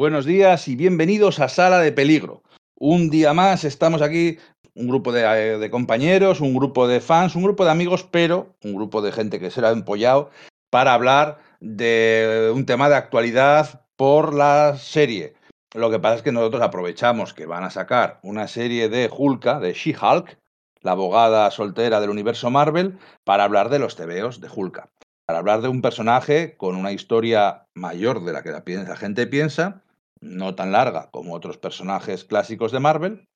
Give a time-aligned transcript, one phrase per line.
[0.00, 2.42] Buenos días y bienvenidos a Sala de Peligro.
[2.74, 4.38] Un día más estamos aquí,
[4.74, 8.74] un grupo de, de, compañeros, un grupo de fans, un grupo de amigos, pero un
[8.74, 10.30] grupo de gente que se ha empollado
[10.70, 15.34] para hablar de un tema de actualidad por la serie.
[15.74, 19.60] Lo que pasa es que nosotros aprovechamos que van a sacar una serie de Hulka,
[19.60, 20.38] de She-Hulk,
[20.80, 24.88] la abogada soltera del universo Marvel, para hablar de los tebeos de Hulka.
[25.26, 29.82] Para hablar de un personaje con una historia mayor de la que la gente piensa
[30.20, 33.28] no tan larga como otros personajes clásicos de Marvel,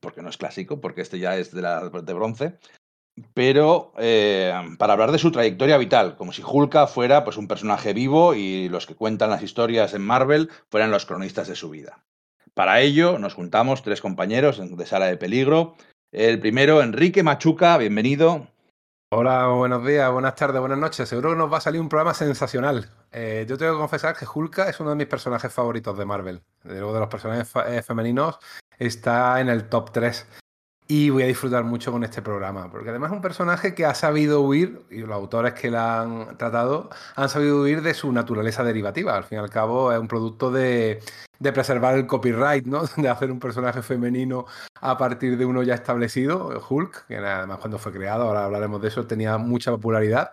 [0.00, 2.58] porque no es clásico, porque este ya es de, la, de bronce,
[3.32, 7.92] pero eh, para hablar de su trayectoria vital, como si Hulka fuera pues, un personaje
[7.92, 12.04] vivo y los que cuentan las historias en Marvel fueran los cronistas de su vida.
[12.54, 15.74] Para ello nos juntamos tres compañeros de Sala de Peligro.
[16.12, 18.48] El primero, Enrique Machuca, bienvenido.
[19.16, 21.08] Hola, buenos días, buenas tardes, buenas noches.
[21.08, 22.90] Seguro que nos va a salir un programa sensacional.
[23.12, 26.42] Eh, yo tengo que confesar que Hulka es uno de mis personajes favoritos de Marvel.
[26.64, 28.40] De luego de los personajes eh, femeninos
[28.76, 30.26] está en el top 3.
[30.86, 33.94] Y voy a disfrutar mucho con este programa, porque además es un personaje que ha
[33.94, 38.64] sabido huir, y los autores que la han tratado han sabido huir de su naturaleza
[38.64, 39.16] derivativa.
[39.16, 41.00] Al fin y al cabo es un producto de,
[41.38, 42.82] de preservar el copyright, ¿no?
[42.96, 44.46] De hacer un personaje femenino
[44.80, 48.88] a partir de uno ya establecido, Hulk, que además cuando fue creado, ahora hablaremos de
[48.88, 50.32] eso, tenía mucha popularidad.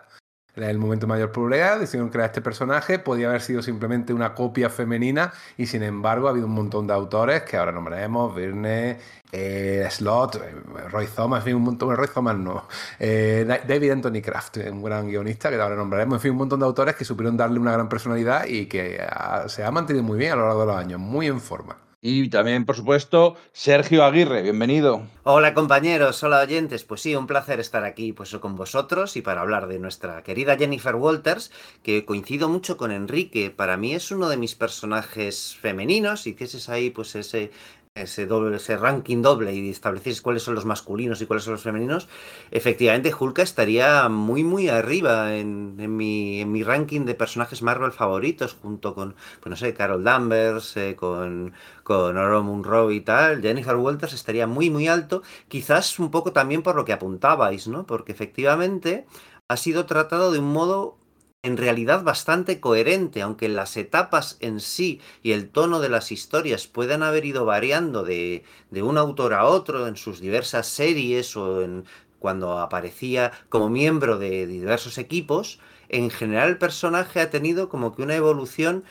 [0.53, 4.69] Era el momento mayor probabilidad, decidieron crear este personaje, podía haber sido simplemente una copia
[4.69, 8.99] femenina y sin embargo ha habido un montón de autores que ahora nombraremos, Virne,
[9.31, 12.67] eh, Slot, eh, Roy Thomas, en fin, un montón, Roy Thomas no,
[12.99, 16.65] eh, David Anthony Kraft, un gran guionista que ahora nombraremos, en fin, un montón de
[16.65, 19.01] autores que supieron darle una gran personalidad y que
[19.47, 21.90] se ha mantenido muy bien a lo largo de los años, muy en forma.
[22.03, 25.03] Y también, por supuesto, Sergio Aguirre, bienvenido.
[25.21, 26.83] Hola compañeros, hola oyentes.
[26.83, 30.57] Pues sí, un placer estar aquí pues, con vosotros y para hablar de nuestra querida
[30.57, 31.51] Jennifer Walters,
[31.83, 33.51] que coincido mucho con Enrique.
[33.51, 36.25] Para mí es uno de mis personajes femeninos.
[36.25, 37.51] y que es ahí pues ese
[37.93, 41.63] ese, doble, ese ranking doble y establecéis cuáles son los masculinos y cuáles son los
[41.63, 42.07] femeninos,
[42.49, 48.53] efectivamente Hulka estaría muy muy arriba en, mi, en mi, ranking de personajes Marvel favoritos,
[48.61, 53.41] junto con, pues no sé, Carol Danvers, eh, con, con Oro Munro y tal.
[53.41, 57.85] Jennifer Walters estaría muy muy alto, quizás un poco también por lo que apuntabais, ¿no?
[57.85, 59.05] Porque efectivamente
[59.49, 61.00] ha sido tratado de un modo
[61.43, 66.67] en realidad bastante coherente, aunque las etapas en sí y el tono de las historias
[66.67, 71.63] puedan haber ido variando de, de un autor a otro en sus diversas series o
[71.63, 71.85] en
[72.19, 75.59] cuando aparecía como miembro de diversos equipos,
[75.89, 78.83] en general el personaje ha tenido como que una evolución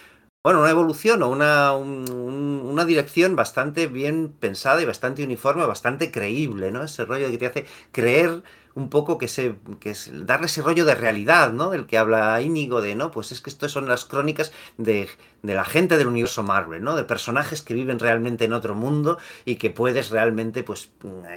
[0.43, 2.11] bueno, una evolución o una, un,
[2.65, 6.82] una dirección bastante bien pensada y bastante uniforme, bastante creíble, ¿no?
[6.82, 8.43] Ese rollo que te hace creer
[8.75, 11.75] un poco que se que es darle ese rollo de realidad, ¿no?
[11.75, 13.10] El que habla Íñigo de, ¿no?
[13.10, 15.08] Pues es que estas son las crónicas de,
[15.42, 16.94] de, la gente del universo Marvel, ¿no?
[16.94, 20.91] De personajes que viven realmente en otro mundo y que puedes realmente, pues,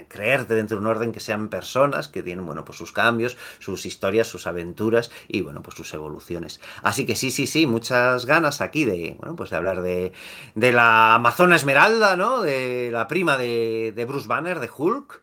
[0.08, 3.86] creerte dentro de un orden que sean personas que tienen, bueno, pues sus cambios, sus
[3.86, 6.60] historias, sus aventuras y, bueno, pues sus evoluciones.
[6.82, 10.12] Así que sí, sí, sí, muchas ganas aquí de, bueno, pues de hablar de,
[10.54, 12.42] de la Amazona Esmeralda, ¿no?
[12.42, 15.22] De la prima de, de Bruce Banner, de Hulk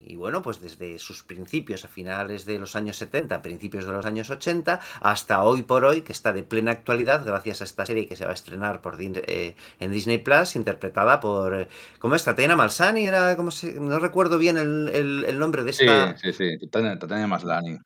[0.00, 4.06] y bueno, pues desde sus principios a finales de los años 70, principios de los
[4.06, 8.08] años 80, hasta hoy por hoy, que está de plena actualidad gracias a esta serie
[8.08, 11.68] que se va a estrenar por, eh, en Disney Plus, interpretada por,
[11.98, 12.24] ¿cómo es?
[12.24, 16.16] Tatiana Malsani, era, como se, no recuerdo bien el, el, el, nombre de esta...
[16.16, 17.78] Sí, sí, sí, Tatiana Malsani.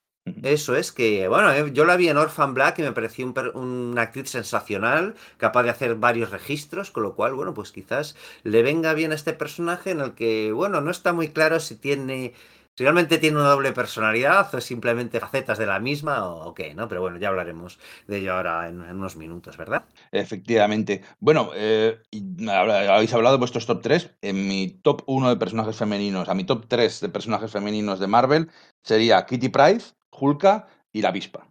[0.42, 3.34] Eso es que, bueno, eh, yo la vi en Orphan Black y me pareció un,
[3.54, 8.62] una actriz sensacional, capaz de hacer varios registros, con lo cual, bueno, pues quizás le
[8.62, 12.32] venga bien a este personaje en el que, bueno, no está muy claro si tiene,
[12.74, 16.88] si realmente tiene una doble personalidad o simplemente facetas de la misma o, qué, ¿no?
[16.88, 19.84] Pero bueno, ya hablaremos de ello ahora en, en unos minutos, ¿verdad?
[20.10, 21.02] Efectivamente.
[21.20, 22.00] Bueno, eh,
[22.48, 24.10] habéis hablado de vuestros top 3.
[24.22, 28.06] En mi top 1 de personajes femeninos, a mi top 3 de personajes femeninos de
[28.06, 28.50] Marvel
[28.82, 29.84] sería Kitty Pryde,
[30.18, 31.46] Hulka y la avispa.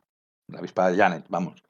[0.48, 1.64] La avispa de Janet, vamos.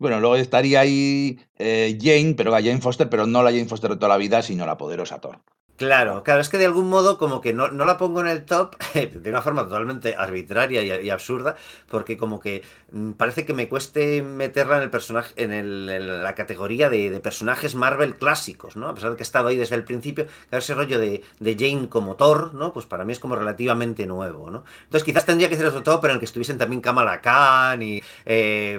[0.00, 3.90] Bueno, luego estaría ahí eh, Jane, pero a Jane Foster, pero no la Jane Foster
[3.90, 5.40] de toda la vida, sino la poderosa Thor.
[5.76, 8.46] Claro, claro, es que de algún modo como que no, no la pongo en el
[8.46, 11.56] top de una forma totalmente arbitraria y, absurda,
[11.88, 12.62] porque como que
[12.92, 17.74] mm, parece que me cueste meterla en el personaje, en, el, la categoría de, personajes
[17.74, 18.88] Marvel clásicos, ¿no?
[18.88, 21.56] A pesar de que he estado ahí desde el principio, claro, ese rollo de, de,
[21.58, 22.72] Jane como Thor, ¿no?
[22.72, 24.64] Pues para mí es como relativamente nuevo, ¿no?
[24.84, 27.82] Entonces quizás tendría que ser otro top, pero en el que estuviesen también Kamala Khan
[27.82, 28.78] y eh,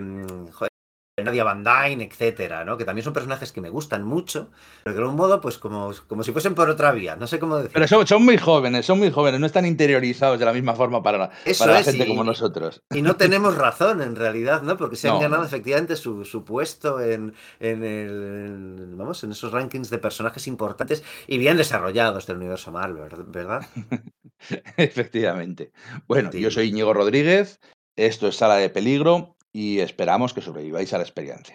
[0.51, 0.70] joder,
[1.17, 2.77] Nadia Van Dyne, etcétera, ¿no?
[2.77, 4.49] Que también son personajes que me gustan mucho,
[4.83, 7.57] pero de algún modo, pues como, como si fuesen por otra vía, no sé cómo
[7.57, 7.73] decirlo.
[7.73, 11.03] Pero son, son muy jóvenes, son muy jóvenes, no están interiorizados de la misma forma
[11.03, 11.29] para,
[11.59, 12.81] para la gente como nosotros.
[12.91, 14.77] Y no tenemos razón, en realidad, ¿no?
[14.77, 19.89] Porque se han ganado efectivamente su, su puesto en, en, el, vamos, en esos rankings
[19.89, 23.67] de personajes importantes y bien desarrollados del universo Marvel, ¿verdad?
[24.77, 25.71] Efectivamente.
[26.07, 27.59] Bueno, yo soy Íñigo Rodríguez,
[27.97, 31.53] esto es Sala de Peligro y esperamos que sobreviváis a la experiencia.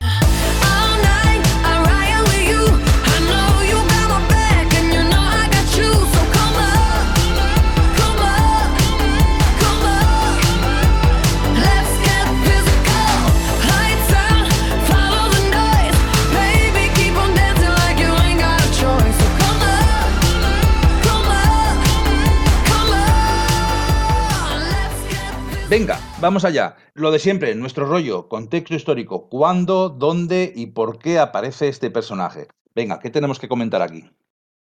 [25.68, 26.76] Venga, vamos allá.
[26.94, 29.28] Lo de siempre, nuestro rollo, contexto histórico.
[29.28, 32.46] ¿Cuándo, dónde y por qué aparece este personaje?
[32.72, 34.08] Venga, ¿qué tenemos que comentar aquí?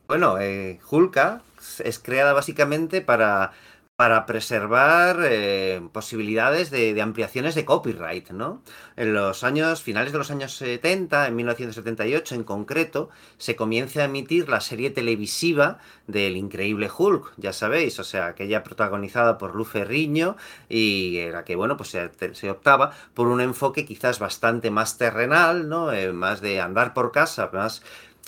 [0.07, 1.43] Bueno, eh, Hulka
[1.83, 3.51] es creada básicamente para
[3.97, 8.63] para preservar eh, posibilidades de, ampliaciones de copyright, ¿no?
[8.95, 13.09] En los años, finales de los años 70, en 1978 en concreto,
[13.39, 18.63] se comienza a emitir la serie televisiva del increíble Hulk, ya sabéis, o sea, aquella
[18.63, 20.37] protagonizada por Luz Ferriño
[20.69, 25.91] y era que, bueno, pues se, optaba por un enfoque quizás bastante más terrenal, ¿no?
[25.91, 27.83] Eh, más de andar por casa, más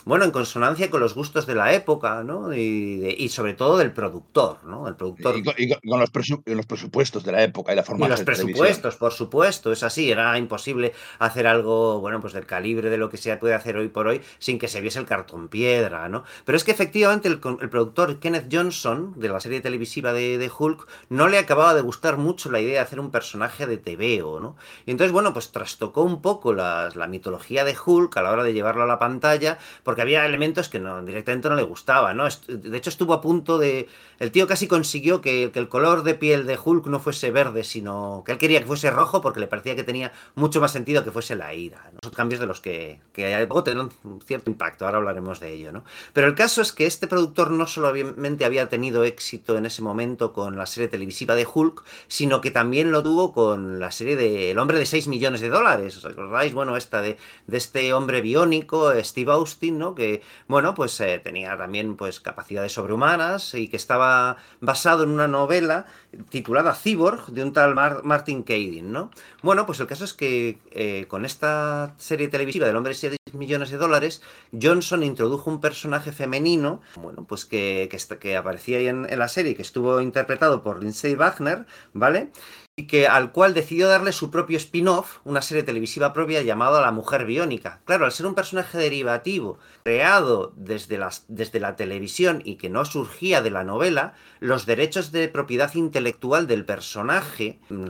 [0.04, 2.54] bueno, en consonancia con los gustos de la época, ¿no?
[2.54, 4.88] Y, sobre todo del productor, ¿no?
[4.88, 5.36] El productor.
[5.36, 9.70] Y, con, los, presupuestos de la época y la forma de los presupuestos, por supuesto,
[9.70, 10.10] es así.
[10.10, 13.88] Era imposible hacer algo, bueno, pues del calibre de lo que se puede hacer hoy
[13.88, 16.24] por hoy sin que se viese el cartón piedra, ¿no?
[16.44, 21.28] Pero es que efectivamente el, productor Kenneth Johnson, de la serie televisiva de, Hulk, no
[21.28, 24.56] le acababa de gustar mucho la idea de hacer un personaje de TVO, ¿no?
[24.86, 28.42] Y entonces, bueno, pues trastocó un poco la, la mitología de Hulk a la hora
[28.42, 32.28] de llevarlo a la pantalla, porque había elementos que no, directamente no le gustaba, ¿no?
[32.46, 33.88] De hecho, estuvo a punto de.
[34.18, 38.22] El tío casi consiguió que, el color de piel de Hulk no fuese verde, sino
[38.26, 41.12] que él quería que fuese rojo porque le parecía que tenía mucho más sentido que
[41.12, 41.90] fuese la ira.
[42.02, 45.70] Son cambios de los que, que luego tienen un cierto impacto, ahora hablaremos de ello,
[45.70, 45.84] ¿no?
[46.12, 50.32] Pero el caso es que este productor no solamente había tenido éxito en ese momento
[50.32, 54.50] con la serie televisiva de Hulk, sino que también lo tuvo con la serie de
[54.50, 55.96] El hombre de 6 millones de dólares.
[55.96, 56.52] ¿Os acordáis?
[56.52, 57.16] Bueno, esta de,
[57.46, 59.94] de este hombre biónico, Steve Austin, ¿no?
[59.94, 65.28] Que, bueno, pues eh, tenía también pues capacidades sobrehumanas y que estaba basado en una
[65.28, 65.86] novela
[66.30, 69.10] titulada Cyborg de un tal Martin Cadin, ¿no?
[69.42, 73.16] Bueno, pues el caso es que eh, con esta serie televisiva del hombre de 6
[73.34, 74.22] millones de dólares,
[74.60, 77.88] Johnson introdujo un personaje femenino, bueno, pues que,
[78.20, 82.30] que, aparecía en, en, la serie, que estuvo interpretado por Lindsay Wagner, ¿vale?
[82.78, 86.92] Y que, al cual decidió darle su propio spin-off, una serie televisiva propia llamada La
[86.92, 87.80] Mujer Biónica.
[87.84, 92.84] Claro, al ser un personaje derivativo creado desde, las, desde la televisión y que no
[92.84, 97.86] surgía de la novela, los derechos de propiedad intelectual del personaje mm,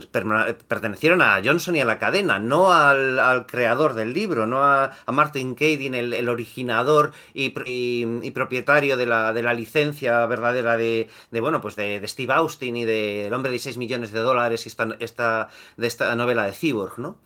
[0.67, 5.55] pertenecieron a Johnson y a la cadena, no al, creador del libro, no a, Martin
[5.55, 7.49] Cadin, el, originador y,
[8.31, 13.33] propietario de la, de la, licencia verdadera de, bueno, pues de, Steve Austin y del
[13.33, 17.17] hombre de 6 millones de dólares esta, de esta novela de Cyborg, ¿no?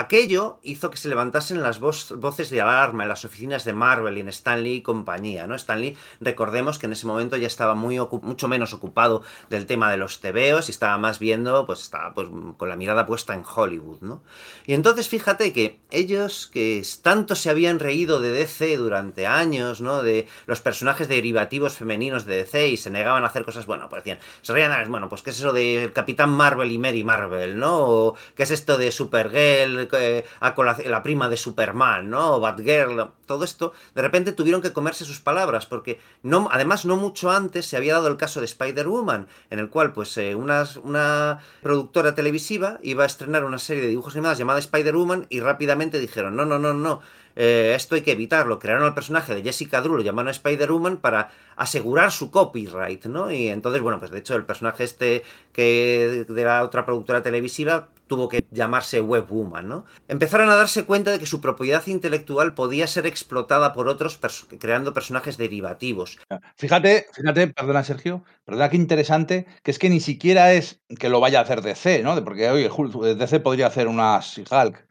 [0.00, 4.20] Aquello hizo que se levantasen las voces de alarma en las oficinas de Marvel y
[4.20, 5.54] en Stanley y compañía, ¿no?
[5.54, 9.98] Stanley, recordemos que en ese momento ya estaba muy mucho menos ocupado del tema de
[9.98, 14.00] los tebeos y estaba más viendo, pues estaba pues, con la mirada puesta en Hollywood,
[14.00, 14.22] ¿no?
[14.64, 20.02] Y entonces fíjate que ellos que tanto se habían reído de DC durante años, ¿no?
[20.02, 24.02] De los personajes derivativos femeninos de DC y se negaban a hacer cosas, bueno, pues
[24.02, 27.80] decían, se reían, bueno, pues qué es eso de Capitán Marvel y Mary Marvel, ¿no?
[27.80, 30.54] O qué es esto de Supergirl a
[30.86, 32.36] la, prima de Superman, ¿no?
[32.36, 36.96] O Batgirl, todo esto, de repente tuvieron que comerse sus palabras, porque no, además no
[36.96, 40.64] mucho antes se había dado el caso de Spider-Woman, en el cual pues eh, una,
[40.82, 45.98] una productora televisiva iba a estrenar una serie de dibujos animados llamada Spider-Woman y rápidamente
[45.98, 47.00] dijeron, no, no, no, no,
[47.36, 48.58] eh, esto hay que evitarlo.
[48.58, 53.30] Crearon al personaje de Jessica Drew, lo llamaron Spider-Woman para asegurar su copyright, ¿no?
[53.30, 55.22] Y entonces, bueno, pues de hecho el personaje este
[55.52, 59.84] que de la otra productora televisiva tuvo que llamarse Webwoman, ¿no?
[60.08, 64.18] Empezaron a darse cuenta de que su propiedad intelectual podía ser explotada por otros
[64.58, 66.18] creando personajes derivativos.
[66.56, 71.20] Fíjate, fíjate, perdona Sergio, perdona qué interesante, que es que ni siquiera es que lo
[71.20, 72.22] vaya a hacer DC, ¿no?
[72.24, 72.68] Porque oye,
[73.14, 74.89] DC podría hacer una Hulk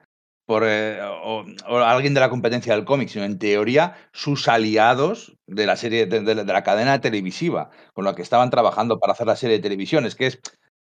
[0.50, 1.46] por, eh, o,
[1.77, 6.34] alguien de la competencia del cómic, sino en teoría sus aliados de la serie de,
[6.44, 10.08] la cadena televisiva con la que estaban trabajando para hacer la serie de televisión.
[10.08, 10.39] Es que es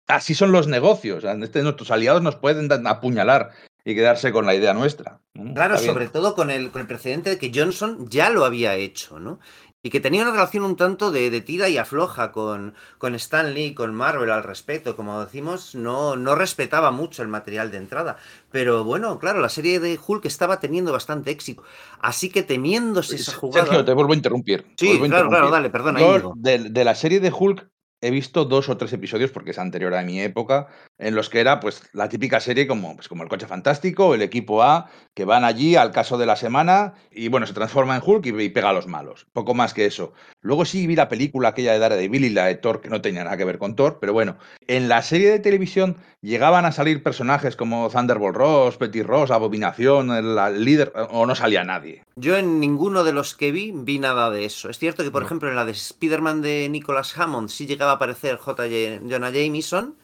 [0.09, 1.25] así son los negocios.
[1.25, 3.51] Este, nuestros aliados nos pueden apuñalar
[3.85, 5.21] y quedarse con la idea nuestra.
[5.55, 9.21] Claro, sobre todo con el, con el precedente de que Johnson ya lo había hecho,
[9.21, 9.41] ¿no?
[9.83, 13.73] Y que tenía una relación un tanto de, tira y afloja con, con Stan Lee,
[13.73, 14.95] con Marvel al respecto.
[14.95, 18.19] Como decimos, no, no respetaba mucho el material de entrada.
[18.51, 21.63] Pero bueno, claro, la serie de Hulk estaba teniendo bastante éxito.
[22.01, 23.67] Así que temiéndose esa jugada.
[23.67, 24.67] Sergio, te vuelvo a interrumpir.
[24.77, 26.01] Sí, claro, claro, dale, perdona.
[26.37, 27.67] de, de, la serie de Hulk
[28.01, 31.41] he visto dos o tres episodios, porque es anterior a mi época, en los que
[31.41, 35.25] era pues la típica serie como, pues, como el coche fantástico, el equipo A, que
[35.25, 38.71] van allí al caso de la semana y bueno, se transforma en Hulk y, pega
[38.71, 39.27] a los malos.
[39.33, 40.13] Poco más que eso.
[40.41, 43.25] Luego sí vi la película aquella de Daredevil y la de Thor, que no tenía
[43.25, 47.03] nada que ver con Thor, pero bueno, en la serie de televisión llegaban a salir
[47.03, 52.03] personajes como Thunderbolt Ross, Petty Ross, Abominación, el, líder, o no salía nadie.
[52.17, 54.69] Yo en ninguno de los que vi vi nada de eso.
[54.69, 57.95] Es cierto que, por ejemplo, en la de Spider-Man de Nicholas Hammond sí llegaba a
[57.95, 58.65] aparecer J.
[59.09, 59.97] Jonah Jameson,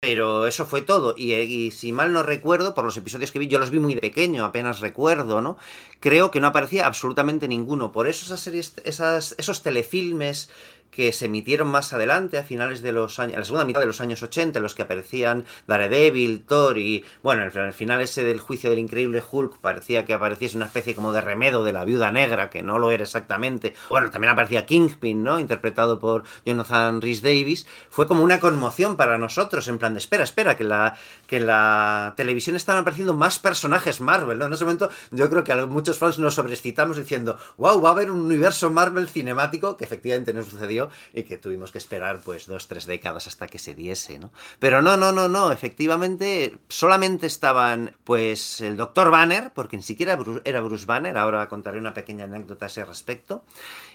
[0.00, 1.14] pero eso fue todo.
[1.16, 4.00] Y, si mal no recuerdo, por los episodios que vi, yo los vi muy de
[4.00, 5.56] pequeño, apenas recuerdo, ¿no?
[6.00, 7.92] Creo que no aparecía absolutamente ninguno.
[7.92, 10.50] Por eso esas series, esas, esos telefilmes
[10.92, 13.86] que se emitieron más adelante, a finales de los años, a la segunda mitad de
[13.86, 18.38] los años 80, en los que aparecían Daredevil, Thor y, bueno, al final ese del
[18.38, 22.12] juicio del increíble Hulk parecía que apareciese una especie como de remedo de la viuda
[22.12, 23.74] negra, que no lo era exactamente.
[23.88, 25.40] Bueno, también aparecía Kingpin, ¿no?
[25.40, 27.66] Interpretado por Jonathan Rhys Davis.
[27.88, 30.96] Fue como una conmoción para nosotros, en plan de, espera, espera, que la,
[31.26, 34.44] que la televisión estaban apareciendo más personajes Marvel, ¿no?
[34.44, 38.10] En ese momento yo creo que muchos fans nos sobrecitamos diciendo, wow, va a haber
[38.10, 40.81] un universo Marvel cinemático, que efectivamente no sucedió
[41.12, 44.30] y que tuvimos que esperar pues dos, tres décadas hasta que se diese, ¿no?
[44.58, 49.10] Pero no, no, no, no, efectivamente solamente estaban pues el Dr.
[49.10, 53.44] Banner, porque ni siquiera era Bruce Banner, ahora contaré una pequeña anécdota a ese respecto,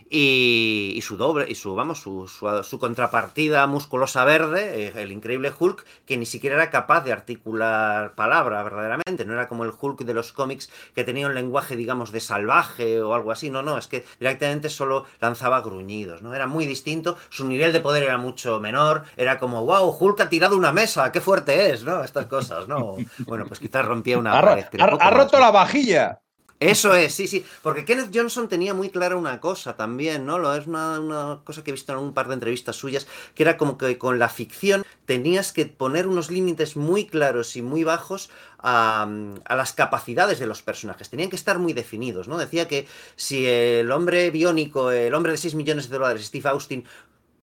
[0.09, 5.85] y, su doble, y su, vamos, su, su, contrapartida musculosa verde, eh, el increíble Hulk,
[6.05, 10.13] que ni siquiera era capaz de articular palabra verdaderamente, no era como el Hulk de
[10.13, 13.87] los cómics que tenía un lenguaje, digamos, de salvaje o algo así, no, no, es
[13.87, 16.33] que directamente solo lanzaba gruñidos, ¿no?
[16.33, 20.29] Era muy distinto, su nivel de poder era mucho menor, era como, wow, Hulk ha
[20.29, 22.03] tirado una mesa, qué fuerte es, ¿no?
[22.03, 22.97] Estas cosas, ¿no?
[23.19, 24.37] Bueno, pues quizás rompía una...
[24.37, 26.21] ha roto la vajilla.
[26.59, 27.45] Eso es, sí, sí.
[27.61, 30.55] Porque Kenneth Johnson tenía muy clara una cosa también, ¿no?
[30.55, 33.77] Es una, cosa que he visto en un par de entrevistas suyas, que era como
[33.77, 39.07] que con la ficción tenías que poner unos límites muy claros y muy bajos a,
[39.45, 41.11] a, las capacidades de los personajes.
[41.11, 42.39] Tenían que estar muy definidos, ¿no?
[42.39, 46.85] Decía que si el hombre biónico, el hombre de 6 millones de dólares, Steve Austin,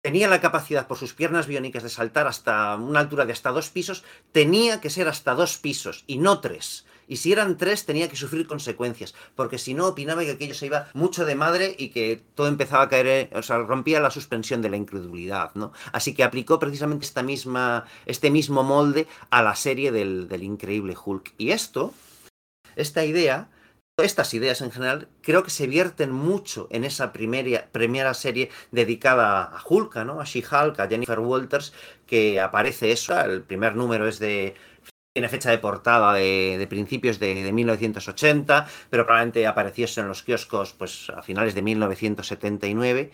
[0.03, 3.69] tenía la capacidad por sus piernas biónicas de saltar hasta una altura de hasta dos
[3.69, 6.85] pisos, tenía que ser hasta dos pisos y no tres.
[7.07, 10.67] Y si eran tres, tenía que sufrir consecuencias, porque si no, opinaba que aquello se
[10.67, 14.11] iba mucho de madre y que todo empezaba a caer, eh, o sea, rompía la
[14.11, 15.73] suspensión de la incredulidad, ¿no?
[15.91, 21.33] Así que aplicó precisamente esta misma, este mismo molde a la serie del, increíble Hulk.
[21.37, 21.93] Y esto,
[22.75, 23.49] esta idea,
[23.97, 29.43] estas ideas en general creo que se vierten mucho en esa primera, primera serie dedicada
[29.43, 30.21] a Hulk, ¿no?
[30.21, 31.73] A She-Hulk, a Jennifer Walters,
[32.07, 33.19] que aparece eso.
[33.19, 34.55] El primer número es de
[35.13, 41.09] tiene fecha de portada de, principios de, 1980, pero probablemente apareciese en los kioscos pues,
[41.09, 43.11] a finales de 1979.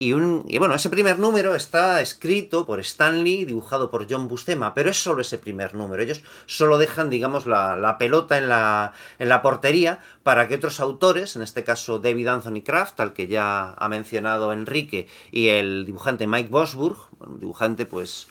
[0.00, 4.90] Y, un, bueno, ese primer número está escrito por Stanley, dibujado por John Bustema, pero
[4.90, 6.02] es solo ese primer número.
[6.02, 11.36] Ellos solo dejan, digamos, la, pelota en la, en la, portería para que otros autores,
[11.36, 16.26] en este caso David Anthony Kraft, al que ya ha mencionado Enrique, y el dibujante
[16.26, 18.28] Mike Bosburg, un dibujante pues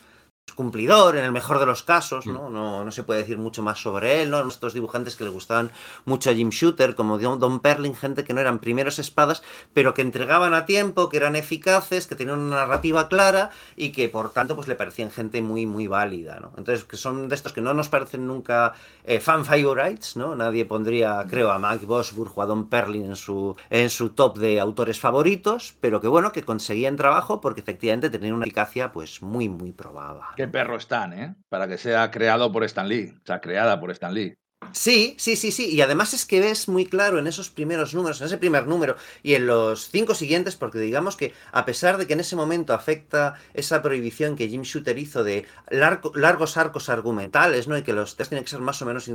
[0.54, 2.50] cumplidor en el mejor de los casos, ¿no?
[2.50, 2.54] Mm.
[2.54, 4.48] No, no se puede decir mucho más sobre él, ¿no?
[4.48, 5.72] Estos dibujantes que le gustaban
[6.06, 10.02] mucho a Jim Shooter, como Don Perlin, gente que no eran primeros espadas, pero que
[10.02, 14.56] entregaban a tiempo, que eran eficaces, que tenían una narrativa clara y que por tanto
[14.56, 16.52] pues le parecían gente muy, muy válida, ¿no?
[16.58, 18.74] Entonces, que son de estos que no nos parecen nunca
[19.04, 20.36] eh, fan favorites, ¿no?
[20.36, 24.38] Nadie pondría, creo, a Mike Bosburg o a Don Perlin en su, en su top
[24.38, 29.22] de autores favoritos, pero que bueno, que conseguían trabajo porque efectivamente tenían una eficacia pues
[29.22, 30.33] muy, muy probada.
[30.36, 31.36] Qué perro están, ¿eh?
[31.50, 34.36] Para que sea creado por Stan Lee, o sea, creada por Stan Lee.
[34.72, 35.70] Sí, sí, sí, sí.
[35.70, 38.96] Y además es que ves muy claro en esos primeros números, en ese primer número
[39.22, 42.74] y en los cinco siguientes, porque digamos que a pesar de que en ese momento
[42.74, 47.78] afecta esa prohibición que Jim Shooter hizo de largos arcos argumentales, ¿no?
[47.78, 49.10] Y que los test tienen que ser más o menos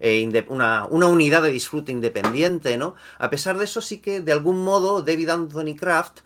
[0.00, 2.94] eh, una, una, unidad de disfrute independiente, ¿no?
[3.18, 6.20] A pesar de eso, sí que de algún modo David Anthony Kraft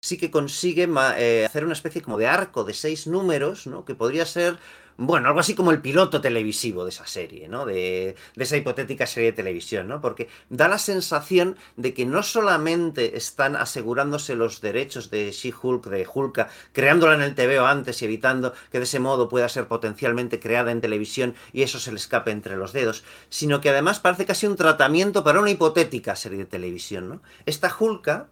[0.00, 0.88] sí que consigue
[1.18, 3.84] eh, hacer una especie como de arco de seis números, ¿no?
[3.84, 4.58] Que podría ser
[5.00, 7.64] bueno, algo así como el piloto televisivo de esa serie, ¿no?
[7.64, 10.00] De, esa hipotética serie de televisión, ¿no?
[10.00, 16.04] Porque da la sensación de que no solamente están asegurándose los derechos de She-Hulk, de
[16.12, 20.40] Hulka, creándola en el TVO antes y evitando que de ese modo pueda ser potencialmente
[20.40, 24.26] creada en televisión y eso se le escape entre los dedos, sino que además parece
[24.26, 27.22] casi un tratamiento para una hipotética serie de televisión, ¿no?
[27.46, 28.30] Esta Hulka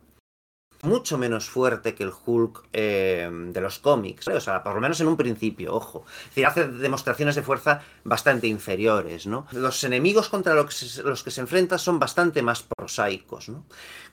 [0.87, 5.01] mucho menos fuerte que el Hulk eh, de los cómics, o sea, por lo menos
[5.01, 6.05] en un principio, ojo.
[6.47, 9.47] Hace demostraciones de fuerza bastante inferiores, ¿no?
[9.53, 13.65] Los enemigos contra los que se, enfrenta son bastante más prosaicos, ¿no?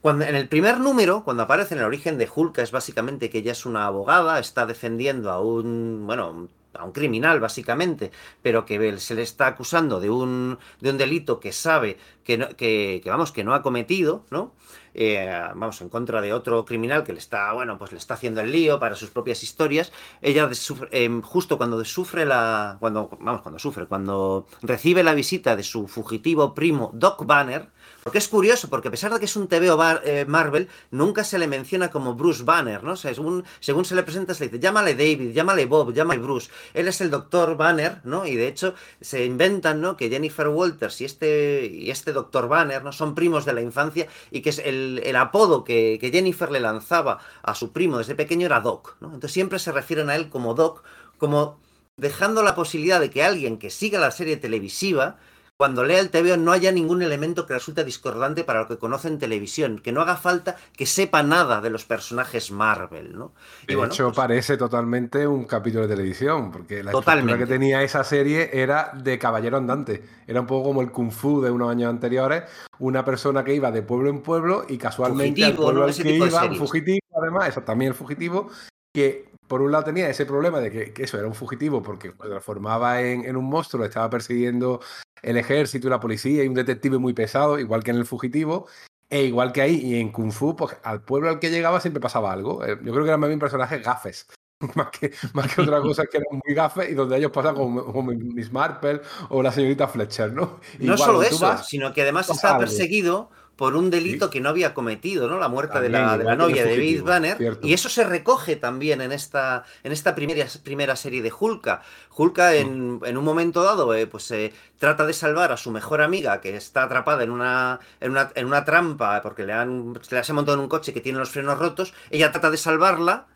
[0.01, 3.39] Cuando, en el primer número, cuando aparece en el origen de Hulk, es básicamente que
[3.39, 8.11] ella es una abogada, está defendiendo a un, bueno, a un criminal, básicamente,
[8.41, 13.01] pero que se le está acusando de un, de un delito que sabe que, que,
[13.03, 14.53] que, vamos, que no ha cometido, ¿no?
[14.93, 18.41] Eh, vamos, en contra de otro criminal que le está, bueno, pues le está haciendo
[18.41, 19.91] el lío para sus propias historias.
[20.21, 20.50] Ella,
[20.91, 25.88] eh, justo cuando sufre la, cuando, vamos, cuando sufre, cuando recibe la visita de su
[25.88, 27.69] fugitivo primo Doc Banner,
[28.03, 31.39] porque es curioso, porque a pesar de que es un TVO eh, Marvel, nunca se
[31.39, 32.98] le menciona como Bruce Banner, ¿no?
[32.98, 36.51] según, según se le presenta, se le dice, llámale David, llámale Bob, llámale Bruce.
[36.74, 38.25] Él es el doctor Banner, ¿no?
[38.25, 39.95] Y de hecho se inventan, ¿no?
[39.95, 42.91] Que Jennifer Walters y este, y este doctor Banner, ¿no?
[42.91, 46.60] Son primos de la infancia y que es el, el apodo que, que, Jennifer le
[46.60, 49.07] lanzaba a su primo desde pequeño era Doc, ¿no?
[49.07, 50.83] Entonces siempre se refieren a él como Doc,
[51.17, 51.60] como
[51.95, 55.17] dejando la posibilidad de que alguien que siga la serie televisiva
[55.57, 59.07] cuando lea el TVO no haya ningún elemento que resulte discordante para lo que conoce
[59.07, 63.33] en televisión, que no haga falta que sepa nada de los personajes Marvel, ¿no?
[63.67, 67.83] Y de hecho, pues parece totalmente un capítulo de televisión, porque la estructura que tenía
[67.83, 70.03] esa serie era de caballero andante.
[70.27, 72.43] Era un poco como el Kung Fu de unos años anteriores,
[72.79, 76.45] una persona que iba de pueblo en pueblo y casualmente fugitivo, pueblo al que iba,
[76.45, 78.50] un fugitivo, además, eso también el fugitivo,
[78.93, 82.27] que por un lado tenía ese problema de que, eso era un fugitivo porque se
[82.27, 84.79] transformaba en, un monstruo, estaba persiguiendo
[85.22, 88.65] el ejército y la policía y un detective muy pesado, igual que en el fugitivo.
[89.12, 92.01] E igual que ahí, y en Kung Fu, pues al pueblo al que llegaba siempre
[92.01, 92.65] pasaba algo.
[92.65, 94.25] Eh, yo creo que eran más bien personajes gafes,
[94.75, 98.03] más que, más que otra cosa que eran muy gafes y donde ellos pasan como,
[98.03, 100.60] Miss Marple o la señorita Fletcher, ¿no?
[100.79, 105.29] no solo eso, sino que además está perseguido por un delito que no había cometido,
[105.29, 105.38] ¿no?
[105.38, 107.60] La muerte de la, de la novia de David Banner.
[107.62, 111.82] Y eso se recoge también en esta, en esta primera, primera serie de Hulka.
[112.15, 112.55] Hulka mm.
[112.55, 116.41] en, en un momento dado, eh, pues eh, trata de salvar a su mejor amiga
[116.41, 120.22] que está atrapada en una, en una, en una trampa porque le han, se le
[120.22, 121.93] ha montado en un coche que tiene los frenos rotos.
[122.10, 123.27] Ella trata de salvarla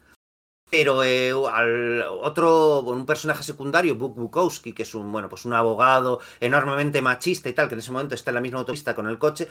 [0.69, 5.53] pero eh, al otro, un personaje secundario, Buk Bukowski, que es un, bueno, pues un
[5.53, 9.07] abogado enormemente machista y tal, que en ese momento está en la misma autopista con
[9.07, 9.47] el coche,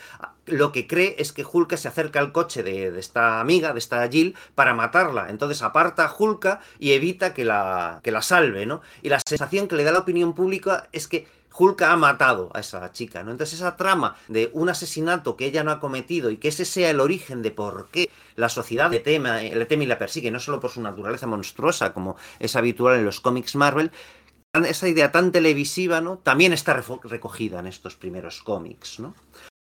[0.47, 3.79] lo que cree es que Hulka se acerca al coche de, de esta amiga, de
[3.79, 5.31] esta Jill, para matarla.
[5.31, 8.83] Entonces aparta a Hulka y evita que la, que la salve, ¿no?
[9.03, 11.27] Y la sensación que le da la opinión pública es que
[11.57, 13.31] Hulk ha matado a esa chica, ¿no?
[13.31, 16.91] Entonces esa trama de un asesinato que ella no ha cometido y que ese sea
[16.91, 20.41] el origen de por qué la sociedad le teme, le teme y la persigue, no
[20.41, 23.91] solo por su naturaleza monstruosa como es habitual en los cómics Marvel,
[24.53, 26.19] esa idea tan televisiva, ¿no?
[26.19, 29.15] También está recogida en estos primeros cómics, ¿no?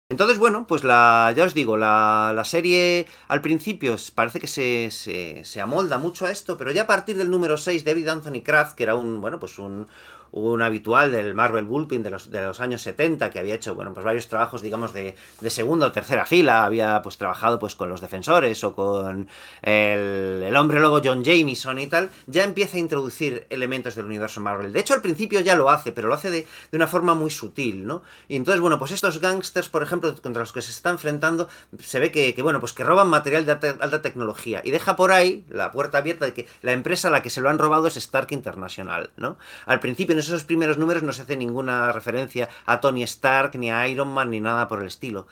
[0.09, 4.93] Entonces, bueno, pues la, ya os digo, la, la serie al principio parece que se,
[4.93, 8.43] se, se, amolda mucho a esto, pero ya a partir del número 6, David Anthony
[8.45, 9.89] Kraft, que era un, bueno, pues un,
[10.33, 13.93] un habitual del Marvel Bullpen de los, de los años 70, que había hecho, bueno,
[13.95, 17.89] pues varios trabajos, digamos, de, de segunda o tercera fila, había pues trabajado pues con
[17.89, 19.29] los defensores o con
[19.63, 24.41] el, el hombre lobo John Jameson y tal, ya empieza a introducir elementos del universo
[24.41, 24.73] Marvel.
[24.73, 27.31] De hecho, al principio ya lo hace, pero lo hace de, de una forma muy
[27.31, 28.03] sutil, ¿no?
[28.29, 31.49] Y entonces, bueno, pues estos gangsters, por ejemplo, contra los que se está enfrentando,
[31.81, 34.97] se ve que, que bueno, pues que roban material de alta, alta, tecnología y deja
[34.97, 37.59] por ahí la puerta abierta de que la empresa a la que se lo han
[37.59, 39.39] robado es Stark International, ¿no?
[39.67, 43.71] Al principio en esos primeros números no se hace ninguna referencia a Tony Stark, ni
[43.71, 45.27] a Iron Man, ni nada por el estilo.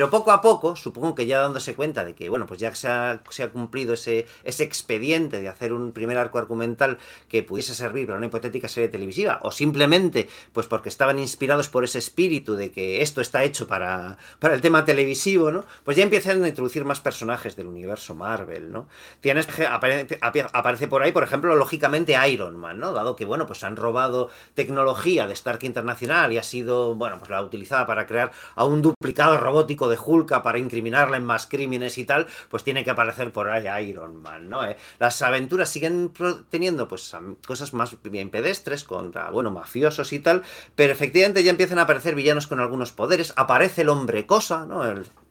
[0.00, 2.88] Pero poco a poco, supongo que ya dándose cuenta de que, bueno, pues ya se
[2.88, 6.96] ha, se ha cumplido ese, ese expediente de hacer un primer arco argumental
[7.28, 11.84] que pudiese servir para una hipotética serie televisiva, o simplemente, pues porque estaban inspirados por
[11.84, 15.66] ese espíritu de que esto está hecho para, el tema televisivo, ¿no?
[15.84, 18.88] Pues ya empiezan a introducir más personajes del universo Marvel, ¿no?
[19.20, 22.94] Tienes, aparece, aparece por ahí, por ejemplo, lógicamente Iron Man, ¿no?
[22.94, 27.28] Dado que, bueno, pues han robado tecnología de Stark Internacional y ha sido, bueno, pues
[27.28, 31.98] la utilizada para crear a un duplicado robótico de Hulka para incriminarla en más crímenes
[31.98, 34.64] y tal, pues tiene que aparecer por ahí Iron Man, ¿no?
[34.64, 36.12] Eh, las aventuras siguen
[36.50, 37.14] teniendo pues
[37.46, 40.42] cosas más bien pedestres contra, bueno, mafiosos y tal,
[40.74, 44.84] pero efectivamente ya empiezan a aparecer villanos con algunos poderes, aparece el hombre cosa, ¿no?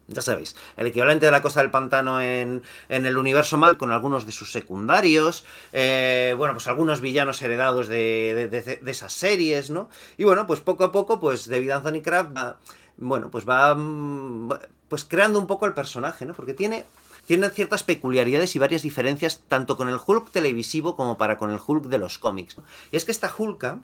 [0.10, 4.26] Ya sabéis, el equivalente de la Costa del Pantano en, el universo mal, con algunos
[4.26, 9.88] de sus secundarios, eh, bueno, pues algunos villanos heredados de, esas series, ¿no?
[10.18, 12.58] Y bueno, pues poco a poco, pues David Anthony Kraft va,
[13.00, 14.50] bueno, pues va mm,
[14.88, 16.34] pues creando un poco el personaje, ¿no?
[16.34, 16.86] Porque tiene
[17.26, 21.86] ciertas peculiaridades y varias diferencias tanto con el Hulk televisivo como para con el Hulk
[21.86, 22.58] de los cómics.
[22.92, 23.80] Y es que esta Hulka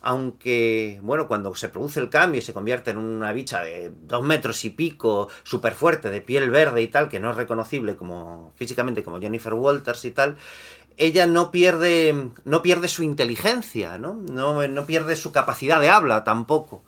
[0.00, 4.22] aunque, bueno, cuando se produce el cambio y se convierte en una bicha de dos
[4.22, 8.52] metros y pico, súper fuerte, de piel verde y tal, que no es reconocible como
[8.56, 10.36] físicamente como Jennifer Walters y tal,
[10.96, 14.14] ella no pierde, no pierde su inteligencia, ¿no?
[14.14, 14.66] ¿no?
[14.66, 16.84] No pierde su capacidad de habla tampoco.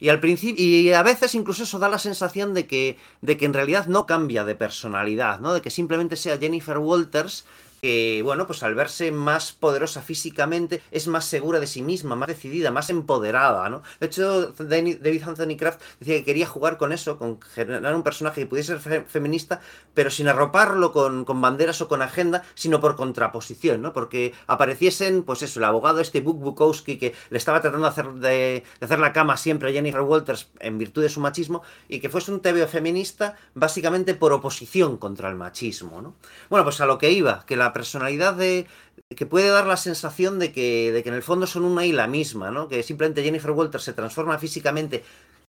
[0.00, 3.44] Y al principio, y a veces incluso eso da la sensación de que, de que
[3.44, 5.54] en realidad no cambia de personalidad, ¿no?
[5.54, 7.44] De que simplemente sea Jennifer Walters
[7.84, 12.28] que, bueno, pues al verse más poderosa físicamente, es más segura de sí misma, más
[12.28, 13.82] decidida, más empoderada, ¿no?
[14.00, 18.40] De hecho, David Anthony Kraft decía que quería jugar con eso, con generar un personaje
[18.40, 19.60] que pudiese ser feminista,
[19.92, 23.92] pero sin arroparlo con, banderas o con agenda, sino por contraposición, ¿no?
[23.92, 28.98] Porque apareciesen, pues eso, el abogado este Buk Bukowski que le estaba tratando de hacer,
[28.98, 32.40] la cama siempre a Jennifer Walters en virtud de su machismo, y que fuese un
[32.40, 36.14] TVO feminista básicamente por oposición contra el machismo, ¿no?
[36.48, 38.66] Bueno, pues a lo que iba, que la personalidad de
[39.14, 41.92] que puede dar la sensación de que, de que en el fondo son una y
[41.92, 42.68] la misma, ¿no?
[42.68, 45.04] Que simplemente Jennifer Walters se transforma físicamente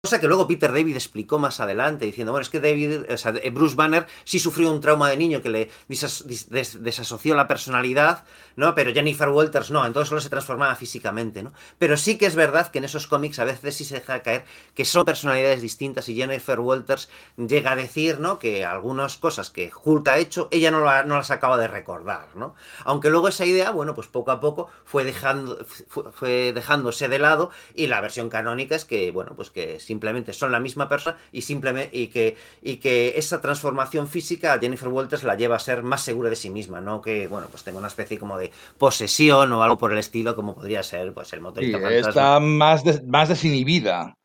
[0.03, 3.75] Cosa que luego Peter David explicó más adelante, diciendo, bueno, es que David, o Bruce
[3.75, 8.23] Banner sí sufrió un trauma de niño que le desasoció la personalidad,
[8.55, 8.73] ¿no?
[8.73, 11.53] Pero Jennifer Walters no, entonces solo se transformaba físicamente, ¿no?
[11.77, 14.43] Pero sí que es verdad que en esos cómics a veces sí se deja caer
[14.73, 18.39] que son personalidades distintas y Jennifer Walters llega a decir, ¿no?
[18.39, 22.55] Que algunas cosas que Hulk ha hecho, ella no, no las acaba de recordar, ¿no?
[22.85, 25.63] Aunque luego esa idea, bueno, pues poco a poco fue, dejando,
[26.11, 30.51] fue dejándose de lado y la versión canónica es que, bueno, pues que simplemente son
[30.54, 35.23] la misma persona y, simplemente, y, que, y que esa transformación física a Jennifer Walters
[35.23, 37.89] la lleva a ser más segura de sí misma, no que, bueno, pues tenga una
[37.89, 41.77] especie como de posesión o algo por el estilo, como podría ser pues el motorista
[41.77, 44.15] sí, Está más, más desinhibida.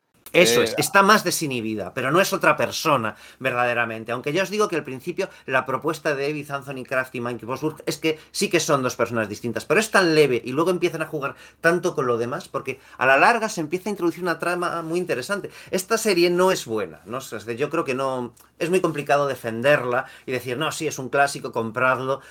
[0.41, 4.11] Eso es, está más desinhibida, pero no es otra persona verdaderamente.
[4.11, 7.45] Aunque ya os digo que al principio la propuesta de David Anthony Kraft y Mike
[7.45, 10.69] Bosworth es que sí que son dos personas distintas, pero es tan leve y luego
[10.69, 14.23] empiezan a jugar tanto con lo demás porque a la larga se empieza a introducir
[14.23, 15.49] una trama muy interesante.
[15.71, 17.19] Esta serie no es buena, ¿no?
[17.19, 21.51] yo creo que no es muy complicado defenderla y decir, no, sí, es un clásico,
[21.51, 22.21] compradlo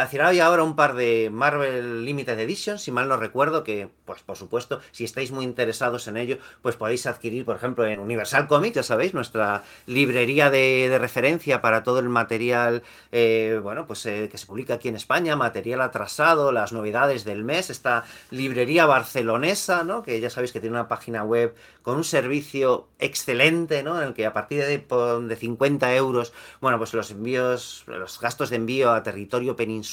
[0.00, 4.36] hay ahora un par de Marvel Limited Edition, si mal no recuerdo, que, pues por
[4.36, 8.76] supuesto, si estáis muy interesados en ello, pues podéis adquirir, por ejemplo, en Universal Comics,
[8.76, 12.82] ya sabéis, nuestra librería de, referencia para todo el material,
[13.12, 17.44] eh, bueno, pues eh, que se publica aquí en España, material atrasado, las novedades del
[17.44, 20.02] mes, esta librería barcelonesa, ¿no?
[20.02, 24.00] Que ya sabéis que tiene una página web con un servicio excelente, ¿no?
[24.00, 28.50] En el que a partir de, de 50 euros, bueno, pues los envíos, los gastos
[28.50, 29.89] de envío a territorio peninsular,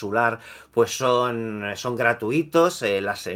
[0.71, 3.27] pues son, son gratuitos, eh, las,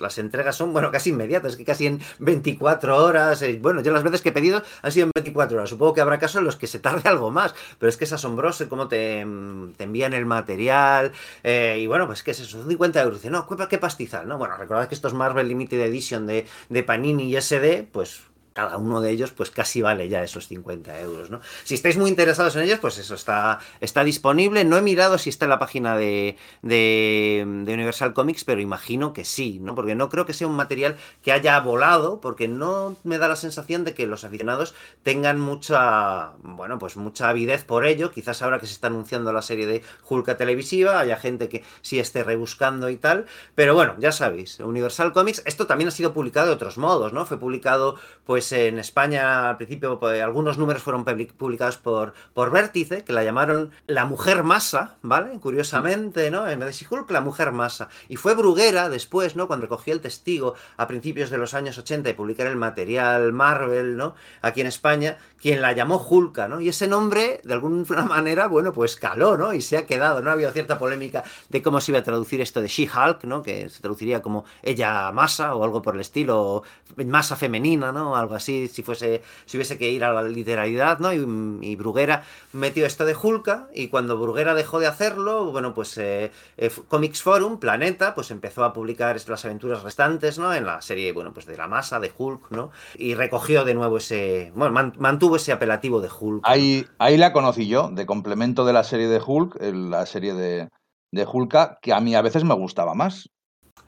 [0.00, 4.02] las, entregas son, bueno, casi inmediatas, que casi en 24 horas, eh, bueno, yo las
[4.02, 6.56] veces que he pedido han sido en 24 horas, supongo que habrá casos en los
[6.56, 11.12] que se tarde algo más, pero es que es asombroso cómo te, envían el material,
[11.42, 14.38] eh, y bueno, pues que es eso, 50 euros, no, qué pastizal, ¿no?
[14.38, 18.22] Bueno, recordad que estos Marvel Limited Edition de, de Panini y SD, pues
[18.56, 21.42] cada uno de ellos pues casi vale ya esos 50 euros, ¿no?
[21.64, 24.64] Si estáis muy interesados en ellos, pues eso está, está disponible.
[24.64, 29.26] No he mirado si está en la página de, de, Universal Comics, pero imagino que
[29.26, 29.74] sí, ¿no?
[29.74, 33.36] Porque no creo que sea un material que haya volado, porque no me da la
[33.36, 38.10] sensación de que los aficionados tengan mucha, bueno, pues mucha avidez por ello.
[38.10, 41.98] Quizás ahora que se está anunciando la serie de Hulk televisiva, haya gente que sí
[41.98, 43.26] esté rebuscando y tal.
[43.54, 47.26] Pero bueno, ya sabéis, Universal Comics, esto también ha sido publicado de otros modos, ¿no?
[47.26, 52.52] Fue publicado, pues pues, en España al principio pues, algunos números fueron publicados por, por
[52.52, 55.40] Vértice, que la llamaron La Mujer Masa, ¿vale?
[55.40, 56.48] Curiosamente, ¿no?
[56.48, 57.88] En vez de Hulk, La Mujer Masa.
[58.08, 59.48] Y fue Bruguera después, ¿no?
[59.48, 63.96] Cuando recogió el testigo a principios de los años 80 y publicar el material Marvel,
[63.96, 64.14] ¿no?
[64.42, 66.60] Aquí en España, quien la llamó Hulka, ¿no?
[66.60, 69.52] Y ese nombre, de alguna manera, bueno, pues caló, ¿no?
[69.52, 70.30] Y se ha quedado, ¿no?
[70.30, 73.42] Ha habido cierta polémica de cómo se iba a traducir esto de She-Hulk, ¿no?
[73.42, 76.62] Que se traduciría como ella masa o algo por el estilo, o
[77.04, 78.16] masa femenina, ¿no?
[78.16, 81.12] Algo así, si fuese, si hubiese que ir a la literalidad, ¿no?
[81.12, 86.32] Y, Bruguera metió esto de Hulka, y cuando Bruguera dejó de hacerlo, bueno, pues eh,
[86.56, 90.54] eh, Comics Forum, Planeta, pues empezó a publicar las aventuras restantes, ¿no?
[90.54, 92.70] En la serie, bueno, pues de la masa, de Hulk, ¿no?
[92.96, 96.42] Y recogió de nuevo ese, bueno, mantuvo ese apelativo de Hulk.
[96.44, 100.68] Ahí, ahí la conocí yo, de complemento de la serie de Hulk, la serie de,
[101.10, 103.28] de Hulka, que a mí a veces me gustaba más.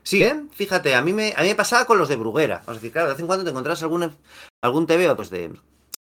[0.02, 0.46] Sí, ¿eh?
[0.50, 2.62] fíjate, a mí, me, a mí me pasaba con los de Bruguera.
[2.66, 4.10] O sea, claro, de vez en cuando te encontrás algún,
[4.62, 5.52] algún TVO pues de,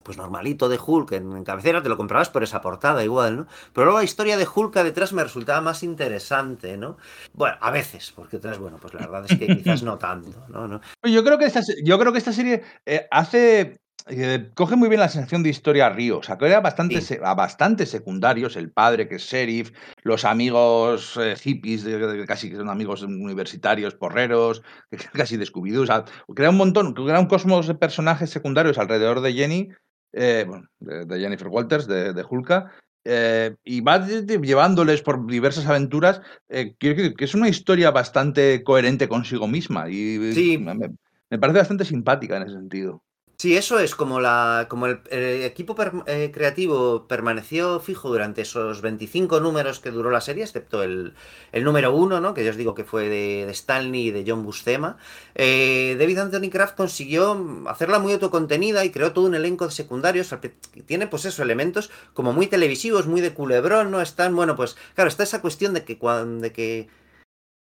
[0.05, 3.47] pues normalito de Hulk en, cabecera, te lo comprabas por esa portada igual, ¿no?
[3.73, 6.99] Pero luego la historia de Hulk detrás me resultaba más interesante, ¿no?
[7.33, 10.81] Bueno, a veces, porque otras, bueno, pues la verdad es que quizás no tanto, ¿no?
[11.03, 15.01] Yo, creo que esta, yo creo que esta serie eh, hace eh, coge muy bien
[15.01, 19.09] la sensación de historia Río, o sea, que era bastante, a bastante secundarios, el padre
[19.09, 21.87] que es sheriff, los amigos eh, hippies,
[22.27, 24.63] casi que son amigos universitarios, porreros,
[25.15, 29.33] casi descubridos, o sea, crea un montón, crea un cosmos de personajes secundarios alrededor de
[29.33, 29.69] Jenny,
[30.13, 30.47] eh,
[30.81, 32.73] de, Jennifer Walters, de, de Hulka,
[33.65, 40.19] y va llevándoles por diversas aventuras, que, es una historia bastante coherente consigo misma y
[41.31, 43.03] me parece bastante simpática en ese sentido.
[43.45, 45.77] Sí, eso es como la como el, equipo
[46.07, 51.13] eh, creativo permaneció fijo durante esos 25 números que duró la serie, excepto el,
[51.53, 52.33] número uno, ¿no?
[52.33, 54.97] que yo os digo que fue de, Stanley y de John Buscema.
[55.35, 60.35] Eh, David Anthony Kraft consiguió hacerla muy autocontenida y creó todo un elenco de secundarios.
[60.87, 64.01] Tiene, pues eso, elementos como muy televisivos, muy de culebrón, ¿no?
[64.01, 66.89] Están, bueno, pues claro, está esa cuestión de que, cuando, de que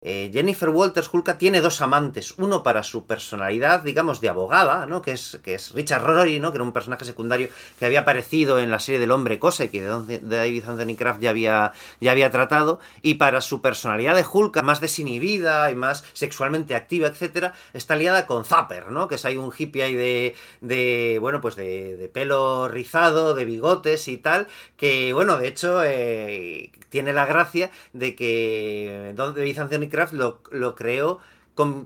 [0.01, 5.01] eh, Jennifer Walters Hulka tiene dos amantes, uno para su personalidad, digamos, de abogada, ¿no?
[5.01, 6.51] Que es, que es Richard Rory, ¿no?
[6.51, 9.69] Que era un personaje secundario que había aparecido en la serie del hombre cosa y
[9.69, 14.61] que David Anthony Kraft ya había, ya había tratado, y para su personalidad de Hulka,
[14.61, 19.07] más desinhibida y más sexualmente activa, etcétera, está liada con Zapper, ¿no?
[19.07, 24.07] Que es ahí un hippie ahí de, de bueno, pues de, pelo rizado, de bigotes
[24.07, 30.13] y tal, que, bueno, de hecho, eh, tiene la gracia de que David Anthony Craft
[30.13, 30.75] lo, lo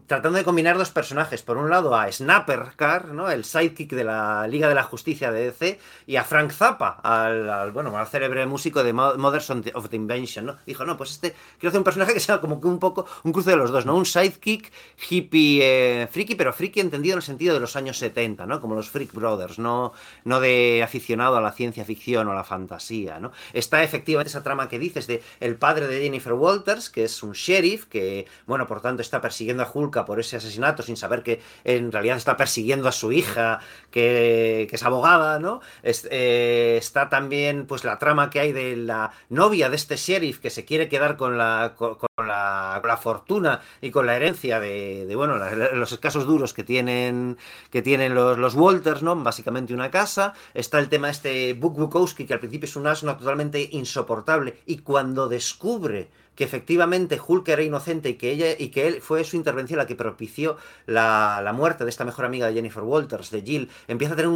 [0.06, 1.42] tratando de combinar dos personajes.
[1.44, 3.30] Por un lado a Snapper Car, ¿no?
[3.30, 7.72] el sidekick de la Liga de la Justicia de DC, y a Frank Zappa, al,
[7.72, 10.46] bueno, al célebre músico de Mothers of the Invention.
[10.46, 10.58] ¿no?
[10.66, 13.32] Dijo, no, pues este, quiero hacer un personaje que sea como que un poco un
[13.32, 13.96] cruce de los dos, ¿no?
[13.96, 14.72] Un sidekick
[15.10, 18.60] hippie eh, friki, pero friki entendido en el sentido de los años 70, ¿no?
[18.60, 19.94] Como los Freak Brothers, no,
[20.26, 23.32] no de aficionado a la ciencia ficción o a la fantasía, ¿no?
[23.54, 27.34] Está efectivamente esa trama que dices de el padre de Jennifer Walters, que es un
[27.34, 31.92] sheriff, que, bueno, por tanto está persiguiendo Hulka por ese asesinato sin saber que en
[31.92, 35.62] realidad está persiguiendo a su hija, que, es abogada, ¿no?
[35.84, 40.50] Eh, está también pues la trama que hay de la novia de este sheriff que
[40.50, 45.92] se quiere quedar con la, con, la, fortuna y con la herencia de, bueno, los
[45.92, 47.38] escasos duros que tienen,
[47.70, 49.16] que tienen los, los, Walters, ¿no?
[49.16, 50.34] Básicamente una casa.
[50.54, 54.80] Está el tema este Buk Bukowski, que al principio es un asno totalmente insoportable y
[54.80, 56.10] cuando descubre
[56.42, 59.86] que efectivamente Hulk era inocente y que ella y que él fue su intervención la
[59.86, 64.18] que propició la, muerte de esta mejor amiga de Jennifer Walters, de Jill, empieza a
[64.18, 64.32] tener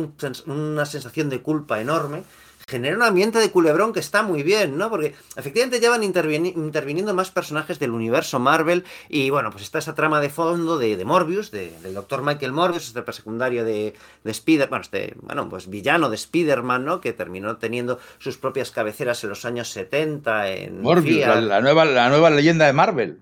[0.46, 2.22] una sensación de culpa enorme
[2.67, 4.89] genera un ambiente de culebrón que está muy bien, ¿no?
[4.89, 9.95] Porque efectivamente ya van interviniendo más personajes del universo Marvel y bueno, pues está esa
[9.95, 14.82] trama de fondo de, Morbius, del doctor Michael Morbius, este secundario de, de Spider, bueno,
[14.82, 17.01] este, bueno, pues villano de Spider-Man, ¿no?
[17.01, 20.82] Que terminó teniendo sus propias cabeceras en los años 70 en...
[20.82, 23.21] Morbius, la, nueva, la nueva leyenda de Marvel.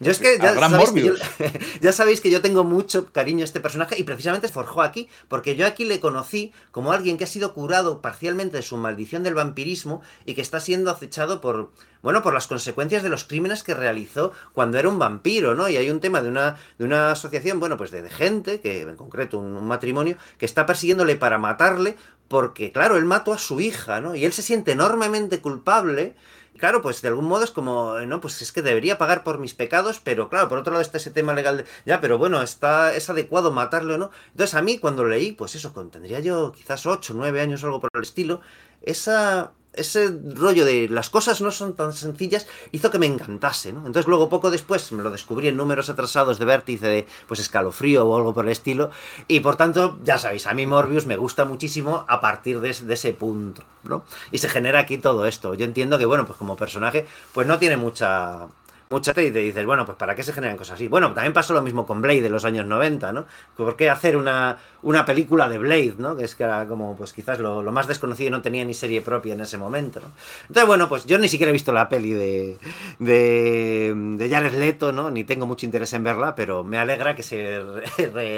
[0.00, 1.14] Yo es que ya sabéis que, yo,
[1.80, 5.56] ya sabéis que yo tengo mucho cariño a este personaje y precisamente forjó aquí, porque
[5.56, 9.34] yo aquí le conocí como alguien que ha sido curado parcialmente de su maldición del
[9.34, 11.70] vampirismo y que está siendo acechado por,
[12.02, 15.68] bueno, por las consecuencias de los crímenes que realizó cuando era un vampiro, ¿no?
[15.68, 18.96] Y hay un tema de una, de una asociación, bueno, pues de, gente, que en
[18.96, 21.96] concreto un matrimonio, que está persiguiéndole para matarle
[22.28, 24.14] porque, claro, él mató a su hija, ¿no?
[24.14, 26.14] Y él se siente enormemente culpable
[26.60, 29.54] claro, pues de algún modo es como, no, pues es que debería pagar por mis
[29.54, 32.94] pecados, pero claro, por otro lado está ese tema legal de, ya, pero bueno, está,
[32.94, 34.10] es adecuado matarle o no.
[34.30, 37.80] Entonces a mí cuando leí, pues eso, tendría yo quizás 8, 9 años o algo
[37.80, 38.40] por el estilo,
[38.82, 43.80] esa, ese rollo de las cosas no son tan sencillas hizo que me encantase, ¿no?
[43.80, 48.06] Entonces luego poco después me lo descubrí en números atrasados de vértice de pues escalofrío
[48.06, 48.90] o algo por el estilo
[49.28, 53.12] y por tanto, ya sabéis, a mí Morbius me gusta muchísimo a partir de, ese
[53.12, 54.04] punto, ¿no?
[54.30, 55.54] Y se genera aquí todo esto.
[55.54, 58.48] Yo entiendo que, bueno, pues como personaje, pues no tiene mucha
[58.90, 60.88] mucha y te dices, bueno, pues ¿para qué se generan cosas así?
[60.88, 63.26] Bueno, también pasó lo mismo con Blade de los años 90, ¿no?
[63.56, 66.16] ¿Por qué hacer una, una película de Blade, ¿no?
[66.16, 69.00] Que es que era como, pues quizás lo, más desconocido y no tenía ni serie
[69.00, 70.10] propia en ese momento, ¿no?
[70.42, 72.58] Entonces, bueno, pues yo ni siquiera he visto la peli de,
[72.98, 75.08] de, de Jared Leto, ¿no?
[75.08, 77.62] Ni tengo mucho interés en verla, pero me alegra que se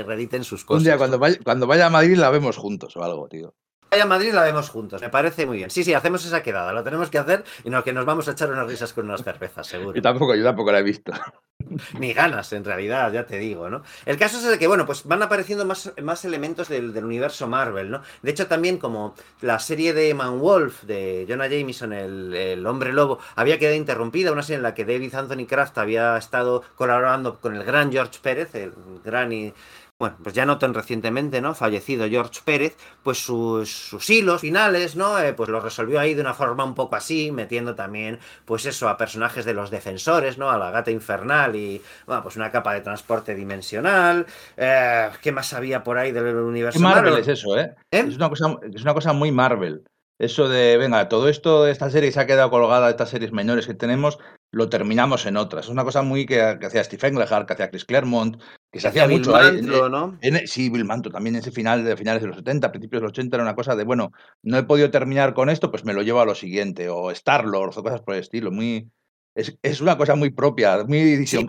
[0.05, 0.83] reediten sus cosas.
[0.83, 3.55] Un día, cuando vaya, cuando vaya a Madrid, la vemos juntos o algo, tío
[3.93, 5.03] vaya a Madrid la vemos juntos.
[5.03, 5.71] Me parece muy bien.
[5.71, 6.73] Sí, sí, hacemos esa quedada.
[6.73, 9.23] Lo tenemos que hacer y no que nos vamos a echar unas risas con unas
[9.23, 9.95] cervezas, seguro.
[9.95, 11.13] Yo tampoco, yo tampoco la he visto.
[11.99, 13.83] Ni ganas, en realidad, ya te digo, ¿no?
[14.05, 17.91] El caso es el que, bueno, pues van apareciendo más, más elementos del, universo Marvel,
[17.91, 18.03] ¿no?
[18.23, 22.93] De hecho, también como la serie de Man Wolf de Jonah Jameson, el, el, hombre
[22.93, 27.39] lobo, había quedado interrumpida, una serie en la que David Anthony Kraft había estado colaborando
[27.41, 28.73] con el gran George Pérez, el
[29.05, 29.55] gran y
[30.03, 31.55] bueno, pues ya no tan recientemente, ¿no?
[31.55, 35.17] Fallecido George Pérez, pues sus, sus hilos finales, ¿no?
[35.21, 38.89] Eh, pues los resolvió ahí de una forma un poco así, metiendo también, pues eso,
[38.89, 40.51] a personajes de los defensores, ¿no?
[40.51, 44.27] A la gata infernal y, bueno, pues una capa de transporte dimensional.
[44.57, 47.19] Eh, ¿Qué más había por ahí del universo Marvel?
[47.19, 47.73] es eso, ¿eh?
[47.93, 48.05] ¿eh?
[48.05, 49.85] Es, una cosa, es una cosa muy Marvel.
[50.19, 53.75] Eso de, venga, todo esto, esta serie se ha quedado colgada, estas series menores que
[53.75, 54.19] tenemos,
[54.53, 55.65] lo terminamos en otras.
[55.65, 59.09] Es una cosa muy que, hacía Steve Englehart, que hacía Chris Claremont, que se hacía
[59.09, 59.63] mucho ahí.
[59.63, 60.19] ¿no?
[60.45, 63.13] sí, Bill Manto también en ese final de finales de los 70, principios de los
[63.13, 66.03] 80 era una cosa de, bueno, no he podido terminar con esto, pues me lo
[66.03, 68.53] llevo a lo siguiente, o Star-Lord, o cosas por el estilo.
[68.53, 68.91] Muy,
[69.35, 71.49] es, una cosa muy propia, muy edición,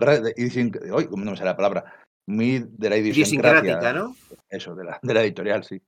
[0.92, 1.84] hoy, no me sale la palabra,
[2.26, 3.40] muy de la edición
[3.92, 4.16] ¿no?
[4.48, 5.80] Eso, de la, de la editorial, sí.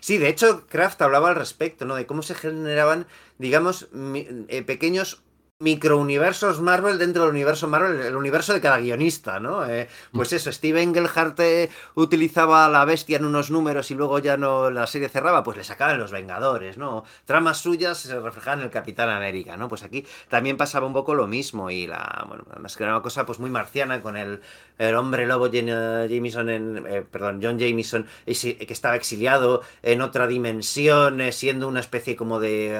[0.00, 1.94] Sí, de hecho, Kraft hablaba al respecto, ¿no?
[1.94, 3.06] De cómo se generaban,
[3.38, 5.22] digamos, eh, pequeños
[5.60, 9.66] microuniversos Marvel dentro del universo Marvel, el universo de cada guionista, ¿no?
[9.66, 14.36] Eh, pues eso, Steve Engelhart eh, utilizaba la bestia en unos números y luego ya
[14.36, 17.02] no la serie cerraba, pues le sacaban los Vengadores, ¿no?
[17.24, 19.68] Tramas suyas se reflejaban en el Capitán América, ¿no?
[19.68, 23.02] Pues aquí también pasaba un poco lo mismo y la, bueno, además que era una
[23.02, 24.40] cosa pues muy marciana con el,
[24.78, 31.20] el hombre lobo Jameson en, eh, perdón, John Jameson, que estaba exiliado en otra dimensión,
[31.32, 32.76] siendo una especie como de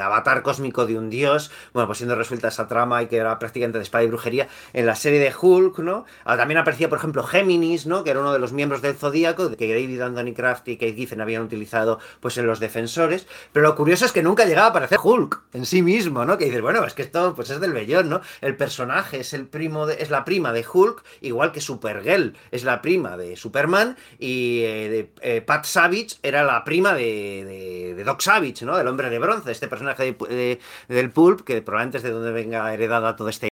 [0.00, 3.78] avatar cósmico de un dios, bueno, pues siendo resuelta esa trama y que era prácticamente
[3.78, 6.04] de espada y brujería en la serie de Hulk, ¿no?
[6.24, 8.04] Ah, también aparecía, por ejemplo, Géminis, ¿no?
[8.04, 11.20] Que era uno de los miembros del Zodíaco, que David Anthony Kraft y Kate Giffen
[11.20, 13.26] habían utilizado pues en los defensores.
[13.52, 16.38] Pero lo curioso es que nunca llegaba a aparecer Hulk en sí mismo, ¿no?
[16.38, 18.20] Que dices, bueno, es que esto pues es del bellón, ¿no?
[18.40, 22.64] El personaje es el primo de, es la prima de Hulk, igual que Supergirl es
[22.64, 28.20] la prima de Superman y eh, eh, Pat Savage era la prima de, de, Doc
[28.20, 28.76] Savage, ¿no?
[28.76, 30.16] Del hombre de bronce, este personaje
[30.88, 33.49] del Pulp que probablemente antes de donde venga heredada toda esta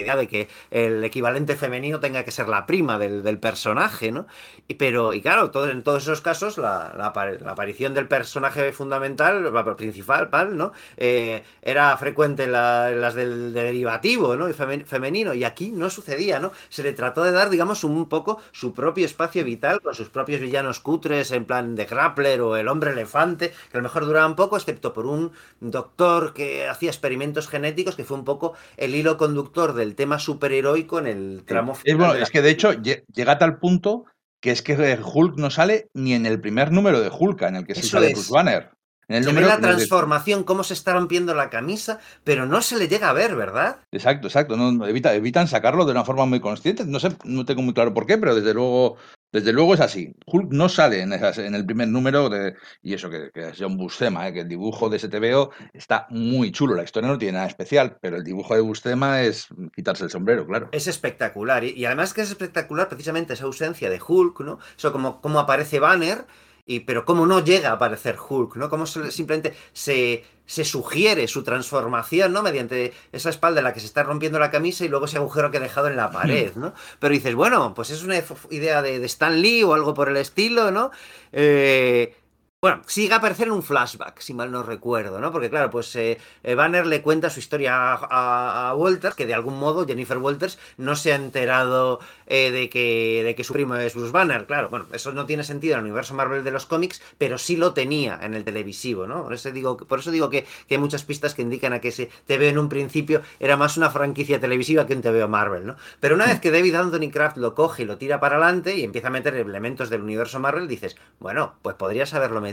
[0.00, 4.26] idea de que el equivalente femenino tenga que ser la prima del, personaje, ¿no?
[4.68, 7.12] Y, pero, y claro, todo, en todos esos casos, la,
[7.46, 10.72] aparición del personaje fundamental, principal, ¿no?
[10.96, 14.48] Eh, era frecuente en, las del, derivativo, ¿no?
[14.48, 16.52] Y femenino, y aquí no sucedía, ¿no?
[16.68, 20.40] Se le trató de dar, digamos, un poco su propio espacio vital con sus propios
[20.40, 24.36] villanos cutres, en plan de Grappler o el hombre elefante, que a lo mejor duraban
[24.36, 29.16] poco, excepto por un doctor que hacía experimentos genéticos, que fue un poco el hilo
[29.16, 32.22] conductor del tema superheroico en el tramo final.
[32.22, 34.04] Es, que de hecho llega a tal punto
[34.40, 37.66] que es que Hulk no sale ni en el primer número de Hulk, en el
[37.66, 38.70] que se sale Bruce Banner.
[39.08, 42.78] En el se ve la transformación, cómo se está rompiendo la camisa, pero no se
[42.78, 43.80] le llega a ver, ¿verdad?
[43.90, 44.56] Exacto, exacto.
[44.56, 46.84] No, evitan sacarlo de una forma muy consciente.
[46.84, 48.96] No sé, no tengo muy claro por qué, pero desde luego
[49.32, 50.14] desde luego es así.
[50.26, 54.32] Hulk no sale en, el primer número de, y eso que, es John Buscema, ¿eh?
[54.32, 56.74] que el dibujo de ese TVO está muy chulo.
[56.74, 60.46] La historia no tiene nada especial, pero el dibujo de Buscema es quitarse el sombrero,
[60.46, 60.68] claro.
[60.72, 61.64] Es espectacular.
[61.64, 64.58] Y, además que es espectacular precisamente esa ausencia de Hulk, ¿no?
[64.76, 66.26] Eso como, como aparece Banner
[66.66, 68.68] y, pero cómo no llega a aparecer Hulk, ¿no?
[68.68, 72.42] Cómo simplemente se, se sugiere su transformación, ¿no?
[72.42, 75.52] Mediante esa espalda en la que se está rompiendo la camisa y luego ese agujero
[75.52, 76.74] que ha dejado en la pared, ¿no?
[76.98, 78.16] Pero dices, bueno, pues es una
[78.50, 80.90] idea de, de Stan Lee o algo por el estilo, ¿no?
[81.30, 82.16] Eh,
[82.62, 85.32] bueno, sigue a aparecer en un flashback, si mal no recuerdo, ¿no?
[85.32, 89.58] Porque claro, pues eh, eh, Banner le cuenta su historia a, Walters, que de algún
[89.58, 93.94] modo Jennifer Walters no se ha enterado eh, de, que, de que su primo es
[93.94, 94.44] Bruce Banner.
[94.44, 97.56] Claro, bueno, eso no tiene sentido en el universo Marvel de los cómics, pero sí
[97.56, 99.24] lo tenía en el televisivo, ¿no?
[99.24, 102.10] Por eso digo, por eso digo que, hay muchas pistas que indican a que ese
[102.26, 105.76] TV en un principio era más una franquicia televisiva que un TV Marvel, ¿no?
[105.98, 108.84] Pero una vez que David Anthony Kraft lo coge y lo tira para adelante y
[108.84, 112.49] empieza a meter elementos del universo Marvel, dices, bueno, pues podrías haberlo metido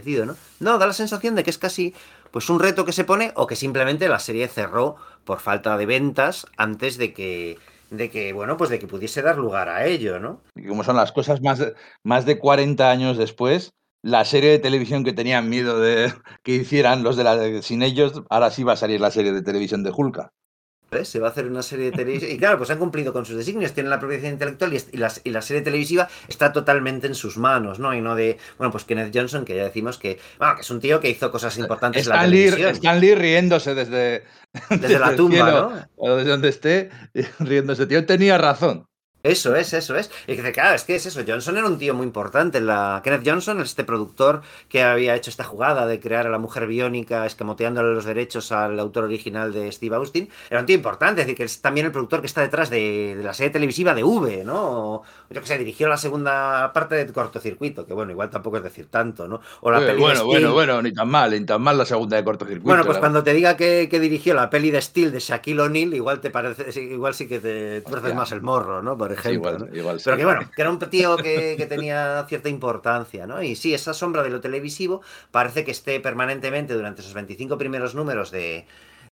[0.60, 0.78] ¿no?
[0.78, 1.94] Da la sensación de que es casi
[2.32, 5.86] pues un reto que se pone o que simplemente la serie cerró por falta de
[5.86, 7.58] ventas antes de que
[7.90, 10.42] de que bueno, pues de que pudiese dar lugar a ello, ¿no?
[10.56, 11.62] Y como son las cosas más
[12.04, 17.04] más de 40 años después, la serie de televisión que tenían miedo de que hicieran
[17.04, 19.92] los de la sin ellos, ahora sí va a salir la serie de televisión de
[19.96, 20.32] Hulka.
[21.04, 22.32] Se va a hacer una serie de televisión.
[22.32, 25.62] Y claro, pues han cumplido con sus designios, tienen la propiedad intelectual y, la, serie
[25.62, 27.94] televisiva está totalmente en sus manos, ¿no?
[27.94, 30.80] Y no de, bueno, pues Kenneth Johnson, que ya decimos que, bueno, que es un
[30.80, 32.72] tío que hizo cosas importantes en la televisión.
[32.72, 34.24] Stan Lee riéndose desde,
[34.70, 35.88] desde, la tumba, ¿no?
[35.98, 36.90] O desde donde esté,
[37.40, 37.86] riéndose.
[37.86, 38.88] Tío tenía razón.
[39.28, 40.10] Eso es, eso es.
[40.26, 41.22] Y que claro, es que es eso.
[41.28, 42.62] Johnson era un tío muy importante.
[42.62, 43.02] La...
[43.04, 47.26] Kenneth Johnson, este productor que había hecho esta jugada de crear a la mujer biónica
[47.26, 51.22] escamoteándole los derechos al autor original de Steve Austin, era un tío importante.
[51.22, 54.04] Es decir, que es también el productor que está detrás de, la serie televisiva de
[54.04, 55.04] V, ¿no?
[55.30, 58.88] yo que sé, dirigió la segunda parte de Cortocircuito, que bueno, igual tampoco es decir
[58.90, 59.42] tanto, ¿no?
[59.62, 62.24] O la peli bueno, bueno, bueno, ni tan mal, ni tan mal la segunda de
[62.24, 62.68] Cortocircuito.
[62.68, 66.22] Bueno, pues cuando te diga que, dirigió la peli de Steel de Shaquille O'Neal, igual
[66.22, 68.98] te parece, igual sí que te tuerces más el morro, ¿no?
[68.98, 69.68] Por ejemplo.
[70.04, 73.42] Pero que bueno, que era un tío que, que, tenía cierta importancia, ¿no?
[73.42, 75.02] Y sí, esa sombra de lo televisivo
[75.32, 78.66] parece que esté permanentemente durante esos 25 primeros números de,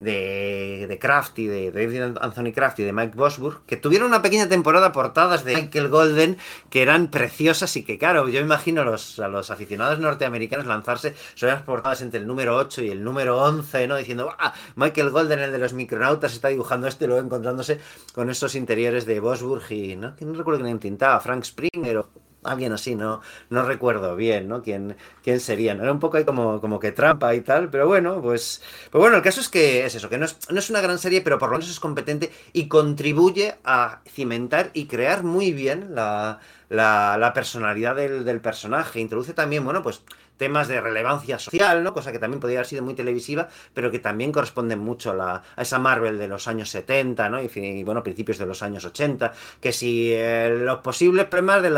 [0.02, 4.22] de, de Kraft y de David Anthony Kraft y de Mike Bosburg, que tuvieron una
[4.22, 6.38] pequeña temporada portadas de Michael Golden
[6.70, 11.16] que eran preciosas y que, claro, yo imagino a los, a los aficionados norteamericanos lanzarse
[11.36, 13.98] sobre las portadas entre el número 8 y el número 11, ¿no?
[13.98, 14.54] Diciendo, ¡ah!
[14.76, 17.82] Michael Golden, el de los micronautas, está dibujando esto y luego encontrándose
[18.14, 20.16] con estos interiores de Bosburg y, ¿no?
[20.16, 24.62] Que no recuerdo quién tintaba, Frank Springer o alguien así, no, no recuerdo bien, ¿no?
[24.62, 25.74] ¿Quién, quién sería?
[25.74, 29.18] Era un poco ahí como, como que trampa y tal, pero bueno, pues, pues bueno,
[29.18, 31.38] el caso es que es eso, que no es, no es una gran serie, pero
[31.40, 36.40] por lo menos es competente y contribuye a cimentar y crear muy bien la,
[36.70, 39.00] la, la personalidad del, del, personaje.
[39.00, 40.04] Introduce también, bueno, pues
[40.40, 41.94] temas de relevancia social, ¿no?
[41.94, 45.44] Cosa que también podría haber sido muy televisiva, pero que también corresponden mucho a, la,
[45.58, 47.42] esa Marvel de los años 70, ¿no?
[47.44, 51.70] Y, bueno, principios de los años 80, que si eh, los posibles problemas de,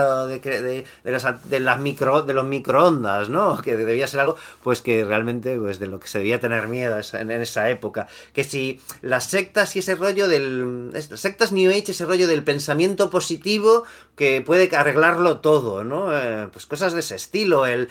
[1.04, 3.60] de, las, micro, de los microondas, ¿no?
[3.72, 7.00] Que debía ser algo, pues que realmente, pues de lo que se debía tener miedo
[7.14, 8.08] en, esa época.
[8.34, 10.92] Que si las sectas y ese rollo del...
[11.16, 13.86] Sectas New Age, ese rollo del pensamiento positivo
[14.16, 16.16] que puede arreglarlo todo, ¿no?
[16.16, 17.90] Eh, pues cosas de ese estilo, el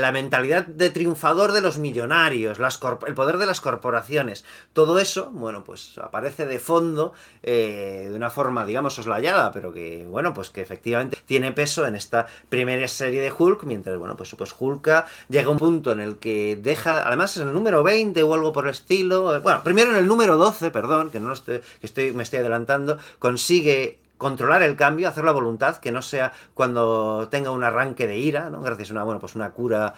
[0.00, 5.64] la mentalidad de triunfador de los millonarios, el poder de las corporaciones, todo eso, bueno,
[5.64, 10.60] pues aparece de fondo eh, de una forma, digamos, soslayada, pero que, bueno, pues que
[10.60, 15.48] efectivamente tiene peso en esta primera serie de Hulk, mientras, bueno, pues, pues Hulk llega
[15.48, 18.64] a un punto en el que deja, además es el número 20 o algo por
[18.64, 22.22] el estilo, bueno, primero en el número 12, perdón, que no estoy, que estoy, me
[22.22, 27.64] estoy adelantando, consigue controlar el cambio, hacer la voluntad, que no sea cuando tenga un
[27.64, 28.60] arranque de ira, ¿no?
[28.60, 29.94] Gracias a una, bueno, pues una cura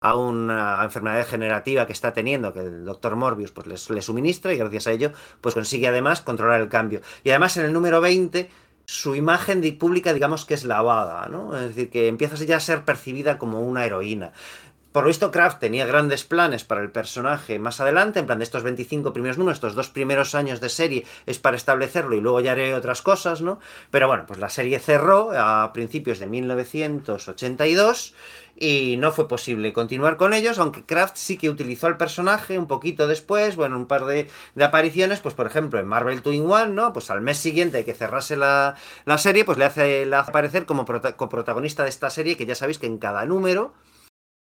[0.00, 4.58] a una enfermedad degenerativa que está teniendo, que el doctor Morbius pues le, suministra y
[4.58, 7.02] gracias a ello pues consigue además controlar el cambio.
[7.22, 8.50] Y además en el número 20
[8.84, 11.56] su imagen pública digamos que es lavada, ¿no?
[11.56, 14.32] Es decir, que empieza ya a ser percibida como una heroína.
[14.96, 18.44] Por lo visto, Kraft tenía grandes planes para el personaje más adelante, en plan de
[18.44, 22.40] estos 25 primeros números, estos dos primeros años de serie es para establecerlo y luego
[22.40, 23.60] ya haré otras cosas, ¿no?
[23.90, 28.14] Pero bueno, pues la serie cerró a principios de 1982
[28.56, 32.66] y no fue posible continuar con ellos, aunque Kraft sí que utilizó al personaje un
[32.66, 36.72] poquito después, bueno, un par de, apariciones, pues por ejemplo en Marvel 2 in One,
[36.72, 36.94] ¿no?
[36.94, 38.76] Pues al mes siguiente que cerrase la,
[39.18, 42.54] serie, pues le hace, le hace aparecer como prota coprotagonista de esta serie, que ya
[42.54, 43.74] sabéis que en cada número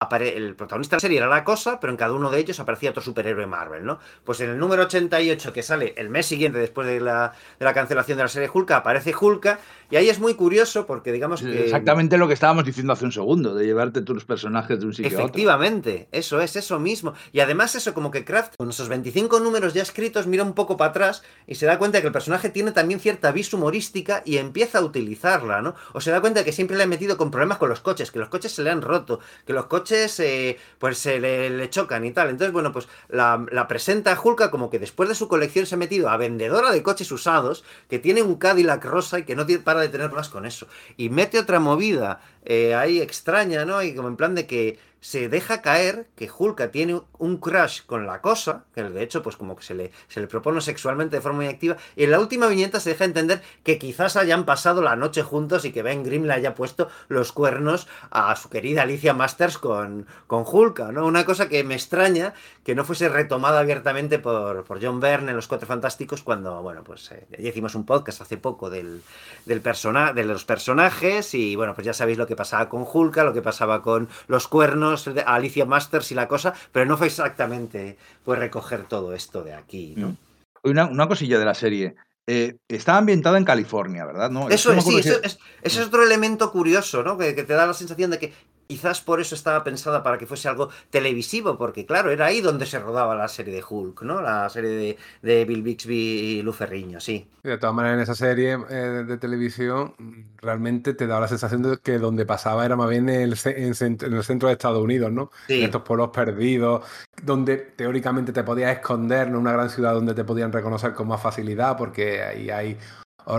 [0.02, 2.92] el protagonista de la serie era la cosa, pero en cada uno de ellos aparecía
[2.92, 4.00] otro superhéroe Marvel, ¿no?
[4.24, 7.74] Pues en el número 88, que sale el mes siguiente después de la, de la
[7.74, 9.60] cancelación de la serie Hulk, aparece Hulk,
[9.92, 11.66] y ahí es muy curioso porque digamos que...
[11.66, 15.20] Exactamente lo que estábamos diciendo hace un segundo, de llevarte tus personajes de un sitio
[15.20, 16.08] Efectivamente, a otro.
[16.12, 17.14] eso es, eso mismo.
[17.34, 20.78] Y además eso, como que Kraft, con esos 25 números ya escritos, mira un poco
[20.78, 24.22] para atrás y se da cuenta de que el personaje tiene también cierta vis humorística
[24.24, 25.76] y empieza a utilizarla, ¿no?
[25.92, 28.12] O se da cuenta de que siempre le han metido con problemas con los coches,
[28.12, 32.06] que los coches se le han roto, que los coches eh, pues se le, chocan
[32.06, 32.30] y tal.
[32.30, 35.78] Entonces, bueno, pues la, la presenta Hulka como que después de su colección se ha
[35.78, 39.82] metido a vendedora de coches usados, que tiene un Cadillac rosa y que no para
[39.82, 40.68] de tener con eso.
[40.98, 43.82] Y mete otra movida eh, ahí extraña, ¿no?
[43.82, 48.06] Y como en plan de que se deja caer que Hulka tiene un crush con
[48.06, 51.22] la cosa, que de hecho, pues como que se le, se le propone sexualmente de
[51.22, 54.82] forma muy activa, y en la última viñeta se deja entender que quizás hayan pasado
[54.82, 58.82] la noche juntos y que Ben Grimm le haya puesto los cuernos a su querida
[58.82, 61.06] Alicia Masters con, con Hulka, ¿no?
[61.06, 62.34] Una cosa que me extraña
[62.64, 66.84] que no fuese retomada abiertamente por, por John Byrne en Los Cuatro Fantásticos cuando, bueno,
[66.84, 69.02] pues eh, ya hicimos un podcast hace poco del,
[69.46, 73.24] del persona, de los personajes y, bueno, pues ya sabéis lo que pasaba con Hulka,
[73.24, 74.89] lo que pasaba con los cuernos
[75.26, 79.94] Alicia Masters y la cosa, pero no fue exactamente pues recoger todo esto de aquí,
[79.98, 80.16] ¿no?
[80.64, 81.96] Una, una cosilla de la serie.
[82.28, 84.30] Eh, está ambientada en California, ¿verdad?
[84.30, 84.50] ¿No?
[84.50, 87.18] Eso, es, sí, eso, es, eso, es, otro elemento curioso, ¿no?
[87.18, 88.34] Que, que, te da la sensación de que
[88.70, 92.68] quizás por eso estaba pensada para que fuese algo televisivo, porque claro, era ahí donde
[92.68, 94.22] se rodaba la serie de Hulk, ¿no?
[94.22, 97.28] La serie de, de Bill Bixby y Lu Ferriño, sí.
[97.42, 99.96] De todas maneras, en esa serie eh, de televisión
[100.38, 103.74] realmente te daba la sensación de que donde pasaba era más bien en el, en,
[103.80, 105.32] en el centro de Estados Unidos, ¿no?
[105.48, 105.62] Sí.
[105.62, 106.86] En estos pueblos perdidos,
[107.24, 109.40] donde teóricamente te podías esconder, ¿no?
[109.40, 112.78] Una gran ciudad donde te podían reconocer con más facilidad, porque ahí hay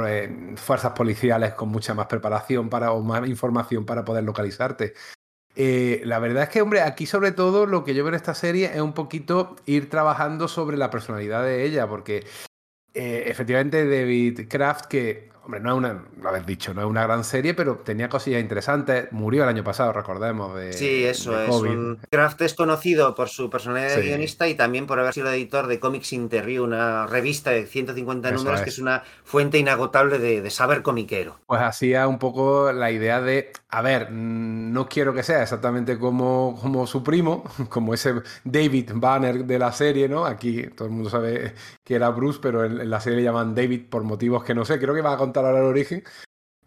[0.06, 4.94] eh, fuerzas policiales con mucha más preparación para, o más información para poder localizarte.
[5.56, 8.34] Eh, la verdad es que, hombre, aquí sobre todo lo que yo veo en esta
[8.34, 12.24] serie es un poquito ir trabajando sobre la personalidad de ella, porque
[12.94, 17.02] eh, efectivamente David Kraft, que Hombre, no es una, lo habéis dicho, no es una
[17.02, 19.08] gran serie, pero tenía cosillas interesantes.
[19.10, 20.54] Murió el año pasado, recordemos.
[20.54, 21.50] De, sí, eso es.
[21.50, 21.98] Un...
[22.08, 25.80] Kraft es conocido por su personalidad de guionista y también por haber sido editor de
[25.80, 30.82] Comics Interview, una revista de 150 números que es una fuente inagotable de, de, saber
[30.82, 31.40] comiquero.
[31.46, 36.56] Pues hacía un poco la idea de, a ver, no quiero que sea exactamente como,
[36.62, 40.26] como su primo, como ese David Banner de la serie, ¿no?
[40.26, 43.52] Aquí todo el mundo sabe que era Bruce, pero en, en la serie le llaman
[43.52, 44.78] David por motivos que no sé.
[44.78, 46.02] Creo que va a contar ahora el origen.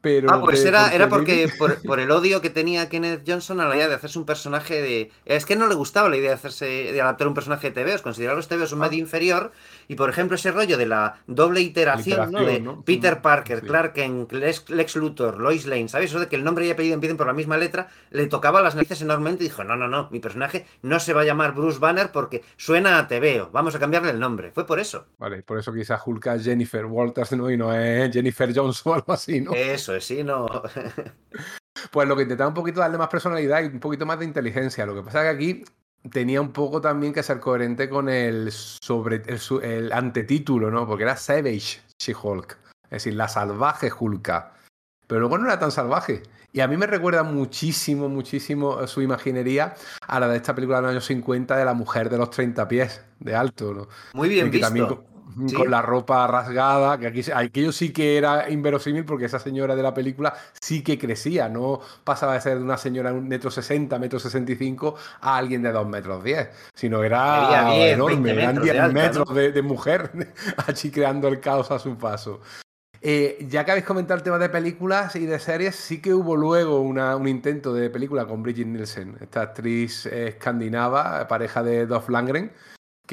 [0.03, 3.61] Pero ah, pues era, porque, era porque por, por, el odio que tenía Kenneth Johnson
[3.61, 5.11] a la idea de hacerse un personaje de.
[5.23, 8.01] Es que no le gustaba la idea de hacerse de adaptar un personaje de TVOs,
[8.01, 8.87] considerar los TVOs un ah.
[8.87, 9.53] medio inferior.
[9.87, 12.43] Y por ejemplo, ese rollo de la doble iteración, ¿no?
[12.43, 12.83] De ¿no?
[12.83, 13.65] Peter Parker, sí.
[13.65, 16.09] Clark Kent, Lex, Luthor, Lois Lane, ¿sabes?
[16.09, 18.61] Eso de que el nombre y el apellido empiecen por la misma letra, le tocaba
[18.61, 21.53] las narices enormemente y dijo: No, no, no, mi personaje no se va a llamar
[21.53, 23.51] Bruce Banner porque suena a TVO.
[23.53, 24.51] Vamos a cambiarle el nombre.
[24.51, 25.05] Fue por eso.
[25.17, 27.49] Vale, por eso quizás Hulk Jennifer Walters, ¿no?
[27.49, 29.53] Y no es Jennifer Johnson o algo así, ¿no?
[29.53, 29.92] Eso
[31.91, 34.85] Pues lo que intentaba un poquito darle más personalidad y un poquito más de inteligencia.
[34.85, 35.65] Lo que pasa es que aquí
[36.11, 40.87] tenía un poco también que ser coherente con el sobre el, el antetítulo, ¿no?
[40.87, 42.57] Porque era Savage She-Hulk.
[42.85, 44.53] Es decir, la salvaje Hulka.
[45.07, 46.23] Pero luego no era tan salvaje.
[46.51, 49.73] Y a mí me recuerda muchísimo, muchísimo su imaginería
[50.07, 52.67] a la de esta película de los años 50 de la mujer de los 30
[52.67, 53.73] pies de alto.
[53.73, 53.87] ¿no?
[54.13, 54.67] Muy bien visto.
[54.67, 54.87] También,
[55.47, 55.55] Sí.
[55.55, 59.83] con la ropa rasgada, que aquí aquello sí que era inverosímil porque esa señora de
[59.83, 63.49] la película sí que crecía, no pasaba de ser de una señora de un metro
[63.49, 68.31] sesenta, metro sesenta y cinco a alguien de dos metros diez, sino era 10, enorme,
[68.31, 69.35] eran diez metros, metros ¿no?
[69.35, 70.11] de, de, mujer
[70.67, 72.41] allí creando el caos a su paso.
[73.05, 76.37] Eh, ya que habéis comentado el tema de películas y de series, sí que hubo
[76.37, 82.07] luego una, un intento de película con Bridget Nielsen, esta actriz escandinava, pareja de Dolph
[82.07, 82.53] Lundgren,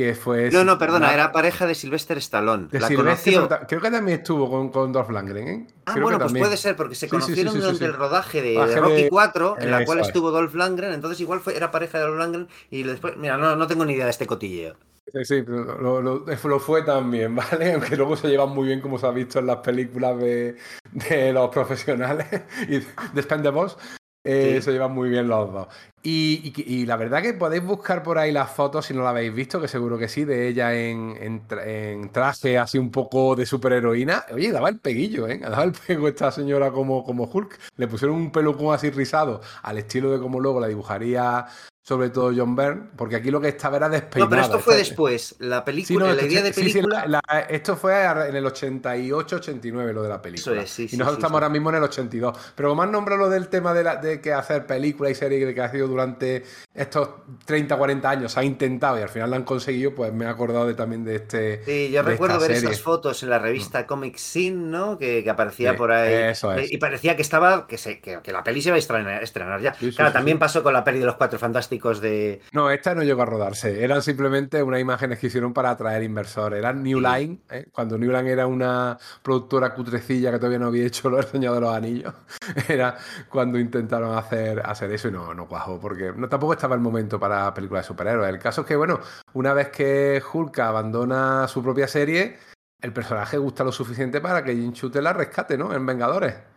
[0.01, 0.51] que fue...
[0.51, 2.69] No, no, perdona, era pareja de Sylvester Stallone.
[2.71, 3.49] De la conoció...
[3.69, 5.67] Creo que también estuvo con, con Dolph Lundgren, ¿eh?
[5.85, 8.41] Ah, creo bueno, pues puede ser, porque se conocieron sí, sí, sí, durante el rodaje
[8.41, 10.07] de, de Rocky 4, en la cual es.
[10.07, 13.57] estuvo Dolph Lundgren, entonces igual fue, era pareja de Dolph Lundgren, y después, mira, no,
[13.57, 14.77] no tengo ni idea de este cotilleo.
[15.13, 17.75] Sí, sí, lo, lo, lo, fue también, ¿vale?
[17.75, 20.57] Aunque luego se llevan muy bien, como se ha visto en las películas de,
[20.93, 22.27] de los profesionales
[22.69, 23.77] y de Spendables.
[24.25, 24.61] Eh.
[24.63, 25.69] Se llevan muy bien los dos.
[26.03, 29.61] Y, la verdad que podéis buscar por ahí las fotos, si no la habéis visto,
[29.61, 34.25] que seguro que sí, de ella en, en, en traje así un poco de superheroína.
[34.33, 35.39] Oye, daba el peguillo, ¿eh?
[35.39, 37.59] Daba el pego esta señora como, como Hulk.
[37.77, 41.47] Le pusieron un pelucón así rizado, al estilo de como luego la dibujaría
[41.83, 44.27] sobre todo John Byrne, porque aquí lo que estaba era despeinado.
[44.27, 47.01] No, pero esto fue después, la película, sí, no, la idea de película...
[47.01, 50.63] Sí, sí, la, la, esto fue en el 88-89 lo de la película.
[50.63, 52.53] Eso es, y nosotros estamos ahora mismo en el 82.
[52.55, 55.55] Pero como has nombrado lo del tema de, la, de que hacer películas y series
[55.55, 57.09] que ha sido durante estos
[57.47, 60.67] 30, 40 años, ha intentado y al final lo han conseguido, pues me he acordado
[60.67, 61.65] de, también de este...
[61.65, 62.69] Sí, yo recuerdo ver serie.
[62.71, 64.99] esas fotos en la revista Comic Scene, ¿no?
[64.99, 66.13] Que, que aparecía por ahí.
[66.31, 66.71] Eso es.
[66.71, 69.63] Y parecía que estaba, que, se, que, que la peli se iba a estrenar, estrenar
[69.63, 69.73] ya.
[69.73, 72.41] claro, también pasó con la peli de los Cuatro Fantásticos de...
[72.53, 73.85] No, esta no llegó a rodarse.
[73.85, 76.59] Eran simplemente unas imágenes que hicieron para atraer inversores.
[76.59, 77.67] Eran New Line, ¿eh?
[77.73, 81.61] cuando New Line era una productora cutrecilla que todavía no había hecho El Señor de
[81.61, 82.15] los Anillos.
[82.69, 82.97] Era
[83.29, 87.21] cuando intentaron hacer, hacer eso y no, no cuajó, porque no, tampoco estaba el momento
[87.21, 88.29] para películas de superhéroes.
[88.29, 89.01] El caso es que, bueno,
[89.35, 92.39] una vez que Hulk abandona su propia serie,
[92.81, 95.73] el personaje gusta lo suficiente para que Jim Shooter la rescate, ¿no?
[95.73, 96.50] En Vengadores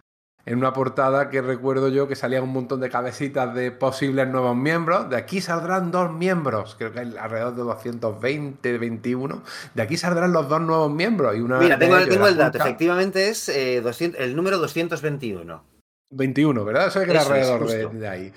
[0.45, 4.55] en una portada que recuerdo yo que salía un montón de cabecitas de posibles nuevos
[4.55, 5.09] miembros.
[5.09, 9.43] De aquí saldrán dos miembros, creo que hay alrededor de 220, 21.
[9.73, 11.35] De aquí saldrán los dos nuevos miembros.
[11.35, 15.63] Y una Mira, tengo, tengo el dato, efectivamente es eh, 200, el número 221.
[16.11, 16.87] 21, ¿verdad?
[16.87, 18.33] Eso es que era alrededor de, de, ahí.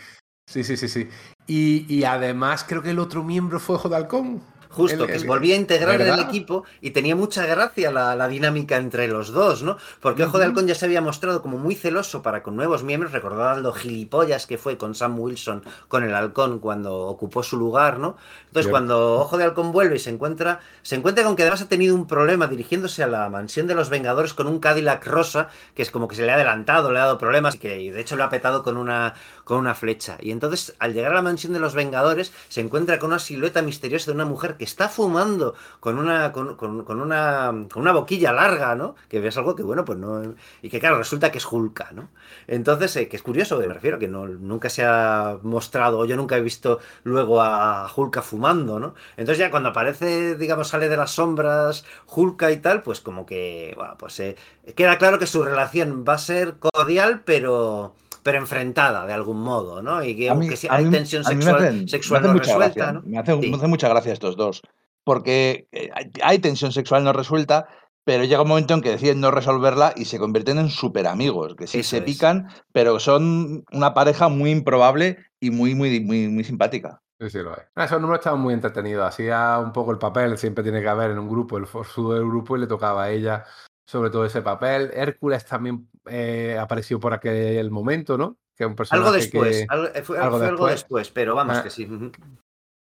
[0.48, 1.08] Sí, sí, sí, sí.
[1.46, 4.42] Y, y, además creo que el otro miembro fue Halcón.
[4.76, 8.14] Justo, el, que se volvía a integrar en el equipo y tenía mucha gracia la,
[8.14, 9.78] la, dinámica entre los dos, ¿no?
[10.00, 10.38] Porque Ojo uh -huh.
[10.40, 13.72] de Halcón ya se había mostrado como muy celoso para con nuevos miembros, recordad lo
[13.72, 18.16] gilipollas que fue con Sam Wilson, con el Halcón, cuando ocupó su lugar, ¿no?
[18.46, 18.70] Entonces, Bien.
[18.70, 21.94] cuando Ojo de Halcón vuelve y se encuentra, se encuentra con que además ha tenido
[21.94, 25.90] un problema dirigiéndose a la mansión de los Vengadores con un Cadillac rosa, que es
[25.90, 28.24] como que se le ha adelantado, le ha dado problemas y que de hecho lo
[28.24, 29.14] ha petado con una,
[29.46, 30.18] con una flecha.
[30.20, 33.62] Y entonces, al llegar a la mansión de los Vengadores, se encuentra con una silueta
[33.62, 38.74] misteriosa de una mujer que está fumando con una, con, una, con una boquilla larga,
[38.74, 38.96] ¿no?
[39.08, 40.34] Que ves algo que, bueno, pues no.
[40.62, 42.08] Y que, claro, resulta que es Hulka, ¿no?
[42.48, 46.16] Entonces, eh, que es curioso, me refiero, que no, nunca se ha mostrado, o yo
[46.16, 48.94] nunca he visto luego a Hulka fumando, ¿no?
[49.16, 53.74] Entonces, ya cuando aparece, digamos, sale de las sombras Hulka y tal, pues como que,
[53.76, 54.36] bueno, pues eh,
[54.74, 57.94] queda claro que su relación va a ser cordial, pero
[58.26, 60.02] pero enfrentada de algún modo, ¿no?
[60.02, 63.02] Y que, mí, que hay mí, tensión sexual, hacen, sexual no resuelta, gracia, ¿no?
[63.02, 63.50] Me hace, sí.
[63.50, 64.62] me hace mucha gracia estos dos
[65.04, 65.90] porque eh,
[66.24, 67.68] hay tensión sexual no resuelta,
[68.02, 71.54] pero llega un momento en que deciden no resolverla y se convierten en súper amigos,
[71.54, 76.42] que sí se pican, pero son una pareja muy improbable y muy, muy, muy, muy
[76.42, 77.00] simpática.
[77.20, 77.62] Sí, sí, lo es.
[77.76, 79.06] Ah, esos números estaban muy entretenidos.
[79.06, 82.26] Hacía un poco el papel, siempre tiene que haber en un grupo, el forzudo del
[82.26, 83.44] grupo, y le tocaba a ella
[83.86, 84.90] sobre todo ese papel.
[84.92, 88.38] Hércules también eh, apareció por aquel momento, ¿no?
[88.54, 91.10] Que un personaje algo después, algo, fue, algo, después.
[91.10, 91.86] pero vamos ah, que sí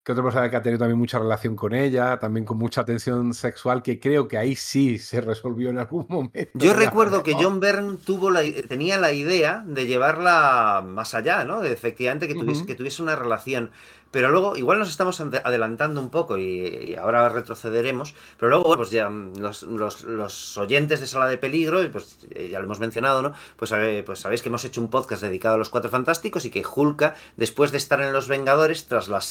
[0.05, 3.33] que otra persona que ha tenido también mucha relación con ella, también con mucha atención
[3.35, 6.51] sexual, que creo que ahí sí se resolvió en algún momento.
[6.55, 11.61] Yo recuerdo que John Byrne tuvo la, tenía la idea de llevarla más allá, ¿no?
[11.61, 13.71] De efectivamente que tuviese, que tuviese una relación.
[14.11, 19.09] Pero luego, igual nos estamos adelantando un poco y, ahora retrocederemos, pero luego, pues ya
[19.09, 23.33] mm, los, oyentes de Sala de Peligro, pues eh, ya lo hemos mencionado, ¿no?
[23.57, 23.73] Pues,
[24.05, 27.15] pues sabéis que hemos hecho un podcast dedicado a los Cuatro Fantásticos y que Hulka,
[27.37, 29.23] después de estar en Los Vengadores, tras la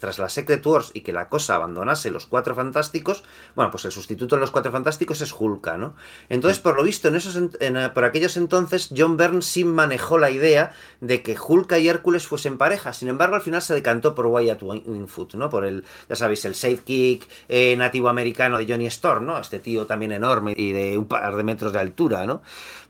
[0.00, 3.22] tras la Secret Wars y que la cosa abandonase los Cuatro Fantásticos,
[3.54, 5.94] bueno, pues el sustituto en los Cuatro Fantásticos es Hulka, ¿no?
[6.28, 10.30] Entonces, por lo visto, en esos, eh, por aquellos entonces, John Byrne sí manejó la
[10.30, 12.92] idea de que Hulka y Hércules fuesen pareja.
[12.92, 15.50] Sin embargo, al final se decantó por Wyatt Wingfoot, ¿no?
[15.50, 19.38] Por el, ya sabéis, el sidekick eh, nativo americano de Johnny Storm, ¿no?
[19.38, 22.42] Este tío también enorme y de un par de metros de altura, ¿no?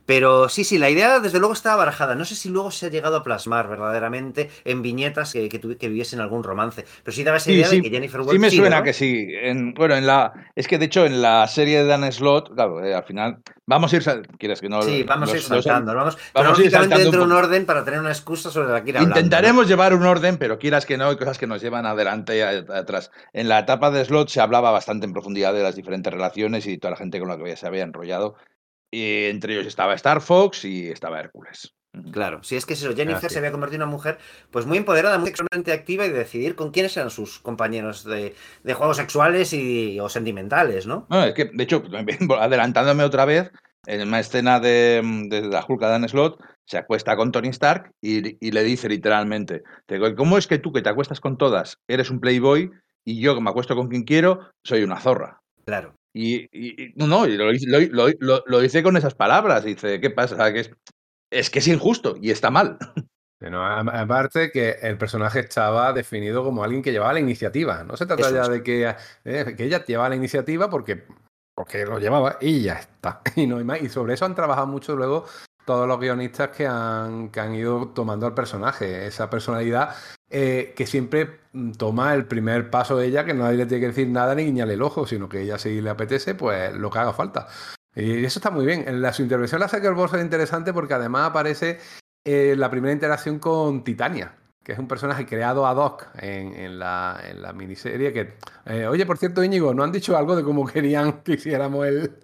[0.05, 2.15] Pero sí, sí, la idea desde luego estaba barajada.
[2.15, 5.87] No sé si luego se ha llegado a plasmar verdaderamente en viñetas que, que, que
[5.87, 6.85] viviesen algún romance.
[7.03, 8.51] Pero sí daba esa idea de que Jennifer Walters.
[8.51, 9.27] Sí, me suena que sí.
[9.75, 10.33] bueno, en la.
[10.55, 13.39] Es que de hecho en la serie de Dan Slot, claro, eh, al final.
[13.67, 14.03] Vamos a ir.
[14.37, 14.81] ¿Quieres que no?
[14.81, 15.95] Sí, vamos a ir saltando.
[15.95, 18.83] vamos, vamos a ir saltando dentro de un orden para tener una excusa sobre la
[18.83, 19.17] que ir hablando.
[19.17, 22.41] Intentaremos llevar un orden, pero quieras que no, hay cosas que nos llevan adelante y
[22.41, 23.11] atrás.
[23.31, 26.77] En la etapa de Slot se hablaba bastante en profundidad de las diferentes relaciones y
[26.77, 28.35] toda la gente con la que se había enrollado
[28.91, 31.73] y entre ellos estaba Star Fox y estaba Hércules.
[32.11, 34.17] Claro, si es que eso, Jennifer se había convertido en una mujer
[34.49, 38.33] pues muy empoderada, muy sexualmente activa y de decidir con quiénes eran sus compañeros de,
[38.73, 41.05] juegos sexuales y, o sentimentales, ¿no?
[41.09, 41.23] ¿no?
[41.23, 41.83] Es que, de hecho,
[42.39, 43.51] adelantándome otra vez,
[43.85, 45.01] en una escena de,
[45.51, 49.63] la Hulk Dan Slot, se acuesta con Tony Stark y, le dice literalmente,
[50.15, 52.71] ¿cómo es que tú que te acuestas con todas eres un playboy
[53.03, 55.41] y yo que me acuesto con quien quiero soy una zorra?
[55.65, 55.93] Claro.
[56.13, 57.51] Y, no, no, lo,
[58.19, 59.63] lo, lo, hice con esas palabras.
[59.63, 60.51] Dice, ¿qué pasa?
[60.51, 60.71] Que es,
[61.31, 62.77] es que es injusto y está mal.
[63.91, 67.83] aparte que el personaje estaba definido como alguien que llevaba la iniciativa.
[67.83, 68.95] No se trata ya de que,
[69.25, 71.05] eh, que, ella llevaba la iniciativa porque,
[71.55, 73.21] porque lo llevaba y ya está.
[73.35, 73.81] Y, no hay más.
[73.81, 75.25] y sobre eso han trabajado mucho luego
[75.65, 79.95] todos los guionistas que han, que han ido tomando al personaje, esa personalidad
[80.33, 83.87] eh, que siempre mm, toma el primer paso de ella, que nadie le tiene que
[83.87, 86.99] decir nada ni guiñarle el ojo, sino que ella si le apetece, pues lo que
[86.99, 87.47] haga falta.
[87.93, 88.85] Y eso está muy bien.
[88.87, 91.79] En la, su intervención la Secret Boss es interesante porque además aparece
[92.23, 97.21] eh, la primera interacción con Titania, que es un personaje creado ad hoc en, la,
[97.27, 98.13] en la, miniserie.
[98.13, 98.35] Que,
[98.67, 102.15] eh, oye, por cierto, Íñigo, ¿no han dicho algo de cómo querían que hiciéramos el,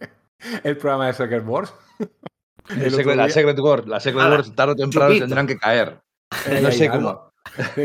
[0.64, 1.74] el programa de Secret Wars?
[2.70, 6.00] la Secret Wars, la Secret Wars tarde o temprano tendrán que caer.
[6.62, 7.27] no sé cómo.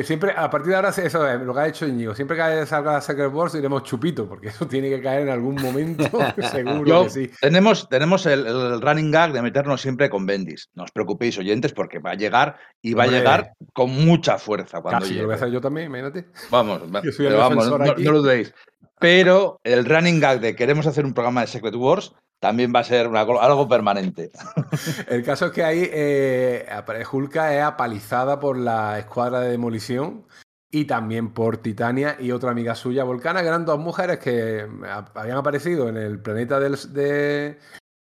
[0.04, 2.14] Siempre, a partir de ahora, eso es lo que ha hecho Íñigo.
[2.14, 5.56] Siempre que salga la Secret Wars diremos chupito, porque eso tiene que caer en algún
[5.56, 6.04] momento,
[6.50, 7.30] seguro que sí.
[7.40, 10.70] Tenemos, tenemos el, running gag de meternos siempre con Bendis.
[10.74, 14.80] No os preocupéis, oyentes, porque va a llegar y va a llegar con mucha fuerza.
[14.82, 16.26] Cuando Casi, lo voy a hacer yo también, imagínate.
[16.50, 18.54] Vamos, vamos no, no, lo dudéis.
[18.98, 22.84] Pero el running gag de queremos hacer un programa de Secret Wars también va a
[22.84, 24.32] ser algo permanente.
[25.09, 30.26] El caso es que ahí eh, es apalizada por la escuadra de demolición
[30.68, 34.66] y también por Titania y otra amiga suya, Volcana, que eran dos mujeres que
[35.14, 37.61] habían aparecido en el planeta del, de,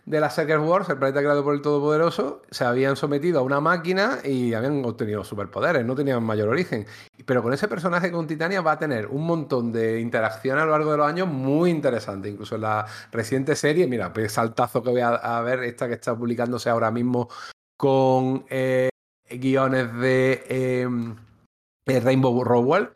[0.05, 3.61] de la Secret Wars, el planeta creado por el Todopoderoso, se habían sometido a una
[3.61, 6.85] máquina y habían obtenido superpoderes, no tenían mayor origen.
[7.25, 10.71] Pero con ese personaje con Titania va a tener un montón de interacción a lo
[10.71, 12.29] largo de los años muy interesante.
[12.29, 16.15] Incluso en la reciente serie, mira, pues saltazo que voy a, ver, esta que está
[16.15, 17.29] publicándose ahora mismo
[17.77, 18.89] con eh,
[19.29, 22.89] guiones de eh, Rainbow Rowell.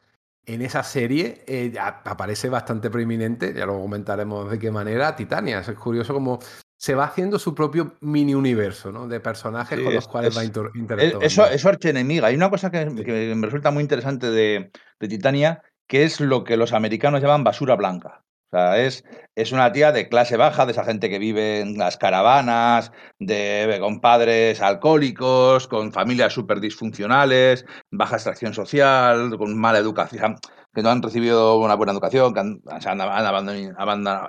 [0.46, 5.60] En esa serie eh, aparece bastante preeminente, ya lo comentaremos de qué manera, Titania.
[5.60, 6.40] Es curioso como
[6.78, 9.08] se va haciendo su propio mini universo, ¿no?
[9.08, 11.22] De personajes con los cuales va interactuando.
[11.22, 12.28] Eso es su archienemiga.
[12.28, 16.74] Hay una cosa que, me resulta muy interesante de, Titania, que es lo que los
[16.74, 18.24] americanos llaman basura blanca.
[18.50, 19.04] O sea, es,
[19.36, 23.78] es una tía de clase baja, de esa gente que vive en las caravanas, de,
[23.82, 30.38] con padres alcohólicos, con familias súper disfuncionales, baja extracción social, con mala educación
[30.78, 32.62] que no han recibido una buena educación, que han,
[33.02, 34.28] abandonado,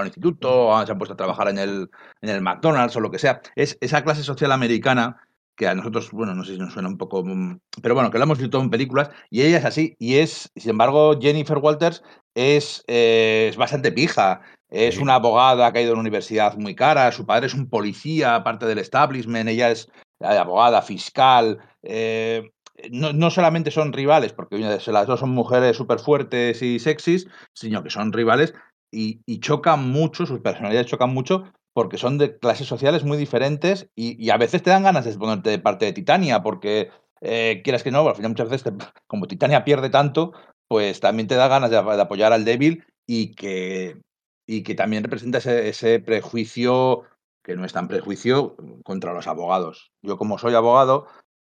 [0.00, 1.88] el instituto, se han puesto a trabajar en el,
[2.20, 3.40] en el McDonald's o lo que sea.
[3.54, 5.18] Es esa clase social americana
[5.54, 8.18] que a nosotros, bueno, no sé si nos suena un poco, mm, pero bueno, que
[8.18, 12.02] lo hemos visto en películas, y ella es así, y es, sin embargo, Jennifer Walters
[12.34, 14.40] es, eh, es bastante pija.
[14.68, 17.68] Es una abogada que ha ido a una universidad muy cara, su padre es un
[17.68, 19.88] policía, aparte del establishment, ella es
[20.18, 21.60] eh, abogada, fiscal.
[21.84, 22.50] Eh,
[22.90, 27.82] no, no, solamente son rivales, porque las dos son mujeres súper fuertes y sexys, sino
[27.82, 28.54] que son rivales
[28.90, 33.88] y, y, chocan mucho, sus personalidades chocan mucho, porque son de clases sociales muy diferentes
[33.94, 36.90] y, y a veces te dan ganas de ponerte de parte de Titania, porque
[37.22, 38.72] eh, quieras que no, al final muchas veces,
[39.06, 40.32] como Titania pierde tanto,
[40.68, 44.00] pues también te da ganas de, apoyar al débil y que,
[44.46, 47.04] y que también representa ese, prejuicio,
[47.44, 49.92] que no es tan prejuicio, contra los abogados.
[50.02, 51.06] Yo como soy abogado,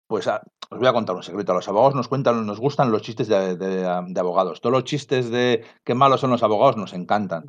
[0.08, 0.44] pues ah,
[0.74, 1.52] os voy a contar un secreto.
[1.52, 3.86] A los abogados nos cuentan, nos gustan los chistes de,
[4.18, 4.62] abogados.
[4.62, 7.46] Todos los chistes de qué malos son los abogados nos encantan.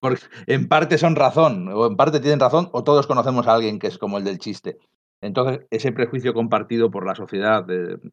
[0.00, 3.78] Porque en parte son razón, o en parte tienen razón, o todos conocemos a alguien
[3.78, 4.78] que es como el del chiste.
[5.20, 7.66] Entonces, ese prejuicio compartido por la sociedad,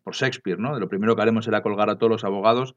[0.04, 0.74] por Shakespeare, ¿no?
[0.74, 2.76] De lo primero que haremos será colgar a todos los abogados,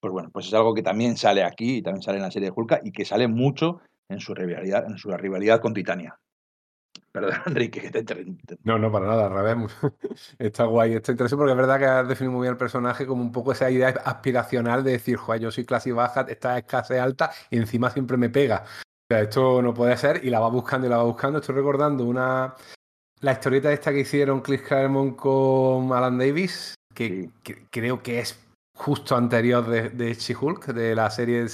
[0.00, 2.50] pues bueno, pues es algo que también sale aquí y también sale en la serie
[2.50, 6.18] de Hulka y que sale mucho en su rivalidad con Titania.
[7.12, 8.26] Perdón, Enrique, que te.
[8.64, 9.76] No, no, para nada, al revés.
[10.38, 13.22] Está guay, está interesante porque es verdad que has definido muy bien el personaje como
[13.22, 16.98] un poco esa idea aspiracional de decir, joder, yo soy clase baja, esta es clase
[16.98, 18.64] alta y encima siempre me pega.
[18.64, 21.38] O sea, esto no puede ser y la va buscando y la va buscando.
[21.38, 22.54] Estoy recordando una,
[23.20, 28.38] la historieta esta que hicieron Chris Claremont con Alan Davis, que, que creo que es
[28.80, 31.48] justo anterior de, de She-Hulk, de la serie de,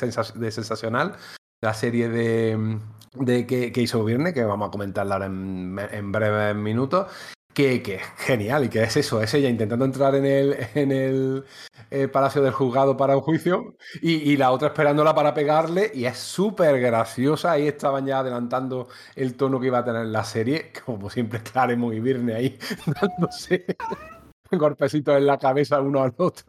[0.53, 1.17] Sensacional,
[1.61, 2.79] la serie de,
[3.21, 7.07] de que, que, hizo Viernes, que vamos a comentarla ahora en, en breves minutos.
[7.53, 10.93] Que, que, es genial y que es eso, es ella intentando entrar en el, en
[10.93, 11.45] el
[11.91, 16.05] eh, Palacio del Juzgado para un juicio y, y la otra esperándola para pegarle y
[16.05, 17.53] es súper graciosa.
[17.53, 21.95] Ahí estaban ya adelantando el tono que iba a tener la serie, como siempre Claremont
[21.95, 22.59] y Virne ahí
[23.01, 23.65] dándose
[24.59, 26.47] golpecitos en la cabeza uno al otro.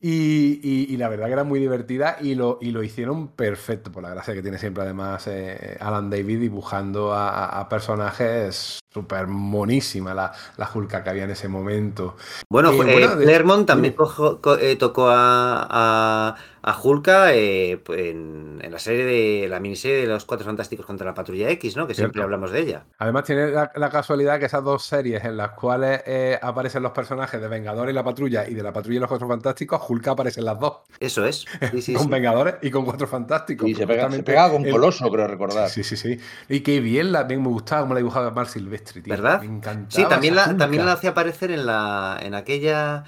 [0.00, 4.10] Y, la verdad que era muy divertida y lo, y lo hicieron perfecto, por la
[4.10, 10.32] gracia que tiene siempre además eh, Alan David dibujando a, a personajes súper monísima la,
[10.56, 12.16] la Hulka que había en ese momento.
[12.48, 13.24] Bueno, eh, bueno de...
[13.24, 19.04] Clermont también cojo, co, eh, tocó a, a, a Hulka eh, en, en, la serie
[19.04, 21.86] de la miniserie de los Cuatro Fantásticos contra la Patrulla X, ¿no?
[21.86, 22.24] Que siempre Cierto.
[22.24, 22.84] hablamos de ella.
[22.98, 26.92] Además tiene la, la, casualidad que esas dos series en las cuales eh, aparecen los
[26.92, 30.12] personajes de Vengadores y la Patrulla y de la Patrulla y los Cuatro Fantásticos, Hulka
[30.12, 30.78] aparece en las dos.
[31.00, 31.46] Eso es.
[31.72, 32.10] Sí, sí, con sí.
[32.10, 33.68] Vengadores y con Cuatro Fantásticos.
[33.68, 35.12] Y se pega, se pega con Coloso, el...
[35.12, 35.68] creo recordar.
[35.68, 36.18] Sí, sí, sí.
[36.48, 38.48] Y qué bien, la, bien me gustaba cómo la dibujaba Mark
[38.86, 39.10] Silvestri, tío.
[39.12, 39.40] ¿Verdad?
[39.40, 39.90] Me encantaba.
[39.90, 43.04] Sí, también la, también la hacía aparecer en la en aquella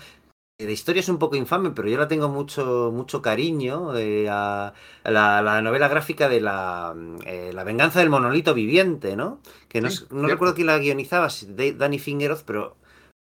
[0.58, 4.72] la historia es un poco infame, pero yo la tengo mucho, mucho cariño eh, a,
[5.02, 6.94] a la, la, novela gráfica de la,
[7.26, 9.40] eh, la, venganza del monolito viviente, ¿no?
[9.68, 11.28] Que no, sí, no recuerdo quién la guionizaba,
[11.76, 12.76] Danny Fingeroth, pero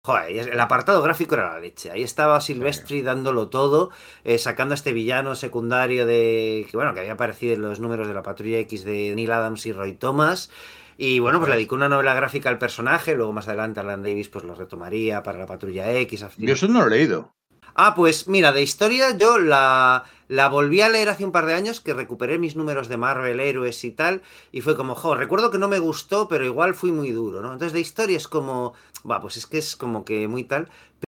[0.06, 1.92] joder, el apartado gráfico era la leche.
[1.92, 3.92] Ahí estaba Silvestri dándolo todo,
[4.24, 8.08] eh, sacando a este villano secundario de que bueno, que había aparecido en los números
[8.08, 10.50] de la Patrulla X de Neil Adams y Roy Thomas.
[10.98, 14.30] Y bueno, pues le dedicó una novela gráfica al personaje, luego más adelante Alan Davis
[14.30, 16.26] pues lo retomaría para la Patrulla X.
[16.38, 17.34] Yo eso no lo he leído.
[17.80, 21.54] Ah, pues mira, de historia yo la, la volví a leer hace un par de
[21.54, 25.52] años, que recuperé mis números de Marvel, héroes y tal, y fue como, jo, recuerdo
[25.52, 27.54] que no me gustó, pero igual fui muy duro, ¿no?
[27.54, 28.74] Entonces de historia es como,
[29.10, 30.70] va, pues es que es como que muy tal,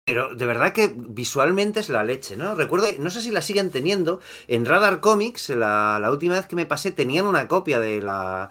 [0.06, 2.54] pero de verdad que visualmente es la leche, ¿no?
[2.54, 6.56] Recuerdo, no sé si la siguen teniendo, en Radar Comics, la, la última vez que
[6.56, 8.50] me pasé, tenían una copia de la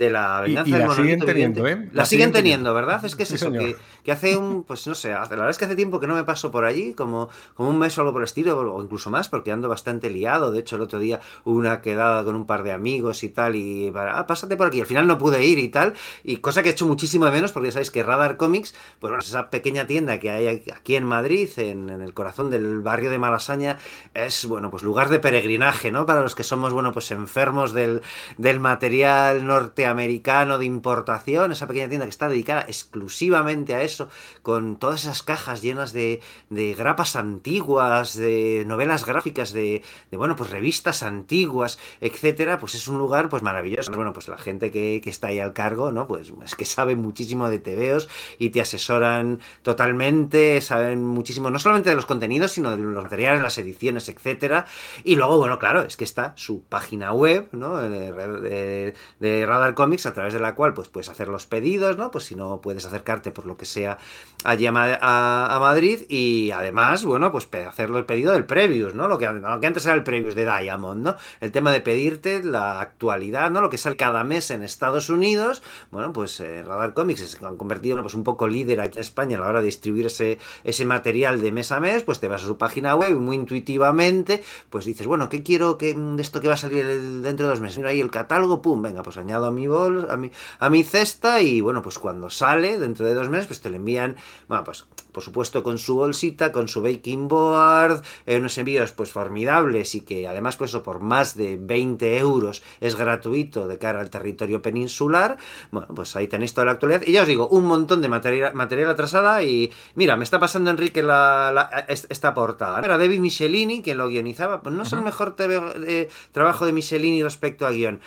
[0.00, 1.76] de la venganza y, y del la siguen teniendo, ¿eh?
[1.76, 3.04] La, la siguen teniendo, ¿verdad?
[3.04, 5.58] Es que es sí, eso, que, que, hace un, pues no sé, la verdad es
[5.58, 8.14] que hace tiempo que no me paso por allí, como, como un mes o algo
[8.14, 10.52] por el estilo, o incluso más, porque ando bastante liado.
[10.52, 13.56] De hecho, el otro día hubo una quedada con un par de amigos y tal,
[13.56, 14.80] y para, ah, pásate por aquí.
[14.80, 15.92] Al final no pude ir y tal,
[16.24, 19.10] y cosa que he hecho muchísimo de menos, porque ya sabéis que Radar Comics, pues
[19.10, 22.80] bueno, es esa pequeña tienda que hay aquí en Madrid, en, en el corazón del
[22.80, 23.76] barrio de Malasaña,
[24.14, 26.06] es, bueno, pues lugar de peregrinaje, ¿no?
[26.06, 28.00] Para los que somos, bueno, pues enfermos del,
[28.38, 34.08] del material norteamericano americano de importación, esa pequeña tienda que está dedicada exclusivamente a eso,
[34.42, 36.20] con todas esas cajas llenas de,
[36.50, 39.82] grapas antiguas, de novelas gráficas, de,
[40.12, 43.92] bueno, pues revistas antiguas, etcétera, pues es un lugar pues maravilloso.
[43.92, 46.06] Bueno, pues la gente que, está ahí al cargo, ¿no?
[46.06, 51.90] Pues es que sabe muchísimo de TVOs y te asesoran totalmente, saben muchísimo, no solamente
[51.90, 54.66] de los contenidos, sino de los materiales, las ediciones, etcétera.
[55.02, 57.78] Y luego, bueno, claro, es que está su página web, ¿no?
[57.78, 61.96] De, de, de Radar Comics, a través de la cual pues puedes hacer los pedidos,
[61.96, 62.10] ¿no?
[62.10, 63.96] Pues si no puedes acercarte por lo que sea
[64.44, 69.08] allí a, Madrid y además, bueno, pues hacerlo el pedido del Previous, ¿no?
[69.08, 71.16] Lo que, que antes era el Previous de Diamond, ¿no?
[71.40, 73.62] El tema de pedirte la actualidad, ¿no?
[73.62, 77.56] Lo que sale cada mes en Estados Unidos, bueno, pues eh, Radar Comics se han
[77.56, 80.84] convertido pues, un poco líder aquí en España a la hora de distribuir ese, ese
[80.84, 84.84] material de mes a mes, pues te vas a su página web muy intuitivamente, pues
[84.84, 86.84] dices, bueno, ¿qué quiero que, de esto que va a salir
[87.22, 87.78] dentro de dos meses?
[87.78, 90.82] Mira ahí el catálogo, pum, venga, pues añado a mi bol, a mi, a mi
[90.84, 94.16] cesta y bueno, pues cuando sale dentro de dos meses, pues te lo envían,
[94.48, 99.10] bueno, pues por supuesto con su bolsita, con su baking board, eh, unos envíos pues
[99.10, 104.00] formidables y que además pues eso por más de 20 euros es gratuito de cara
[104.00, 105.36] al territorio peninsular.
[105.70, 107.02] Bueno, pues ahí tenéis toda la actualidad.
[107.06, 110.70] Y ya os digo, un montón de material, material atrasada y mira, me está pasando
[110.70, 112.80] Enrique la, esta portada.
[112.80, 117.22] Era David Michelini, quien lo guionizaba, pues no es el mejor eh, trabajo de Michelini
[117.22, 118.00] respecto a guion.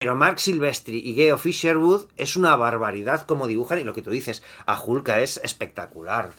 [0.00, 4.08] Pero Mark Silvestri y Geo Fisherwood es una barbaridad como dibujan y lo que tú
[4.08, 6.30] dices, a Hulka es espectacular,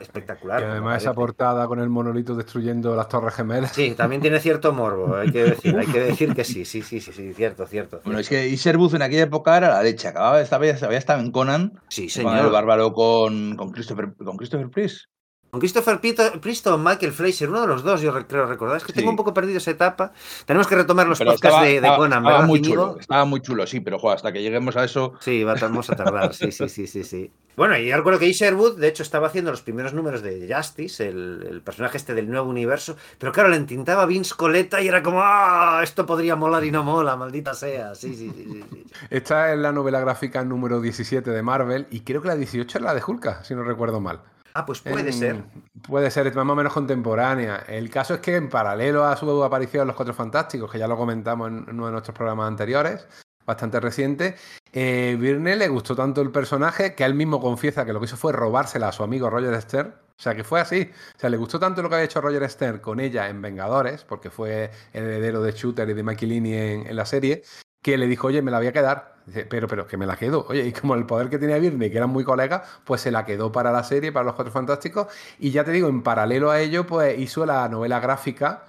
[0.00, 0.60] espectacular.
[0.60, 3.72] Y además esa portada con el monolito destruyendo las torres gemelas.
[3.72, 7.00] Sí, también tiene cierto morbo, hay que decir, hay que decir que sí, sí, sí,
[7.00, 8.00] sí, sí, cierto, cierto.
[8.04, 11.18] Bueno, es que Fisherwood en aquella época era la leche, acababa de estar, había estado
[11.18, 12.44] en Conan, sí, señor.
[12.44, 15.06] el bárbaro con, con Christopher, con Christopher Priest.
[15.54, 18.78] Con Christopher Priest Michael Fleischer, uno de los dos, yo creo recordar.
[18.78, 20.12] Es que tengo un poco perdido esa etapa.
[20.46, 24.10] Tenemos que retomar los podcasts de, Conan, estaba Muy chulo, estaba muy chulo, sí, pero
[24.10, 25.12] hasta que lleguemos a eso.
[25.20, 27.30] Sí, vamos a tardar, sí, sí, sí, sí, sí.
[27.54, 31.62] Bueno, y recuerdo que Isherwood, de hecho, estaba haciendo los primeros números de Justice, el,
[31.64, 35.82] personaje este del nuevo universo, pero claro, le entintaba Vince Coletta y era como, ¡ah!
[35.84, 37.94] Esto podría molar y no mola, maldita sea.
[37.94, 42.22] Sí, sí, sí, sí, Esta es la novela gráfica número 17 de Marvel y creo
[42.22, 44.33] que la 18 es la de Hulka, si no recuerdo mal.
[44.56, 45.42] Ah, pues puede ser.
[45.82, 47.64] Puede ser, más o menos contemporánea.
[47.66, 50.86] El caso es que en paralelo a su aparición en Los Cuatro Fantásticos, que ya
[50.86, 53.08] lo comentamos en uno de nuestros programas anteriores,
[53.44, 54.36] bastante reciente,
[54.72, 58.16] eh, Virne le gustó tanto el personaje que él mismo confiesa que lo que hizo
[58.16, 59.94] fue robársela a su amigo Roger Stern.
[60.16, 60.88] O sea, que fue así.
[61.16, 64.04] O sea, le gustó tanto lo que había hecho Roger Stern con ella en Vengadores,
[64.04, 67.42] porque fue el heredero de Shooter y de Mikey en, en la serie,
[67.84, 69.12] que le dijo, oye, me la voy a quedar.
[69.26, 70.46] Dice, pero, pero, que me la quedo.
[70.48, 73.26] Oye, y como el poder que tenía Birney, que eran muy colegas, pues se la
[73.26, 75.08] quedó para la serie, para los Cuatro Fantásticos.
[75.38, 78.64] Y ya te digo, en paralelo a ello, pues hizo la novela gráfica,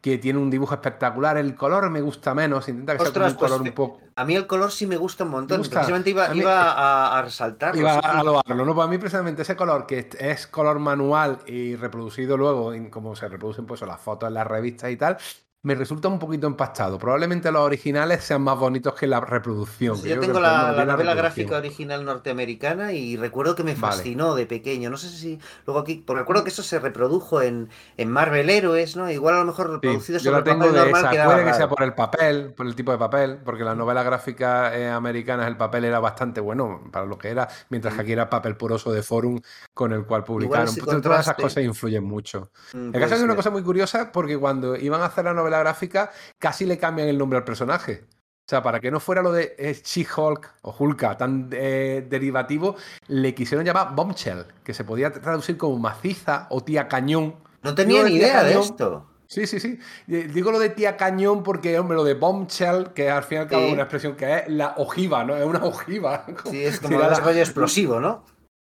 [0.00, 1.38] que tiene un dibujo espectacular.
[1.38, 4.00] El color me gusta menos, intenta que sea un color pues, un poco.
[4.14, 5.60] A mí el color sí me gusta un montón.
[5.62, 7.80] Precisamente iba, a, iba a, resaltarlo.
[7.80, 8.76] Iba a loarlo, ¿no?
[8.76, 13.66] Para mí, precisamente ese color, que es color manual y reproducido luego, como se reproducen
[13.66, 15.16] pues, las fotos en las revistas y tal,
[15.64, 16.98] me resulta un poquito empastado.
[16.98, 20.02] Probablemente los originales sean más bonitos que la reproducción.
[20.02, 24.90] yo, tengo la, novela gráfica original norteamericana y recuerdo que me fascinó de pequeño.
[24.90, 28.96] No sé si luego aquí, porque recuerdo que eso se reprodujo en, en Marvel Héroes,
[28.96, 29.08] ¿no?
[29.08, 31.10] Igual a lo mejor reproducido sí, yo la tengo de esa.
[31.10, 34.76] Puede que sea por el papel, por el tipo de papel, porque la novela gráfica
[34.76, 38.28] eh, americana el papel era bastante bueno para lo que era, mientras que aquí era
[38.28, 39.40] papel poroso de forum
[39.72, 40.74] con el cual publicaron.
[41.02, 42.50] Todas esas cosas influyen mucho.
[42.72, 45.51] Mm, el caso es una cosa muy curiosa porque cuando iban a hacer la novela
[45.58, 48.04] gráfica, casi le cambian el nombre al personaje.
[48.44, 52.76] O sea, para que no fuera lo de She-Hulk o Hulka tan eh, derivativo,
[53.06, 57.36] le quisieron llamar Bombshell, que se podía traducir como maciza o tía cañón.
[57.62, 59.08] No tenía ni idea de esto.
[59.32, 59.78] Sí, sí, sí.
[60.06, 63.48] Digo lo de tía cañón porque, hombre, lo de bombshell, que al fin y al
[63.48, 65.34] cabo es una expresión que es la ojiva, ¿no?
[65.36, 66.26] Es una ojiva.
[66.50, 68.26] Sí, es como un rollo explosivo, ¿no?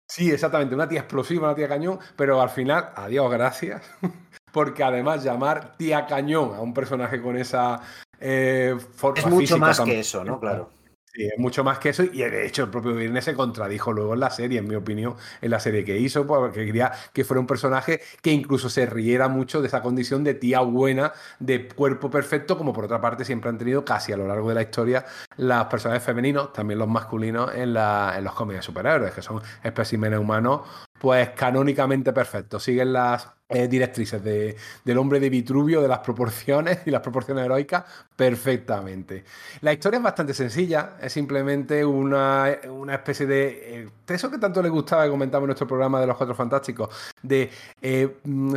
[0.08, 0.74] Sí, exactamente.
[0.74, 3.82] Una tía explosiva, una tía cañón, pero al final, adiós, gracias
[4.56, 7.82] porque además llamar tía cañón a un personaje con esa
[8.22, 8.74] eh,
[9.16, 10.40] Es mucho más que eso, ¿no?
[10.40, 10.70] Claro.
[11.14, 12.04] Sí, es mucho más que eso.
[12.04, 15.16] Y de hecho, el propio Virne se contradijo luego en la serie, en mi opinión,
[15.42, 19.28] en la serie que hizo, porque quería que fuera un personaje que incluso se riera
[19.28, 23.50] mucho de esa condición de tía buena, de cuerpo perfecto, como por otra parte siempre
[23.50, 27.54] han tenido casi a lo largo de la historia los personajes femeninos, también los masculinos,
[27.54, 30.62] en, la, en los cómics de superhéroes, que son especímenes humanos,
[31.00, 32.64] pues canónicamente perfectos.
[32.64, 37.46] Siguen las eh, directrices de, del hombre de Vitruvio, de las proporciones y las proporciones
[37.46, 37.84] heroicas,
[38.16, 39.24] perfectamente.
[39.62, 42.50] La historia es bastante sencilla, es simplemente una,
[42.92, 43.82] especie de...
[43.84, 46.90] Eh, eso que tanto le gustaba, que comentamos en nuestro programa de los Cuatro Fantásticos,
[47.22, 47.52] de,
[47.84, 48.56] eh, mm,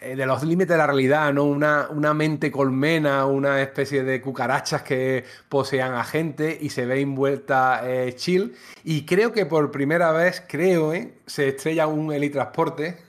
[0.00, 1.44] de los límites de la realidad, ¿no?
[1.44, 7.00] Una, una mente colmena, una especie de cucarachas que posean a gente y se ve
[7.00, 7.82] envuelta
[8.16, 8.56] chill.
[8.82, 10.92] Y creo que por primera vez, creo,
[11.26, 13.06] se estrella un helitransporte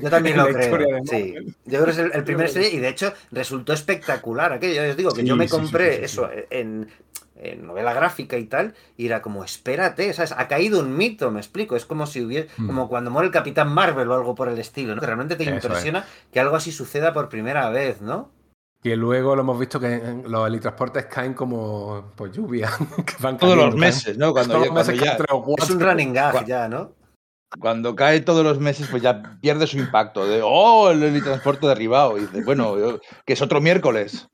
[0.00, 1.00] yo también lo creo.
[1.04, 1.34] Sí.
[1.64, 4.84] Yo creo que es el, primer serie y de hecho resultó espectacular aquello.
[4.84, 6.88] Yo os digo que yo me compré eso en,
[7.62, 10.32] novela gráfica y tal, y era como, espérate, ¿sabes?
[10.32, 11.76] Ha caído un mito, me explico.
[11.76, 12.66] Es como si hubiera, hmm.
[12.66, 15.00] como cuando muere el Capitán Marvel o algo por el estilo, ¿no?
[15.00, 18.30] Realmente te impresiona que algo así suceda por primera vez, ¿no?
[18.82, 22.70] Que luego lo hemos visto que los helitransportes caen como pues, lluvia.
[23.38, 24.32] Todos los meses, ¿no?
[24.32, 25.18] Cuando, ya,
[25.58, 26.99] Es un running gag ya, ¿no?
[27.58, 30.26] Cuando cae todos los meses, pues ya pierde su impacto.
[30.26, 32.16] De, oh, el helitransporte derribado.
[32.16, 34.28] Y dice, bueno, que es otro miércoles.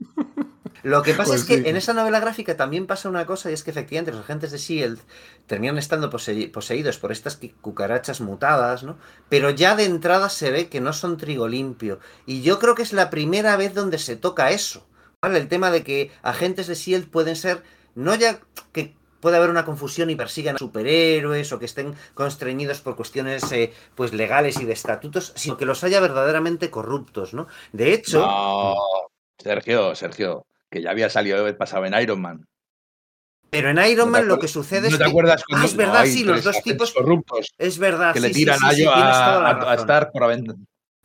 [0.87, 3.55] Lo que pasa pues es que en esa novela gráfica también pasa una cosa, y
[3.55, 5.03] es que efectivamente los agentes de S.H.I.E.L.D.
[5.47, 8.97] terminan estando poseídos por estas cucarachas mutadas, ¿no?
[9.29, 11.99] Pero ya de entrada se ve que no son trigo limpio.
[12.25, 14.87] Y yo creo que es la primera vez donde se toca eso.
[15.21, 15.39] ¿vale?
[15.39, 17.11] El tema de que agentes de S.H.I.E.L.D.
[17.11, 17.65] pueden ser,
[17.97, 18.39] no ya
[18.73, 23.51] que puede haber una confusión y persigan a superhéroes o que estén constreñidos por cuestiones
[23.53, 27.47] eh, pues legales y de estatutos, sino que los haya verdaderamente corruptos, ¿no?
[27.73, 28.27] De hecho...
[29.39, 32.47] Sergio, Sergio, que ya había salido el pasado en Iron Man.
[33.51, 36.43] Pero en Iron Man lo que sucede es te acuerdas ah, es verdad, sí, los
[36.43, 37.55] dos tipos corruptos.
[37.57, 40.59] Es verdad, que le tiran a, a, a, Stark por aventura.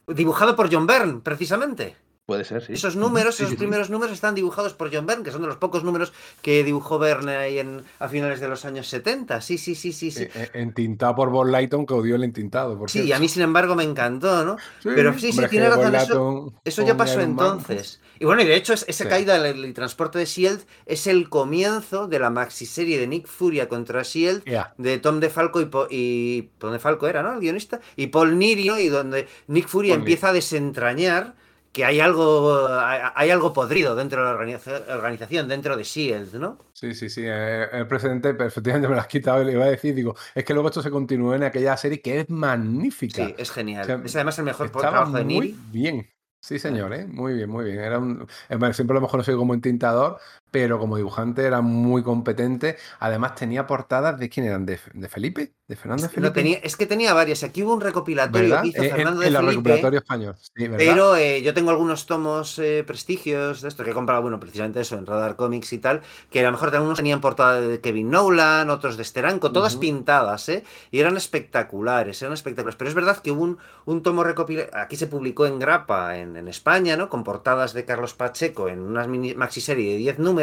[0.08, 1.96] Dibujado por John Byrne, precisamente.
[2.26, 2.74] Puede ser, sí.
[2.74, 5.84] Esos números, esos primeros números están dibujados por John Byrne, que son de los pocos
[5.84, 9.42] números que dibujó Byrne ahí en, a finales de los años 70.
[9.42, 10.12] Sí, sí, sí, sí.
[10.12, 10.24] sí.
[10.24, 12.78] Eh, eh, entintado por Bob Lighton, que odió el entintado.
[12.78, 14.58] Por sí, y a mí, sin embargo, me encantó, ¿no?
[14.84, 15.96] Pero sí, sí, tiene razón.
[15.96, 18.00] Eso, eso ya pasó entonces.
[18.22, 22.20] Y bueno, y de hecho, esa caída del transporte de Shield es el comienzo de
[22.20, 24.44] la maxiserie de Nick Furia contra Shield,
[24.78, 27.34] de Tom DeFalco y, y Tom DeFalco era, ¿no?
[27.34, 31.34] El guionista, y Paul Nirio, y donde Nick Furia empieza a desentrañar
[31.72, 36.58] que hay algo, hay algo podrido dentro de la organización, dentro de SHIELD, ¿no?
[36.74, 37.24] Sí, sí, sí.
[37.26, 40.44] Eh, el presidente perfectamente me lo has quitado y le iba a decir, digo, es
[40.44, 43.26] que luego esto se continúa en aquella serie que es magnífica.
[43.26, 44.02] Sí, es genial.
[44.04, 46.10] es además el mejor trabajo de Muy bien.
[46.44, 47.06] Sí, señor, ¿eh?
[47.06, 47.80] muy bien, muy bien.
[47.80, 48.28] Era un,
[48.74, 50.20] siempre lo hemos conocido como entintador,
[50.52, 52.78] pero como dibujante era muy competente.
[53.00, 56.32] Además tenía portadas de quién eran, de, Felipe, de Fernando Felipe.
[56.32, 57.44] tenía, es que tenía varias.
[57.44, 60.36] Aquí hubo un recopilatorio que hizo Fernando en, de en recopilatorio español.
[60.54, 64.82] pero eh, yo tengo algunos tomos eh, prestigios de esto que he comprado, bueno, precisamente
[64.82, 68.10] eso, en Radar Comics y tal, que a lo mejor algunos tenían portada de Kevin
[68.10, 70.66] Nolan, otros de Steranko, todas pintadas, ¿eh?
[70.92, 72.76] Y eran espectaculares, eran espectaculares.
[72.76, 76.36] Pero es verdad que hubo un, un tomo recopilatorio, aquí se publicó en grapa en,
[76.36, 77.08] en España, ¿no?
[77.08, 80.41] Con portadas de Carlos Pacheco en una mini maxiserie de 10 números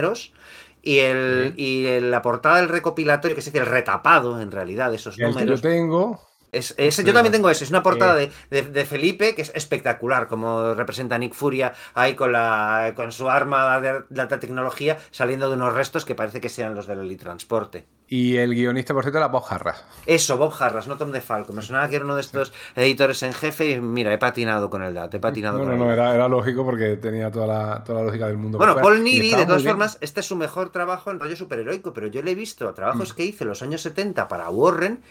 [0.82, 5.18] y, el, y la portada del recopilatorio, que es el retapado en realidad de esos
[5.18, 5.60] números.
[5.60, 6.27] yo tengo.
[6.52, 10.74] Es, yo también tengo eso, es una portada de, de, Felipe que es espectacular, como
[10.74, 15.74] representa Nick Furia ahí con, la, con su arma de, alta tecnología saliendo de unos
[15.74, 17.86] restos que parece que sean los del helitransporte.
[18.10, 19.84] Y el guionista, por cierto, era Bob Harras.
[20.06, 21.52] Eso, Bob Harras, no Tom DeFalco.
[21.52, 24.82] Me sonaba que era uno de estos editores en jefe y mira, he patinado con
[24.82, 27.84] el dato, he patinado no, con no, No, era, era, lógico porque tenía toda la,
[27.84, 28.56] toda la lógica del mundo.
[28.56, 32.06] Bueno, Paul Neary, de todas formas, este es su mejor trabajo en rollo superheroico, pero
[32.06, 33.16] yo le he visto a trabajos mm.
[33.16, 35.02] que hice en los años 70 para Warren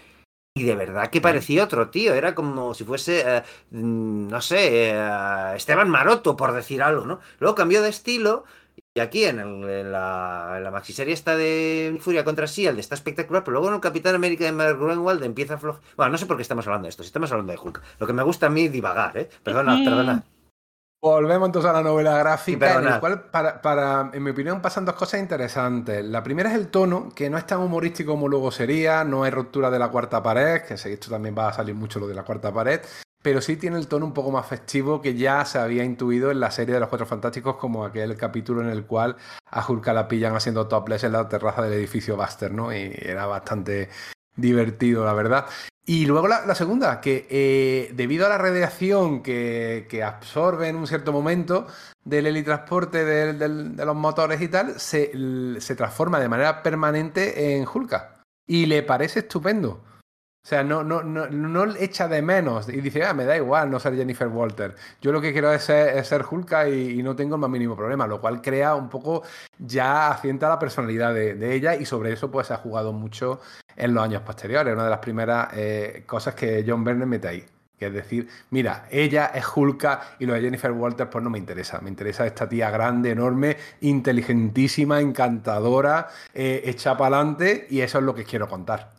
[0.58, 4.92] y de verdad que parecía otro tío, era como si fuese, eh, mm, no sé,
[4.92, 7.20] eh, Esteban Maroto, por decir algo, ¿no?
[7.40, 8.44] Luego cambió de estilo
[8.96, 9.38] y aquí en,
[9.92, 13.82] la, en la maxiserie esta de Furia contra Shield está espectacular, pero luego en el
[13.82, 15.82] Capitán América de Mark Greenwald empieza a flojar.
[15.96, 17.82] Bueno, no sé por qué estamos hablando de esto, si estamos hablando de Hulk.
[18.00, 19.30] Lo que me gusta a mí divagar, ¿eh?
[19.44, 20.24] Perdona, perdona.
[21.00, 24.84] Volvemos entonces a la novela gráfica, en la cual, para, para, en mi opinión, pasan
[24.84, 26.04] dos cosas interesantes.
[26.04, 29.30] La primera es el tono, que no es tan humorístico como luego sería, no hay
[29.30, 32.24] ruptura de la cuarta pared, que esto también va a salir mucho lo de la
[32.24, 32.82] cuarta pared,
[33.22, 36.40] pero sí tiene el tono un poco más festivo que ya se había intuido en
[36.40, 39.18] la serie de los Cuatro Fantásticos, como aquel capítulo en el cual
[39.52, 42.74] a Hulk la pillan haciendo topless en la terraza del edificio Buster, ¿no?
[42.74, 43.90] Y era bastante
[44.36, 45.46] divertido, la verdad.
[45.90, 51.14] Y luego la, segunda, que eh, debido a la radiación que, absorbe en un cierto
[51.14, 51.66] momento
[52.04, 53.48] del helitransporte de,
[53.86, 55.08] los motores y tal, se,
[55.78, 58.22] transforma de manera permanente en Hulka.
[58.46, 59.82] Y le parece estupendo.
[60.48, 63.72] O sea, no, no, no, no echa de menos y dice, ah, me da igual
[63.72, 64.76] no ser Jennifer Walter.
[65.02, 68.08] Yo lo que quiero es ser, es Hulka y, no tengo el más mínimo problema,
[68.08, 69.24] lo cual crea un poco,
[69.58, 73.40] ya asienta la personalidad de, ella y sobre eso pues se ha jugado mucho
[73.78, 74.74] en los años posteriores.
[74.74, 77.46] Una de las primeras eh, cosas que John Byrne mete ahí.
[77.78, 81.38] Que es decir, mira, ella es Hulka y lo de Jennifer Walter pues no me
[81.38, 81.80] interesa.
[81.80, 88.04] Me interesa esta tía grande, enorme, inteligentísima, encantadora, eh, hecha para adelante y eso es
[88.04, 88.94] lo que quiero contar.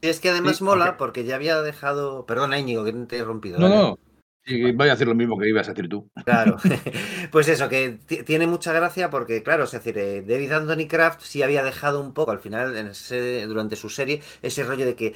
[0.00, 1.24] Es que además mola porque...
[1.24, 2.24] ya había dejado.
[2.24, 3.58] Perdona, Íñigo, que te he rompido.
[3.58, 3.98] No, no.
[4.46, 6.10] Y voy a hacer lo mismo que ibas a decir tú.
[6.24, 6.56] Claro,
[7.30, 11.42] pues eso, que tiene mucha gracia porque, claro, es decir, eh, David Anthony Kraft sí
[11.42, 15.14] había dejado un poco al final, en ese, durante su serie, ese rollo de que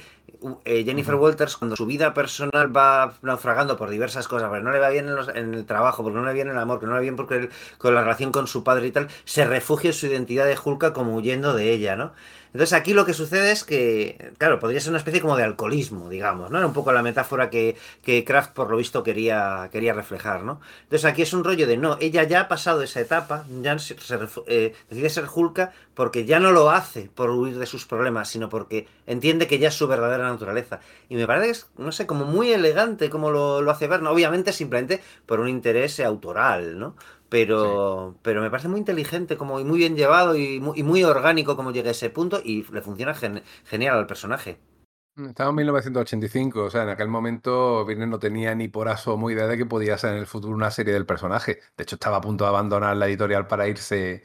[0.65, 4.79] eh, Jennifer Walters, cuando su vida personal va naufragando por diversas cosas, porque no le
[4.79, 6.93] va bien en, el trabajo, porque no le va bien en el amor, que no
[6.93, 9.93] le va bien porque con la relación con su padre y tal, se refugia en
[9.93, 12.13] su identidad de Hulka como huyendo de ella, ¿no?
[12.53, 16.09] Entonces aquí lo que sucede es que, claro, podría ser una especie como de alcoholismo,
[16.09, 16.57] digamos, ¿no?
[16.57, 20.59] Era un poco la metáfora que, que Kraft por lo visto quería, quería reflejar, ¿no?
[20.83, 23.95] Entonces aquí es un rollo de, no, ella ya ha pasado esa etapa, ya se,
[24.47, 28.49] eh, decide ser Hulka porque ya no lo hace por huir de sus problemas, sino
[28.49, 30.79] porque entiende que ya es su verdadera naturaleza.
[31.07, 34.01] Y me parece que es, no sé, como muy elegante como lo, lo hace ver,
[34.01, 34.11] ¿no?
[34.11, 36.95] Obviamente simplemente por un interés autoral, ¿no?
[37.29, 41.55] Pero, pero me parece muy inteligente, como muy bien llevado y muy, y muy orgánico
[41.55, 44.59] como llega a ese punto y le funciona gen, genial al personaje.
[45.27, 49.47] Estaba en 1985, o sea, en aquel momento Virne no tenía ni por asomo idea
[49.47, 51.59] de que podía ser en el futuro una serie del personaje.
[51.75, 54.23] De hecho, estaba a punto de abandonar la editorial para irse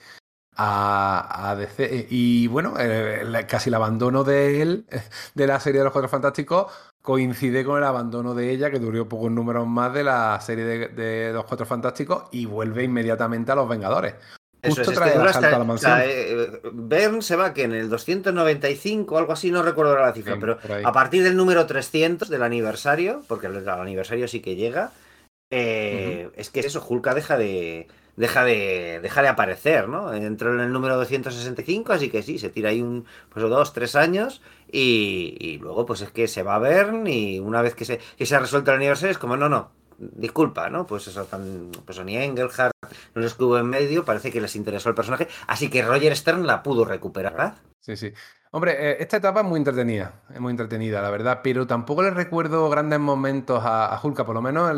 [0.56, 2.06] a, a DC.
[2.10, 4.86] Y bueno, eh, casi el abandono de él,
[5.34, 6.72] de la serie de los Cuatro Fantásticos,
[7.04, 11.32] coincide con el abandono de ella, que duró pocos números más de la serie de,
[11.34, 14.14] Los Cuatro Fantásticos, y vuelve inmediatamente a Los Vengadores.
[14.64, 15.98] Justo Eso es, trae el salto a la mansión.
[16.02, 20.38] Eh, Bern se va que en el 295 o algo así, no recuerdo la cifra,
[20.40, 24.90] pero a partir del número 300 del aniversario, porque el, aniversario sí que llega,
[25.50, 27.86] eh, es que eso, Hulka deja de,
[28.16, 30.14] deja de, deja de aparecer, ¿no?
[30.14, 33.94] Entró en el número 265, así que sí, se tira ahí un, pues dos, tres
[33.94, 34.40] años
[34.74, 38.00] y, y luego pues es que se va a ver y una vez que se,
[38.18, 40.84] que se ha resuelto el aniversario es como, no, no, disculpa, ¿no?
[40.84, 41.28] Pues eso,
[41.86, 42.73] pues ni Engelhardt
[43.14, 46.46] no les estuvo en medio, parece que les interesó el personaje, así que Roger Stern
[46.46, 47.54] la pudo recuperar.
[47.80, 48.12] Sí, sí.
[48.54, 52.10] Hombre, eh, esta etapa es muy entretenida, es muy entretenida, la verdad, pero tampoco le
[52.10, 54.72] recuerdo grandes momentos a, Hulka, por lo menos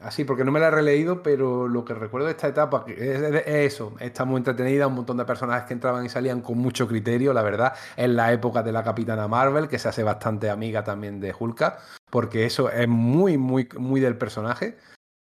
[0.00, 3.20] así, porque no me la he releído, pero lo que recuerdo de esta etapa es,
[3.46, 7.32] eso, está muy entretenida, un montón de personajes que entraban y salían con mucho criterio,
[7.32, 11.18] la verdad, en la época de la Capitana Marvel, que se hace bastante amiga también
[11.18, 11.80] de Hulka,
[12.10, 14.76] porque eso es muy, muy, muy del personaje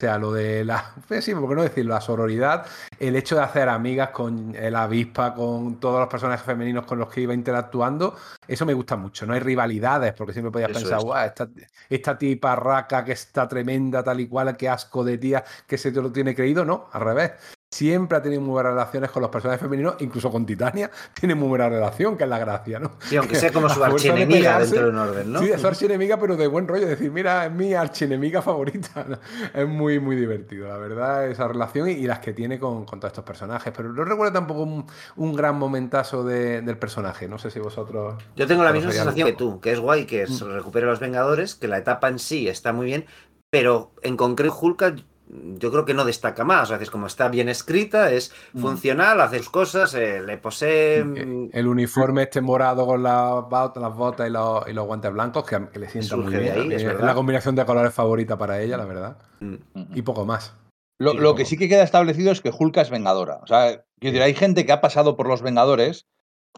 [0.04, 1.93] sea, lo de la, sí, ¿por qué no decirlo?
[1.93, 2.66] La sororidad,
[2.99, 7.10] el hecho de hacer amigas con el avispa, con todos los personajes femeninos con los
[7.10, 8.16] que iba interactuando,
[8.47, 9.26] eso me gusta mucho.
[9.26, 11.47] No hay rivalidades, porque siempre podías pensar, guau, esta,
[11.89, 15.91] esta tipa raca que está tremenda, tal y cual, qué asco de tía, que se
[15.91, 16.66] te lo tiene creído.
[16.66, 17.32] No, al revés
[17.74, 21.47] siempre ha tenido muy buenas relaciones con los personajes femeninos, incluso con Titania tiene muy
[21.49, 22.91] buena relación, que es la gracia, ¿no?
[22.99, 25.39] Sí, aunque sea como su archienemiga dentro de un orden, ¿no?
[25.39, 29.05] Sí, es su archienemiga, pero de buen rollo, decir, mira, es mi archienemiga favorita.
[29.53, 33.24] Es muy, muy divertido, la verdad, esa relación y, las que tiene con, todos estos
[33.24, 33.74] personajes.
[33.76, 38.15] Pero no recuerdo tampoco un, gran momentazo del personaje, no sé si vosotros...
[38.36, 40.53] Yo tengo la misma sensación que tú, que es guay que mm.
[40.53, 43.05] recupere a los Vengadores, que la etapa en sí está muy bien,
[43.49, 44.82] pero en concreto Hulk
[45.28, 46.63] yo creo que no destaca más.
[46.63, 48.61] O sea, es como está bien escrita, es mm.
[48.61, 51.03] funcional, hace sus cosas, eh, le posee.
[51.03, 55.11] Mm, el uniforme este morado con las botas, las botas y, los, y los guantes
[55.11, 56.71] blancos, que, le sienta muy bien.
[56.71, 59.17] es, la combinación de colores favorita para ella, la verdad.
[59.39, 59.55] Mm.
[59.95, 60.55] Y poco más.
[60.99, 63.39] Lo, que sí que queda establecido es que Hulka es vengadora.
[63.43, 66.05] O sea, decir, hay gente que ha pasado por los Vengadores,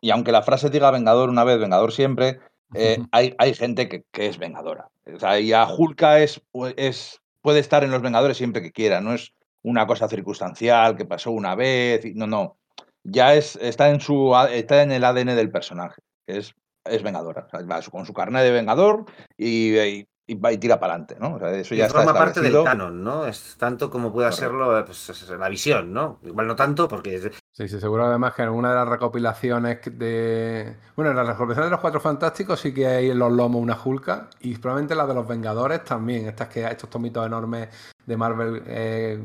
[0.01, 2.39] y aunque la frase diga Vengador una vez, Vengador siempre,
[2.73, 4.89] eh, hay, hay, gente que, que, es vengadora.
[5.11, 6.41] O sea, y a Hulka es,
[6.75, 11.05] es puede estar en los Vengadores siempre que quiera, no es una cosa circunstancial que
[11.05, 12.57] pasó una vez, no, no.
[13.03, 17.81] Ya es, está, en su, está en el ADN del personaje, es, es Vengadora, va
[17.83, 19.05] con su carnet de Vengador
[19.37, 21.37] y, y, va y tira para adelante, ¿no?
[21.49, 23.27] eso ya forma parte del canon, ¿no?
[23.27, 26.19] Es tanto como pueda serlo pues, la visión, ¿no?
[26.23, 30.75] Igual no tanto porque Sí, sí, seguro además que en una de las recopilaciones de.
[30.97, 33.79] Bueno, en la recopilación de los Cuatro Fantásticos sí que hay en los lomos una
[33.81, 36.25] Hulka y probablemente la de los Vengadores también.
[36.25, 37.69] Estas que estos tomitos enormes
[38.05, 38.61] de Marvel.
[38.67, 39.21] Eh,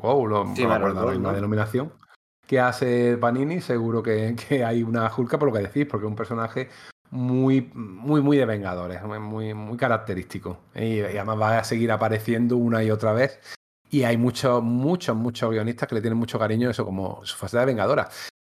[0.00, 1.92] oh, no me acuerdo la denominación.
[2.46, 4.34] Que hace Panini, seguro que,
[4.66, 6.70] hay una Hulka por lo que decís, porque es un personaje
[7.10, 10.56] muy, muy, muy de Vengadores, muy, muy característico.
[10.74, 13.40] y además va a seguir apareciendo una y otra vez
[13.94, 17.36] y hay muchos, muchos, muchos guionistas que le tienen mucho cariño a eso como su
[17.36, 18.08] faceta de vengadora.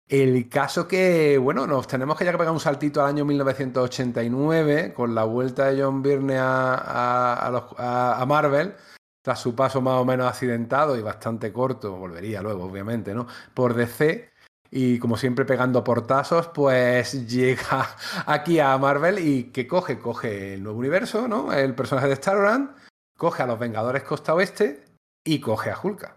[0.09, 4.95] El caso que, bueno, nos tenemos que ya que pegar un saltito al año 1989
[4.95, 8.75] con la vuelta de John Byrne a, a, Marvel,
[9.21, 13.27] tras su paso más o menos accidentado y bastante corto, volvería luego, obviamente, ¿no?
[13.53, 14.31] Por DC.
[14.71, 17.87] Y como siempre pegando portazos, pues llega
[18.25, 21.53] aquí a Marvel y que coge, coge el nuevo universo, ¿no?
[21.53, 22.71] El personaje de Starbrand,
[23.19, 24.94] coge a los Vengadores Costa Oeste
[25.25, 26.17] y coge a Hulka.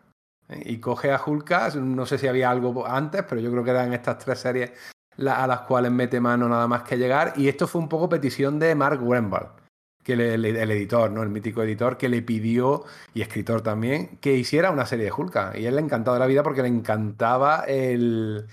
[0.49, 3.93] Y coge a Hulka, no sé si había algo antes, pero yo creo que eran
[3.93, 4.71] estas tres series
[5.25, 7.33] a las cuales mete mano nada más que llegar.
[7.35, 9.47] Y esto fue un poco petición de Mark Wemble,
[10.03, 11.23] que el, editor, ¿no?
[11.23, 15.57] El mítico editor que le pidió, y escritor también, que hiciera una serie de Hulka.
[15.57, 18.47] Y él le encantaba la vida porque le encantaba el,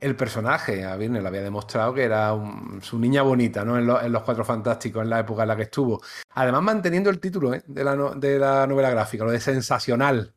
[0.00, 0.84] el personaje.
[0.84, 2.34] A Virne le había demostrado que era
[2.80, 3.78] su niña bonita, ¿no?
[3.78, 6.00] En, los Cuatro Fantásticos, en la época en la que estuvo.
[6.34, 7.62] Además, manteniendo el título ¿eh?
[7.66, 10.32] de, la de, la novela gráfica, lo de sensacional.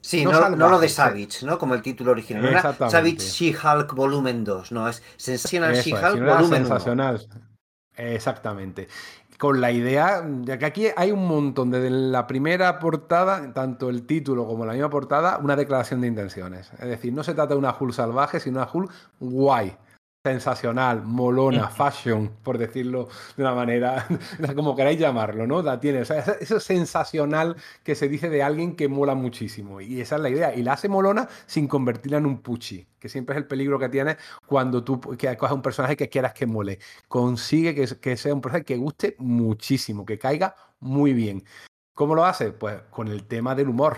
[0.00, 1.58] Sí, no, lo de Savage, ¿no?
[1.58, 2.62] Como el título original.
[2.78, 7.26] Savage She-Hulk Volumen 2, no, es Sensacional She-Hulk Volumen sensacional.
[7.96, 8.88] Exactamente.
[9.38, 14.06] Con la idea, ya que aquí hay un montón, desde la primera portada, tanto el
[14.06, 16.70] título como la misma portada, una declaración de intenciones.
[16.78, 19.76] Es decir, no se trata de una Hulk salvaje, sino una Hulk guay
[20.26, 24.08] sensacional, molona, fashion, por decirlo de una manera,
[24.56, 25.62] como queráis llamarlo, ¿no?
[25.62, 27.54] La tiene, eso sensacional
[27.84, 29.80] que se dice de alguien que mola muchísimo.
[29.80, 30.52] Y esa es la idea.
[30.52, 33.88] Y la hace molona sin convertirla en un puchi, que siempre es el peligro que
[33.88, 34.16] tiene
[34.46, 36.80] cuando tú que coges un personaje que quieras que mole.
[37.06, 41.44] Consigue que, que sea un personaje que guste muchísimo, que caiga muy bien.
[41.94, 42.50] ¿Cómo lo hace?
[42.50, 43.96] Pues con el tema del humor.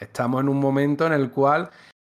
[0.00, 1.70] Estamos en un momento en el cual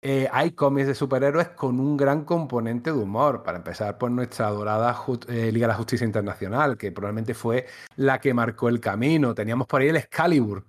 [0.05, 3.45] eh, hay cómics de superhéroes con un gran componente de humor.
[3.45, 8.20] Para empezar, por nuestra adorada eh, Liga de la Justicia Internacional, que probablemente fue la
[8.20, 9.33] que marcó el camino.
[9.33, 10.65] Teníamos por ahí el Excalibur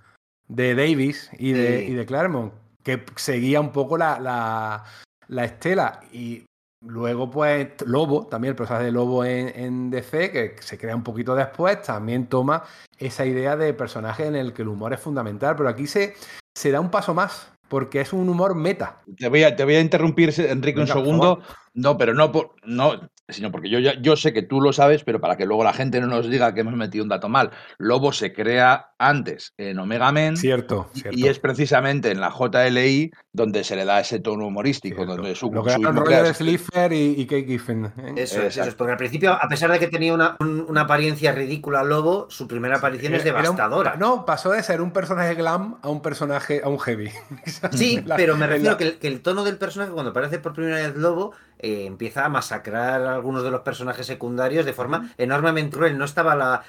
[0.47, 2.53] de Davis y de, Claremont,
[2.83, 4.83] que seguía un poco la,
[5.27, 6.01] estela.
[6.11, 6.45] Y
[6.85, 11.33] luego, pues, Lobo, también el personaje de Lobo en, DC, que se crea un poquito
[11.33, 12.65] después, también toma
[12.99, 15.55] esa idea de personaje en el que el humor es fundamental.
[15.55, 16.13] Pero aquí se,
[16.53, 19.01] se da un paso más porque es un humor meta.
[19.17, 21.41] Te voy a, te voy a interrumpir, Enrique, un segundo.
[21.73, 25.21] No, pero no, por, no sino porque yo, yo sé que tú lo sabes, pero
[25.21, 27.51] para que luego la gente no nos diga que hemos metido un dato mal.
[27.77, 30.35] Lobo se crea antes en Omega Men.
[30.35, 35.05] Cierto, Y es precisamente en la JLI donde se le da ese tono humorístico.
[35.05, 37.85] Donde su, lo que Roger Slipher y, y Kate Giffen.
[37.85, 38.13] ¿eh?
[38.17, 41.31] Eso, es, eso es, porque al principio, a pesar de que tenía una, una apariencia
[41.31, 43.95] ridícula Lobo, su primera aparición es devastadora.
[43.95, 47.09] no, pasó de ser un personaje glam a un personaje, a un heavy.
[47.71, 50.95] sí, pero me refiero que, que el tono del personaje cuando aparece por primera vez
[50.95, 51.33] Lobo
[51.63, 55.97] eh, empieza a masacrar a algunos de los personajes secundarios de forma enormemente cruel.
[55.97, 56.65] No estaba la,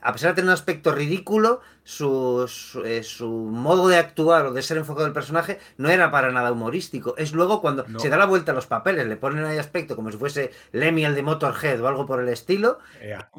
[0.00, 2.48] A pesar de tener un aspecto ridículo, su,
[2.84, 6.52] eh, su, modo de actuar o de ser enfocado el personaje no era para nada
[6.52, 7.14] humorístico.
[7.16, 10.10] Es luego cuando se da la vuelta a los papeles, le ponen ahí aspecto como
[10.10, 12.78] si fuese Lemmy el de Motorhead o algo por el estilo,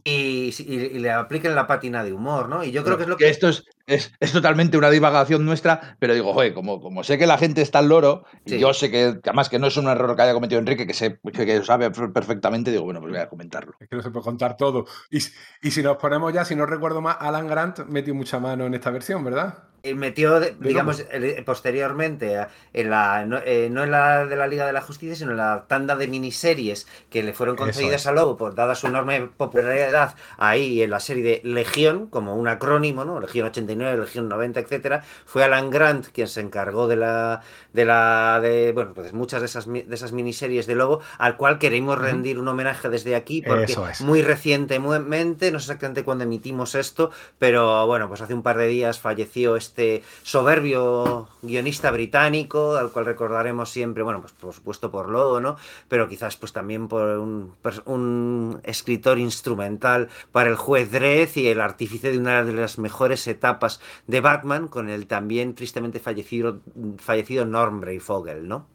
[0.03, 0.51] y,
[0.99, 2.63] le apliquen la pátina de humor, ¿no?
[2.63, 3.29] Y yo creo que es lo que.
[3.29, 7.37] Esto es, es, totalmente una divagación nuestra, pero digo, joder, como, como sé que la
[7.37, 10.21] gente está al loro, y yo sé que, además que no es un error que
[10.21, 13.73] haya cometido Enrique, que, sé, que sabe perfectamente, digo, bueno, pues voy a comentarlo.
[13.79, 14.85] Es que no se puede contar todo.
[15.09, 15.17] Y,
[15.61, 18.73] y si nos ponemos ya, si no recuerdo más, Alan Grant metió mucha mano en
[18.73, 19.57] esta versión, ¿verdad?
[19.95, 21.05] Metió, digamos,
[21.45, 25.37] posteriormente, en la, eh, no, en la de la Liga de la Justicia, sino en
[25.37, 30.15] la tanda de miniseries que le fueron concedidas a Lobo, por, dada su enorme popularidad
[30.37, 33.19] ahí en la serie de Legión, como un acrónimo, ¿no?
[33.19, 35.03] Legión 89, Legión 90, etcétera.
[35.25, 37.41] Fue Alan Grant quien se encargó de la,
[37.73, 41.57] de la, de, bueno, pues muchas de esas, de esas miniseries de Lobo, al cual
[41.57, 47.11] queremos rendir un homenaje desde aquí, porque muy recientemente, no sé exactamente cuándo emitimos esto,
[47.39, 52.91] pero bueno, pues hace un par de días falleció este este soberbio guionista británico, al
[52.91, 55.55] cual recordaremos siempre, bueno, pues por supuesto por Lobo, ¿no?
[55.87, 62.11] Pero quizás pues también por un, escritor instrumental para el juez Dredd y el artífice
[62.11, 66.61] de una de las mejores etapas de Batman, con el también tristemente fallecido,
[66.97, 68.67] fallecido Norm Breyfogle, ¿no?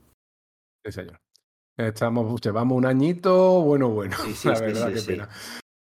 [0.85, 1.19] Sí, señor.
[1.77, 4.17] Estamos, llevamos un añito, bueno, bueno.
[4.45, 5.29] la verdad, qué pena.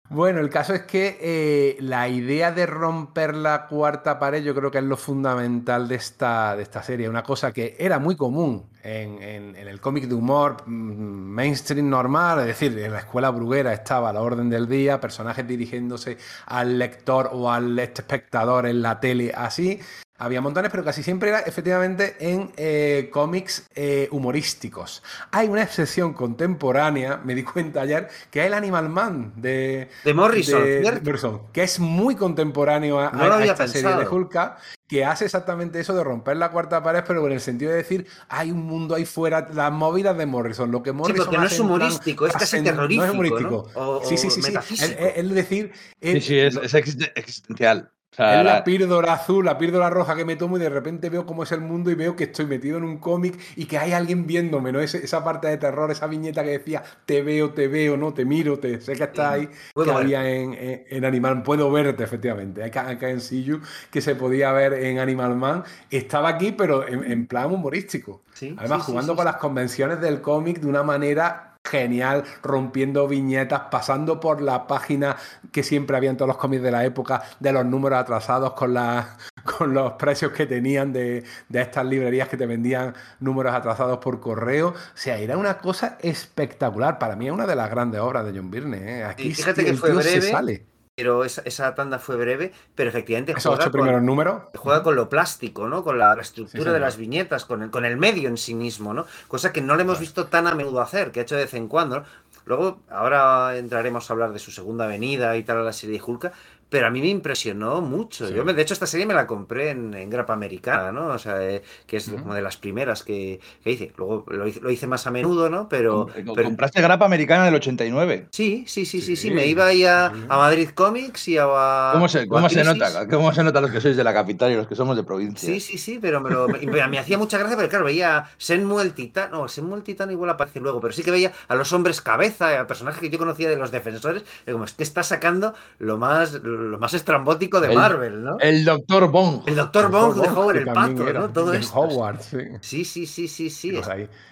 [0.09, 4.69] Bueno, el caso es que eh, la idea de romper la cuarta pared yo creo
[4.69, 7.09] que es lo fundamental de esta, de esta serie.
[7.09, 12.45] Una cosa que era muy común en, el cómic de humor mm, mainstream normal, es
[12.45, 17.31] decir, en la escuela bruguera estaba a la orden del día, personajes dirigiéndose al lector
[17.34, 19.80] o al espectador en la tele así.
[20.19, 25.02] Había montones, pero casi siempre era efectivamente en eh, cómics eh, humorísticos.
[25.31, 30.14] Hay una excepción contemporánea, me di cuenta ayer, que es el Animal Man de, de
[30.14, 34.57] Morrison, que es muy contemporáneo a, esta serie de Hulka,
[34.88, 38.06] que hace exactamente eso de romper la cuarta pared, pero en el sentido de decir,
[38.30, 41.48] hay un mundo ahí fuera, las movidas de Morrison, lo que Morrison sí, porque no
[41.48, 43.02] es humorístico, es casi terrorífico.
[43.02, 44.02] No es humorístico.
[44.03, 44.53] sí, sí, sí, sí.
[44.77, 45.73] Es, decir...
[45.99, 50.57] sí, sí, es, es existencial es la píldora azul, la píldora roja que me tomo
[50.57, 52.98] y de repente veo cómo es el mundo y veo que estoy metido en un
[52.98, 54.80] cómic y que hay alguien viéndome, ¿no?
[54.80, 58.60] esa parte de terror, esa viñeta que decía, te veo, te veo, no, te miro,
[58.60, 62.64] te sé que estás ahí, que había en, en, Animal puedo verte, efectivamente.
[62.64, 63.44] Acá, en See
[63.91, 68.23] que se podía ver en Animal Man, estaba aquí, pero en, plan humorístico.
[68.57, 74.41] Además, jugando con las convenciones del cómic de una manera genial, rompiendo viñetas, pasando por
[74.41, 75.17] la página
[75.51, 78.75] que siempre había en todos los cómics de la época, de los números atrasados con,
[78.75, 79.17] la,
[79.57, 84.69] con los precios que tenían de, estas librerías que te vendían números atrasados por correo.
[84.69, 86.99] O sea, era una cosa espectacular.
[86.99, 88.99] Para mí es una de las grandes obras de John Byrne.
[88.99, 89.03] ¿eh?
[89.05, 90.21] Aquí fíjate que fue breve.
[90.21, 90.72] sale.
[90.95, 94.43] Pero esa, tanda fue breve, pero efectivamente Esos ocho primeros números.
[94.55, 95.83] Juega con lo plástico, ¿no?
[95.83, 99.05] Con la, estructura de las viñetas, con el, con el medio en sí mismo, ¿no?
[99.27, 101.53] Cosa que no le hemos visto tan a menudo hacer, que ha hecho de vez
[101.55, 102.03] en cuando.
[102.45, 106.03] Luego, ahora entraremos a hablar de su segunda venida y tal a la serie de
[106.03, 106.33] Hulka,
[106.73, 108.27] pero a mí me impresionó mucho.
[108.31, 111.09] Yo, de hecho, esta serie me la compré en, grapa americana, ¿no?
[111.09, 113.93] O sea, eh, que es como de las primeras que, hice.
[113.95, 115.69] Luego lo hice, más a menudo, ¿no?
[115.69, 118.29] Pero, ¿Compraste grapa americana del 89?
[118.31, 119.29] Sí, sí, sí, sí, sí.
[119.29, 121.91] Me iba ahí a, Madrid Comics y a...
[121.93, 123.07] ¿Cómo se, cómo se nota?
[123.07, 125.47] ¿Cómo se nota los que sois de la capital y los que somos de provincia?
[125.47, 129.29] Sí, sí, sí, pero me, me, hacía mucha gracia porque, claro, veía Senmu el Titán...
[129.29, 132.59] No, Senmu el Titán igual aparece luego, pero sí que veía a los hombres cabeza,
[132.59, 134.23] a personajes que yo conocía de los defensores.
[134.51, 138.38] Como es que está sacando lo más, lo más estrambótico de Marvel, ¿no?
[138.40, 139.41] El Doctor Bong.
[139.45, 141.30] El Doctor Bong de Howard el Pato, ¿no?
[141.30, 141.80] Todo esto.
[141.80, 142.38] Howard, sí.
[142.61, 143.80] Sí, sí, sí, sí, sí.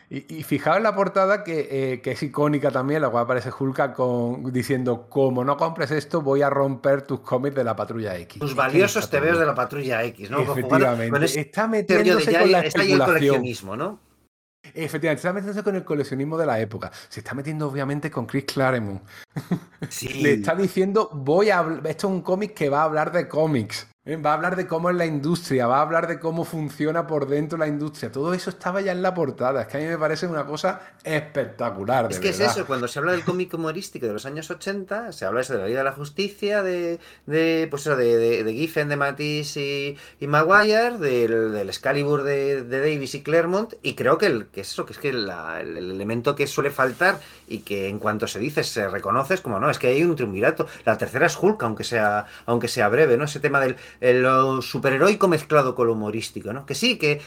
[0.09, 3.49] Y, y, fijaos en la portada que, eh, que, es icónica también, la cual aparece
[3.57, 8.17] Hulk con, diciendo, como no compres esto, voy a romper tus cómics de la Patrulla
[8.17, 8.39] X.
[8.39, 10.41] Tus valiosos TVOs de la Patrulla X, ¿no?
[10.41, 11.39] Efectivamente.
[11.39, 14.10] está metiéndose con la está el coleccionismo, ¿no?
[14.73, 16.91] Efectivamente, está metiéndose con el coleccionismo de la época.
[17.09, 19.01] Se está metiendo obviamente con Chris Claremont.
[20.15, 21.61] Le está diciendo, voy a...
[21.85, 23.87] Esto es un cómic que va a hablar de cómics.
[24.03, 27.27] Va a hablar de cómo es la industria, va a hablar de cómo funciona por
[27.27, 28.11] dentro la industria.
[28.11, 29.61] Todo eso estaba ya en la portada.
[29.61, 32.07] Es que a mí me parece una cosa espectacular.
[32.09, 35.23] es que es eso, cuando se habla del cómic humorístico de los años 80, se
[35.23, 38.89] habla eso de la Liga de la Justicia, de, de pues eso, de, de, Giffen,
[38.89, 39.57] de Matisse
[40.19, 44.83] y, Maguire, del, del Excalibur de, Davis y Claremont, y creo que, el, que eso,
[44.87, 45.29] que es que el,
[45.77, 49.69] elemento que suele faltar y que en cuanto se dice se reconoce es como, no,
[49.69, 50.65] es que hay un triunvirato.
[50.85, 53.25] La tercera es Hulk, aunque sea, aunque sea breve, ¿no?
[53.25, 56.65] Ese tema del lo superheroico mezclado con lo humorístico, ¿no?
[56.65, 57.21] Que sí, que,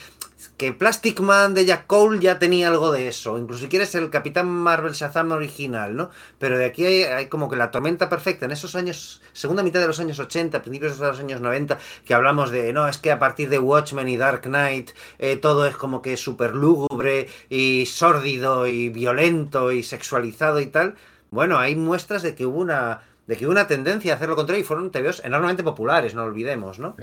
[0.56, 4.10] que Plastic Man de Jack Cole ya tenía algo de eso, incluso si quieres el
[4.10, 6.10] Capitán Marvel Shazam original, ¿no?
[6.38, 9.88] Pero de aquí hay, como que la tormenta perfecta en esos años, segunda mitad de
[9.88, 13.18] los años 80, principios de los años 90, que hablamos de, no, es que a
[13.18, 18.66] partir de Watchmen y Dark Knight eh, todo es como que súper lúgubre y sórdido
[18.66, 20.94] y violento y sexualizado y tal.
[21.30, 24.36] Bueno, hay muestras de que hubo una de que hubo una tendencia a hacer lo
[24.36, 26.96] contrario y fueron TVOs enormemente populares, no olvidemos, ¿no?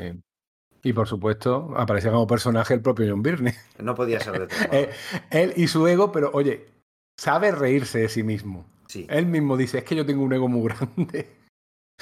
[0.84, 3.56] Y por supuesto, aparecía como personaje el propio John Byrne.
[3.80, 4.60] No podía ser de todo.
[4.72, 4.90] Eh,
[5.30, 6.68] él y su ego, pero oye,
[7.18, 8.66] sabe reírse de sí mismo.
[8.88, 9.08] Sí.
[9.10, 11.30] Él mismo dice, es que yo tengo un ego muy grande.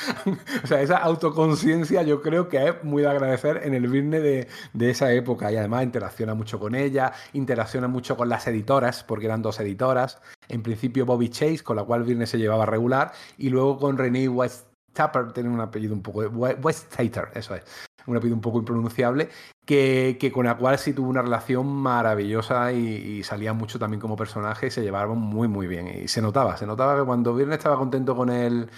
[0.63, 4.47] o sea, esa autoconciencia yo creo que es muy de agradecer en el Virne de,
[4.79, 9.41] esa época y además interacciona mucho con ella, interacciona mucho con las editoras, porque eran
[9.41, 10.19] dos editoras.
[10.47, 14.27] En principio Bobby Chase, con la cual Virne se llevaba regular, y luego con Renee
[14.27, 16.19] West Tapper, tiene un apellido un poco...
[16.21, 17.63] West Tater, eso es.
[18.07, 19.29] Un apellido un poco impronunciable,
[19.65, 24.67] que, con la cual sí tuvo una relación maravillosa y, salía mucho también como personaje
[24.67, 25.87] y se llevaban muy, muy bien.
[25.87, 28.69] Y se notaba, se notaba que cuando Virne estaba contento con el,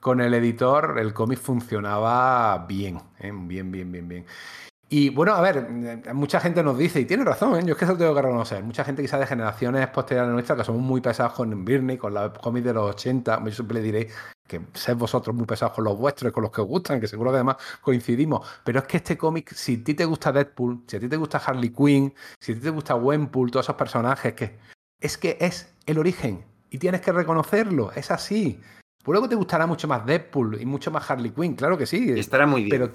[0.00, 3.32] con el editor el cómic funcionaba bien, ¿eh?
[3.32, 4.26] bien, bien, bien, bien.
[4.92, 5.70] Y bueno, a ver,
[6.14, 7.62] mucha gente nos dice, y tiene razón, ¿eh?
[7.64, 10.58] yo es que eso lo tengo que reconocer, mucha gente quizá de generaciones posteriores nuestras
[10.58, 13.82] que somos muy pesados con Birney, con los cómics de los 80, yo siempre le
[13.82, 14.08] diré
[14.48, 17.30] que sed vosotros muy pesados con los vuestros con los que os gustan, que seguro
[17.30, 21.00] además coincidimos, pero es que este cómic, si a ti te gusta Deadpool, si a
[21.00, 24.58] ti te gusta Harley Quinn, si a ti te gusta Wenpool, todos esos personajes, que
[25.00, 28.60] es que es el origen y tienes que reconocerlo, es así.
[29.06, 32.12] Luego te gustará mucho más Deadpool y mucho más Harley Quinn, claro que sí.
[32.18, 32.70] estará muy bien.
[32.70, 32.94] Pero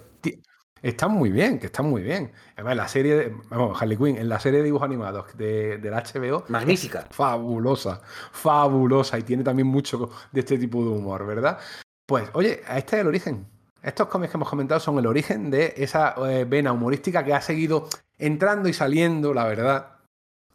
[0.81, 2.31] están muy bien, que están muy bien.
[2.55, 5.93] Además, la serie, de, vamos, Harley Quinn, en la serie de dibujos animados de, del
[5.93, 6.45] HBO.
[6.49, 7.07] Magnífica.
[7.09, 8.01] Fabulosa,
[8.31, 9.17] fabulosa.
[9.17, 11.57] Y tiene también mucho de este tipo de humor, ¿verdad?
[12.05, 13.47] Pues, oye, este es el origen.
[13.81, 17.41] Estos cómics que hemos comentado son el origen de esa eh, vena humorística que ha
[17.41, 17.87] seguido
[18.17, 19.97] entrando y saliendo, la verdad,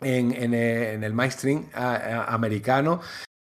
[0.01, 3.01] en, en, eh, el mainstream americano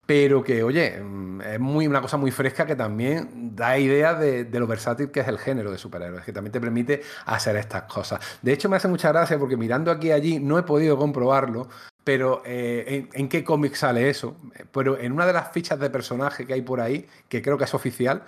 [0.08, 4.48] pero que, oye, mm, es muy, una cosa muy fresca que también da idea de,
[4.58, 8.38] lo versátil que es el género de superhéroes, que también te permite hacer estas cosas.
[8.40, 11.68] De hecho, me hace mucha gracia porque mirando aquí y allí no he podido comprobarlo,
[12.04, 14.38] pero eh, ¿en, qué cómic sale eso?
[14.72, 17.64] Pero en una de las fichas de personaje que hay por ahí, que creo que
[17.64, 18.22] es oficial,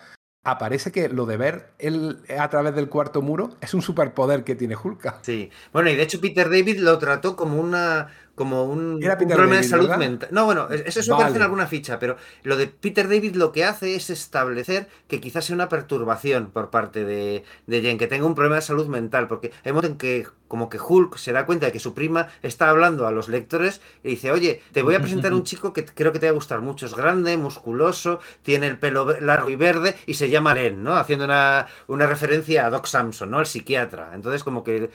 [0.44, 4.54] aparece que lo de ver él a través del cuarto muro es un superpoder que
[4.54, 5.22] tiene Hulk.
[5.22, 9.62] Sí, bueno, y de hecho Peter David lo trató como una como un, problema de
[9.62, 10.30] salud mental.
[10.32, 13.66] No, bueno, eso, eso aparece en alguna ficha, pero lo de Peter David lo que
[13.66, 18.24] hace es establecer que quizás sea una perturbación por parte de, de Jen, que tenga
[18.24, 21.44] un problema de salud mental, porque hay momentos en que como que Hulk se da
[21.44, 24.94] cuenta de que su prima está hablando a los lectores y dice, oye, te voy
[24.94, 28.20] a presentar un chico que creo que te va a gustar mucho, es grande, musculoso,
[28.42, 30.96] tiene el pelo largo y verde y se llama Len, ¿no?
[30.96, 33.38] Haciendo una, una referencia a Doc Samson, ¿no?
[33.38, 34.12] Al psiquiatra.
[34.14, 34.90] Entonces como que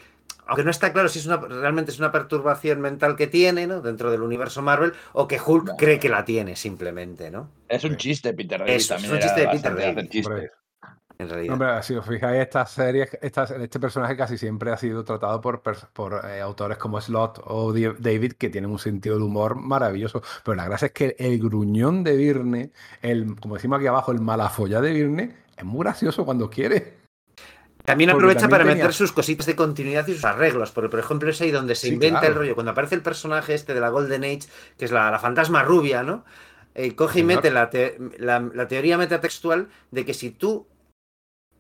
[0.48, 3.82] aunque no está claro si es una, realmente es una perturbación mental que tiene, ¿no?
[3.82, 7.50] Dentro del universo Marvel, o que Hulk cree que la tiene simplemente, ¿no?
[7.68, 8.74] Es un chiste, Peter David.
[8.74, 10.10] Es, un chiste de Peter David.
[11.18, 11.54] en realidad.
[11.54, 15.62] Hombre, si os fijáis, estas series, estas, este personaje casi siempre ha sido tratado por,
[15.94, 20.22] por eh, autores como Slot o David, que tienen un sentido de humor maravilloso.
[20.44, 24.22] Pero la gracia es que el gruñón de Virne, el, como decimos aquí abajo, el
[24.22, 27.05] malafolla de Virne, es muy gracioso cuando quiere.
[27.86, 31.40] También aprovecha para meter sus cositas de continuidad y sus arreglos, porque por ejemplo es
[31.42, 34.48] ahí donde se inventa el rollo, cuando aparece el personaje este de la Golden Age,
[34.78, 36.26] que es la, fantasma rubia, ¿no?
[36.74, 37.70] Eh, coge y mete la,
[38.20, 40.68] la, teoría metatextual de que si tú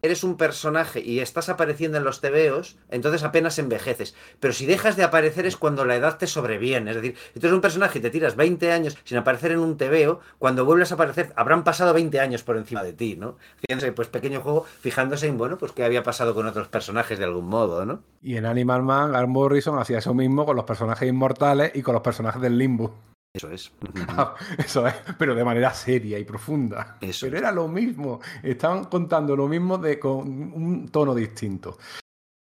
[0.06, 4.16] eres un personaje y estás apareciendo en los tebeos, entonces apenas envejeces.
[4.40, 6.92] Pero si dejas de aparecer es cuando la edad te sobreviene.
[6.92, 9.60] Es decir, si tú eres un personaje y te tiras 20 años sin aparecer en
[9.60, 13.38] un tebeo, cuando vuelves a aparecer habrán pasado 20 años por encima de ti, ¿no?
[13.68, 17.26] Fíjense, pues pequeño juego fijándose en, bueno, pues qué había pasado con otros personajes de
[17.26, 18.02] algún modo, ¿no?
[18.22, 21.94] Y en Animal Man, Grant Morrison hacía eso mismo con los personajes inmortales y con
[21.94, 22.94] los personajes del limbo.
[23.36, 23.72] Eso es.
[24.58, 26.98] Eso es, pero de manera seria y profunda.
[27.02, 28.22] Eso pero era lo mismo.
[28.42, 31.78] Estaban contando lo mismo de, con un tono distinto.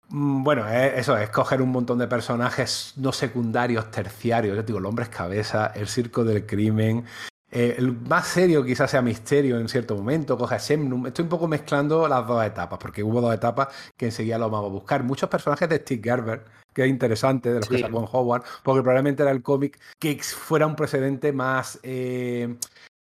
[0.08, 4.56] Mm, bueno, eso es coger un montón de personajes no secundarios, terciarios.
[4.56, 7.04] Yo digo, el hombre es cabeza, el circo del crimen.
[7.50, 11.06] Eh, el más serio quizás sea misterio en cierto momento, coge a Semnum.
[11.06, 14.70] Estoy un poco mezclando las dos etapas, porque hubo dos etapas que enseguida lo vamos
[14.70, 15.02] a buscar.
[15.02, 16.44] Muchos personajes de Steve Gerber
[16.78, 20.16] que es interesante, de los que sacó en Howard, porque probablemente era el cómic que
[20.22, 22.54] fuera un precedente más eh,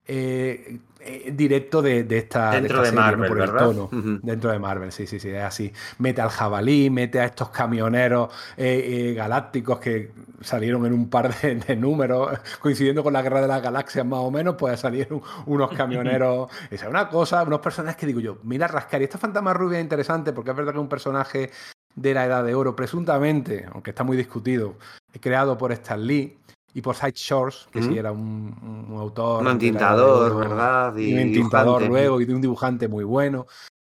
[0.08, 3.90] eh, eh, directo de, esta, dentro de, Marvel, por el tono.
[4.24, 5.74] Dentro de Marvel, sí, sí, sí, es así.
[5.98, 12.40] Mete al jabalí, mete a estos camioneros galácticos que salieron en un par de, números,
[12.62, 16.50] coincidiendo con la guerra de las galaxias más o menos, pues salieron unos camioneros.
[16.72, 19.80] Esa es una cosa, unos personajes que digo yo, mira, Rascar, y esta fantasma rubia
[19.80, 21.52] es interesante porque es verdad que es un personaje
[21.96, 24.76] de la Edad de Oro, presuntamente, aunque está muy discutido,
[25.20, 26.38] creado por Stan Lee
[26.74, 29.42] y por Side Shores, que sí era un, autor.
[29.42, 30.96] Un entintador, ¿verdad?
[30.98, 33.48] Y, un entintador luego y de un dibujante muy bueno.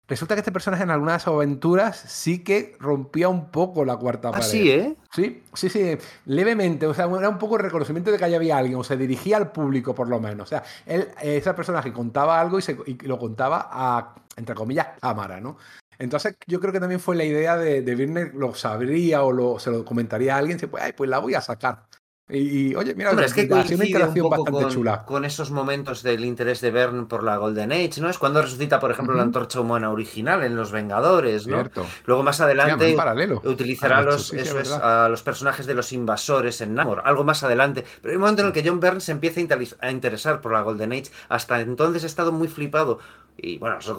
[0.07, 3.97] Resulta que este personaje en algunas de sus aventuras sí que rompía un poco la
[3.97, 4.45] cuarta ¿Ah, pared.
[4.45, 4.97] sí, ¿eh?
[5.11, 6.87] Sí, sí, sí, levemente.
[6.87, 9.39] O sea, era un poco el reconocimiento de que allá había alguien, o se dirigía
[9.39, 10.47] al público por lo menos.
[10.47, 14.89] O sea, él, ese personaje contaba algo y, se, y lo contaba a, entre comillas,
[15.01, 15.57] cámara, ¿no?
[15.99, 19.71] Entonces, yo creo que también fue la idea de, de lo sabría o lo, se
[19.71, 21.87] lo comentaría a alguien, pues, Ay, pues la voy a sacar.
[22.27, 25.05] Y, oye, mira, es que una interacción bastante con, chula.
[25.05, 28.09] Con esos momentos del interés de Bern por la Golden Age, ¿no?
[28.09, 31.69] Es cuando resucita, por ejemplo, la antorcha humana original en Los Vengadores, ¿no?
[32.07, 32.97] Luego más adelante
[33.45, 34.33] utilizará los,
[34.81, 37.85] a los personajes de los invasores en Namor, algo más adelante.
[38.01, 39.43] Pero hay un momento en el que John Byrne se empieza
[39.81, 41.11] a interesar por la Golden Age.
[41.29, 43.01] Hasta entonces ha estado muy flipado
[43.37, 43.97] y bueno, eso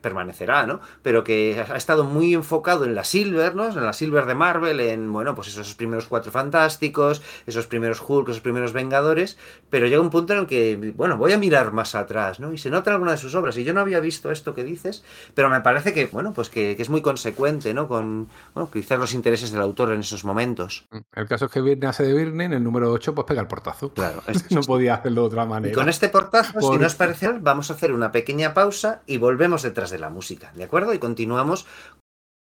[0.00, 0.80] permanecerá, ¿no?
[1.02, 3.68] Pero que ha estado muy enfocado en la Silver, ¿no?
[3.68, 8.28] En la Silver de Marvel, en, bueno, pues esos primeros cuatro fantásticos, esos primeros Hulk,
[8.28, 9.38] esos primeros Vengadores,
[9.70, 12.52] pero llega un punto en el que, bueno, voy a mirar más atrás, ¿no?
[12.52, 15.04] Y se nota alguna de sus obras, y yo no había visto esto que dices,
[15.34, 17.86] pero me parece que, bueno, pues que, es muy consecuente, ¿no?
[17.86, 20.86] Con, bueno, quizás los intereses del autor en esos momentos.
[20.90, 23.40] Mm, el caso es que Virne hace de Virne, en el número 8, pues pega
[23.40, 23.92] el portazo.
[23.92, 24.22] Claro.
[24.50, 25.72] no podía hacerlo de otra manera.
[25.72, 28.71] Y con este portazo, si no os parece, vamos a hacer una pequeña pausa
[29.06, 30.94] y volvemos detrás de la música, ¿de acuerdo?
[30.94, 31.66] Y continuamos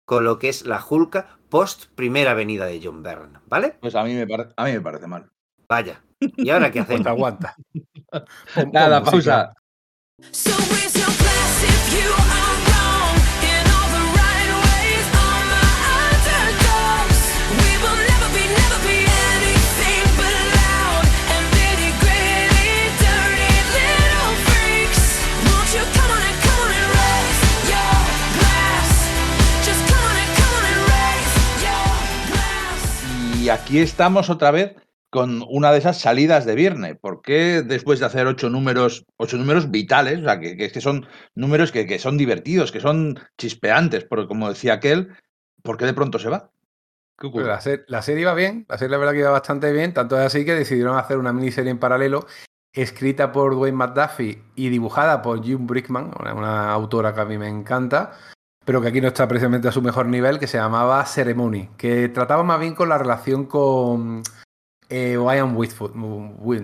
[0.07, 3.77] con lo que es la Julka post primera venida de John Byrne, ¿vale?
[3.81, 4.27] Pues a mí me,
[4.57, 5.31] a mí me parece mal.
[5.69, 6.03] Vaya.
[6.21, 7.07] ¿Y ahora qué hacemos?
[7.07, 7.55] aguanta.
[8.73, 9.55] Nada, pausa.
[33.51, 34.75] Aquí estamos otra vez
[35.11, 36.97] con una de esas salidas de viernes.
[37.01, 41.07] ¿Por qué después de hacer ocho números, ocho números vitales, o sea, que, que, son
[41.35, 45.09] números que, son divertidos, que son chispeantes, porque como decía aquel,
[45.63, 46.51] ¿por qué de pronto se va?
[47.89, 50.47] La, serie iba bien, la serie la verdad que iba bastante bien, tanto es así
[50.47, 52.27] que decidieron hacer una miniserie en paralelo,
[52.73, 57.49] escrita por Dwayne McDuffie y dibujada por Jim Brickman, una autora que a mí me
[57.49, 58.13] encanta,
[58.65, 62.09] pero que aquí no está precisamente a su mejor nivel, que se llamaba Ceremony, que
[62.09, 64.23] trataba más bien con la relación con
[64.89, 65.57] eh, Ryan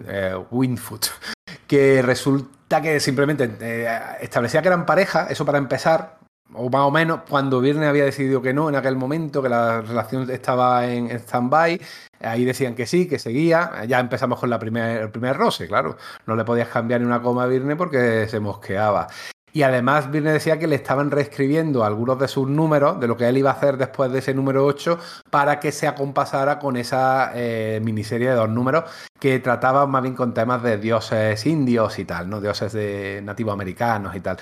[0.09, 0.35] eh,
[1.67, 6.19] que resulta que simplemente eh, establecía que eran pareja, eso para empezar,
[6.53, 9.81] o más o menos, cuando Viernes había decidido que no en aquel momento, que la
[9.81, 11.81] relación estaba en, stand-by,
[12.21, 15.97] ahí decían que sí, que seguía, ya empezamos con la primer, el primer roce, claro,
[16.27, 19.07] no le podías cambiar ni una coma a Viernes porque se mosqueaba.
[19.57, 23.27] Y además Virne decía que le estaban reescribiendo algunos de sus números, de lo que
[23.27, 24.99] él iba a hacer después de ese número 8,
[25.31, 28.85] para que se acompasara con esa eh, miniserie de dos números
[29.19, 32.39] que trataba más bien con temas de dioses indios y tal, ¿no?
[32.39, 34.37] Dioses de nativos americanos y tal.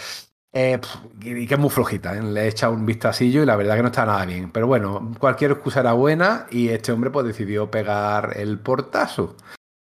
[0.53, 0.81] Eh,
[1.23, 2.21] y que es muy flojita, ¿eh?
[2.21, 4.51] le he echado un vistacillo y la verdad que no está nada bien.
[4.51, 9.37] Pero bueno, cualquier excusa era buena y este hombre pues decidió pegar el portazo.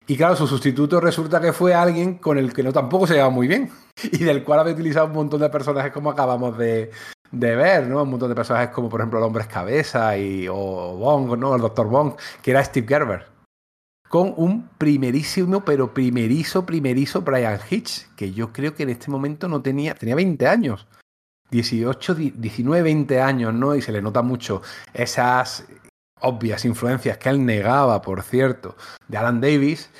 [0.09, 3.31] Y claro, su sustituto resulta que fue alguien con el que no tampoco se llevaba
[3.31, 3.70] muy bien
[4.12, 6.91] y del cual había utilizado un montón de personajes como acabamos de,
[7.31, 8.03] de ver, ¿no?
[8.03, 11.55] Un montón de personajes como por ejemplo el hombre es cabeza y, o Bong, ¿no?
[11.55, 13.27] El doctor Bong, que era Steve Gerber.
[14.09, 19.49] Con un primerísimo, pero primerizo, primerizo Brian Hitch, que yo creo que en este momento
[19.49, 20.87] no tenía, tenía 20 años.
[21.51, 23.74] 18, 19, 20 años, ¿no?
[23.74, 24.62] Y se le nota mucho
[24.93, 25.65] esas
[26.21, 28.77] obvias influencias que él negaba, por cierto,
[29.09, 29.91] de Alan Davis.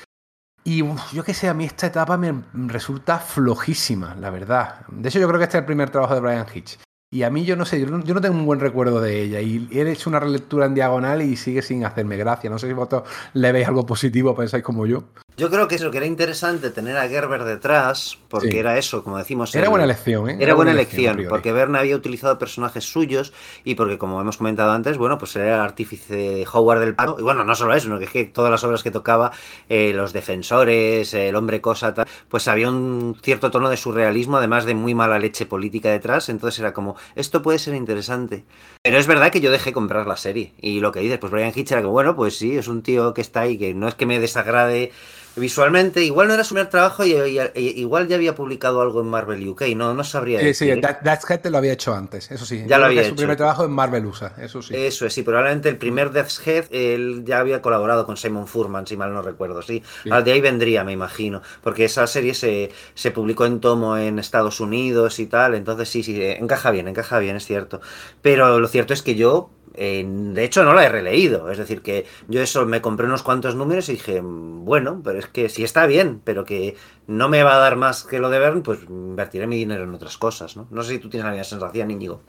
[0.63, 0.83] Y
[1.13, 4.85] yo que sé, a mí esta etapa me resulta flojísima, la verdad.
[4.89, 6.77] De hecho, yo creo que este es el primer trabajo de Brian Hitch.
[7.09, 9.21] Y a mí yo no sé, yo no, yo no, tengo un buen recuerdo de
[9.21, 9.39] ella.
[9.39, 12.49] Y he hecho una relectura en diagonal y sigue sin hacerme gracia.
[12.49, 13.03] No sé si vosotros
[13.33, 15.05] le veis algo positivo, pensáis como yo.
[15.39, 18.57] Yo creo que eso, que era interesante tener a Gerber detrás, porque sí.
[18.57, 19.53] era eso, como decimos.
[19.53, 20.33] Era el, buena elección, ¿eh?
[20.33, 23.33] Era, era buena, buena elección, elección porque Verne había utilizado personajes suyos
[23.63, 27.17] y porque, como hemos comentado antes, bueno, pues era el artífice Howard del Pato.
[27.19, 29.31] Y bueno, no solo eso, sino que es que todas las obras que tocaba,
[29.69, 34.65] eh, Los Defensores, El Hombre Cosa, tal, pues había un cierto tono de surrealismo, además
[34.65, 36.29] de muy mala leche política detrás.
[36.29, 38.43] Entonces era como, esto puede ser interesante.
[38.81, 40.55] Pero es verdad que yo dejé comprar la serie.
[40.59, 43.13] Y lo que dices, pues Brian Hitch era que, bueno, pues sí, es un tío
[43.13, 44.91] que está ahí, que no es que me desagrade
[45.37, 46.03] visualmente.
[46.03, 49.07] Igual no era su primer trabajo y, y, y, igual ya había publicado algo en
[49.07, 50.39] Marvel UK, no, no sabría.
[50.39, 50.75] Sí, decir.
[50.75, 52.63] sí, that, Head lo había hecho antes, eso sí.
[52.67, 53.15] Ya lo había Su hecho.
[53.15, 54.75] primer trabajo en Marvel USA, eso sí.
[54.75, 58.87] Eso es, sí, probablemente el primer Death's Head él ya había colaborado con Simon Furman,
[58.87, 59.83] si mal no recuerdo, sí.
[60.03, 60.09] sí.
[60.11, 64.19] Al de ahí vendría, me imagino, porque esa serie se, se publicó en tomo en
[64.19, 67.81] Estados Unidos y tal, entonces sí, sí, encaja bien, encaja bien, es cierto.
[68.21, 71.49] Pero lo cierto es que yo eh, de hecho, no la he releído.
[71.51, 75.27] Es decir, que yo eso me compré unos cuantos números y dije, bueno, pero es
[75.27, 76.75] que sí está bien, pero que
[77.05, 79.93] no me va a dar más que lo de Bern, pues invertiré mi dinero en
[79.93, 80.67] otras cosas, ¿no?
[80.71, 82.21] No sé si tú tienes la misma sensación, Íñigo.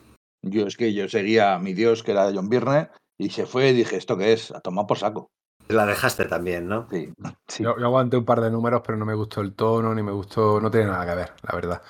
[0.42, 3.70] Yo es que yo seguía a mi Dios, que era John Byrne, y se fue
[3.70, 4.52] y dije, ¿esto qué es?
[4.52, 5.30] A tomar por saco.
[5.68, 6.86] La dejaste también, ¿no?
[6.90, 7.12] Sí.
[7.48, 7.62] sí.
[7.64, 10.12] Yo, yo, aguanté un par de números, pero no me gustó el tono, ni me
[10.12, 11.82] gustó, no tiene nada que ver, la verdad.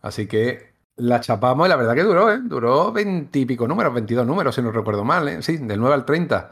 [0.00, 2.40] Así que la chapamos y la verdad que duró, ¿eh?
[2.42, 5.42] Duró veintipico números, 22 números, si no recuerdo mal, ¿eh?
[5.42, 6.50] Sí, del 9 al 30.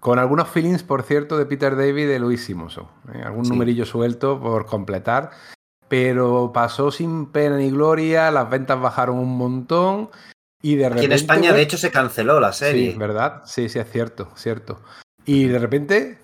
[0.00, 2.90] Con algunos feelings, por cierto, de Peter David de Luis Simoso.
[3.14, 3.22] ¿eh?
[3.22, 3.52] Algún sí.
[3.52, 5.30] numerillo suelto por completar.
[5.88, 10.10] Pero pasó sin pena ni gloria, las ventas bajaron un montón.
[10.62, 11.06] Y de repente.
[11.06, 12.92] En España, de hecho, se canceló la serie.
[12.92, 13.42] Sí, ¿verdad?
[13.44, 14.80] Sí, sí, es cierto, cierto.
[15.24, 16.18] Y de repente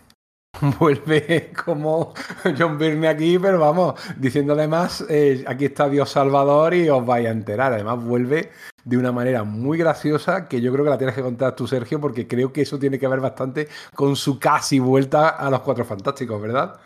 [0.79, 2.15] vuelve como
[2.59, 7.27] John Byrne aquí, pero vamos, diciéndole más, eh, aquí está Dios Salvador y os vais
[7.27, 7.73] a enterar.
[7.73, 8.51] Además, vuelve
[8.85, 12.01] de una manera muy graciosa que yo creo que la tienes que contar tú, Sergio,
[12.01, 15.85] porque creo que eso tiene que ver bastante con su casi vuelta a los Cuatro
[15.85, 16.81] Fantásticos, ¿verdad?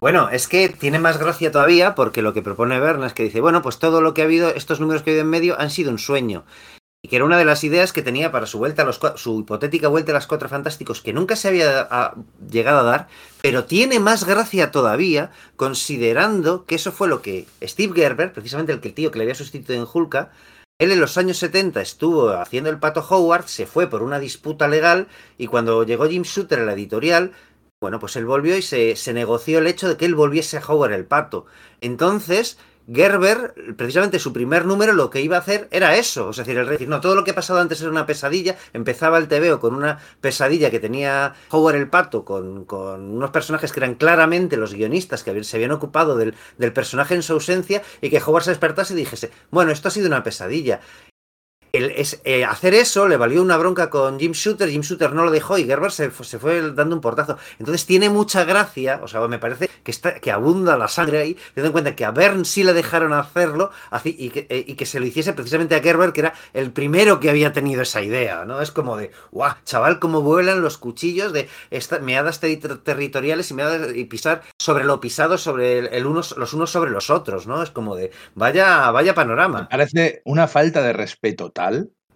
[0.00, 3.40] Bueno, es que tiene más gracia todavía porque lo que propone Verne es que dice,
[3.40, 5.70] bueno, pues todo lo que ha habido, estos números que ha habido en medio han
[5.70, 6.44] sido un sueño.
[7.02, 9.40] Y que era una de las ideas que tenía para su vuelta a los su
[9.40, 12.14] hipotética vuelta a los Cuatro Fantásticos, que nunca se había a,
[12.50, 13.08] llegado a dar,
[13.40, 18.80] pero tiene más gracia todavía, considerando que eso fue lo que Steve Gerber, precisamente el
[18.80, 20.32] que el tío que le había sustituido en Hulka,
[20.80, 24.66] él en los años 70 estuvo haciendo el pato Howard, se fue por una disputa
[24.68, 27.32] legal, y cuando llegó Jim Shooter a la editorial,
[27.80, 30.64] bueno, pues él volvió y se, se negoció el hecho de que él volviese a
[30.66, 31.46] Howard el pato.
[31.80, 32.58] Entonces,
[32.90, 36.30] Gerber, precisamente su primer número, lo que iba a hacer era eso.
[36.30, 38.56] Es decir, el decir, no, todo lo que ha pasado antes era una pesadilla.
[38.72, 43.72] Empezaba el TVO con una pesadilla que tenía Howard el Pato, con, con unos personajes
[43.72, 47.82] que eran claramente los guionistas que se habían ocupado del, del personaje en su ausencia,
[48.00, 50.80] y que Howard se despertase y dijese, bueno, esto ha sido una pesadilla.
[51.72, 55.24] El, es, eh, hacer eso le valió una bronca con Jim Shooter, Jim Shooter no
[55.24, 57.38] lo dejó y Gerber se, se, fue dando un portazo.
[57.58, 61.34] Entonces tiene mucha gracia, o sea, me parece que, está, que abunda la sangre ahí,
[61.54, 64.74] teniendo en cuenta que a Bern sí le dejaron hacerlo así, y, que, eh, y,
[64.74, 68.02] que, se lo hiciese precisamente a Gerber, que era el primero que había tenido esa
[68.02, 68.60] idea, ¿no?
[68.60, 73.54] Es como de, guau, chaval, cómo vuelan los cuchillos de esta, meadas ter territoriales y,
[73.54, 77.62] meadas, y pisar sobre lo pisado, sobre el, los unos sobre los otros, ¿no?
[77.62, 79.62] Es como de, vaya, vaya panorama.
[79.62, 81.50] Me parece una falta de respeto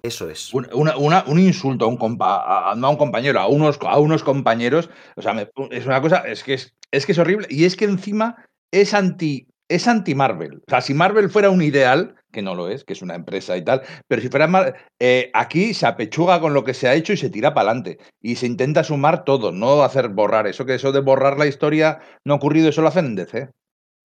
[0.03, 0.53] Eso es.
[0.53, 3.99] Una, una, un insulto a un, compa, a, no a un compañero, a unos, a
[4.01, 4.91] unos compañeros.
[5.15, 7.47] O sea, me, es una cosa, es que es, es que es horrible.
[7.49, 10.57] Y es que encima es anti, es anti Marvel.
[10.67, 13.57] O sea, si Marvel fuera un ideal, que no lo es, que es una empresa
[13.57, 16.95] y tal, pero si fuera Mar eh, aquí se apechuga con lo que se ha
[16.95, 17.99] hecho y se tira para adelante.
[18.21, 20.49] Y se intenta sumar todo, no hacer borrar.
[20.49, 23.51] Eso que eso de borrar la historia no ha ocurrido, eso lo hacen en DC.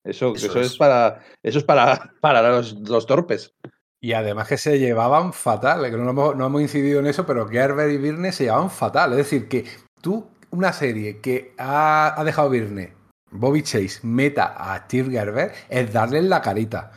[0.03, 0.68] Eso, eso, eso es.
[0.68, 0.77] es.
[0.77, 3.55] para, eso es para, para los, los torpes.
[3.99, 7.47] Y además que se llevaban fatal, que no hemos, no hemos incidido en eso, pero
[7.47, 9.11] Gerber y Birne se llevaban fatal.
[9.11, 9.65] Es decir, que
[10.01, 12.93] tú, una serie que ha, ha dejado Birne,
[13.31, 16.91] Bobby Chase, meta a Steve Gerber, es darle la carita.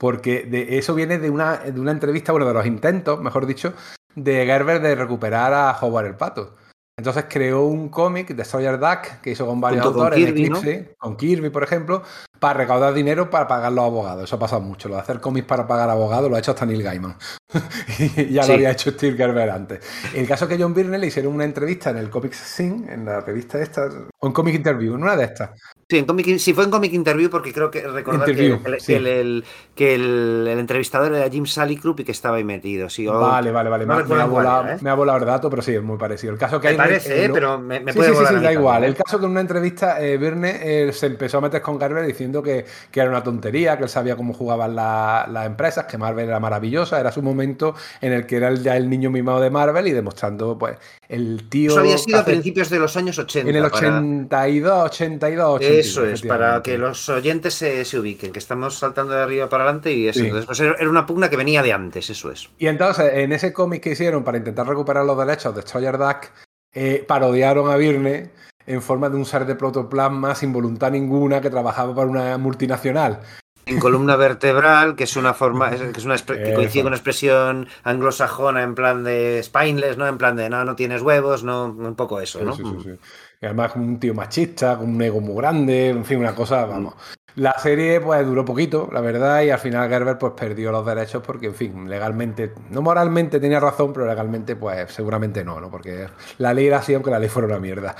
[0.00, 3.74] porque de eso viene de una, de una entrevista, bueno, de los intentos, mejor dicho,
[4.14, 6.56] de Gerber de recuperar a Howard el Pato.
[6.96, 11.50] Entonces creó un cómic de Sawyer Duck que hizo con varios autores, Eclipse, con Kirby,
[11.50, 12.02] por ejemplo,
[12.40, 14.24] para recaudar dinero para pagar los abogados.
[14.24, 14.88] Eso ha pasado mucho.
[14.88, 17.16] Lo de hacer cómics para pagar abogados lo ha hecho hasta Neil Gaiman.
[18.30, 19.80] ya lo había hecho Steve Gerber antes.
[20.14, 23.20] El caso que John Byrne le hicieron una entrevista en el Comic Sin, en la
[23.20, 25.50] revista esta, o en Comic Interview, en una de estas.
[25.88, 28.46] Sí, en comic, sí, fue en Comic Interview porque creo que recordar que,
[28.94, 29.44] el,
[29.74, 32.88] que, el, entrevistador era Jim Salicrup y que estaba ahí metido.
[32.88, 33.86] Sí, vale, vale, vale.
[33.86, 34.78] me, ha volado, ¿eh?
[34.80, 36.32] me, ha volado, el dato, pero sí, es muy parecido.
[36.32, 37.30] El caso que me parece, ¿eh?
[37.32, 38.84] pero me, sí, Sí, sí, da igual.
[38.84, 42.40] El caso que en una entrevista eh, eh, se empezó a meter con Garber diciendo
[42.40, 46.38] que, que, era una tontería, que él sabía cómo jugaban las empresas, que Marvel era
[46.38, 49.92] maravillosa, era su momento en el que era ya el niño mimado de Marvel y
[49.92, 50.76] demostrando, pues,
[51.08, 51.70] el tío...
[51.70, 53.50] Eso había sido a principios de los años 80.
[53.50, 55.60] En el 82, 82, 82.
[55.62, 59.92] Eso es, para que los oyentes se, ubiquen, que estamos saltando de arriba para adelante
[59.92, 60.20] y eso.
[60.20, 62.48] Entonces, pues, era una pugna que venía de antes, eso es.
[62.58, 66.28] Y entonces, en ese cómic que hicieron para intentar recuperar los derechos de Sawyer Duck,
[66.72, 68.30] eh, parodiaron a Virne
[68.66, 73.20] en forma de un ser de protoplasma sin voluntad ninguna que trabajaba para una multinacional.
[73.66, 77.68] En columna vertebral, que es una forma, que es una que coincide con una expresión
[77.84, 80.08] anglosajona en plan de spineless, ¿no?
[80.08, 82.54] En plan de no, no tienes huevos, no, un poco eso, ¿no?
[82.54, 82.98] Sí, sí, sí.
[83.40, 86.94] Y además un tío machista, con un ego muy grande, en fin, una cosa, vamos.
[87.36, 91.22] La serie pues duró poquito, la verdad, y al final Gerber pues perdió los derechos
[91.24, 95.70] porque, en fin, legalmente, no moralmente tenía razón, pero legalmente pues seguramente no, ¿no?
[95.70, 96.08] Porque
[96.38, 97.94] la ley era así, aunque la ley fuera una mierda.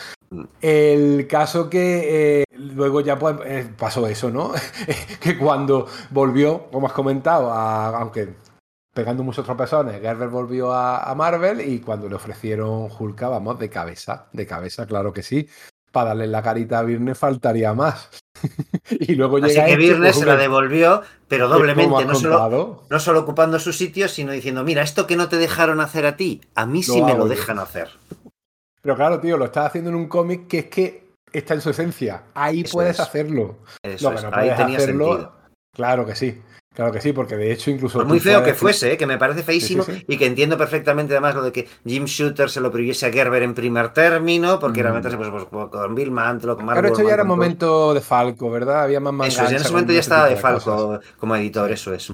[0.61, 4.52] El caso que eh, luego ya pues eh, pasó eso, ¿no?
[5.20, 8.35] que cuando volvió, como has comentado, aunque
[8.94, 14.28] pegando muchos tropezones, Gerber volvió a, Marvel y cuando le ofrecieron Hulk, vamos, de cabeza,
[14.32, 15.48] de cabeza, claro que sí.
[15.90, 18.09] Para darle la carita a Virne faltaría más.
[18.90, 23.20] y luego llega Así que Virne se la devolvió, pero doblemente, no solo, no solo,
[23.20, 26.65] ocupando su sitio, sino diciendo, mira, esto que no te dejaron hacer a ti, a
[26.65, 27.89] mí sí me lo dejan hacer.
[28.82, 31.70] Pero claro, tío, lo estás haciendo en un cómic que es que está en su
[31.70, 32.24] esencia.
[32.35, 33.59] Ahí puedes hacerlo.
[33.82, 35.32] Eso Ahí tenía sentido.
[35.73, 36.40] Claro que sí.
[36.73, 38.05] Claro que sí, porque de hecho incluso...
[38.05, 38.97] Muy feo que fuese, ¿eh?
[38.97, 42.61] que me parece feísimo y que entiendo perfectamente además lo de que Jim Shooter se
[42.61, 46.57] lo prohibiese a Gerber en primer término, porque era meterse pues, pues, con Bill Mantlo,
[46.57, 46.85] con Marvel.
[46.85, 48.85] Pero esto ya era momento de Falco, ¿verdad?
[48.85, 52.12] Había más Eso, en ese momento ya estaba de Falco como editor, eso es.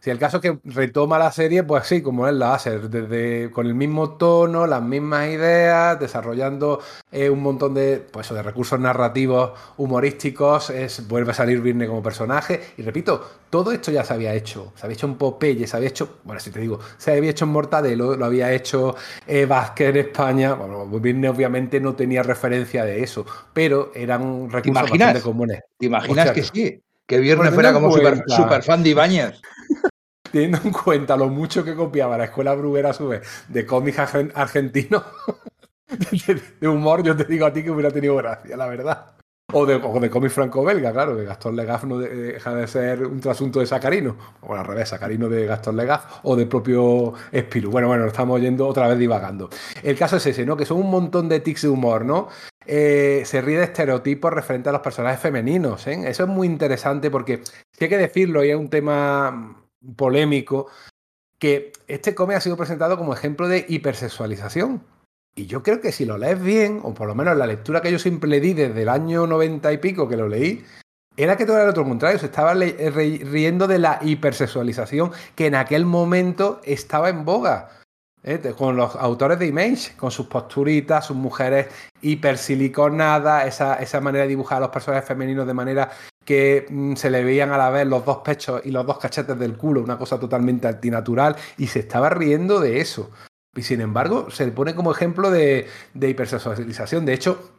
[0.00, 3.50] Si el caso es que retoma la serie, pues sí, como él la hace, desde
[3.50, 6.80] con el mismo tono, las mismas ideas, desarrollando
[7.12, 12.02] eh, un montón de, pues, de recursos narrativos humorísticos, es, vuelve a salir Virne como
[12.02, 12.62] personaje.
[12.78, 14.72] Y repito, todo esto ya se había hecho.
[14.74, 17.44] Se había hecho en Popeye, se había hecho, bueno, si te digo, se había hecho
[17.44, 18.96] en Mortadelo, lo había hecho
[19.26, 20.54] eh, Vázquez en España.
[20.54, 25.60] Bueno, Virne obviamente no tenía referencia de eso, pero eran recursos bastante comunes.
[25.78, 26.80] ¿Te imaginas que sí?
[27.04, 29.40] Que Virne fuera como super, super fan de Ibáñez
[30.30, 33.98] teniendo en cuenta lo mucho que copiaba la escuela bruguera a su vez de cómics
[34.34, 35.04] argentinos,
[36.60, 39.12] de, humor, yo te digo a ti que hubiera tenido gracia, la verdad.
[39.52, 43.58] O de, de cómic franco-belga, claro, que Gastón Legaz no deja de ser un trasunto
[43.58, 47.68] de Sacarino, o al revés, Sacarino de Gastón Legaz, o del propio Espiru.
[47.68, 49.50] Bueno, bueno, estamos yendo otra vez divagando.
[49.82, 50.56] El caso es ese, ¿no?
[50.56, 52.28] Que son un montón de tics de humor, ¿no?
[52.64, 56.08] Eh, se ríe de estereotipos referentes a los personajes femeninos, ¿eh?
[56.08, 57.42] Eso es muy interesante porque,
[57.72, 59.60] si hay que decirlo, y es un tema
[59.96, 60.68] polémico,
[61.38, 64.84] que este cómic ha sido presentado como ejemplo de hipersexualización.
[65.34, 67.92] Y yo creo que si lo lees bien, o por lo menos la lectura que
[67.92, 70.64] yo siempre di desde el año 90 y pico que lo leí,
[71.16, 75.54] era que todo era lo otro contrario, se estaba riendo de la hipersexualización que en
[75.54, 77.70] aquel momento estaba en boga.
[78.22, 78.54] ¿eh?
[78.56, 81.68] Con los autores de Image, con sus posturitas, sus mujeres
[82.02, 85.90] hipersiliconadas, esa, esa manera de dibujar a los personajes femeninos de manera
[86.24, 89.38] que mm, se le veían a la vez los dos pechos y los dos cachetes
[89.38, 93.10] del culo, una cosa totalmente antinatural, y se estaba riendo de eso.
[93.54, 97.04] Y sin embargo, se le pone como ejemplo de, de hipersexualización.
[97.04, 97.58] De hecho,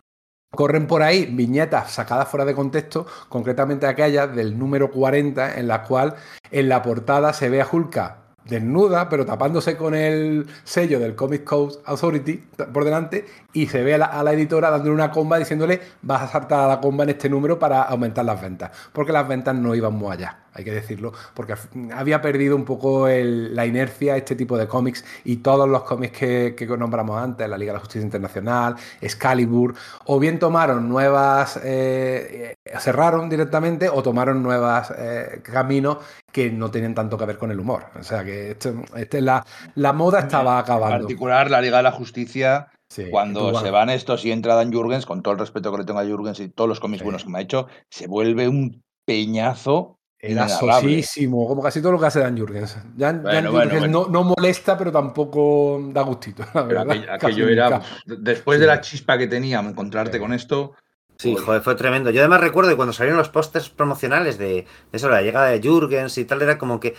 [0.52, 5.84] corren por ahí viñetas sacadas fuera de contexto, concretamente aquellas del número 40, en la
[5.84, 6.16] cual
[6.52, 11.44] en la portada se ve a Hulka desnuda, pero tapándose con el sello del Comic
[11.44, 12.44] Code Authority
[12.74, 16.62] por delante, y se ve a la, editora dándole una comba diciéndole vas a saltar
[16.62, 19.94] a la comba en este número para aumentar las ventas, porque las ventas no iban
[19.94, 21.56] muy allá hay que decirlo, porque
[21.94, 26.76] había perdido un poco la inercia este tipo de cómics y todos los cómics que,
[26.78, 29.76] nombramos antes, la Liga de la Justicia Internacional, Excalibur,
[30.06, 35.98] o bien tomaron nuevas, eh, cerraron directamente o tomaron nuevos eh, caminos
[36.32, 37.86] que no tenían tanto que ver con el humor.
[38.00, 38.58] O sea que
[38.96, 39.46] este, la,
[39.76, 40.96] la moda estaba acabando.
[40.96, 42.70] En particular, la Liga de la Justicia
[43.10, 46.00] cuando se van estos y entra Dan Jurgens, con todo el respeto que le tengo
[46.00, 50.00] a Jurgens y todos los cómics buenos que me ha hecho, se vuelve un peñazo
[50.22, 52.78] era sosísimo, como casi todo lo que hace Dan Jurgens.
[52.96, 53.24] Dan,
[53.90, 56.44] No, no, molesta, pero tampoco da gustito.
[57.10, 60.74] aquello era, después de la chispa que tenía, encontrarte con esto.
[61.18, 62.10] Sí, joder, fue tremendo.
[62.10, 65.62] Yo además recuerdo que cuando salieron los pósters promocionales de, de, eso, la llegada de
[65.62, 66.96] Jurgens y tal, era como que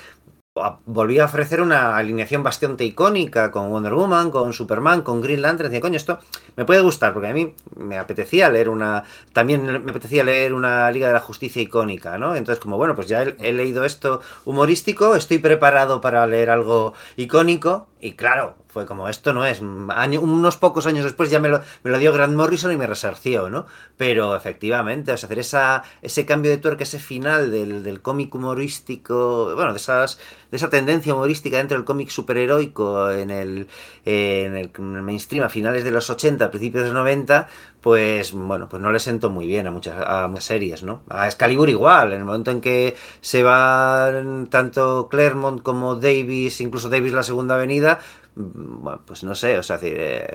[0.85, 5.71] volvía a ofrecer una alineación bastante icónica con Wonder Woman, con Superman, con Green Lantern.
[5.71, 6.19] Decía, coño, esto
[6.57, 9.05] me puede gustar, porque a mí me apetecía leer una.
[9.33, 12.37] También me apetecía leer una Liga de la Justicia icónica, ¿no?
[12.37, 17.89] Entonces, como bueno, pues ya he, leído esto humorístico, estoy preparado para leer algo icónico,
[18.01, 19.61] y claro, fue como, esto no es.
[19.61, 23.51] unos pocos años después ya me lo, me lo, dio Grant Morrison y me resarció,
[23.51, 23.67] ¿no?
[23.99, 28.35] Pero efectivamente, o sea, hacer esa, ese cambio de tuerca, ese final del, del cómic
[28.35, 30.19] humorístico, bueno, de, esas,
[30.51, 33.69] de esa tendencia humorística dentro del cómic superheroico en el,
[34.07, 34.71] en el,
[35.03, 37.49] mainstream a finales de los 80, principios de los 90,
[37.83, 41.03] pues bueno, pues no le sentó muy bien a muchas, a muchas series, ¿no?
[41.11, 46.89] A Excalibur igual, en el momento en que se van tanto Claremont como Davis, incluso
[46.89, 47.99] Davis la segunda avenida,
[48.35, 50.27] bueno, pues no sé, o sea, eh,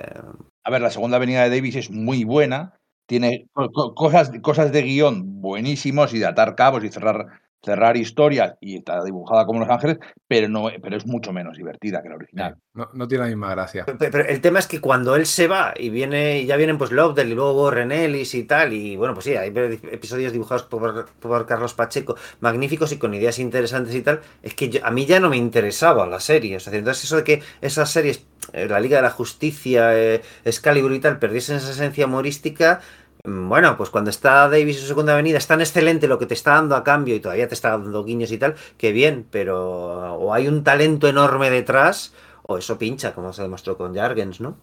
[0.64, 2.74] A ver, la segunda avenida de Davis es muy buena,
[3.06, 3.48] tiene
[3.94, 9.02] cosas, cosas de guion buenísimos y de atar cabos y cerrar cerrar historias y está
[9.04, 12.56] dibujada como Los Ángeles, pero no pero es mucho menos divertida que la original.
[12.74, 13.84] No, tiene la misma gracia.
[13.98, 16.92] Pero, el tema es que cuando él se va y viene y ya vienen pues
[16.92, 21.46] Lovedale y luego Warren Ellis y tal, y bueno, pues sí, hay episodios dibujados por,
[21.46, 25.28] Carlos Pacheco magníficos y con ideas interesantes y tal, es que a mí ya no
[25.28, 26.56] me interesaba la serie.
[26.56, 30.22] O sea, entonces eso de que esas series, eh, la Liga de la Justicia, eh,
[30.44, 32.80] Excalibur y tal, perdiesen esa esencia humorística,
[33.24, 36.54] bueno, pues cuando está Davis en segunda avenida es tan excelente lo que te está
[36.54, 40.32] dando a cambio y todavía te está dando guiños y tal, que bien, pero o
[40.32, 44.56] hay un talento enorme detrás o eso pincha, como se demostró con Jargens, ¿no?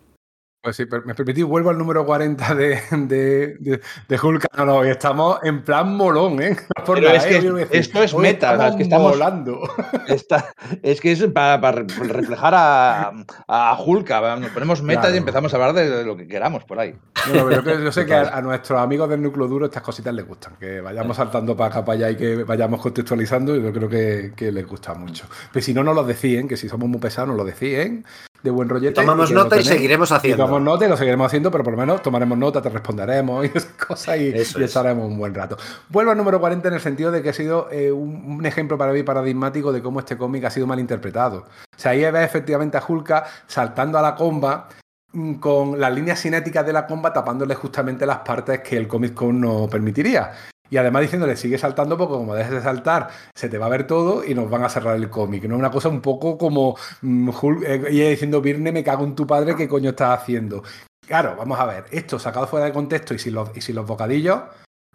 [0.66, 4.48] Pues sí, me permití, vuelvo al número 40 de, de, de, Hulk.
[4.58, 6.58] No, no, estamos en plan molón, ¿eh?
[6.88, 9.60] Pero es que esto es meta, es que estamos volando.
[10.82, 13.12] es que es para, reflejar a,
[13.48, 14.10] a Hulk.
[14.40, 16.96] Nos ponemos meta y empezamos a hablar de lo que queramos por ahí.
[17.32, 21.18] yo sé que a, nuestros amigos del núcleo duro estas cositas les gustan, que vayamos
[21.18, 24.96] saltando para acá, para allá y que vayamos contextualizando, yo creo que, que les gusta
[24.96, 25.28] mucho.
[25.54, 28.04] Pero si no nos lo decían, que si somos muy pesados nos lo decían
[28.44, 28.94] de buen rollete.
[28.94, 30.46] Tomamos nota y seguiremos haciendo.
[30.46, 33.48] tomamos nota y lo seguiremos haciendo, pero por lo menos tomaremos nota, te responderemos y
[33.56, 35.58] esas cosas y, estaremos un buen rato.
[35.90, 38.94] Vuelvo al número 40 en el sentido de que ha sido eh, un, ejemplo para
[38.94, 41.40] mí paradigmático de cómo este cómic ha sido mal interpretado.
[41.40, 44.70] O sea, ahí ves efectivamente a Hulka saltando a la comba
[45.12, 49.14] mm, con las líneas cinéticas de la comba tapándole justamente las partes que el Comic
[49.14, 50.32] Con no permitiría.
[50.70, 53.86] Y además diciéndole, sigue saltando porque como dejes de saltar, se te va a ver
[53.86, 55.44] todo y nos van a cerrar el cómic.
[55.46, 55.58] ¿no?
[55.58, 57.30] Una cosa un poco como mm,
[57.66, 60.64] eh, ella diciendo, Virne, me cago en tu padre, ¿qué coño estás haciendo?
[61.08, 63.86] Claro, vamos a ver, esto sacado fuera de contexto y sin los, y sin los
[63.86, 64.42] bocadillos,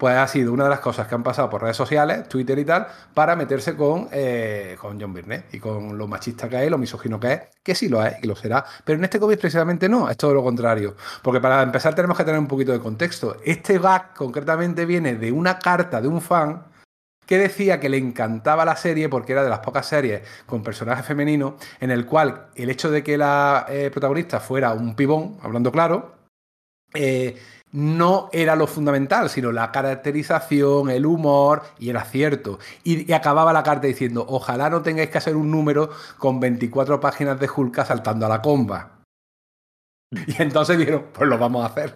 [0.01, 2.65] pues ha sido una de las cosas que han pasado por redes sociales, Twitter y
[2.65, 6.79] tal, para meterse con, eh, con John Byrne y con lo machista que es, lo
[6.79, 8.65] misógino que es, que sí lo es y lo será.
[8.83, 10.97] Pero en este cómic precisamente no, es todo lo contrario.
[11.23, 13.37] Porque para empezar tenemos que tener un poquito de contexto.
[13.45, 16.65] Este gag concretamente viene de una carta de un fan
[17.27, 21.05] que decía que le encantaba la serie porque era de las pocas series con personajes
[21.05, 25.71] femeninos en el cual el hecho de que la eh, protagonista fuera un pibón, hablando
[25.71, 26.15] claro,
[26.95, 27.37] eh,
[27.73, 32.59] no era lo fundamental, sino la caracterización, el humor, y era cierto.
[32.85, 37.39] Y, acababa la carta diciendo, ojalá no tengáis que hacer un número con 24 páginas
[37.39, 39.01] de Hulk saltando a la comba.
[40.27, 41.95] Y entonces dijeron, pues lo vamos a hacer.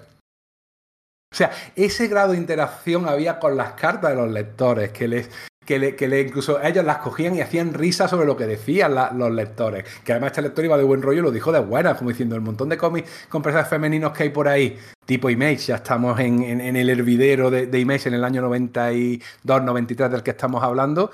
[1.33, 5.31] O sea, ese grado de interacción había con las cartas de los lectores, que les,
[5.65, 8.95] que le, que le, incluso ellos las cogían y hacían risa sobre lo que decían
[8.95, 9.85] los lectores.
[10.05, 12.35] Que además este lector iba de buen rollo y lo dijo de buena, como diciendo
[12.35, 16.19] el montón de cómics con personajes femeninos que hay por ahí, tipo Image, ya estamos
[16.21, 21.11] en, el hervidero de, de, Image en el año 92, 93 del que estamos hablando.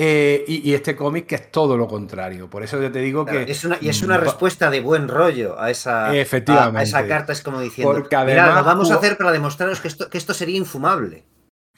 [0.00, 2.48] Eh, y, este cómic que es todo lo contrario.
[2.48, 3.42] Por eso yo te digo que.
[3.42, 6.78] Es una, y es una respuesta de buen rollo a esa, efectivamente.
[6.78, 7.32] A, esa carta.
[7.32, 10.56] Es como diciendo: Mira, lo vamos a hacer para demostraros que esto, que esto sería
[10.56, 11.24] infumable.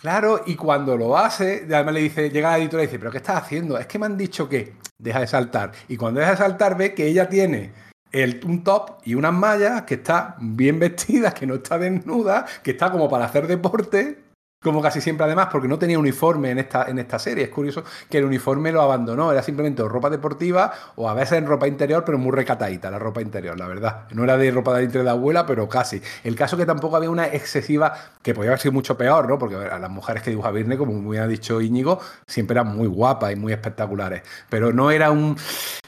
[0.00, 3.18] Claro, y cuando lo hace, además le dice, llega la editora y dice, ¿pero qué
[3.18, 3.76] estás haciendo?
[3.76, 5.72] Es que me han dicho que deja de saltar.
[5.88, 7.72] Y cuando deja de saltar ve que ella tiene
[8.10, 12.70] el, un top y unas mallas, que está bien vestida, que no está desnuda, que
[12.70, 14.29] está como para hacer deporte
[14.62, 17.44] como casi siempre además, porque no tenía uniforme en esta, en esta serie.
[17.44, 21.46] Es curioso que el uniforme lo abandonó, era simplemente ropa deportiva o a veces en
[21.46, 24.04] ropa interior, pero muy recatadita la ropa interior, la verdad.
[24.12, 26.02] No era de ropa de entre de abuela, pero casi.
[26.24, 29.38] El caso que tampoco había una excesiva, que podía haber sido mucho peor, ¿no?
[29.38, 32.86] Porque a las mujeres que dibuja Virne, como muy ha dicho Íñigo, siempre eran muy
[32.86, 34.22] guapas y muy espectaculares.
[34.50, 35.38] Pero no era un.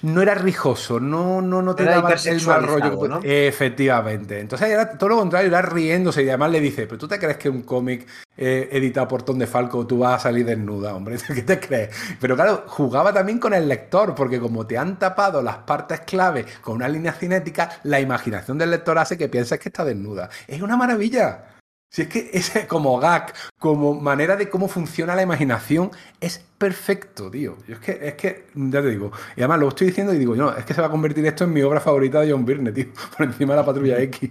[0.00, 3.20] No era rijoso, no, no, no te daba el mal rollo.
[3.22, 4.40] Efectivamente.
[4.40, 7.36] Entonces era todo lo contrario, era riéndose y además le dice, pero tú te crees
[7.36, 8.06] que un cómic
[8.36, 11.94] eh, editado por Tom de Falco, tú vas a salir desnuda, hombre, ¿qué te crees?
[12.20, 16.46] Pero claro, jugaba también con el lector, porque como te han tapado las partes clave
[16.62, 20.30] con una línea cinética, la imaginación del lector hace que pienses que está desnuda.
[20.46, 21.44] Es una maravilla.
[21.94, 25.90] Si es que ese como gag, como manera de cómo funciona la imaginación,
[26.22, 27.58] es perfecto, tío.
[27.68, 30.34] Yo es que, es que, ya te digo, y además lo estoy diciendo y digo,
[30.34, 32.72] no, es que se va a convertir esto en mi obra favorita de John Byrne,
[32.72, 32.86] tío,
[33.16, 34.30] por encima de la patrulla X.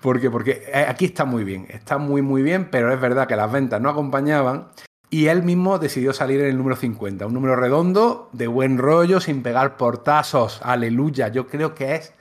[0.00, 3.36] Porque, porque eh, aquí está muy bien, está muy, muy bien, pero es verdad que
[3.36, 4.66] las ventas no acompañaban.
[5.08, 9.20] Y él mismo decidió salir en el número 50, un número redondo, de buen rollo,
[9.20, 10.58] sin pegar portazos.
[10.64, 11.28] Aleluya.
[11.28, 12.12] Yo creo que es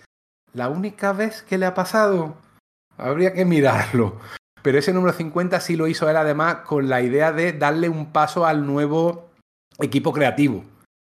[0.53, 2.35] la única vez que le ha pasado.
[2.97, 4.17] Habría que mirarlo.
[4.61, 8.11] Pero ese número 50 sí lo hizo él además con la idea de darle un
[8.11, 9.29] paso al nuevo
[9.79, 10.63] equipo creativo.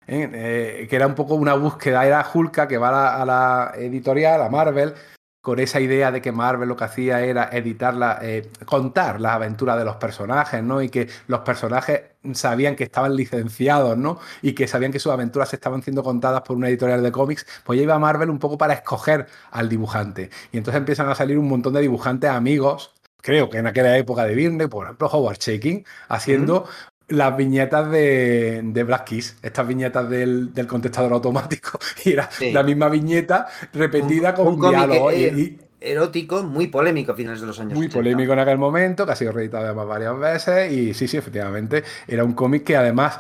[0.07, 0.31] ¿eh?
[0.33, 4.49] Eh, que era un poco una búsqueda, era Hulka que va a la, editorial, a
[4.49, 4.95] Marvel,
[5.41, 9.77] con esa idea de que Marvel lo que hacía era editar eh, contar las aventuras
[9.77, 10.81] de los personajes, ¿no?
[10.81, 12.01] Y que los personajes
[12.33, 14.19] sabían que estaban licenciados, ¿no?
[14.41, 17.77] Y que sabían que sus aventuras estaban siendo contadas por una editorial de cómics, pues
[17.77, 20.31] ya iba Marvel un poco para escoger al dibujante.
[20.51, 22.95] Y entonces empiezan a salir un montón de dibujantes amigos
[23.25, 26.69] creo que en aquella época de Virne, por ejemplo, Howard Shaking, haciendo
[27.09, 32.91] las viñetas de, de, Black Keys, estas viñetas del, contestador automático, y era la misma
[32.91, 35.11] viñeta repetida con un diálogo.
[35.11, 37.75] y, erótico, muy polémico a finales de los años.
[37.75, 41.17] Muy polémico en aquel momento, que ha sido reeditado además varias veces, y sí, sí,
[41.17, 43.19] efectivamente, era un cómic que además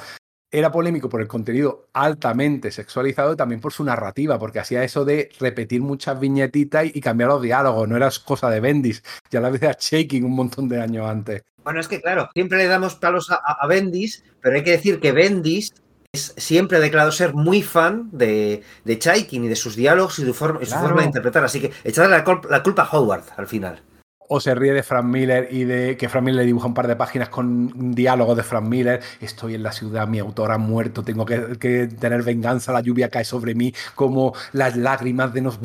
[0.54, 5.04] era polémico por el contenido altamente sexualizado y también por su narrativa, porque hacía eso
[5.04, 9.50] de repetir muchas viñetitas y, cambiar los diálogos, no era cosa de Bendis, ya la
[9.50, 11.42] decía Shaking un montón de años antes.
[11.64, 15.10] Bueno, es que claro, siempre le damos palos a, Bendis, pero hay que decir que
[15.10, 15.74] Bendis
[16.12, 20.24] es, siempre ha declarado ser muy fan de, de Chaikin y de sus diálogos y,
[20.24, 20.60] su forma
[21.00, 23.82] de interpretar, así que echarle la culpa a Howard al final
[24.28, 26.96] o se ríe de Frank Miller y de que Frank Miller dibuja un par de
[26.96, 29.00] páginas con diálogos de Frank Miller.
[29.20, 33.24] Estoy en la ciudad, mi autor ha muerto, tengo que, tener venganza, la lluvia cae
[33.24, 35.58] sobre mí, como las lágrimas de nos.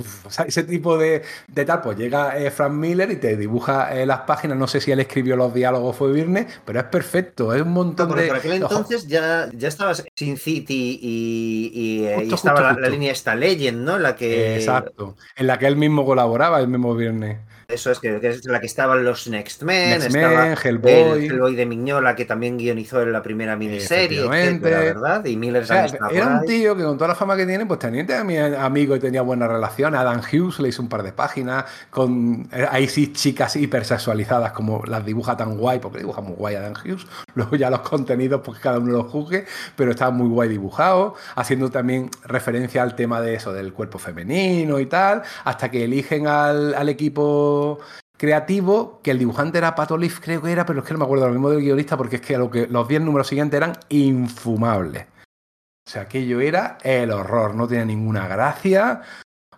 [0.46, 1.24] ese tipo de,
[1.66, 1.82] tal.
[1.82, 4.58] Pues llega eh, Frank Miller y te dibuja eh, las páginas.
[4.58, 7.54] No sé si él escribió los diálogos, fue Virne, pero es perfecto.
[7.54, 8.28] Es un montón de.
[8.28, 13.84] Por aquel entonces ya, ya estaba Sin City y, eh, estaba La, línea esta Legend,
[13.84, 13.98] ¿no?
[14.00, 14.56] La que...
[14.56, 15.16] Exacto.
[15.36, 17.40] En la que él mismo colaboraba, el mismo Virne.
[17.70, 20.92] Eso es que, es la que estaban los Next Men, estaba Hellboy.
[20.92, 25.24] El Hellboy de Mignola, que también guionizó en la primera miniserie, ¿verdad?
[25.26, 25.64] Y Miller
[26.12, 29.00] Era un tío que con toda la fama que tiene, pues tenía mi amigo y
[29.00, 29.94] tenía buena relación.
[29.94, 34.82] Adam Hughes le hizo un par de páginas con eh, ahí sí chicas hipersexualizadas, como
[34.88, 37.06] las dibuja tan guay, porque dibuja muy guay Adam Hughes.
[37.36, 41.70] Luego ya los contenidos, pues cada uno los juzgue, pero estaba muy guay dibujado, haciendo
[41.70, 46.74] también referencia al tema de eso, del cuerpo femenino y tal, hasta que eligen al,
[46.74, 47.59] al equipo
[48.18, 51.06] creativo, que el dibujante era Pato Leaf, creo que era, pero es que no me
[51.06, 53.74] acuerdo lo mismo del guionista, porque es que lo que los 10 números siguientes eran
[53.90, 55.08] infumables.
[55.88, 59.02] O sea, aquello era el horror, no tenía ninguna gracia.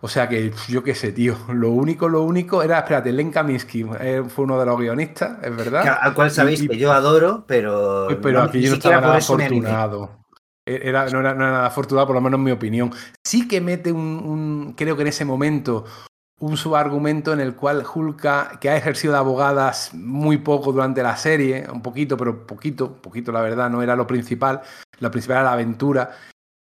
[0.00, 1.36] O sea que yo qué sé, tío.
[1.52, 5.56] Lo único, lo único era, espérate, Len Kaminsky eh, fue uno de los guionistas, es
[5.56, 5.98] verdad.
[6.00, 8.08] Al cual sabéis que yo adoro, pero.
[8.20, 10.22] Pero aquí yo no estaba nada afortunado.
[10.66, 12.92] E-, era, no, era, nada afortunado, por lo menos en mi opinión.
[13.24, 15.84] Sí que mete un, creo que en ese momento
[16.42, 21.16] un subargumento en el cual Hulka, que ha ejercido de abogadas muy poco durante la
[21.16, 24.60] serie, un poquito, pero poquito, poquito la verdad, no era lo principal,
[24.98, 26.10] lo principal era la aventura,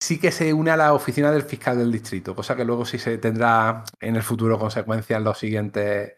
[0.01, 2.99] sí que se une a la oficina del fiscal del distrito, cosa que luego sí
[2.99, 6.15] se tendrá en el futuro consecuencias en los siguientes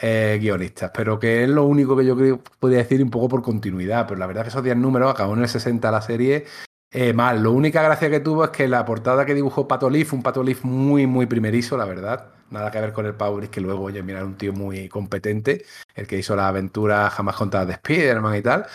[0.00, 3.42] eh, guionistas, pero que es lo único que yo creo podría decir un poco por
[3.42, 6.46] continuidad, pero la verdad es que esos 10 números acabó en el 60 la serie
[6.94, 7.42] eh, mal.
[7.42, 10.44] Lo única gracia que tuvo es que la portada que dibujó Pato Leaf, un Pato
[10.44, 12.28] Leaf muy, muy primerizo, la verdad.
[12.50, 15.64] Nada que ver con el Power, que luego, oye, mira, un tío muy competente,
[15.96, 18.66] el que hizo la aventura jamás contada de Spider-Man y tal.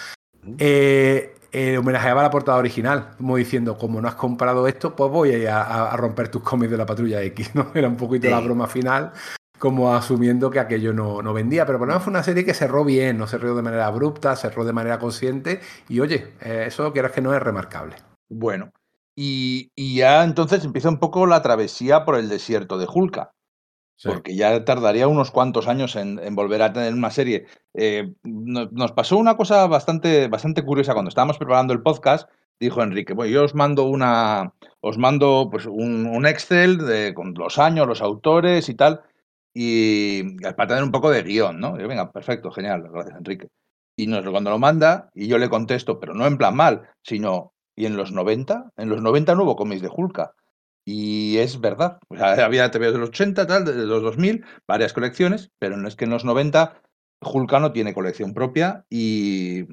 [0.58, 5.46] Eh, eh, homenajeaba la portada original, como diciendo, como no has comprado esto, pues voy
[5.46, 7.72] a, a, romper tus cómics de la patrulla X, ¿no?
[7.74, 9.14] Era un poquito la broma final,
[9.58, 11.66] como asumiendo que aquello no, no, vendía.
[11.66, 14.36] Pero por lo menos fue una serie que cerró bien, no cerró de manera abrupta,
[14.36, 18.09] cerró de manera consciente, y oye, eso quieras que no es remarcable.
[18.30, 18.72] Bueno,
[19.22, 23.34] y, ya entonces empieza un poco la travesía por el desierto de Julka.
[24.02, 27.48] Porque ya tardaría unos cuantos años en, volver a tener una serie.
[27.74, 32.30] Eh, nos, pasó una cosa bastante, bastante curiosa cuando estábamos preparando el podcast.
[32.62, 37.60] Dijo Enrique, bueno, yo os mando una, os mando pues un, Excel de, con los
[37.60, 39.02] años, los autores y tal,
[39.54, 41.78] y para tener un poco de guion, ¿no?
[41.78, 43.50] Y yo, venga, perfecto, genial, gracias Enrique.
[43.98, 47.54] Y nos, cuando lo manda, y yo le contesto, pero no en plan mal, sino
[47.80, 50.34] y en los 90, en los 90 no hubo cómics de Hulka.
[50.86, 51.98] Y es verdad.
[52.10, 55.88] O sea, había TV de los 80, tal, de los 2000, varias colecciones, pero no
[55.88, 56.82] es que en los 90
[57.22, 59.64] Hulka no tiene colección propia y.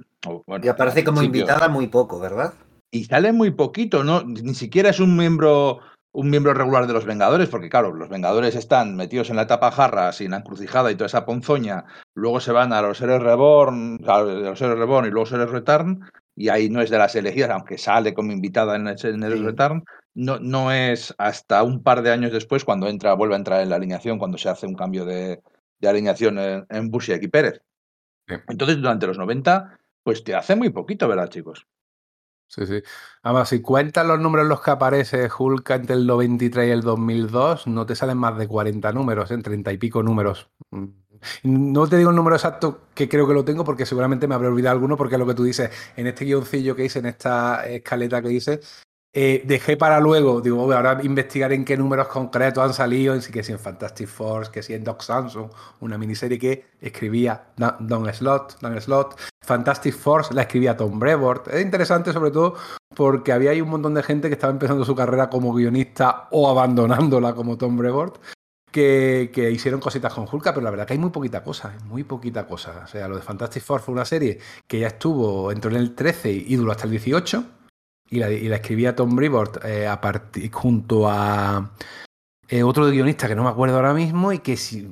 [0.46, 2.54] Bueno, y aparece como invitada muy poco, ¿verdad?
[2.92, 4.22] Y sale muy poquito, ¿no?
[4.22, 5.80] Ni siquiera es un miembro
[6.12, 9.70] un miembro regular de los Vengadores, porque claro, los Vengadores están metidos en la etapa
[9.70, 11.84] jarra, sin la encrucijada y toda esa ponzoña,
[12.14, 16.08] luego se van a los seres Reborn, a los seres Reborn y luego seres Return,
[16.36, 19.82] y ahí no es de las elegidas, aunque sale como invitada en el, Return,
[20.14, 23.70] no, no es hasta un par de años después cuando entra, vuelve a entrar en
[23.70, 25.40] la alineación, cuando se hace un cambio de,
[25.82, 26.90] alineación en, en
[27.22, 27.62] y Pérez.
[28.48, 31.66] Entonces, durante los 90, pues te hace muy poquito, ¿verdad, chicos?
[32.48, 32.82] Sí, sí.
[33.22, 36.82] Además, si cuentas los números en los que aparece Hulk entre el 93 y el
[36.82, 39.42] 2002, no te salen más de 40 números, en ¿eh?
[39.42, 40.48] 30 y pico números.
[41.42, 44.48] No te digo el número exacto que creo que lo tengo porque seguramente me habré
[44.48, 48.22] olvidado alguno porque lo que tú dices en este guioncillo que hice, en esta escaleta
[48.22, 48.60] que hice,
[49.18, 53.42] eh, dejé para luego, digo, ahora investigar en qué números concretos han salido, en, que
[53.42, 55.48] si en Fantastic Force, que si en Doc Samsung,
[55.80, 59.18] una miniserie que escribía Don Slot, Don Slot.
[59.42, 61.48] Fantastic Force la escribía Tom Brevoort.
[61.48, 62.56] Es interesante sobre todo
[62.94, 66.50] porque había ahí un montón de gente que estaba empezando su carrera como guionista o
[66.50, 68.18] abandonándola como Tom Brevoort.
[68.76, 72.46] Que, hicieron cositas con Hulk, pero la verdad que hay muy poquita cosa, muy poquita
[72.46, 72.82] cosa.
[72.84, 75.94] O sea, lo de Fantastic Force fue una serie que ya estuvo, entró en el
[75.94, 77.44] 13 y duró hasta el 18
[78.10, 79.88] y la, escribía Tom Brevoort eh,
[80.52, 81.72] junto a
[82.48, 84.86] eh, otro guionista que no me acuerdo ahora mismo y que si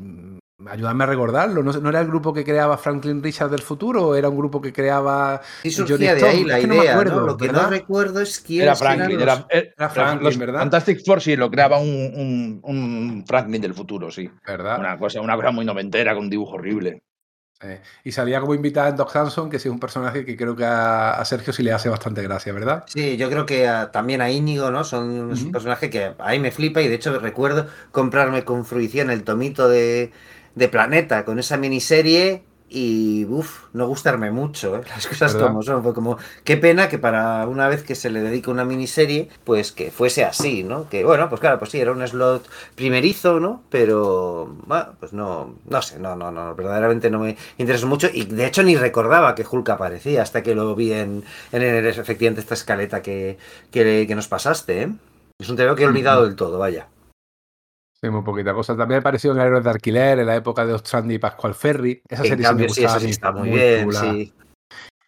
[0.68, 1.62] ayúdame a recordarlo.
[1.62, 4.72] ¿no, era el grupo que creaba Franklin Richard del futuro o era un grupo que
[4.72, 8.76] creaba sí surgía de ahí la idea no lo que no recuerdo es quién era
[8.76, 10.60] Franklin era, Franklin ¿verdad?
[10.60, 14.30] Fantastic Four sí lo creaba un, un, Franklin del futuro sí.
[14.46, 17.02] Verdad una cosa una cosa muy noventera con un dibujo horrible.
[18.02, 21.24] Y salía como invitada en Doc Hanson, que es un personaje que creo que a,
[21.24, 22.84] Sergio sí le hace bastante gracia, ¿verdad?
[22.86, 24.84] Sí, yo creo que también a Íñigo, ¿no?
[24.84, 29.24] Son un personaje que ahí me flipa y de hecho recuerdo comprarme con fruición el
[29.24, 30.12] tomito de,
[30.54, 32.42] de Planeta con esa miniserie
[32.74, 34.80] y uff, no gustarme mucho, ¿eh?
[34.88, 35.82] las cosas como son.
[35.82, 39.70] Fue como, qué pena que para una vez que se le dedica una miniserie, pues
[39.70, 40.88] que fuese así, ¿no?
[40.88, 43.62] Que bueno, pues claro, pues sí, era un slot primerizo, ¿no?
[43.70, 48.24] Pero, bueno, pues no, no sé, no, no, no, verdaderamente no me interesó mucho y
[48.24, 51.22] de hecho ni recordaba que Hulk aparecía hasta que lo vi en,
[51.52, 53.38] en, efectivamente esta escaleta que,
[53.70, 54.92] que, que nos pasaste, ¿eh?
[55.38, 56.88] Es un tema que he olvidado del todo, vaya.
[58.04, 58.76] Sí, muy poquita cosa.
[58.76, 62.02] También ha aparecido en Héroes de Alquiler, en la época de Ostrandi y Pascual Ferry.
[62.06, 64.34] Esa serie sí, me gustaba, sí, está muy, bien, sí.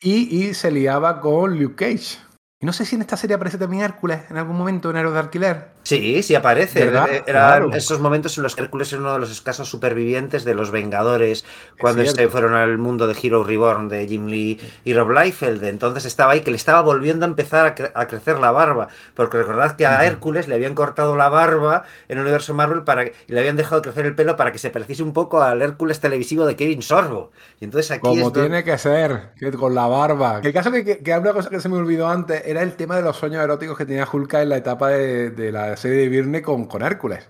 [0.01, 2.17] Y, y, se liaba con Luke Cage.
[2.59, 5.77] Y no sé si en esta serie aparece también Hércules en algún momento en Alquiler.
[5.83, 6.91] Sí, sí aparece.
[7.27, 10.71] Eran esos momentos en los que Hércules era uno de los escasos supervivientes de los
[10.71, 11.45] Vengadores
[11.79, 15.63] cuando este fueron al mundo de Hero Reborn de Jim Lee y Rob Liefeld.
[15.65, 18.89] Entonces estaba ahí que le estaba volviendo a empezar a, crecer la barba.
[19.15, 23.05] Porque recordad que a Hércules le habían cortado la barba en el universo Marvel para,
[23.05, 26.01] y le habían dejado crecer el pelo para que se pareciese un poco al Hércules
[26.01, 27.33] televisivo de Kevin Sorbo.
[27.61, 30.41] Y entonces aquí Como tiene que ser, con la barba.
[30.43, 32.97] El caso que, que, que una cosa que se me olvidó antes era el tema
[32.97, 36.43] de los sueños eróticos que tenía Hulka en la etapa de, la serie de Virne
[36.43, 37.29] con, con, Hércules.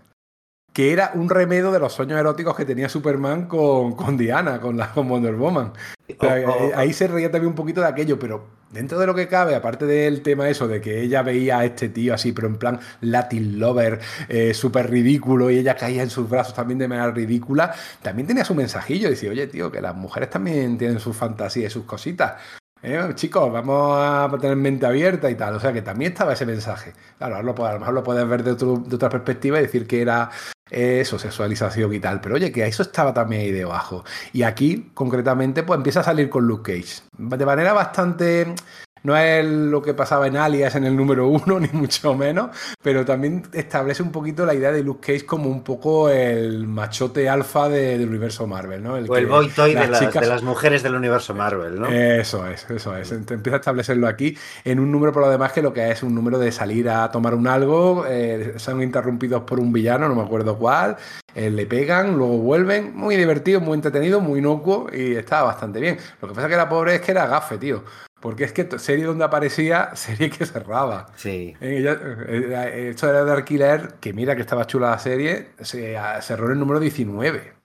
[0.72, 4.76] Que era un remedio de los sueños eróticos que tenía Superman con, con Diana, con,
[4.76, 5.72] la, con Wonder Woman.
[6.20, 6.70] Oh, oh, oh.
[6.76, 9.86] Ahí se reía también un poquito de aquello, pero dentro de lo que cabe, aparte
[9.86, 13.58] del tema eso de que ella veía a este tío así, pero en plan Latin
[13.58, 18.26] lover, eh, súper ridículo, y ella caía en sus brazos también de manera ridícula, también
[18.26, 19.08] tenía su mensajillo.
[19.08, 22.34] Decía, oye, tío, que las mujeres también tienen sus fantasías y sus cositas.
[22.88, 25.56] Eh, chicos, vamos a tener mente abierta y tal.
[25.56, 26.92] O sea que también estaba ese mensaje.
[27.18, 30.30] Claro, a lo, mejor lo puedes ver de, otra perspectiva y decir que era
[30.70, 32.20] eso, sexualización y tal.
[32.20, 34.04] Pero oye, que eso estaba también ahí debajo.
[34.32, 37.02] Y aquí, concretamente, pues empieza a salir con Luke Cage.
[37.18, 38.54] De manera bastante
[39.06, 42.50] no es lo que pasaba en Alias en el número uno, ni mucho menos,
[42.82, 47.28] pero también establece un poquito la idea de Luke Cage como un poco el machote
[47.28, 48.96] alfa del universo Marvel, ¿no?
[48.96, 51.86] El o el boy toy de, las mujeres del universo Marvel, ¿no?
[51.86, 53.12] Eso es, eso es.
[53.12, 56.14] Empieza a establecerlo aquí en un número por lo demás que lo que es un
[56.14, 60.22] número de salir a tomar un algo, eh, son interrumpidos por un villano, no me
[60.22, 60.96] acuerdo cuál,
[61.36, 65.96] eh, le pegan, luego vuelven, muy divertido, muy entretenido, muy inocuo y estaba bastante bien.
[66.20, 67.84] Lo que pasa que era pobre es que era gafe, tío.
[68.20, 71.06] Porque es que serie donde aparecía, serie que cerraba.
[71.16, 71.54] Sí.
[71.60, 76.52] Eh, esto era de alquiler, que mira que estaba chula la serie, se cerró en
[76.52, 77.56] el número 19.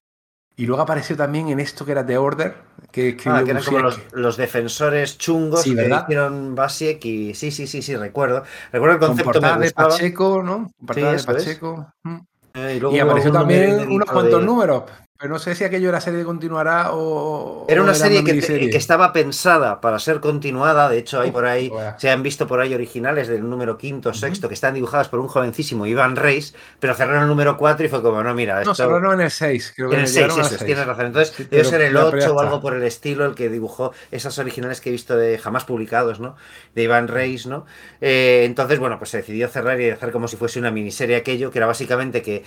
[0.57, 2.55] Y luego apareció también en esto que era The Order,
[2.91, 3.79] que, ah, que eran como
[4.11, 8.43] los, defensores chungos que hicieron Basiek y sí, sí, sí, sí, recuerdo.
[8.71, 10.71] Recuerdo el concepto de Pacheco, ¿no?
[10.79, 11.87] de Pacheco.
[12.03, 12.17] Mm.
[12.53, 14.83] Eh, y, apareció también unos cuantos números.
[15.21, 17.67] Pero no sé si aquello era serie que continuará o.
[17.69, 20.89] Era una o serie que, estaba pensada para ser continuada.
[20.89, 24.47] De hecho, hay por ahí, se han visto por ahí originales del número quinto, sexto,
[24.47, 28.01] que están dibujadas por un jovencísimo Iván Reis, pero cerraron el número 4 y fue
[28.01, 28.73] como, no, mira, No, esto.
[28.73, 30.65] cerraron en el 6, creo que En el 6, llegaron al eso es, seis.
[30.65, 31.05] tienes razón.
[31.05, 33.49] Entonces, Sí, debe ser el pero ya 8 o algo por el estilo el que
[33.49, 36.35] dibujó esas originales que he visto de jamás publicados, ¿no?
[36.73, 37.67] De Iván Reis, ¿no?
[38.01, 41.51] Eh, entonces, bueno, pues se decidió cerrar y hacer como si fuese una miniserie aquello,
[41.51, 42.43] que era básicamente que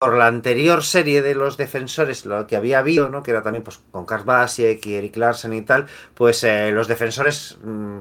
[0.00, 3.22] por la anterior serie de los defensores, lo que había habido, ¿no?
[3.22, 7.58] Que era también pues con Basiek y Eric Larsen y tal, pues eh, los defensores
[7.62, 8.00] mm,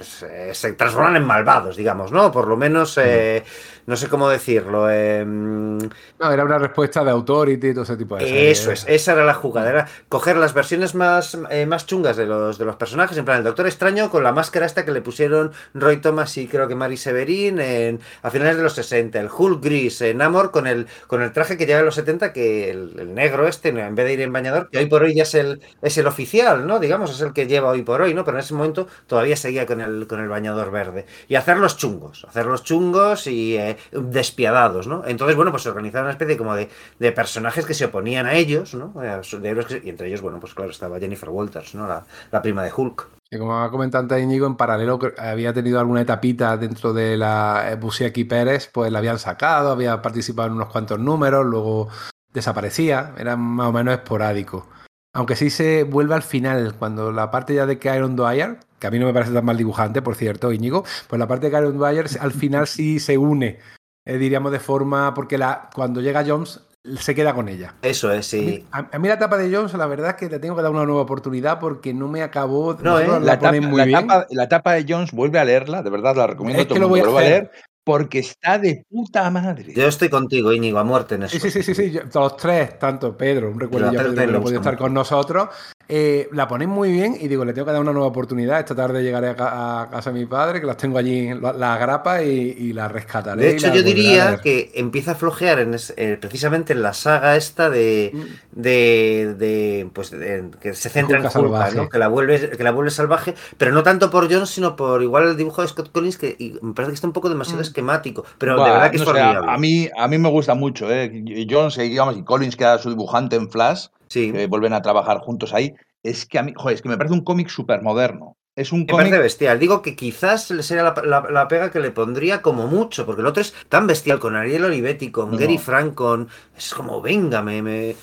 [0.00, 2.30] se, se transforman en malvados, digamos, ¿no?
[2.32, 3.44] Por lo menos, eh,
[3.86, 4.90] no sé cómo decirlo.
[4.90, 5.78] eh, mm,
[6.18, 8.60] No, era una respuesta de Authority y todo ese tipo de series.
[8.60, 12.26] eso es, esa era la jugada, era coger las versiones más, eh, más chungas de
[12.26, 15.02] los, de los personajes, en plan el Doctor Extraño con la máscara esta que le
[15.02, 19.28] pusieron Roy Thomas y creo que Mary Severin en, a finales de los 60, el
[19.34, 22.70] Hulk Gris, en Namor con el, con el traje que lleva en los 70, que
[22.70, 25.34] el, negro este, en vez de ir en bañador, que hoy por hoy ya es
[25.34, 26.78] el, es el oficial, ¿no?
[26.78, 28.24] Digamos, es el que lleva hoy por hoy, ¿no?
[28.24, 31.06] Pero en ese momento todavía seguía con el, con el bañador verde.
[31.28, 35.04] Y hacerlos chungos, hacerlos chungos y eh, despiadados, ¿no?
[35.06, 36.68] Entonces, bueno, pues se organizaron una especie como de,
[36.98, 38.92] de personajes que se oponían a ellos, ¿no?
[39.02, 41.86] Eh, De héroes y entre ellos, bueno, pues claro, estaba Jennifer Walters, ¿no?
[41.86, 43.21] La, la prima de Hulk.
[43.32, 47.70] Y como ha comentado antes Íñigo, en paralelo había tenido alguna etapita dentro de la
[47.70, 51.88] eh, Busiek y Pérez, pues la habían sacado, había participado en unos cuantos números, luego
[52.30, 54.68] desaparecía, era más o menos esporádico.
[55.14, 58.86] Aunque sí se vuelve al final, cuando la parte ya de que Iron Dwyer, que
[58.86, 61.52] a mí no me parece tan mal dibujante, por cierto, Íñigo, pues la parte de
[61.52, 63.60] que Iron Dwyer al final sí se une,
[64.04, 66.60] eh, diríamos de forma, porque la, cuando llega Jones
[66.98, 67.74] se queda con ella.
[67.82, 68.66] Eso es, A mí, sí.
[68.72, 70.72] a- a mí la etapa de Jones, la verdad es que le tengo que dar
[70.72, 72.76] una nueva oportunidad porque no me acabó.
[72.80, 73.06] No, ¿eh?
[73.06, 73.98] La la etapa, muy la, bien.
[73.98, 76.78] etapa, la etapa de Jones, vuelve a leerla, de verdad la recomiendo Es a todo
[76.80, 77.50] lo mundo voy a leer,
[77.84, 79.72] porque está de puta madre.
[79.74, 81.32] Yo estoy contigo, Íñigo, a muerte en eso.
[81.38, 84.38] Sí, sí, sí, sí, sí, yo- los tres, tanto Pedro, un recuerdo ya Pedro que
[84.38, 85.48] gusta estar con nosotros,
[85.88, 88.60] eh, la ponéis muy bien y digo, le tengo que dar una nueva oportunidad.
[88.60, 91.52] Esta tarde llegaré a, ca- a casa de mi padre, que las tengo allí, la-
[91.52, 93.42] las grapas y, y las rescataré.
[93.42, 97.36] De hecho, yo diría que empieza a flojear en es- eh, precisamente en la saga
[97.36, 98.60] esta de, Mm.
[98.60, 101.76] de, de, pues de- que se centra en Hulk Hulk, salvaje.
[101.76, 101.88] ¿no?
[101.88, 105.28] que la vuelve que la vuelve salvaje, pero no tanto por Jones, sino por igual
[105.28, 107.64] el dibujo de Scott Collins que y me parece que está un poco demasiado Mm.
[107.72, 109.52] Esquemático, pero de verdad que es no sé, a- formidable.
[109.52, 110.90] a, mí, a mí me gusta mucho.
[110.92, 111.10] ¿eh?
[111.12, 114.72] Y Jones, eh, digamos, y Collins, que era su dibujante en Flash, sí, que vuelven
[114.72, 115.74] a trabajar juntos ahí.
[116.02, 118.36] Es que a mí, joder, es que me parece un cómic súper moderno.
[118.54, 119.22] Es un me parece cómic.
[119.22, 119.58] bestial.
[119.58, 123.26] Digo que quizás sería la, la- la pega que le pondría como mucho, porque el
[123.26, 125.60] otro es tan bestial con Ariel Olivetti, con No, Gary no.
[125.60, 127.96] Frank, con es como venga, me, me-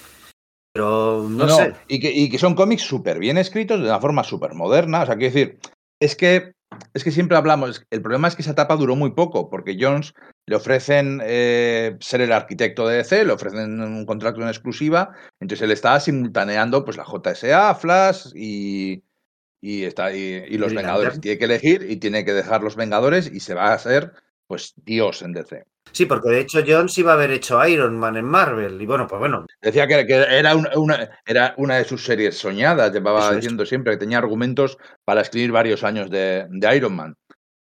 [0.74, 1.74] pero no, No, sé.
[1.88, 5.04] Y que, y que son cómics súper bien escritos, de una forma súper moderna.
[5.04, 5.60] O sea, quiero decir,
[6.00, 6.54] es que,
[6.94, 7.86] es que siempre hablamos.
[7.90, 10.14] El problema es que esa etapa duró muy poco, porque Jones
[10.46, 15.12] le ofrecen eh, ser el arquitecto de DC, le ofrecen un contrato en exclusiva.
[15.40, 19.04] Entonces él estaba simultaneando pues, la JSA, Flash y.
[19.62, 21.20] Y, está, y, y los Vengadores.
[21.20, 24.14] Tiene que elegir y tiene que dejar los Vengadores y se va a ser,
[24.50, 25.64] pues, Dios en DC.
[25.92, 28.82] Sí, porque de hecho Jones iba a haber hecho Iron Man en Marvel.
[28.82, 32.38] Y bueno, pues bueno, Decía que, que era, una, una- era una de sus series
[32.38, 33.36] soñadas, llevaba Eso es.
[33.38, 37.16] diciendo siempre que tenía argumentos para escribir varios años de, de Iron Man.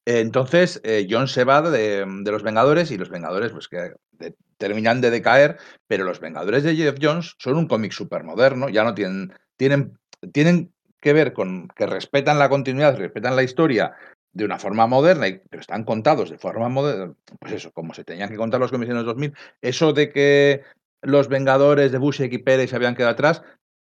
[0.05, 4.35] Entonces, eh, John se va de, de los Vengadores y los Vengadores pues que de-
[4.57, 8.83] terminan de decaer, pero los Vengadores de Jeff Jones son un cómic súper moderno, ya
[8.83, 9.97] no tienen, tienen,
[10.31, 10.71] tienen
[11.01, 13.93] que ver con que respetan la continuidad, respetan la historia
[14.37, 18.29] de una forma moderna, pero están contados de forma moderna, pues eso, como se tenían
[18.29, 20.61] que contar los los 2000, eso de que
[21.01, 23.41] los Vengadores de Bush y Pérez se habían quedado atrás,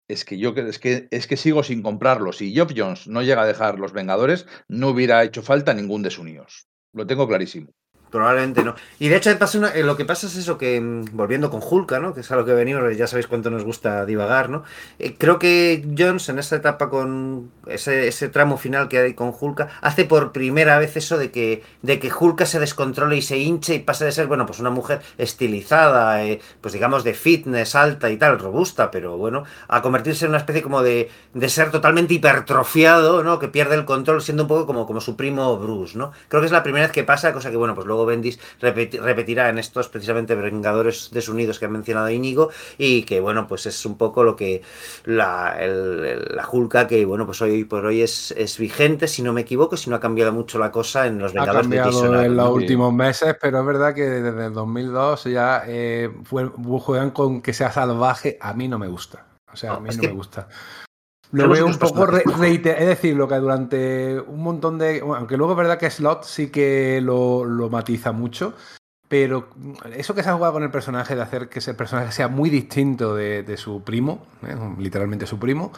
[0.09, 2.33] es que yo es que, es que sigo sin comprarlo.
[2.33, 6.67] Si Geoff Jones no llega a dejar los Vengadores, no hubiera hecho falta ningún desunidos.
[6.91, 7.71] Lo tengo clarísimo.
[8.11, 8.75] Probablemente no.
[8.99, 12.13] Y de hecho eh, lo que pasa es eso que, mm, volviendo con Hulka, ¿no?
[12.13, 14.63] Que es a lo que venimos, ya sabéis cuánto nos gusta divagar, ¿no?
[14.99, 19.33] Eh, creo que Jones en esta etapa con ese, ese tramo final que hay con
[19.37, 23.37] Hulka, hace por primera vez eso de que, de que Hulka se descontrole y se
[23.37, 27.75] hinche y pasa de ser, bueno, pues una mujer estilizada, eh, pues digamos de fitness
[27.75, 31.71] alta y tal, robusta, pero bueno, a convertirse en una especie como de, de ser
[31.71, 33.39] totalmente hipertrofiado, ¿no?
[33.39, 36.11] Que pierde el control siendo un poco como, como su primo Bruce, ¿no?
[36.27, 38.99] Creo que es la primera vez que pasa, cosa que bueno, pues luego Bendis repeti-
[38.99, 43.85] repetirá en estos precisamente Vengadores desunidos que ha mencionado Íñigo y que bueno, pues es
[43.85, 44.61] un poco lo que
[45.05, 49.33] la, el- la Hulka que bueno, pues hoy por hoy es, es vigente, si no
[49.33, 52.21] me equivoco, si no ha cambiado mucho la cosa en los Ha Vengadores de cambiado
[52.25, 56.49] en los últimos meses, pero es verdad que desde el 2002 ya eh, fue-
[56.79, 58.37] juegan con que sea salvaje.
[58.41, 59.25] A mí no me gusta.
[59.53, 60.47] O sea, a mí no que me gusta.
[61.31, 62.63] Lo veo un poco re- personajes.
[62.63, 65.01] reiter- Es decir, lo que durante un montón de.
[65.01, 68.53] bueno, aunque luego es verdad que Slot sí que lo, lo matiza mucho.
[69.07, 69.49] Pero
[69.93, 72.49] eso que se ha jugado con el personaje, de hacer que ese personaje sea muy
[72.49, 74.55] distinto de, su primo, ¿eh?
[74.79, 75.73] literalmente su primo,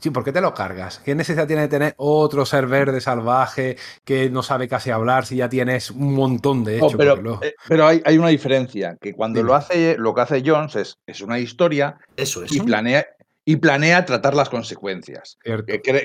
[0.00, 1.00] Sí, ¿por qué te lo cargas?
[1.04, 5.36] ¿Qué necesidad tiene de tener otro ser verde salvaje que no sabe casi hablar si
[5.36, 6.96] ya tienes un montón de hecho?
[7.42, 11.20] Eh, pero, hay, una diferencia, que cuando lo hace, lo que hace Jones es, es
[11.20, 13.06] una historia Eso y planea
[13.48, 15.38] y planea tratar las consecuencias.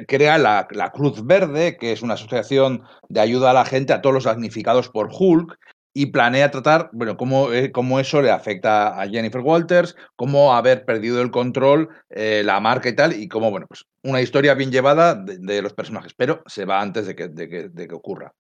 [0.08, 4.02] crea la, la, Cruz Verde, que es una asociación de ayuda a la gente, a
[4.02, 5.60] todos los damnificados por Hulk,
[5.94, 10.86] y planea tratar, bueno, cómo, eh, cómo, eso le afecta a Jennifer Walters, cómo haber
[10.86, 14.72] perdido el control, eh, la marca y tal, y cómo, bueno, pues una historia bien
[14.72, 18.34] llevada de, los personajes, pero se va antes de que, de, que, de que, ocurra.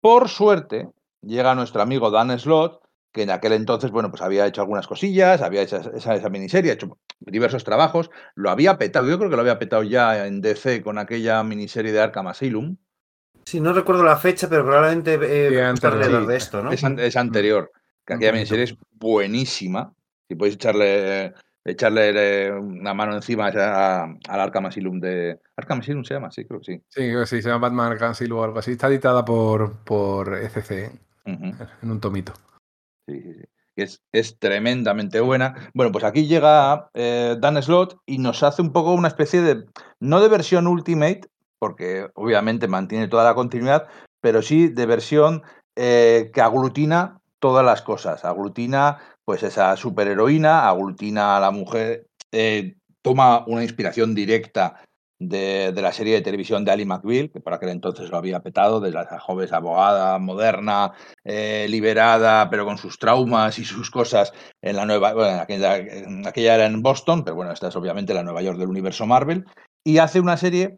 [0.00, 0.88] Por suerte,
[1.20, 2.80] llega nuestro amigo Dan Slott,
[3.16, 6.70] que en aquel entonces, bueno, pues había hecho algunas cosillas, había hecho esa, esa miniserie,
[6.70, 10.42] ha hecho diversos trabajos, lo había petado, yo creo que lo había petado ya en
[10.42, 12.76] DC con aquella miniserie de Arkham Asylum,
[13.46, 16.72] Sí, no recuerdo la fecha, pero probablemente eh, alrededor de esto, ¿no?
[16.72, 17.70] Es, anterior,
[18.04, 19.94] que aquella miniserie es buenísima.
[20.28, 21.32] Si podéis echarle
[21.64, 25.38] echarle eh, una mano encima al Arkham Asylum de...
[25.56, 26.32] ¿Arkham Asylum se llama?
[26.32, 26.82] Sí, creo que sí.
[26.88, 28.72] Sí, sí, se llama Batman Arkham Asylum o algo así.
[28.72, 30.90] Está editada por, por ECC
[31.24, 32.32] en un tomito.
[33.06, 33.44] Sí, sí, sí.
[33.76, 35.70] Es, es, tremendamente buena.
[35.74, 39.66] Bueno, pues aquí llega eh, Dan Slot y nos hace un poco una especie de,
[40.00, 41.20] no de versión Ultimate,
[41.58, 43.86] porque obviamente mantiene toda la continuidad,
[44.20, 45.42] pero sí de versión
[45.76, 48.24] eh, que aglutina todas las cosas.
[48.24, 54.80] Aglutina pues esa superheroína, aglutina a la mujer, eh, toma una inspiración directa
[55.18, 58.80] de, la serie de televisión de Ali McBeal, que por aquel entonces lo había petado,
[58.80, 60.92] de la joven abogada moderna,
[61.24, 65.74] eh, liberada, pero con sus traumas y sus cosas en la nueva, bueno, aquella,
[66.26, 69.44] aquella era en Boston, pero bueno, esta es obviamente la Nueva York del universo Marvel,
[69.84, 70.76] y hace una serie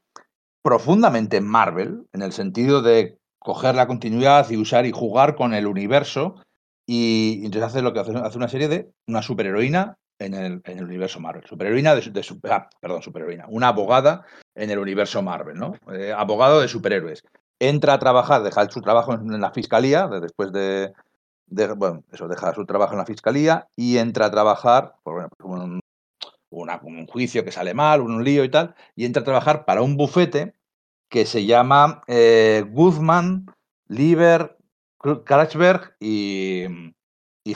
[0.62, 5.66] profundamente Marvel, en el sentido de coger la continuidad y usar y jugar con el
[5.66, 6.36] universo.
[6.86, 10.78] Y, entonces hace lo que hace, hace, una serie de una superheroína en el, en
[10.78, 11.44] el universo Marvel.
[11.46, 13.46] Superheroína de, de ah, perdón, superheroína.
[13.48, 14.24] Una abogada
[14.54, 15.74] en el universo Marvel, ¿no?
[15.92, 17.22] Eh, abogado de superhéroes.
[17.60, 20.92] Entra a trabajar, deja su trabajo en, la fiscalía, después de,
[21.76, 25.50] bueno, eso, deja su trabajo en la fiscalía y entra a trabajar, pues bueno, pues
[25.50, 25.80] un,
[26.50, 29.96] un juicio que sale mal, un lío y tal, y entra a trabajar para un
[29.96, 30.54] bufete
[31.08, 33.46] que se llama eh, Guzman,
[33.88, 34.56] Lieber,
[35.24, 36.64] Karachberg y,
[37.44, 37.54] y.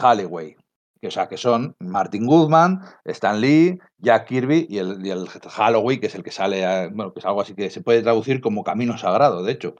[1.03, 5.99] Que, o sea, que son Martin Guzman, Stan Lee, Jack Kirby y el, y Holloway,
[5.99, 8.62] que es el que sale, bueno, que es algo así que se puede traducir como
[8.62, 9.74] camino sagrado, de hecho,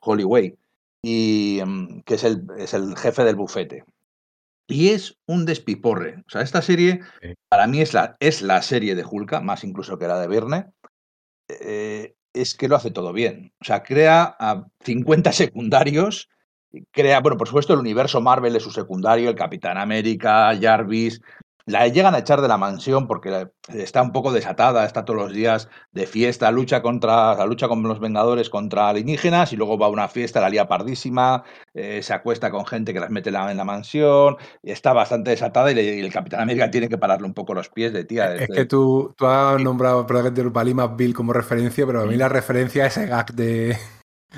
[0.00, 0.58] Holloway,
[1.00, 3.84] y mm, que es el, es el jefe del bufete.
[4.66, 6.24] Y es un despiporre.
[6.26, 7.02] O sea, esta serie
[7.48, 10.66] para mí es la, es la serie de Hulka, más incluso que la de Verne.
[11.48, 13.52] Eh, es que lo hace todo bien.
[13.60, 16.28] O sea, crea a 50 secundarios,
[16.90, 21.20] crea, bueno, por supuesto, el universo Marvel es su secundario, el Capitán América, Jarvis,
[21.66, 25.32] la llegan a echar de la mansión porque está un poco desatada, está todos los
[25.32, 29.86] días de fiesta, lucha contra la lucha con los Vengadores contra alienígenas y luego va
[29.86, 33.56] a una fiesta, la lía pardísima, eh, se acuesta con gente que las mete en
[33.56, 37.70] la, mansión, está bastante desatada y, el Capitán América tiene que pararle un poco los
[37.70, 38.34] pies de tía.
[38.34, 42.28] Es que tú, tú has nombrado probablemente Palima Bill como referencia, pero a mí la
[42.28, 43.76] referencia es ese gag de,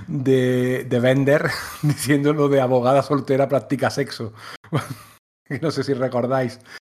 [0.06, 1.51] de, de Bender
[1.82, 4.32] diciendo lo de abogada soltera practica sexo.
[5.60, 6.59] no sé si recordáis.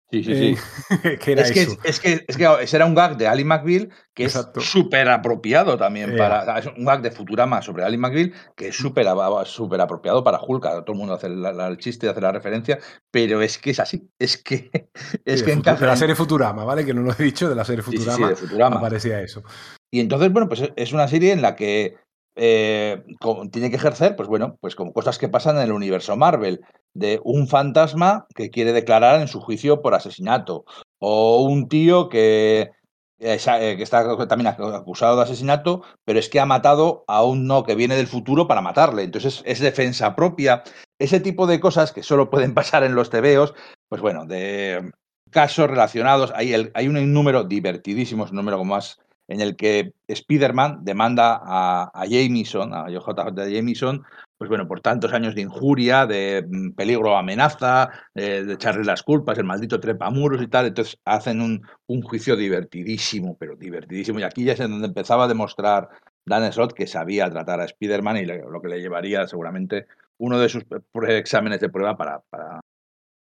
[0.09, 0.57] Sí, sí, sí.
[1.03, 4.25] Eh, es, Que, es, que, es, que, ese era un gag de Ali McBeal que
[4.25, 6.57] es súper apropiado también para.
[6.57, 9.05] Es un gag de Futurama sobre Ali McBeal que es súper
[9.45, 10.63] super apropiado para Hulk.
[10.63, 12.79] Todo el mundo hace el chiste, hace la referencia,
[13.11, 14.09] pero es que es así.
[14.17, 14.89] Es que.
[15.25, 16.85] Es que de, la serie Futurama, ¿vale?
[16.85, 18.77] Que no lo he dicho, de la serie Futurama, de Futurama.
[18.77, 19.43] aparecía eso.
[19.91, 21.97] Y entonces, bueno, pues es una serie en la que
[22.37, 23.03] eh,
[23.51, 26.61] tiene que ejercer, pues bueno, pues como cosas que pasan en el universo Marvel,
[26.93, 30.65] de un fantasma que quiere declarar en su juicio por asesinato,
[30.99, 32.71] o un tío que,
[33.19, 33.37] eh,
[33.77, 37.75] que está también acusado de asesinato, pero es que ha matado a un no que
[37.75, 40.63] viene del futuro para matarle, entonces es defensa propia,
[40.99, 43.53] ese tipo de cosas que solo pueden pasar en los tebeos,
[43.89, 44.91] pues bueno, de
[45.31, 49.55] casos relacionados, hay, el, hay un número divertidísimo, es un número como más en el
[49.55, 54.03] que Spider-Man demanda a, a, Jameson, a JJ Jameson,
[54.37, 59.37] pues bueno, por tantos años de injuria, de mm, peligro amenaza, de echarle las culpas,
[59.37, 60.67] el maldito trepamuros y tal.
[60.67, 64.19] Entonces hacen un, juicio divertidísimo, pero divertidísimo.
[64.19, 65.89] Y aquí ya es en donde empezaba a demostrar
[66.25, 69.87] Dan Slott que sabía tratar a Spider-Man y lo que le llevaría seguramente
[70.17, 70.63] uno de sus
[71.07, 72.59] exámenes de prueba para, para,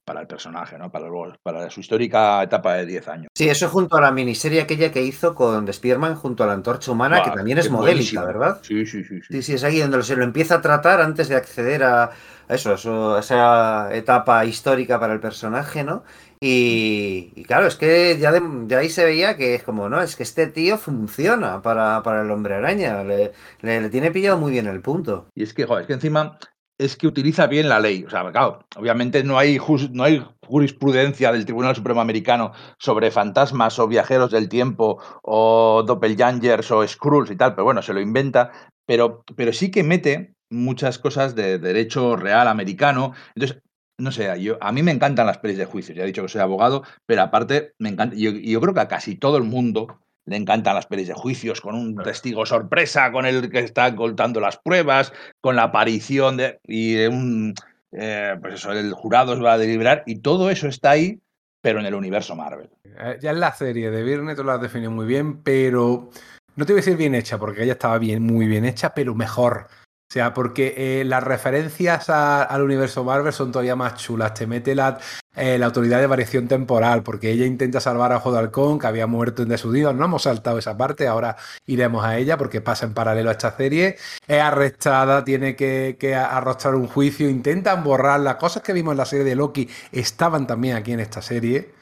[0.05, 0.91] para el personaje, ¿no?
[0.91, 1.09] Para,
[1.43, 3.29] para su histórica etapa de 10 años.
[3.35, 6.91] Sí, eso junto a la miniserie aquella que hizo con Spider-Man junto a la Antorcha
[6.91, 8.61] Humana, que también es modélica, ¿verdad?
[8.63, 9.27] Sí, sí, sí, sí.
[9.31, 12.11] Sí, sí, es ahí donde se lo empieza a tratar antes de acceder a,
[12.49, 16.05] eso, eso, esa etapa histórica para el personaje, ¿no?
[16.45, 20.25] Y, claro, es que ya de, ahí se veía que es como, no, es que
[20.25, 24.81] este tío funciona para, para el hombre araña, le, le, tiene pillado muy bien el
[24.81, 25.29] punto.
[25.37, 26.39] Y es que, joder, es que encima
[26.85, 28.05] es que utiliza bien la ley.
[28.05, 29.59] O sea, claro, obviamente no hay,
[29.93, 36.71] no hay jurisprudencia del Tribunal Supremo Americano sobre fantasmas o viajeros del tiempo o doppelgangers
[36.71, 38.51] o Skrulls y tal, pero bueno, se lo inventa.
[38.87, 43.13] Pero, pero sí que mete muchas cosas de derecho real americano.
[43.35, 43.63] Entonces,
[43.99, 46.29] no sé, yo, a mí me encantan las pelis de juicio, ya he dicho que
[46.29, 50.01] soy abogado, pero aparte me encanta, yo, yo creo que a casi todo el mundo
[50.27, 54.41] le encantan las pelis de juicios, con un testigo sorpresa, con el que está contando
[54.41, 57.55] las pruebas, con la aparición de, y de un,
[57.93, 61.21] eh, pues eso, el jurado se va a deliberar, y todo eso está ahí,
[61.61, 62.71] pero en el universo Marvel.
[62.85, 66.11] Eh, ya en la serie de Viernes tú lo has definido muy bien, pero
[66.55, 69.15] no te voy a decir bien hecha, porque ella estaba bien, muy bien hecha, pero
[69.15, 69.69] mejor.
[70.13, 74.35] O sea, porque eh, las referencias al universo Marvel son todavía más chulas.
[74.35, 74.99] Te mete la,
[75.35, 78.87] eh, la autoridad de variación temporal, porque ella intenta salvar a Ojo de Halcón, que
[78.87, 79.95] había muerto en Desudidos.
[79.95, 83.57] No hemos saltado esa parte, ahora iremos a ella porque pasa en paralelo a esta
[83.57, 83.97] serie.
[84.27, 88.99] Es arrestada, tiene que, que arrostrar un juicio, intentan borrar las cosas que vimos en
[88.99, 91.82] la serie de Loki, estaban también aquí en esta serie.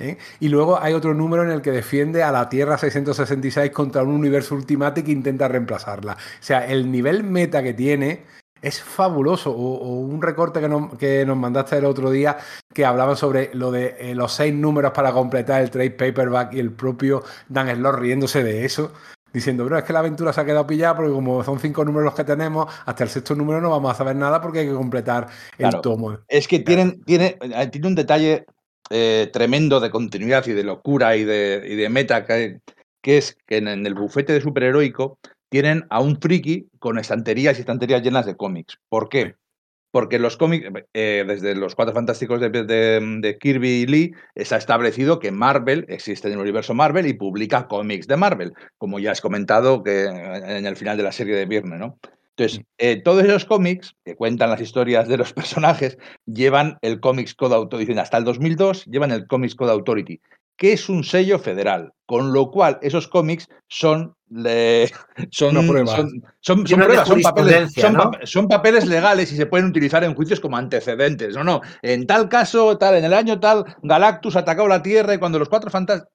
[0.00, 0.18] ¿Eh?
[0.40, 4.10] Y luego hay otro número en el que defiende a la Tierra 666 contra un
[4.10, 6.12] universo Ultimate que intenta reemplazarla.
[6.12, 8.24] O sea, el nivel meta que tiene
[8.62, 9.50] es fabuloso.
[9.50, 12.36] O, un recorte que nos, que nos, mandaste el otro día
[12.72, 16.60] que hablaba sobre lo de eh, los seis números para completar el trade paperback y
[16.60, 18.92] el propio Dan Slott riéndose de eso.
[19.32, 22.06] Diciendo, pero es que la aventura se ha quedado pillada porque como son cinco números
[22.06, 24.74] los que tenemos, hasta el sexto número no vamos a saber nada porque hay que
[24.74, 26.18] completar el tomo.
[26.26, 27.38] Es que tienen, tiene,
[27.70, 28.44] tiene un detalle
[28.90, 32.58] eh, tremendo de continuidad y de locura y de, y de meta, que,
[33.00, 35.18] que, es que en, el bufete de superheroico
[35.48, 38.78] tienen a un friki con estanterías y estanterías llenas de cómics.
[38.88, 39.36] ¿Por qué?
[39.92, 44.58] Porque los cómics, eh, desde los Cuatro Fantásticos de, de, Kirby y Lee, se ha
[44.58, 49.12] establecido que Marvel existe en el universo Marvel y publica cómics de Marvel, como ya
[49.12, 51.98] has comentado que en el final de la serie de Viernes, ¿no?
[52.40, 57.34] Entonces, eh, todos esos cómics que cuentan las historias de los personajes llevan el Comics
[57.34, 57.98] Code Authority.
[57.98, 60.22] Hasta el 2002 llevan el Comics Code Authority,
[60.56, 64.14] que es un sello federal, con lo cual esos cómics son,
[65.30, 65.54] son,
[66.40, 67.72] son, son, papeles,
[68.24, 71.36] son, papeles, legales y se pueden utilizar en juicios como antecedentes.
[71.36, 75.18] No, no, en tal caso, tal, en el año tal, Galactus atacó la Tierra y
[75.18, 76.08] cuando los cuatro fantasmas...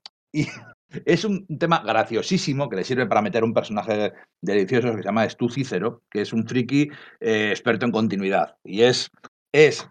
[1.06, 5.30] Es un tema graciosísimo que le sirve para meter un personaje delicioso que se llama
[5.30, 6.90] Stu Cícero, que es un friki
[7.20, 8.56] eh, experto en continuidad.
[8.64, 9.12] Y es,
[9.52, 9.90] es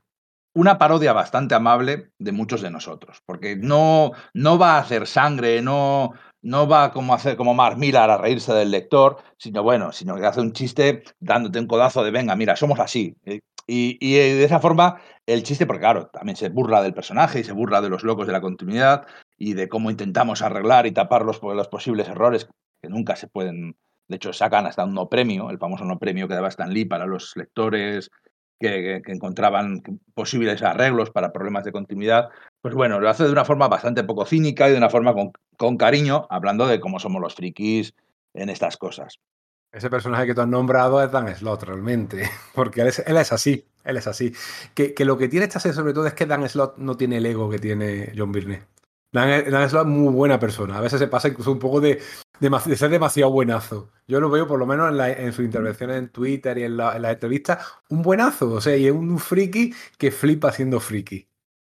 [0.54, 5.60] una parodia bastante amable de muchos de nosotros, porque no, no va a hacer sangre,
[5.60, 6.12] no,
[6.42, 10.26] no va como hacer como Mark Millar a reírse del lector, sino bueno, sino que
[10.26, 13.16] hace un chiste dándote un codazo de venga, mira, somos así.
[13.24, 17.40] Eh, y, y, de esa forma, el chiste, porque claro, también se burla del personaje
[17.40, 20.92] y se burla de los locos de la continuidad y de cómo intentamos arreglar y
[20.92, 22.48] tapar los, los posibles errores
[22.80, 23.76] que nunca se pueden.
[24.08, 26.84] De hecho, sacan hasta un no premio, el famoso no premio que daba Stan Lee
[26.84, 28.10] para los lectores
[28.60, 29.82] que, encontraban
[30.14, 32.28] posibles arreglos para problemas de continuidad.
[32.60, 35.32] Pues bueno, lo hace de una forma bastante poco cínica y de una forma con,
[35.56, 37.94] con cariño, hablando de cómo somos los frikis
[38.34, 39.18] en estas cosas.
[39.74, 42.30] Ese personaje que tú has nombrado es Dan Slott, realmente.
[42.54, 43.66] Porque él es, así.
[43.84, 44.32] Él es así.
[44.72, 47.26] Que, lo que tiene esta serie, sobre todo, es que Dan Slott no tiene el
[47.26, 48.62] ego que tiene John Byrne.
[49.14, 50.76] Dan, es muy buena persona.
[50.76, 52.00] A veces se pasa incluso un poco de,
[52.74, 53.92] ser demasiado buenazo.
[54.08, 56.76] Yo lo veo, por lo menos en, la, en sus intervenciones en Twitter y en,
[56.76, 58.50] la, las entrevistas, un buenazo.
[58.50, 61.28] O sea, y es un friki que flipa siendo friki.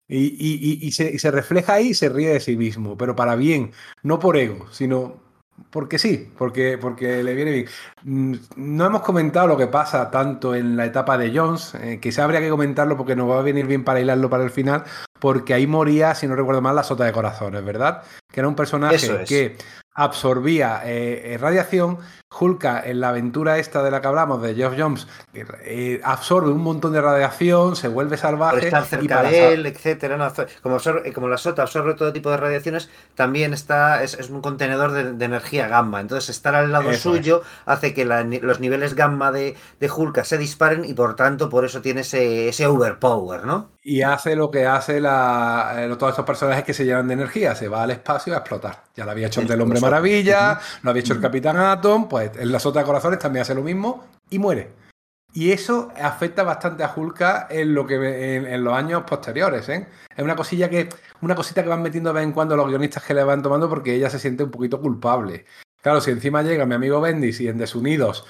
[0.08, 3.72] Y, se, y, se, refleja ahí y se ríe de sí mismo, pero para bien,
[4.04, 5.22] no por ego, sino
[5.70, 7.68] porque sí, porque, porque le viene bien.
[8.04, 12.12] Mm, no hemos comentado lo que pasa tanto en la etapa de Jones, eh, que
[12.12, 14.84] se habría que comentarlo porque nos va a venir bien para hilarlo para el final,
[15.20, 18.04] porque ahí moría, si no recuerdo mal, la sota de corazones, ¿verdad?
[18.32, 19.58] Que era un personaje que
[19.94, 22.00] absorbía eh, radiación
[22.40, 26.62] Hulka, en la aventura esta de la que hablamos, de Geoff Jones, eh, absorbe un
[26.62, 28.70] montón de radiación, se vuelve salvaje.
[28.70, 30.32] Por cerca de él, etcétera.
[30.64, 30.78] como,
[31.14, 35.68] como, la sota absorbe todo tipo de radiaciones, también está es, un contenedor de, energía
[35.68, 36.00] gamma.
[36.00, 40.86] Entonces, estar al lado suyo hace que los niveles gamma de, de Hulka se disparen
[40.86, 43.72] y por tanto, por eso tiene ese, ese overpower, ¿no?
[43.84, 47.56] Y hace lo que hace la, eh, todos estos personajes que se llevan de energía,
[47.56, 48.84] se va al espacio a explotar.
[48.96, 52.52] Ya lo había hecho el Hombre Maravilla, lo había hecho el Capitán Atom, pues en
[52.52, 54.74] las otras corazones también hace lo mismo y muere.
[55.34, 59.88] Y eso afecta bastante a Hulka en lo que en, los años posteriores, ¿eh?
[60.16, 60.90] Es una cosilla que
[61.22, 63.70] una cosita que van metiendo de vez en cuando los guionistas que le van tomando
[63.70, 65.46] porque ella se siente un poquito culpable.
[65.82, 68.26] Claro, si encima llega mi amigo Bendis y en Desunidos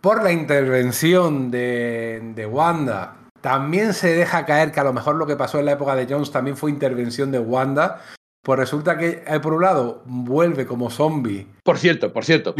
[0.00, 5.36] por la intervención de, Wanda, también se deja caer que a lo mejor lo que
[5.36, 8.00] pasó en la época de Jones también fue intervención de Wanda.
[8.42, 11.46] Pues resulta que, eh, por un lado, vuelve como zombie.
[11.62, 12.54] Por cierto, por cierto.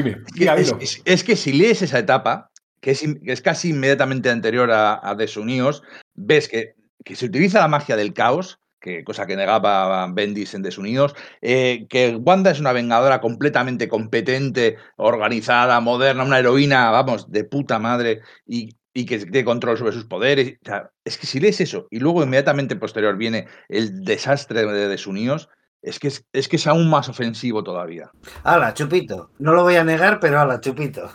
[1.05, 2.51] es, que si lees esa etapa,
[2.81, 5.83] que es, casi inmediatamente anterior a, Desunidos,
[6.15, 6.75] ves que,
[7.05, 11.87] que se utiliza la magia del caos que, cosa que negaba Bendis en Desunidos, eh,
[11.89, 18.23] que Wanda es una vengadora completamente competente, organizada, moderna, una heroína, vamos, de puta madre,
[18.47, 20.59] y, que tiene control sobre sus poderes.
[21.05, 25.49] es que si lees eso y luego inmediatamente posterior viene el desastre de Desunidos,
[25.83, 28.11] es que es, que es aún más ofensivo todavía.
[28.45, 29.31] Hala, chupito.
[29.39, 31.11] No lo voy a negar, pero hala, chupito.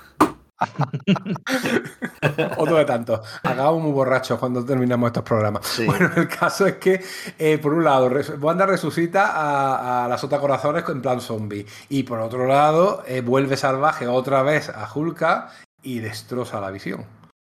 [2.57, 3.21] Otro de tanto.
[3.43, 5.81] Acabamos muy borrachos cuando terminamos estos programas.
[5.85, 7.03] Bueno, el caso es que,
[7.37, 8.09] eh, por un lado,
[8.39, 11.65] Wanda resucita a, las Sota Corazones en plan zombie.
[11.89, 15.49] Y por otro lado, eh, vuelve salvaje otra vez a Hulka
[15.83, 17.05] y destroza la visión.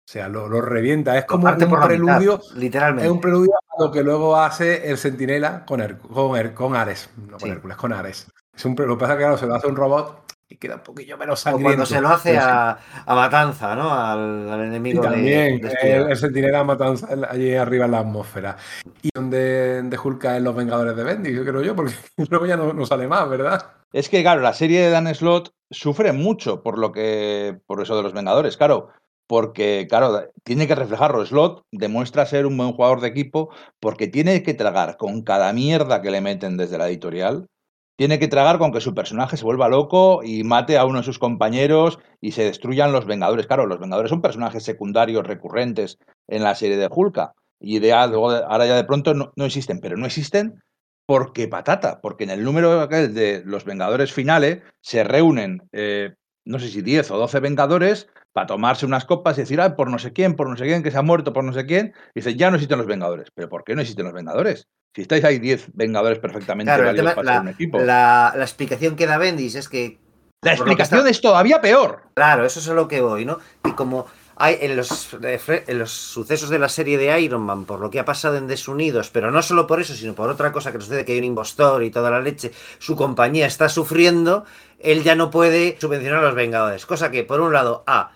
[0.07, 1.17] O sea, lo, revienta.
[1.17, 2.41] Es como un preludio.
[2.57, 3.07] literalmente.
[3.07, 5.81] Es un preludio a lo que luego hace el Sentinela con,
[6.13, 7.09] con, con Ares.
[7.17, 8.27] No con Hércules, con Ares.
[8.55, 10.77] Es un, lo que pasa es que claro, se lo hace un robot y queda
[10.77, 11.69] un poquillo menos sangriento.
[11.69, 13.93] cuando se lo hace a, Matanza, ¿no?
[13.93, 18.57] Al, enemigo también, de, el, el sentinela Matanza allí arriba en la atmósfera.
[19.03, 21.95] Y donde de Hulk en los Vengadores de Bendy, yo creo yo, porque
[22.31, 23.65] luego ya no, sale más, ¿verdad?
[23.93, 27.59] Es que, claro, la serie de Dan Slot sufre mucho por lo que.
[27.67, 28.91] por eso de los Vengadores, claro.
[29.27, 31.25] Porque, claro, tiene que reflejarlo.
[31.25, 36.03] Slot demuestra ser un buen jugador de equipo porque tiene que tragar con cada mierda
[36.03, 37.49] que le meten desde la editorial
[37.97, 41.05] tiene que tragar con que su personaje se vuelva loco y mate a uno de
[41.05, 43.47] sus compañeros y se destruyan los Vengadores.
[43.47, 47.35] Claro, los Vengadores son personajes secundarios recurrentes en la serie de Hulka.
[47.61, 50.61] Y de, ahora ya de pronto no, existen, pero no existen
[51.07, 56.15] porque patata, porque en el número de los Vengadores finales se reúnen, eh,
[56.45, 59.89] no sé si 10 o 12 Vengadores para tomarse unas copas y decir, ah, por
[59.89, 61.95] no sé quién, por no sé quién, que se ha muerto, por no sé quién.
[62.17, 63.31] Y dicen, ya no existen los Vengadores.
[63.33, 64.67] ¿Pero por qué no existen los Vengadores?
[64.93, 67.79] Si estáis ahí 10 Vengadores perfectamente válidos para la, un equipo.
[67.79, 70.01] La, explicación que da Bendis es que.
[70.43, 72.03] La explicación es todavía peor.
[72.15, 73.39] Claro, eso es a lo que voy, ¿no?
[73.65, 77.79] Y como hay en los, en los sucesos de la serie de Iron Man, por
[77.79, 80.73] lo que ha pasado en Desunidos, pero no solo por eso, sino por otra cosa
[80.73, 84.45] que sucede, que hay un impostor y toda la leche, su compañía está sufriendo,
[84.81, 86.85] él ya no puede subvencionar a los Vengadores.
[86.85, 88.11] Cosa que, por un lado, A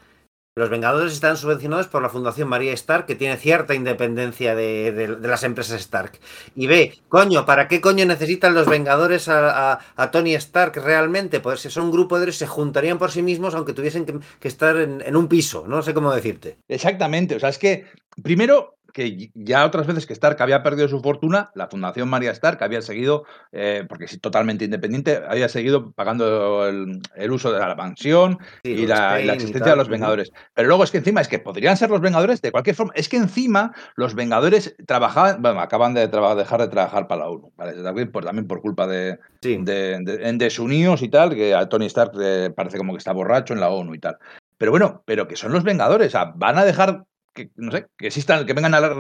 [0.59, 5.45] los Vengadores están subvencionados por la Fundación María Stark, que tiene cierta independencia de, las
[5.45, 6.19] empresas Stark.
[6.55, 9.79] Y ve, coño, ¿para qué coño necesitan los Vengadores a,
[10.13, 11.41] Tony Stark realmente?
[11.41, 14.77] Pues si son un grupo de se juntarían por sí mismos, aunque tuviesen que, estar
[14.77, 15.65] en, en, un piso.
[15.67, 16.59] No sé cómo decirte.
[16.69, 17.37] Exactamente.
[17.37, 17.87] O sea, es que,
[18.23, 22.63] primero, que ya otras veces que Stark había perdido su fortuna, la Fundación María Stark
[22.63, 28.39] había seguido, eh, porque es totalmente independiente, había seguido pagando el, uso de la mansión
[28.63, 30.33] y, la, existencia de los Vengadores.
[30.55, 32.93] Pero luego es que encima es que podrían ser los Vengadores de cualquier forma.
[32.95, 37.53] Es que encima los Vengadores trabajaban, bueno, acaban de dejar de trabajar para la ONU,
[37.57, 37.83] ¿vale?
[37.83, 42.13] también, por, también por culpa de, en desunidos y tal, que a Tony Stark
[42.55, 44.17] parece como que está borracho en la ONU y tal.
[44.57, 47.05] Pero bueno, pero que son los Vengadores, o sea, van a dejar
[47.39, 48.93] que, no sé, que existan, que vengan a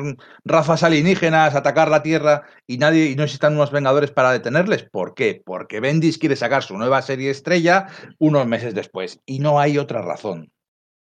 [0.44, 4.84] razas alienígenas a atacar la Tierra y nadie y no existan unos vengadores para detenerles.
[4.84, 5.42] ¿Por qué?
[5.44, 7.86] Porque Bendis quiere sacar su nueva serie estrella
[8.18, 9.20] unos meses después.
[9.26, 10.50] Y no hay otra razón.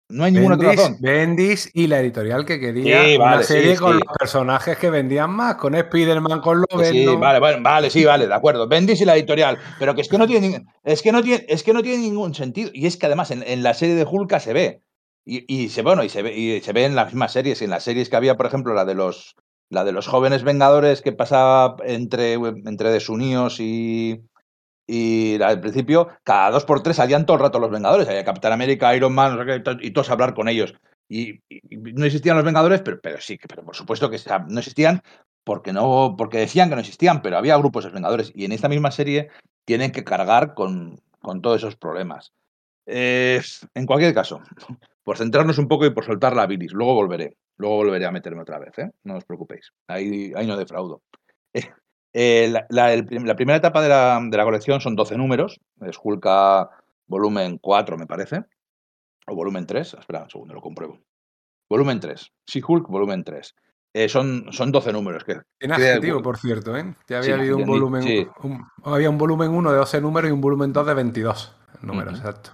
[0.08, 0.98] No hay ninguna otra razón.
[1.00, 5.74] Bendis y la editorial que quería una serie con los personajes que vendían más, con
[5.74, 6.92] Spider-Man, con Logan.
[6.92, 8.68] Sí, vale, vale, vale, sí, vale, de acuerdo.
[8.68, 9.58] Bendis y la editorial.
[9.80, 12.36] Pero que es que no tiene, es que no tiene, es que no tiene ningún
[12.36, 12.70] sentido.
[12.72, 14.82] Y es que además en, en la serie de Hulka se ve.
[15.28, 17.84] Y, se, bueno, y se, ve, y se ve en las mismas series, en las
[17.84, 19.36] series que había, por ejemplo, la de los,
[19.70, 24.22] la de los jóvenes vengadores que pasaba entre, entre desunidos y,
[24.88, 28.08] y al principio, cada dos por tres salían todo el rato los Vengadores.
[28.08, 29.40] Había Capitán América, Iron Man,
[29.82, 30.76] y todos a hablar con ellos.
[31.10, 31.40] Y,
[31.72, 35.02] no existían los Vengadores, pero, pero sí, pero por supuesto que no existían
[35.44, 38.32] porque, no, porque decían que no existían, pero había grupos de Vengadores.
[38.36, 39.30] Y en esta misma serie
[39.66, 42.34] tienen que cargar con, con todos esos problemas.
[42.86, 44.42] en cualquier caso,
[45.06, 46.74] por centrarnos un poco y por soltar la bilis.
[46.74, 47.38] Luego volveré.
[47.58, 48.92] Luego volveré a meterme otra vez, ¿eh?
[49.04, 49.72] No os preocupéis.
[49.88, 51.02] Ahí, ahí no defraudo.
[52.18, 55.60] Eh, la, primera etapa de la, de la, colección son 12 números.
[55.82, 56.70] Es Hulka
[57.08, 58.46] volumen 4, me parece.
[59.28, 59.96] O volumen 3.
[59.96, 60.98] Espera un segundo, lo compruebo.
[61.70, 62.32] Volumen 3.
[62.46, 63.54] Sí, Hulk, volumen 3.
[63.96, 65.26] Eh, son, son 12 números.
[65.26, 66.96] Que, en adjetivo, por cierto, ¿eh?
[67.10, 68.30] Ya había habido un volumen.
[68.86, 72.52] había un volumen 1 de 12 números y un volumen 2 de 22 números, exacto.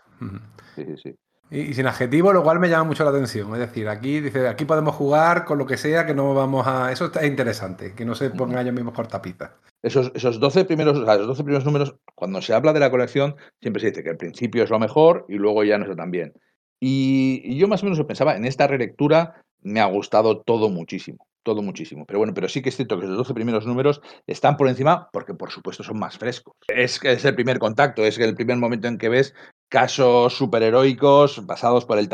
[0.73, 1.15] Sí, sí, sí.
[1.51, 3.53] Y, sin adjetivo, lo cual me llama mucho la atención.
[3.53, 6.93] Es decir, aquí dice, aquí podemos jugar con lo que sea, que no vamos a.
[6.93, 9.51] Eso está interesante, que no se pongan ellos mismos cortapitas.
[9.83, 12.89] Esos, esos 12 primeros, o sea, esos 12 primeros números, cuando se habla de la
[12.89, 15.97] colección, siempre se dice que el principio es lo mejor y luego ya no está
[15.97, 16.33] tan bien.
[16.79, 21.61] Y, yo más o menos pensaba, en esta relectura me ha gustado todo muchísimo, todo
[21.61, 22.05] muchísimo.
[22.07, 25.09] Pero bueno, pero sí que es cierto que los 12 primeros números están por encima
[25.13, 26.55] porque por supuesto son más frescos.
[26.67, 29.35] Es, es el primer contacto, es el primer momento en que ves
[29.71, 32.09] casos superheroicos pasados por el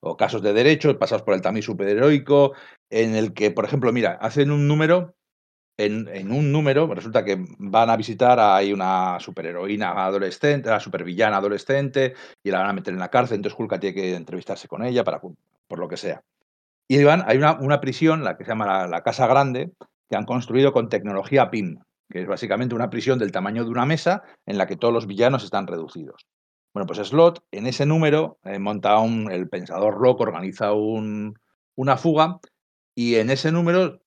[0.00, 2.52] o casos de derecho pasados por el tamiz superheroico
[2.90, 5.14] en el que, por ejemplo, mira, hacen un número
[5.78, 12.12] en, un número, resulta que van a visitar a una superheroína adolescente, la supervillana adolescente,
[12.44, 15.04] y la van a meter en la cárcel, entonces Hulka tiene que entrevistarse con ella
[15.04, 16.20] para, por lo que sea.
[16.86, 19.72] Y van, hay una, una prisión, la que se llama la, Casa Grande,
[20.10, 21.78] que han construido con tecnología PIM,
[22.10, 25.06] que es básicamente una prisión del tamaño de una mesa en la que todos los
[25.06, 26.26] villanos están reducidos.
[26.72, 31.38] Bueno, pues Slot en ese número eh, monta un, el pensador loco, organiza un,
[31.74, 32.40] una fuga
[32.94, 34.00] y en ese número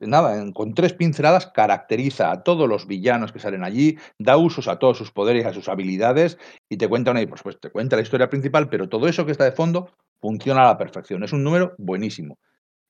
[0.00, 4.78] nada, con tres pinceladas caracteriza a todos los villanos que salen allí, da usos a
[4.78, 6.38] todos sus poderes, a sus habilidades
[6.68, 9.32] y te cuenta una, pues, pues te cuenta la historia principal, pero todo eso que
[9.32, 9.90] está de fondo
[10.20, 11.22] funciona a la perfección.
[11.22, 12.38] Es un número buenísimo.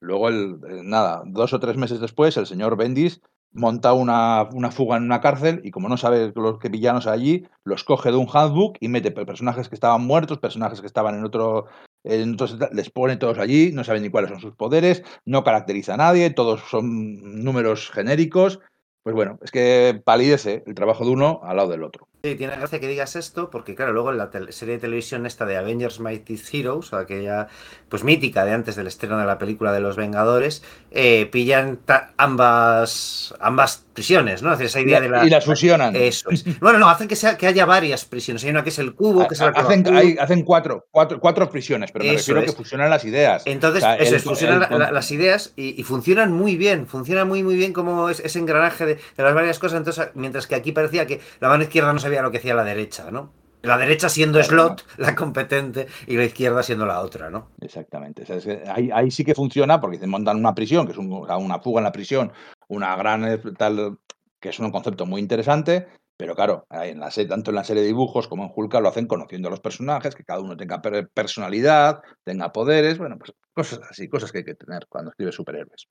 [0.00, 3.20] Luego, el, nada, dos o tres meses después, el señor Bendis
[3.53, 7.20] monta una, una, fuga en una cárcel y como no sabe los que villanos hay
[7.20, 11.15] allí, los coge de un handbook y mete personajes que estaban muertos, personajes que estaban
[11.16, 11.66] en otro
[12.05, 15.99] entonces les pone todos allí, no saben ni cuáles son sus poderes, no caracteriza a
[15.99, 18.61] nadie, todos son números genéricos.
[19.09, 22.06] Pues bueno, es que palidece el trabajo de uno al lado del otro.
[22.22, 25.47] Sí, tiene gracia que digas esto, porque claro, luego en la serie de televisión esta
[25.47, 27.48] de Avengers Mighty Heroes, aquella
[27.89, 31.78] pues mítica de antes del estreno de la película de los Vengadores, eh, pillan
[32.18, 34.53] ambas ambas prisiones, ¿no?
[34.53, 35.97] esa idea de la, y las fusionan.
[35.97, 36.31] Eso
[36.61, 38.45] Bueno, no, hacen que, sea, que haya varias prisiones.
[38.45, 41.91] Hay una que es el cubo, que es el hacen, hacen cuatro, cuatro, cuatro, prisiones,
[41.91, 43.43] pero me refiero que fusionan las ideas.
[43.45, 48.09] Entonces, eso es, fusionan las ideas y, funcionan muy bien, funciona muy, muy bien como
[48.09, 49.79] ese engranaje de, de, las varias cosas.
[49.79, 52.65] Entonces, mientras que aquí parecía que la mano izquierda no sabía lo que hacía la
[52.65, 53.33] derecha, ¿no?
[53.62, 57.49] La derecha siendo slot, la competente, y la izquierda siendo la otra, ¿no?
[57.61, 58.25] Exactamente.
[58.73, 62.33] ahí, sí que funciona porque montan una prisión, que es una fuga en la prisión,
[62.69, 63.99] una gran eh, tal,
[64.40, 67.82] que es un concepto muy interesante, pero claro, en la serie, tanto en la serie
[67.82, 70.82] de dibujos como en Hulka lo hacen conociendo a los personajes, que cada uno tenga
[71.15, 75.86] personalidad, tenga poderes, bueno, pues cosas así, cosas que hay que tener cuando escribe superhéroes.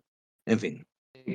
[0.46, 0.86] En fin,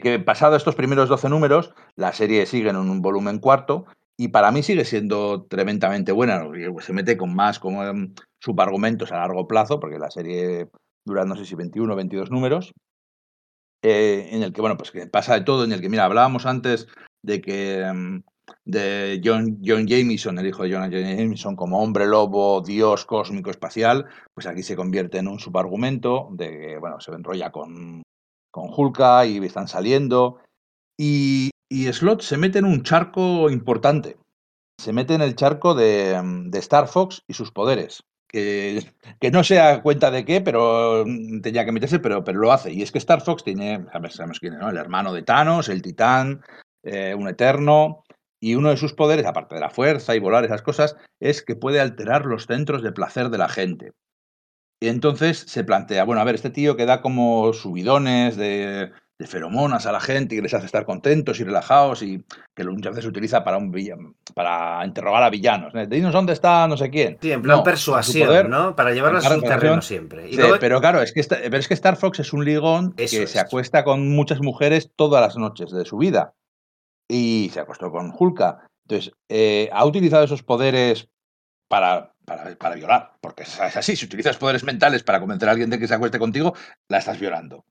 [0.02, 3.86] que pasado estos primeros 12 números, la serie sigue en un volumen cuarto
[4.16, 6.46] y para mí sigue siendo tremendamente buena.
[6.80, 10.68] Se mete con más como em, subargumentos a largo plazo, porque la serie
[11.04, 12.72] dura no sé si 21 o 22 números,
[13.82, 16.46] eh, en el que, bueno, pues que pasa de todo, en el que, mira, hablábamos
[16.46, 16.88] antes
[17.22, 18.22] de que em,
[18.64, 24.06] de John, John Jameson, el hijo de John Jameson, como hombre lobo, dios cósmico espacial,
[24.34, 28.02] pues aquí se convierte en un subargumento de que, bueno, se enrolla con,
[28.50, 30.38] con Hulka y están saliendo.
[30.98, 34.16] Y, y Slot se mete en un charco importante.
[34.80, 38.02] Se mete en el charco de, de Star Fox y sus poderes.
[38.32, 38.82] Que,
[39.30, 41.04] no se da cuenta de qué, pero
[41.42, 42.72] tenía que meterse, pero, pero lo hace.
[42.72, 44.70] Y es que Star Fox tiene, sabemos quién es, ¿no?
[44.70, 46.42] El hermano de Thanos, el titán,
[46.82, 48.04] eh, un eterno.
[48.40, 51.54] Y uno de sus poderes, aparte de la fuerza y volar, esas cosas, es que
[51.54, 53.92] puede alterar los centros de placer de la gente.
[54.80, 58.90] Y entonces se plantea, bueno, a ver, este tío que da como subidones de,
[59.22, 62.24] de feromonas a la gente y que les hace estar contentos y relajados y
[62.54, 63.72] que muchas veces se utiliza para un
[64.34, 65.72] para interrogar a villanos.
[65.88, 67.18] Dinos dónde está no sé quién.
[67.22, 68.74] Sí, en plan persuasión, ¿no?
[68.74, 70.28] Para llevarlos a su terreno siempre.
[70.58, 74.08] Pero claro, es que, es que Star Fox es un ligón que se acuesta con
[74.08, 76.34] muchas mujeres todas las noches de su vida.
[77.08, 78.66] Y se acostó con Hulka.
[78.86, 81.08] Entonces, eh, ha utilizado esos poderes
[81.68, 85.70] para, para, para, violar, porque es así, si utilizas poderes mentales para convencer a alguien
[85.70, 86.54] de que se acueste contigo,
[86.88, 87.64] la estás violando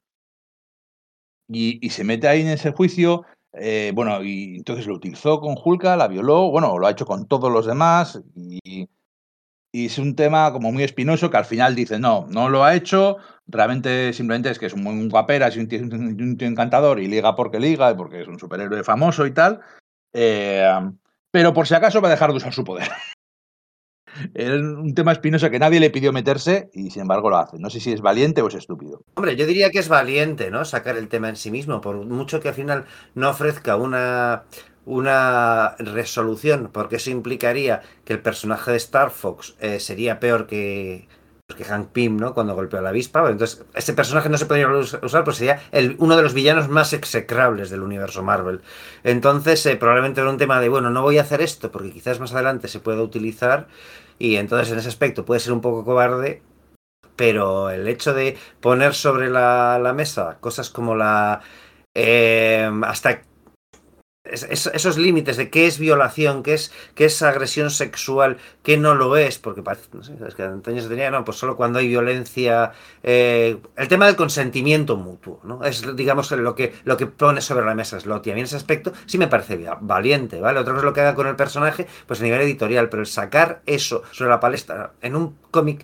[1.52, 3.26] y, se mete ahí en ese juicio.
[3.54, 7.28] Eh, bueno, y entonces lo utilizó con Hulka, la violó, bueno, lo ha hecho con
[7.28, 8.88] todos los demás y,
[9.74, 13.18] es un tema como muy espinoso que al final dice, no, no lo ha hecho,
[13.48, 15.80] realmente simplemente es que es un, buen guapera, es un tío,
[16.48, 19.62] encantador y liga porque liga, porque es un superhéroe famoso y tal,
[20.12, 20.70] eh,
[21.32, 22.90] pero por si acaso va a dejar de usar su poder.
[24.34, 27.58] Es un tema espinoso que nadie le pidió meterse y sin embargo lo hace.
[27.60, 29.02] No sé si es valiente o es estúpido.
[29.16, 30.66] Hombre, yo diría que es valiente, ¿no?
[30.66, 32.86] Sacar el tema en sí mismo, por mucho que al final
[33.16, 34.44] no ofrezca una,
[34.86, 41.08] una resolución, porque eso implicaría que el personaje de Star Fox eh, sería peor que,
[41.56, 42.34] que Hank Pym, ¿no?
[42.34, 43.30] Cuando golpeó a la avispa.
[43.30, 46.94] Entonces, ese personaje no se podría usar, pues sería el, uno de los villanos más
[46.94, 48.62] execrables del universo Marvel.
[49.04, 52.20] Entonces, eh, probablemente era un tema de, bueno, no voy a hacer esto porque quizás
[52.20, 53.68] más adelante se pueda utilizar.
[54.20, 56.44] Y entonces, en ese aspecto, puede ser un poco cobarde.
[57.16, 61.42] Pero el hecho de poner sobre la, mesa cosas como la.
[61.94, 63.22] Eh, hasta
[64.24, 69.18] esos límites de qué es violación, qué es, qué es agresión sexual, qué no lo
[69.18, 71.88] es, porque parece, no sé, es que Antonio se tenía, no, pues solo cuando hay
[71.88, 72.72] violencia,
[73.02, 75.64] eh, el tema del consentimiento mutuo, ¿no?
[75.64, 78.32] Es, digamos, lo que, lo que pone sobre la mesa Slotty.
[78.32, 80.60] A mí en ese aspecto sí me parece valiente, ¿vale?
[80.60, 83.08] Otra cosa es lo que haga con el personaje, pues a nivel editorial, pero el
[83.08, 85.84] sacar eso sobre la palestra en un cómic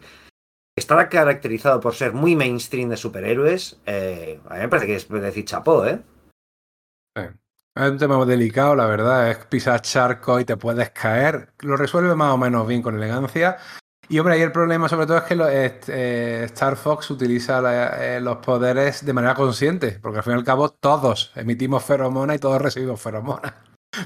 [0.76, 5.10] está caracterizado por ser muy mainstream de superhéroes, eh, a mí me parece que es
[5.10, 6.00] decir chapó, ¿eh?
[7.78, 9.30] Es un tema delicado, la verdad.
[9.30, 11.54] Es pisar charco y te puedes caer.
[11.60, 13.58] Lo resuelve más o menos bien con elegancia.
[14.10, 17.62] Y hombre, ahí el problema sobre todo es que eh, Star Fox utiliza
[18.00, 22.38] eh, los poderes de manera consciente, porque al fin y al cabo todos emitimos feromonas
[22.38, 23.54] y todos recibimos feromonas.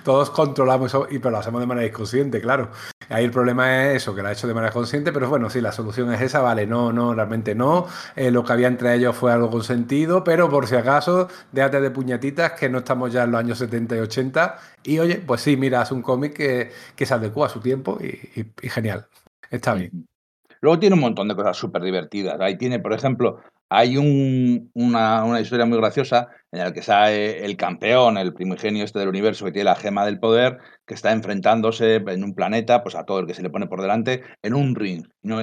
[0.03, 2.71] Todos controlamos eso, y pero lo hacemos de manera inconsciente, claro.
[3.09, 5.59] Ahí el problema es eso, que lo ha hecho de manera consciente, pero bueno, sí,
[5.59, 7.87] la solución es esa, vale, no, no, realmente no.
[8.15, 11.91] Eh, lo que había entre ellos fue algo consentido, pero por si acaso, déjate de
[11.91, 14.59] puñetitas, que no estamos ya en los años 70 y 80.
[14.83, 17.97] Y oye, pues sí, mira, es un cómic que, que se adecua a su tiempo
[17.99, 19.07] y, y genial.
[19.49, 20.07] Está bien.
[20.61, 22.39] Luego tiene un montón de cosas súper divertidas.
[22.39, 23.41] Ahí tiene, por ejemplo,
[23.73, 29.07] hay una, historia muy graciosa en la que sale el campeón, el primigenio este del
[29.07, 33.05] universo que tiene la gema del poder, que está enfrentándose en un planeta pues a
[33.05, 35.07] todo el que se le pone por delante en un ring.
[35.21, 35.37] No,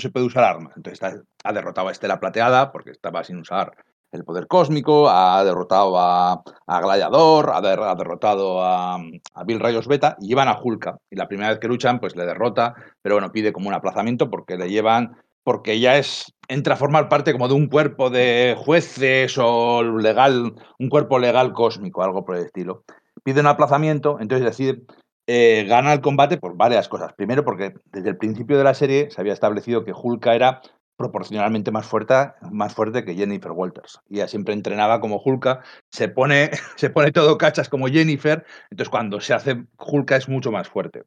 [0.00, 0.72] se puede usar armas.
[0.74, 3.72] Entonces ha derrotado a Estela Plateada porque estaba sin usar
[4.10, 8.98] el poder cósmico, ha derrotado a, Gladiador, ha, derrotado a,
[9.44, 10.96] Bill Rayos Beta y llevan a Hulka.
[11.10, 14.30] Y la primera vez que luchan, pues le derrota, pero bueno, pide como un aplazamiento
[14.30, 18.56] porque le llevan porque ya es entra a formar parte como de un cuerpo de
[18.58, 22.84] jueces o legal, un cuerpo legal cósmico, algo por el estilo.
[23.22, 24.82] Pide un aplazamiento, entonces decide
[25.26, 27.12] eh, gana el combate por varias cosas.
[27.14, 30.60] Primero, porque desde el principio de la serie se había establecido que Hulka era
[30.96, 32.14] proporcionalmente más fuerte,
[32.50, 34.00] más fuerte que Jennifer Walters.
[34.08, 38.90] Y ella siempre entrenaba como Hulka, se pone, se pone todo cachas como Jennifer, entonces
[38.90, 41.04] cuando se hace Hulka es mucho más fuerte.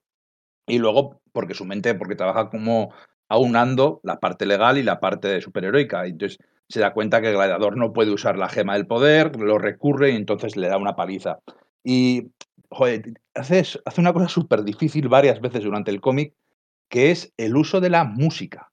[0.65, 2.93] Y luego, porque su mente, porque trabaja como
[3.29, 6.05] aunando la parte legal y la parte superheroica.
[6.05, 6.39] Entonces
[6.69, 10.11] se da cuenta que el gladiador no puede usar la gema del poder, lo recurre
[10.11, 11.39] y entonces le da una paliza.
[11.83, 12.31] Y,
[13.33, 13.63] hace,
[13.97, 16.33] una cosa súper difícil varias veces durante el cómic,
[16.89, 18.71] que es el uso de la música.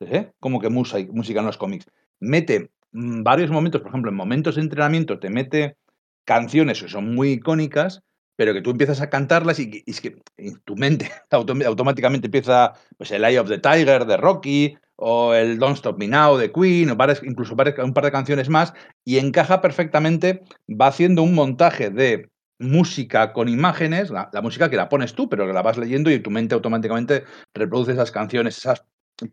[0.00, 0.32] ¿Eh?
[0.40, 1.86] Como que música en los cómics.
[2.18, 5.76] Mete mm, varios momentos, por ejemplo, en momentos de entrenamiento, te mete
[6.24, 8.02] canciones que son muy icónicas
[8.36, 10.16] pero que tú empiezas a cantarlas y, es que
[10.64, 15.76] tu mente automáticamente empieza pues, el Eye of the Tiger de Rocky o el Don't
[15.76, 18.74] Stop Me Now de Queen o incluso un par de canciones más
[19.04, 22.30] y encaja perfectamente, va haciendo un montaje de
[22.60, 26.10] música con imágenes, la, la, música que la pones tú, pero que la vas leyendo
[26.10, 28.84] y tu mente automáticamente reproduce esas canciones, esas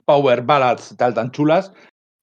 [0.05, 1.73] power ballads tal tan chulas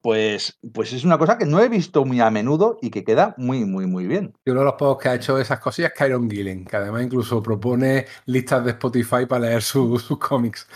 [0.00, 3.34] pues, pues es una cosa que no he visto muy a menudo y que queda
[3.36, 4.34] muy, muy, muy bien.
[4.44, 7.02] Y uno de los pocos que ha hecho esas cosillas es Kyron Gillen, que además
[7.02, 10.66] incluso propone listas de Spotify para leer sus cómics.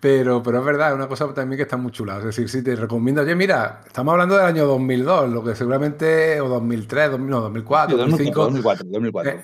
[0.00, 2.18] Pero, pero es verdad, es una cosa también que está muy chula.
[2.18, 6.40] Es decir, si te recomiendo, oye, mira, estamos hablando del año 2002, lo que seguramente,
[6.40, 8.40] o 2003, no, 2004, 2005.
[8.40, 9.40] 2004, 2004.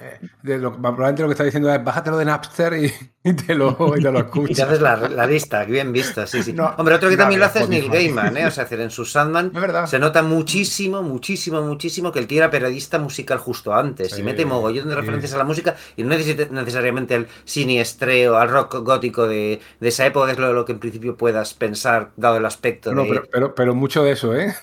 [0.73, 4.19] probablemente lo que está diciendo es bájatelo de Napster y, te, lo, y te lo
[4.21, 4.51] escuchas.
[4.51, 6.55] y te haces la, lista, bien vista, sí, sí.
[6.77, 8.47] Hombre, otro que también lo hace es Neil Gaiman, ¿eh?
[8.47, 9.53] O sea, hacer en su Sandman
[9.87, 14.45] se nota muchísimo, muchísimo, muchísimo que el tío era periodista musical justo antes y mete
[14.45, 19.61] mogollón de referencias a la música y no necesariamente el siniestreo, al rock gótico de,
[19.81, 22.95] de esa época es lo, que en principio puedas pensar, dado el aspecto.
[22.95, 24.55] No, pero, pero, mucho de eso, ¿eh?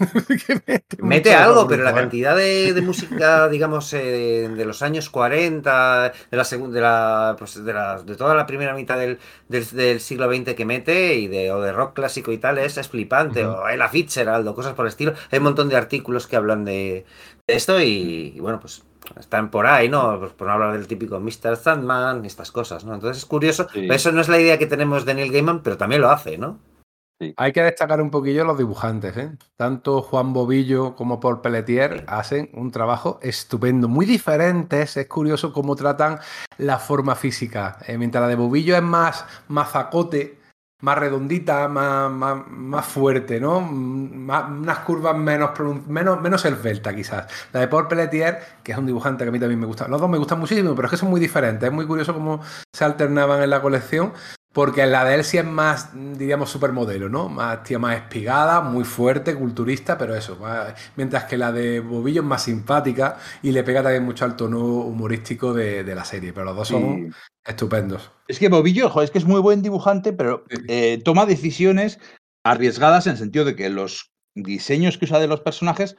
[0.99, 6.44] mete, algo, pero la cantidad de, música, digamos, eh, de los años 40, de la
[6.44, 10.53] segunda, de la, pues de, la, de toda la primera mitad del, del, siglo XX
[10.53, 13.45] que mete, y de, o de rock clásico y tal, es, flipante.
[13.45, 15.14] O Ella Fitzgerald, o cosas por el estilo.
[15.31, 17.06] Hay un montón de artículos que hablan de,
[17.48, 18.84] esto, y bueno, pues
[19.20, 20.20] están por ahí, ¿no?
[20.20, 21.56] Pues por no hablar del típico Mr.
[21.56, 22.94] Sandman y estas cosas, ¿no?
[22.94, 23.68] Entonces es curioso.
[23.74, 26.60] Eso no es la idea que tenemos de Neil Gaiman, pero también lo hace, ¿no?
[27.38, 29.32] Hay que destacar un poquillo los dibujantes, ¿eh?
[29.56, 34.98] Tanto Juan Bobillo como Paul Pelletier hacen un trabajo estupendo, muy diferentes.
[34.98, 36.20] Es curioso cómo tratan
[36.58, 37.78] la forma física.
[37.88, 40.40] Eh, mientras la de Bobillo es más mazacote,
[40.84, 43.60] más redondita, más, más, fuerte, ¿no?
[43.60, 45.52] unas curvas menos,
[45.88, 47.26] menos, menos esbelta, quizás.
[47.54, 49.88] La de Paul Pelletier, que es un dibujante que a mí también me gusta.
[49.88, 51.70] Los dos me gustan muchísimo, pero es que son muy diferentes.
[51.70, 52.42] Es muy curioso cómo
[52.74, 54.12] se alternaban en la colección.
[54.53, 57.27] Porque la de él sí es más, diríamos, supermodelo, ¿no?
[57.27, 60.38] Más, tía, más espigada, muy fuerte, culturista, pero eso.
[60.95, 64.59] mientras que la de Bobillo es más simpática y le pega también mucho al tono
[64.59, 66.33] humorístico de, la serie.
[66.33, 68.11] Pero los dos son estupendos.
[68.27, 71.99] Es que Bobillo, es que es muy buen dibujante, pero eh, toma decisiones
[72.45, 75.95] arriesgadas en el sentido de que los diseños que usa de los personajes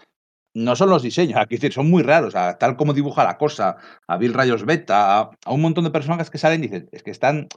[0.55, 3.77] no son los diseños, aquí son muy raros, tal como dibuja la cosa,
[4.07, 7.11] a Bill Rayos Beta, a, un montón de personajes que salen y dicen, es que
[7.11, 7.49] están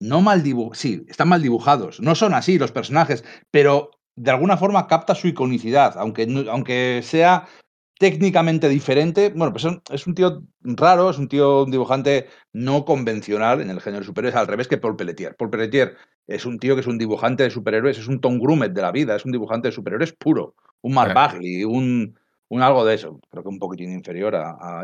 [0.00, 4.56] no mal dibujados, sí, están mal dibujados, no son así los personajes, pero de alguna
[4.56, 7.46] forma capta su iconicidad, aunque, aunque sea
[7.98, 9.32] técnicamente diferente.
[9.34, 13.80] Bueno, pues es un tío raro, es un tío, un dibujante no convencional en el
[13.80, 15.36] género de superhéroes, al revés que Paul Pelletier.
[15.36, 15.96] Paul Pelletier
[16.26, 18.92] es un tío que es un dibujante de superhéroes, es un Tom Grumet de la
[18.92, 22.16] vida, es un dibujante de superhéroes puro, un Mark Bagley, un,
[22.48, 24.82] un algo de eso, creo que un poquitín inferior a,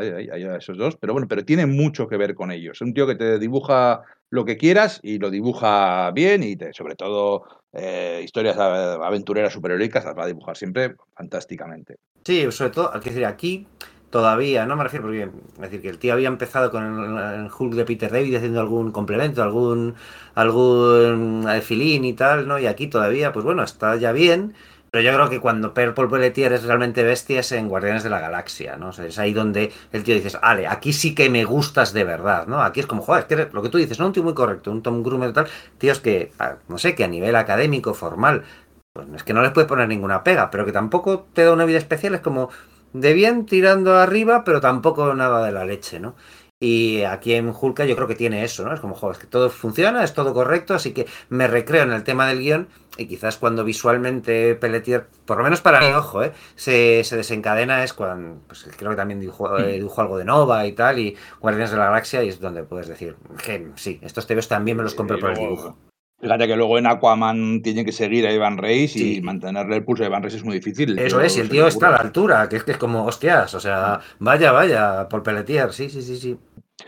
[0.57, 2.77] esos dos, pero bueno, pero tiene mucho que ver con ellos.
[2.77, 6.73] Es un tío que te dibuja lo que quieras y lo dibuja bien y te,
[6.73, 11.97] sobre todo eh, historias aventureras superheroicas las va a dibujar siempre fantásticamente.
[12.23, 13.67] Sí, sobre todo, al que decir, aquí
[14.09, 17.73] todavía, no me refiero porque, es decir, que el tío había empezado con el, Hulk
[17.73, 19.95] de Peter David haciendo algún complemento, algún,
[20.35, 22.57] algún eh, filín y tal, ¿no?
[22.57, 24.53] Y aquí todavía, pues bueno, está ya bien
[24.95, 28.21] pero yo creo que cuando Paul Pelletier es realmente bestia es en Guardianes de la
[28.21, 28.91] Galaxia, ¿no?
[28.91, 32.61] es ahí donde el tío dices, ale, aquí sí que me gustas de verdad, ¿no?
[32.61, 34.05] Aquí es como, joder, que lo que tú dices, ¿no?
[34.05, 36.31] Un tío muy correcto, un Tom Grumer y tal, tíos que,
[36.69, 38.45] no sé, que a nivel académico, formal,
[38.93, 41.65] pues es que no les puedes poner ninguna pega, pero que tampoco te da una
[41.65, 42.49] vida especial, es como
[42.93, 46.15] de bien tirando arriba, pero tampoco nada de la leche, ¿no?
[46.57, 48.73] Y aquí en Hulka yo creo que tiene eso, ¿no?
[48.73, 51.91] Es como, joder, es que todo funciona, es todo correcto, así que me recreo en
[51.91, 56.23] el tema del guion y quizás cuando visualmente Pelletier, por lo menos para mi ojo,
[56.23, 56.31] ¿eh?
[56.55, 60.73] se, desencadena es cuando, pues creo que también dibujó, eh, dibujó, algo de Nova y
[60.73, 64.47] tal, y Guardianes de la Galaxia, y es donde puedes decir, que sí, estos TVs
[64.47, 65.77] también me los compré por el dibujo.
[66.21, 70.03] Fíjate que luego en Aquaman tiene que seguir a Ivan Reis y mantenerle el pulso
[70.03, 70.97] a Ivan Reis es muy difícil.
[70.97, 73.53] Eso es, y el tío está a la altura, que es que es como, hostias,
[73.53, 76.37] o sea, vaya, vaya, por Pelletier, sí, sí, sí, sí.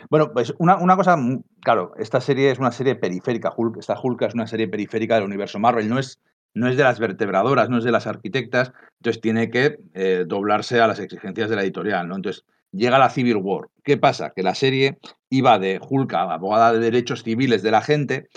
[0.09, 1.17] Bueno, pues una, una, cosa,
[1.61, 5.59] claro, esta serie es una serie periférica, esta Hulk es una serie periférica del universo
[5.59, 6.19] Marvel, no es,
[6.53, 10.81] no es de las vertebradoras, no es de las arquitectas, entonces tiene que eh, doblarse
[10.81, 12.15] a las exigencias de la editorial, ¿no?
[12.15, 13.69] Entonces llega la Civil War.
[13.83, 14.33] ¿Qué pasa?
[14.35, 14.97] Que la serie
[15.29, 18.27] iba de Hulk, abogada de derechos civiles de la gente,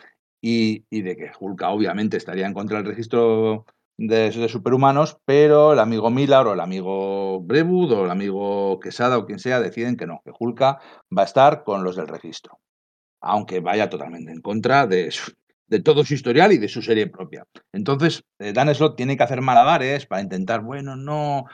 [0.41, 3.67] y, y de que Hulk obviamente estaría en contra del registro
[4.01, 9.27] de, superhumanos, pero el amigo Miller o el amigo Brewood o el amigo Quesada o
[9.27, 10.81] quien sea deciden que no, que Hulka
[11.17, 12.59] va a estar con los del registro,
[13.20, 15.12] aunque vaya totalmente en contra de,
[15.67, 17.47] de todo su historial y de su serie propia.
[17.73, 21.45] Entonces, eh, Dan Slott tiene que hacer malabares para intentar, bueno, no,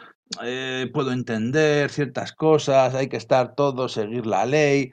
[0.44, 4.92] eh, puedo entender ciertas cosas, hay que estar todo, seguir la ley.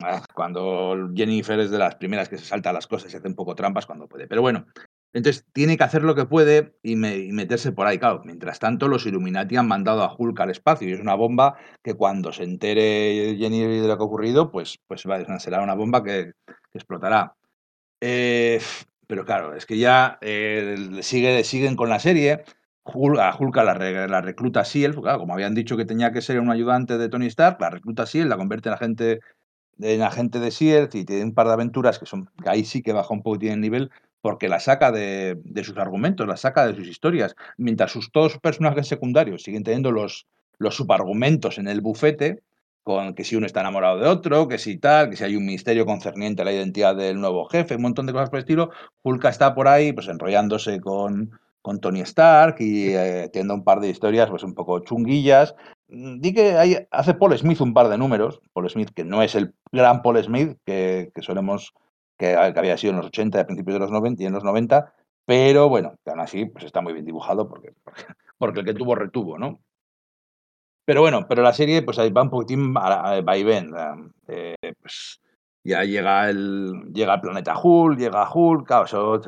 [0.00, 3.36] Ah, cuando Jennifer es de las primeras que se salta las cosas y hace un
[3.36, 4.26] poco trampas cuando puede.
[4.26, 4.66] Pero bueno,
[5.14, 7.98] entonces tiene que hacer lo que puede y, meterse por ahí.
[7.98, 11.56] Claro, mientras tanto, los Illuminati han mandado a Hulk al espacio y es una bomba
[11.84, 15.02] que cuando se entere Jenny de lo que ha ocurrido, pues, pues
[15.38, 16.32] será una bomba que,
[16.74, 17.36] explotará.
[18.00, 18.60] Eh,
[19.06, 22.44] pero claro, es que ya eh, sigue, siguen con la serie.
[22.82, 26.50] Hulk, a Hulk la, recluta Siel, claro, como habían dicho que tenía que ser un
[26.50, 29.20] ayudante de Tony Stark, la recluta Siel, la convierte en agente,
[29.78, 32.82] en agente de Siel y tiene un par de aventuras que son que ahí sí
[32.82, 33.90] que baja un poco el nivel,
[34.24, 38.08] porque la saca de, sus argumentos, la saca de sus historias, mientras sus
[38.40, 42.40] personajes secundarios siguen teniendo los, los subargumentos en el bufete,
[42.82, 45.44] con que si uno está enamorado de otro, que si tal, que si hay un
[45.44, 48.70] misterio concerniente a la identidad del nuevo jefe, un montón de cosas por el estilo,
[49.02, 53.80] Hulk está por ahí pues enrollándose con, con Tony Stark y eh, teniendo un par
[53.80, 55.54] de historias pues un poco chunguillas.
[55.88, 59.52] Di que hace Paul Smith un par de números, Paul Smith que no es el
[59.70, 61.74] gran Paul Smith que, que solemos
[62.16, 64.44] que, había sido en los 80 y a principios de los 90 y en los
[64.44, 64.92] 90,
[65.26, 67.72] pero bueno, aún así pues está muy bien dibujado porque,
[68.38, 69.60] porque el que tuvo retuvo, ¿no?
[70.84, 73.72] Pero bueno, pero la serie pues ahí va un poquitín va y ven.
[74.28, 75.20] Eh, pues
[75.64, 79.22] ya llega el, llega el planeta Hulk, llega Hulk, claro,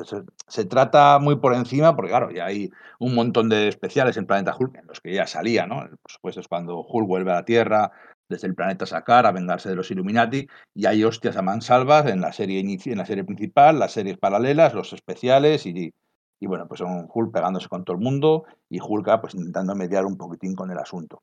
[0.47, 4.55] se, trata muy por encima, porque claro, ya hay un montón de especiales en Planeta
[4.57, 5.77] Hulk en los que ya salía, ¿no?
[5.77, 7.91] Por supuesto es cuando Hulk vuelve a la Tierra,
[8.29, 12.21] desde el planeta Sakar a vengarse de los Illuminati y hay hostias a mansalvas en
[12.21, 15.93] la serie en la serie principal, las series paralelas, los especiales y,
[16.41, 20.05] y bueno, pues son Hulk pegándose con todo el mundo y Hulk pues intentando mediar
[20.05, 21.23] un poquitín con el asunto.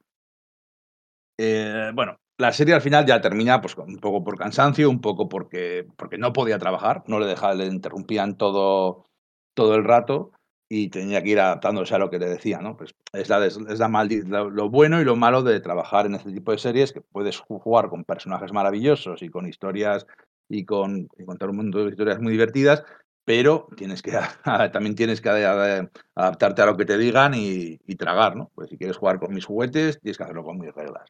[1.38, 5.28] Eh, bueno, la serie al final ya termina pues un poco por cansancio, un poco
[5.28, 9.06] porque, porque no podía trabajar, no le dejaban, le interrumpían todo,
[9.54, 10.32] todo el rato
[10.70, 12.76] y tenía que ir adaptándose a lo que le decía, ¿no?
[12.78, 16.52] Pues es, la, es la lo bueno y lo malo de trabajar en este tipo
[16.52, 20.08] de series, que puedes jugar con personajes maravillosos y con historias
[20.50, 21.08] y con,
[21.40, 22.84] todo un mundo de historias muy divertidas,
[23.26, 24.12] pero tienes que
[24.74, 28.52] también tienes que adaptarte a lo que te digan y, y, tragar, ¿no?
[28.56, 31.10] Pues si quieres jugar con mis juguetes, tienes que hacerlo con mis reglas.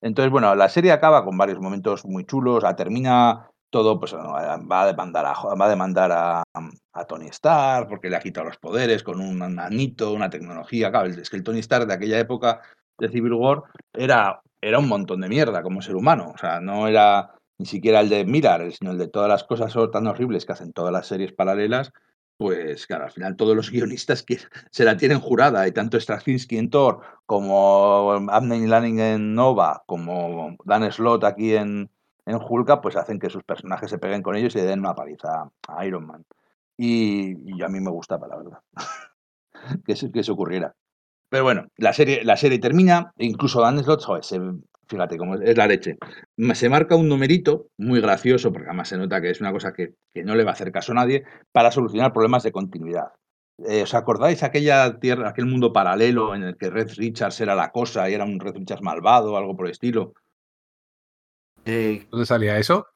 [0.00, 4.86] Entonces, bueno, la serie acaba con varios momentos muy chulos, termina todo pues va a
[4.86, 6.44] demandar a, va a, demandar a,
[7.08, 10.92] Tony Stark porque le ha quitado los poderes con un anito, una tecnología.
[10.92, 12.60] Claro, es que el Tony Stark de aquella época
[12.98, 16.30] de Civil War era, era un montón de mierda como ser humano.
[16.32, 19.74] O sea, no era ni siquiera el de Mirar, sino el de todas las cosas
[19.90, 21.90] tan horribles que hacen todas las series paralelas.
[22.36, 24.38] Pues claro, al final todos los guionistas que
[24.70, 30.56] se la tienen jurada, y tanto Straczynski en Thor, como Abney Lanning en Nova, como
[30.64, 31.90] Dan Slott aquí en,
[32.26, 34.94] en Hulka, pues hacen que sus personajes se peguen con ellos y le den una
[34.94, 36.24] paliza a Iron Man.
[36.76, 38.60] Y, a mí me gustaba, la verdad,
[39.86, 40.74] que, que eso ocurriera.
[41.28, 44.04] Pero bueno, la serie, la serie termina, e incluso Dan Slott,
[44.88, 45.98] fíjate cómo es la leche.
[46.54, 49.94] Se marca un numerito muy gracioso, porque además se nota que es una cosa que,
[50.22, 53.08] no le va a hacer caso a nadie, para solucionar problemas de continuidad.
[53.66, 57.70] Eh, ¿Os acordáis aquella tierra, aquel mundo paralelo en el que Red Richards era la
[57.70, 60.14] cosa y era un Red Richards malvado o algo por el estilo?
[61.64, 62.86] Eh, ¿Dónde salía eso?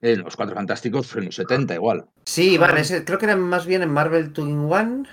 [0.00, 2.06] En los Cuatro Fantásticos en los 70 igual.
[2.24, 5.08] Sí, vale, creo que era más bien en Marvel Twin One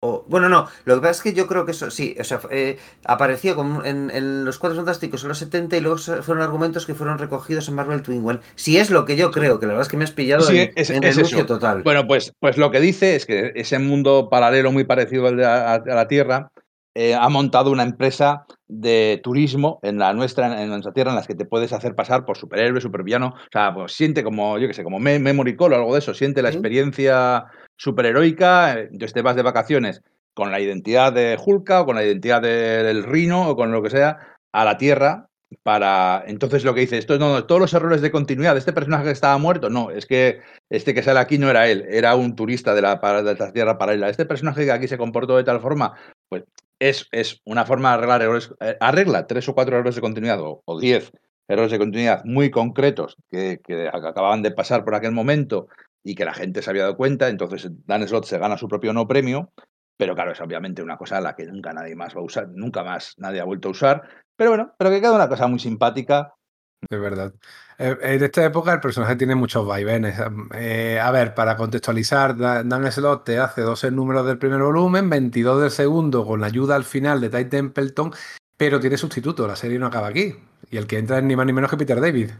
[0.00, 2.78] bueno, no, lo que pasa es que yo creo que eso, sí, o sea, eh,
[3.04, 7.18] apareció como en, Los Cuatro Fantásticos en los 70 y luego fueron argumentos que fueron
[7.18, 8.38] recogidos en Marvel Twin One.
[8.54, 10.70] Si es lo que yo creo, que la verdad es que me has pillado en,
[10.76, 11.82] es, total.
[11.82, 15.46] Bueno, pues, pues lo que dice es que ese mundo paralelo muy parecido al de
[15.46, 16.52] a, la Tierra
[16.94, 21.26] eh, ha montado una empresa de turismo en la nuestra, en nuestra tierra, en las
[21.26, 23.28] que te puedes hacer pasar por superhéroe, supervillano.
[23.28, 26.14] O sea, pues siente como, yo qué sé, como Memory Call o algo de eso,
[26.14, 30.02] siente la experiencia superheroica, entonces te vas de vacaciones
[30.34, 33.90] con la identidad de Hulka o con la identidad del Rino o con lo que
[33.90, 34.18] sea
[34.52, 35.28] a la Tierra
[35.62, 39.04] para entonces lo que dice esto no, todos los errores de continuidad de este personaje
[39.04, 42.36] que estaba muerto no es que este que sale aquí no era él era un
[42.36, 44.10] turista de la, de la tierra paralela.
[44.10, 45.94] Este personaje que aquí se comportó de tal forma
[46.28, 46.44] pues
[46.78, 50.38] es, es una forma de arreglar errores eh, arregla tres o cuatro errores de continuidad
[50.40, 51.12] o, diez
[51.48, 55.68] errores de continuidad muy concretos que, que acababan de pasar por aquel momento
[56.04, 58.92] y que la gente se había dado cuenta, entonces Dan Slott se gana su propio
[58.92, 59.52] no premio,
[59.96, 62.48] pero claro, es obviamente una cosa a la que nunca nadie más va a usar,
[62.48, 64.02] nunca más nadie ha vuelto a usar,
[64.36, 66.34] pero bueno, pero que queda una cosa muy simpática.
[66.80, 67.34] Es verdad.
[67.78, 70.18] Eh, en esta época el personaje tiene muchos vaivenes.
[70.54, 75.60] Eh, a ver, para contextualizar, Dan Slott te hace 12 números del primer volumen, 22
[75.60, 78.12] del segundo, con la ayuda al final de Ty Templeton,
[78.56, 80.36] pero tiene sustituto, la serie no acaba aquí.
[80.70, 82.30] Y el que entra es ni más ni menos que Peter David.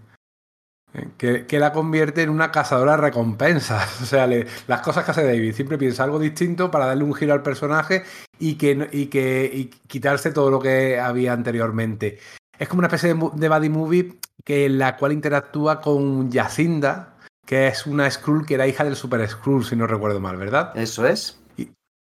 [1.17, 4.00] Que, la convierte en una cazadora de recompensas.
[4.02, 7.34] O sea, las cosas que hace David, siempre piensa algo distinto para darle un giro
[7.34, 8.05] al personaje
[8.39, 12.18] y que, y que quitarse todo lo que había anteriormente.
[12.58, 17.17] Es como una especie de, de buddy movie que, en la cual interactúa con Yacinda,
[17.47, 20.76] que es una Skrull que era hija del Super Skrull, si no recuerdo mal, ¿verdad?
[20.76, 21.41] Eso es.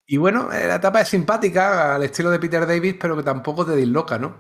[0.10, 3.76] Y, bueno, la etapa es simpática, al estilo de Peter David, pero que tampoco te
[3.76, 4.38] disloca, ¿no?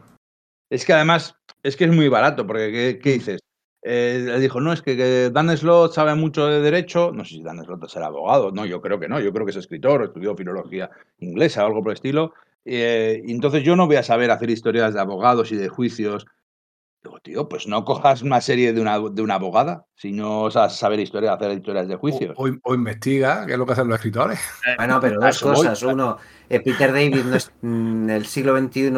[0.69, 3.42] Es que además, es que es muy barato, porque qué dices?
[3.90, 7.43] Eh, le dijo, no, es que, Dan Slott sabe mucho de derecho, no sé si
[7.43, 10.35] Dan Slott será abogado, no, yo creo que no, yo creo que es escritor, estudió
[10.35, 12.34] filología inglesa o algo por el estilo,
[12.66, 16.26] eh, y entonces yo no voy a saber hacer historias de abogados y de juicios.
[17.08, 20.74] Digo, tío, pues no cojas una serie de una, de una abogada, si no sabes
[20.74, 22.36] saber historias, hacer historias de juicios.
[22.36, 24.40] O, investiga, que es lo que hacen los escritores.
[24.68, 25.82] Eh, bueno, pero dos cosas.
[25.84, 26.18] Uno,
[26.50, 28.92] Peter David no es, en el siglo XXI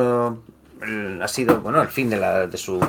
[1.22, 2.80] ha sido, bueno, el fin de, la, de su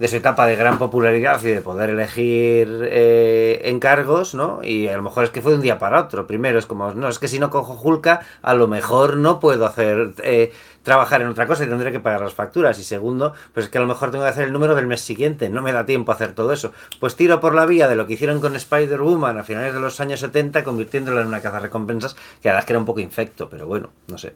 [0.00, 4.60] de su etapa de gran popularidad y de poder elegir eh, encargos, ¿no?
[4.64, 6.26] Y a lo mejor es que fue de un día para otro.
[6.26, 9.66] Primero es como, no, es que si no cojo Julka, a lo mejor no puedo
[9.66, 10.52] hacer eh,
[10.82, 12.78] trabajar en otra cosa y tendré que pagar las facturas.
[12.78, 15.00] Y segundo, pues es que a lo mejor tengo que hacer el número del mes
[15.00, 16.72] siguiente, no me da tiempo a hacer todo eso.
[16.98, 20.00] Pues tiro por la vía de lo que hicieron con Spider-Woman a finales de los
[20.00, 23.48] años 70, convirtiéndolo en una caza recompensas, que a la que era un poco infecto,
[23.48, 24.34] pero bueno, no sé.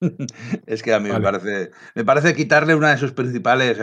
[0.66, 3.78] es que a mí me parece me parece quitarle una de sus principales,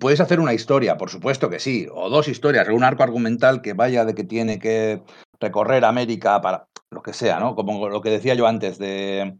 [0.00, 3.74] puedes hacer una historia, por supuesto que sí, o dos historias, un arco argumental que
[3.74, 5.02] vaya de que tiene que
[5.38, 7.54] recorrer América para lo que sea, ¿no?
[7.54, 9.38] Como lo que decía yo antes de,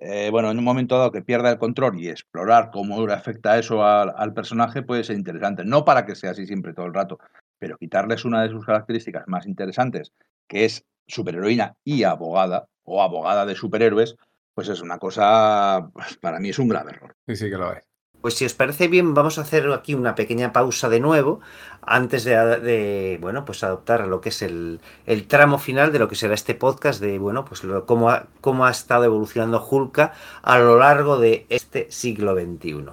[0.00, 3.84] eh, bueno, en un momento dado que pierda el control y explorar cómo afecta eso
[3.84, 5.64] al, personaje puede ser interesante.
[5.64, 7.18] No para que sea así siempre todo el rato,
[7.58, 10.12] pero quitarles una de sus características más interesantes,
[10.48, 14.16] que es superheroína y abogada, o abogada de superhéroes,
[14.54, 17.14] pues es una cosa, pues, para mí es un grave error.
[17.26, 17.91] Sí, sí que lo es.
[18.22, 21.40] Pues si os parece bien, vamos a hacer aquí una pequeña pausa de nuevo
[21.82, 24.80] antes de, bueno, pues adoptar lo que es el,
[25.26, 28.70] tramo final de lo que será este podcast de, bueno, pues cómo, ha, cómo ha
[28.70, 32.86] estado evolucionando Hulka a lo largo de este siglo XXI.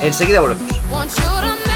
[0.00, 1.69] Enseguida volvemos.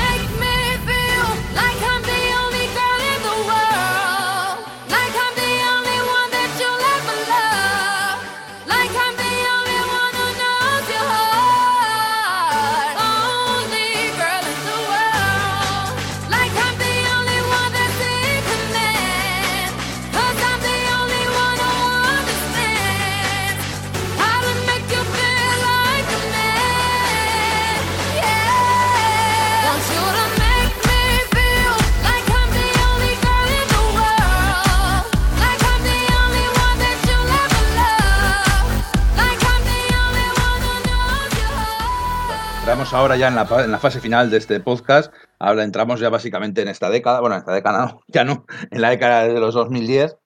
[42.93, 45.13] Ahora ya en la, fase final de este podcast.
[45.39, 47.21] Ahora entramos ya básicamente en esta década.
[47.21, 50.17] Bueno, en esta década ya no, en la década de los 2010.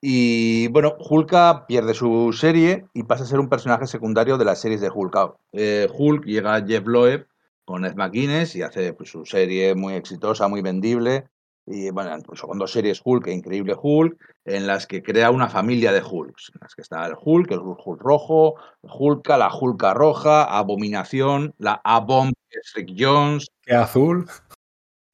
[0.00, 4.60] Y bueno, Hulka pierde su serie y pasa a ser un personaje secundario de las
[4.60, 5.34] series de Hulk.
[5.52, 7.26] Eh, Hulk llega a Jeff Loeb
[7.64, 11.28] con Ed McGuinness y hace pues, su serie muy exitosa, muy vendible.
[11.70, 15.50] Y bueno, incluso con dos series Hulk e Increíble Hulk, en las que crea una
[15.50, 19.92] familia de Hulks, en las que está el Hulk, el Hulk rojo, Hulka, la Hulka
[19.92, 22.32] roja, Abominación, la Abomb,
[22.74, 23.48] Rick Jones.
[23.60, 24.26] ¿Qué azul?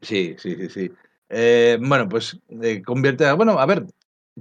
[0.01, 0.93] Sí, sí, sí, sí.
[1.29, 3.33] Eh, bueno, pues eh, convierte.
[3.33, 3.87] Bueno, a ver,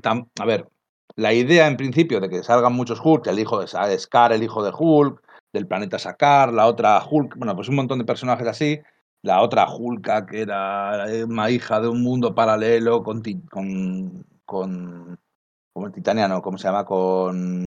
[0.03, 0.67] a ver,
[1.15, 4.63] la idea en principio de que salgan muchos Hulk, el hijo de Scar, el hijo
[4.63, 5.19] de Hulk,
[5.51, 8.81] del planeta Sakar, la otra Hulk, bueno, pues un montón de personajes así,
[9.23, 15.17] la otra Hulka que era una hija de un mundo paralelo con con con
[15.73, 16.85] como el titaniano, ¿cómo se llama?
[16.85, 17.65] Con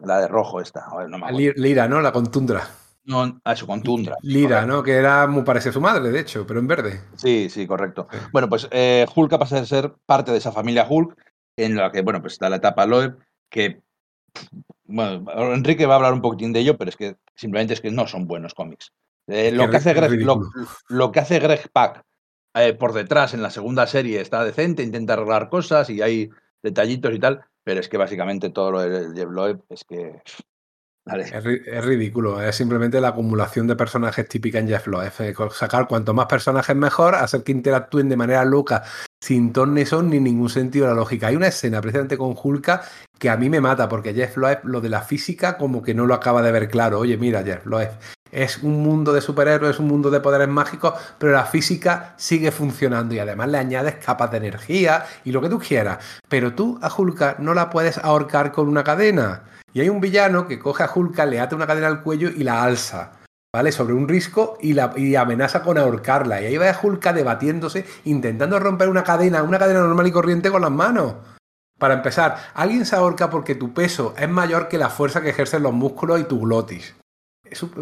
[0.00, 0.86] la de rojo esta,
[1.30, 2.00] Lira, ¿no?
[2.00, 2.68] La con tundra.
[3.04, 4.16] No, ah, eso, con tundra.
[4.22, 4.82] Lira, ¿no?
[4.82, 7.00] Que era muy parecida a su madre, de hecho, pero en verde.
[7.14, 8.08] Sí, sí, correcto.
[8.32, 11.16] Bueno, pues eh, Hulk pasa a ser parte de esa familia Hulk,
[11.56, 13.16] en la que, bueno, pues está la etapa Loeb,
[13.48, 13.80] que,
[14.84, 17.92] bueno, Enrique va a hablar un poquitín de ello, pero es que simplemente es que
[17.92, 18.92] no son buenos cómics.
[19.28, 20.24] Eh, lo, que hace Greg,
[20.88, 22.04] lo, que hace Greg Pak
[22.54, 26.30] eh, por detrás en la segunda serie está decente, intenta arreglar cosas y hay
[26.62, 30.22] detallitos y tal, pero es que básicamente todo lo de Jeff Loeb es que
[31.06, 35.12] es, ridículo, es simplemente la acumulación de personajes típica en Jeff Loeb.
[35.52, 38.82] Sacar cuanto más personajes mejor, hacer que interactúen de manera loca,
[39.20, 41.28] sin ton ni son ni ningún sentido de la lógica.
[41.28, 42.82] Hay una escena precisamente con Hulka
[43.20, 46.06] que a mí me mata, porque Jeff Loeb lo de la física como que no
[46.06, 46.98] lo acaba de ver claro.
[46.98, 47.90] Oye, mira, Jeff Loeb,
[48.32, 52.50] es un mundo de superhéroes, es un mundo de poderes mágicos, pero la física sigue
[52.50, 55.98] funcionando y además le añades capas de energía y lo que tú quieras.
[56.28, 59.44] Pero tú a Hulka no la puedes ahorcar con una cadena.
[59.72, 62.42] Y hay un villano que coge a Hulka, le ata una cadena al cuello y
[62.44, 63.12] la alza.
[63.54, 63.72] ¿Vale?
[63.72, 66.42] Sobre un risco y, la, amenaza con ahorcarla.
[66.42, 70.50] Y ahí va a Hulka debatiéndose, intentando romper una cadena, una cadena normal y corriente
[70.50, 71.14] con las manos.
[71.78, 75.62] Para empezar, alguien se ahorca porque tu peso es mayor que la fuerza que ejercen
[75.62, 76.94] los músculos y tu glotis.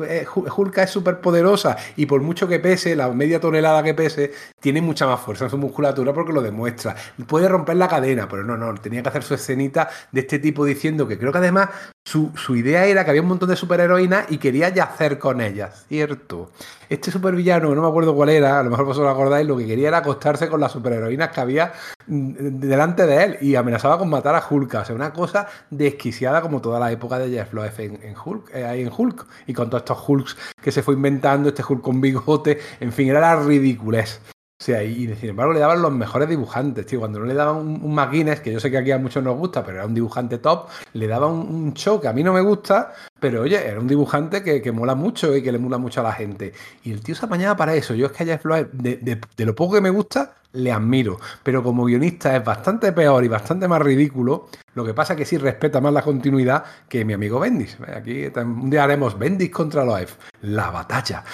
[0.09, 0.27] Eh,
[0.57, 4.81] Hulka es súper poderosa y por mucho que pese, la media tonelada que pese, tiene
[4.81, 6.95] mucha más fuerza en su musculatura porque lo demuestra.
[7.27, 10.65] Puede romper la cadena, pero no, no, tenía que hacer su escenita de este tipo
[10.65, 11.69] diciendo que creo que además
[12.05, 16.51] su, idea era que había un montón de superheroínas y quería yacer con ellas, ¿cierto?
[16.91, 19.67] Este supervillano, no me acuerdo cuál era, a lo mejor vosotros lo acordáis, lo que
[19.67, 21.73] quería era acostarse con las superheroínas que había
[22.07, 24.75] mm, delante de él y amenazaba con matar a Hulk.
[24.75, 28.83] O sea, una cosa desquiciada como toda la época de Jeff Loeb en, Hulk, eh,
[28.83, 29.27] en Hulk.
[29.47, 33.09] Y con todos estos Hulks que se fue inventando, este Hulk con bigote, en fin,
[33.09, 34.21] era la ridiculez.
[34.61, 37.01] O sea, y sin embargo le daban los mejores dibujantes, tío.
[37.01, 39.37] Cuando no le daban un, un McGuinness, que yo sé que aquí a muchos nos
[39.37, 42.41] gusta, pero era un dibujante top, le daban un, show que a mí no me
[42.41, 46.05] gusta, pero oye, era un dibujante que, mola mucho y que le mola mucho a
[46.05, 46.53] la gente.
[46.83, 47.95] Y el tío se apañaba para eso.
[47.95, 51.19] Yo es que a Jeff de, de, lo poco que me gusta, le admiro.
[51.43, 54.49] Pero como guionista es bastante peor y bastante más ridículo.
[54.75, 57.79] Lo que pasa es que sí respeta más la continuidad que mi amigo Bendis.
[57.97, 60.09] Aquí un día haremos Bendis contra Loeb.
[60.43, 61.25] La batalla.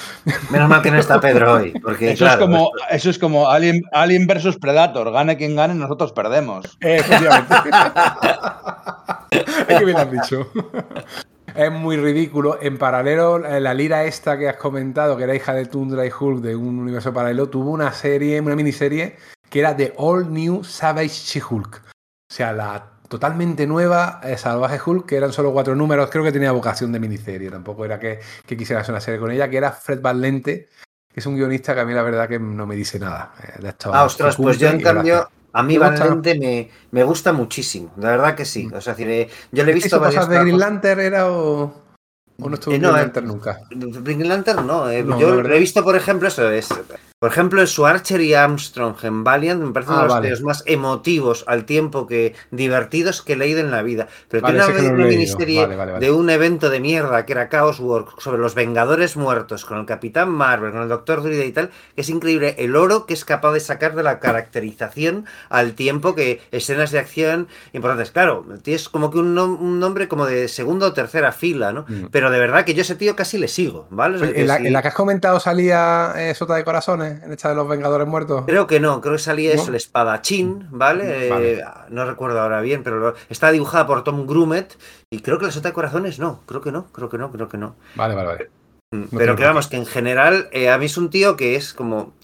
[0.51, 1.73] Menos mal que no está Pedro hoy.
[1.83, 5.11] Porque, eso, es como, eso es como Alien, Alien versus Predator.
[5.11, 6.67] Gane quien gane, nosotros perdemos.
[6.81, 7.55] Efectivamente.
[9.69, 10.47] es que bien has dicho.
[11.55, 12.59] Es muy ridículo.
[12.61, 16.43] En paralelo, la lira esta que has comentado, que era hija de Tundra y Hulk
[16.43, 19.17] de un universo paralelo, tuvo una serie, una miniserie
[19.51, 21.83] que era The All New Savage She-Hulk.
[21.85, 26.31] O sea, la totalmente nueva eh, Salvaje Hulk, que eran solo cuatro números, creo que
[26.31, 29.73] tenía vocación de miniserie, tampoco era que, quisiera hacer una serie con ella, que era
[29.73, 30.69] Fred Van Lente,
[31.13, 33.33] que es un guionista que a mí la verdad que no me dice nada.
[33.43, 37.93] Eh, ah, ostras, pues yo en cambio, a mí Van Lente me, me, gusta muchísimo,
[37.97, 38.69] la verdad que sí.
[38.73, 41.73] O sea, eh, yo le he visto varias de Green Lantern era o,
[42.41, 43.61] o no estuvo en Green Lantern nunca?
[43.71, 46.69] Green Lantern no, yo lo he visto, por ejemplo, eso es
[47.21, 51.45] por ejemplo, su Archer y Armstrong en Valiant me parecen uno de los más emotivos
[51.47, 54.09] al tiempo que divertidos que he leído en la vida.
[54.31, 55.67] Pero tiene una, miniserie
[56.01, 59.85] de un evento de mierda que era Chaos Work sobre los Vengadores muertos, con el
[59.85, 63.27] Capitán Marvel, con el Doctor Druid y tal, que es increíble el oro que es
[63.27, 68.13] capaz de sacar de la caracterización al tiempo que escenas de acción importantes.
[68.13, 71.85] Claro, tienes como que un, nombre como de segunda o tercera fila, ¿no?
[71.87, 72.07] Mm.
[72.11, 74.41] Pero de verdad que yo ese tío casi le sigo, ¿vale?
[74.41, 78.07] en, la, que has comentado salía eh, Sota de Corazones en esta de los Vengadores
[78.07, 78.45] Muertos?
[78.47, 81.29] Creo que no, creo que salía eso, el espadachín, ¿vale?
[81.29, 84.77] Eh, no recuerdo ahora bien, pero está dibujada por Tom Grumet
[85.11, 87.49] y creo que la Sota de Corazones no, creo que no, creo que no, creo
[87.49, 87.77] que no.
[87.95, 88.51] Vale, vale, vale.
[88.93, 91.75] Mm, pero que vamos, que en general eh, a mí es un tío que es
[91.75, 92.15] como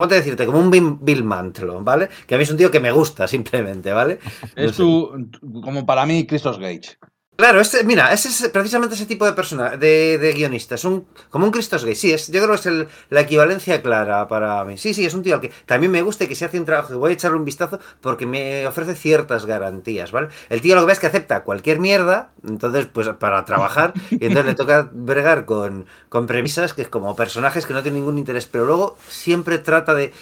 [0.00, 0.46] ¿Cómo te decirte?
[0.46, 2.08] Como un Bill Mantlo, ¿vale?
[2.24, 4.20] Que a mí es un tío que me gusta, simplemente, ¿vale?
[4.54, 5.28] Es tu,
[5.60, 6.96] como para mí, Christos Gage.
[7.40, 11.44] Claro, este, mira, ese es precisamente ese tipo de persona, de, de guionistas, un, como
[11.46, 11.94] un Christos Gay.
[11.94, 14.76] Sí, es, yo creo que es el- la equivalencia clara para mí.
[14.76, 16.64] Sí, sí, es un tío al que también me gusta y que si hace un
[16.64, 20.30] trabajo, y voy a echarle un vistazo porque me ofrece ciertas garantías, ¿vale?
[20.48, 24.26] El tío lo que ves es que acepta cualquier mierda, entonces, pues para trabajar, y
[24.26, 28.18] entonces le toca bregar con, con premisas que es como personajes que no tienen ningún
[28.18, 30.12] interés, pero luego siempre trata de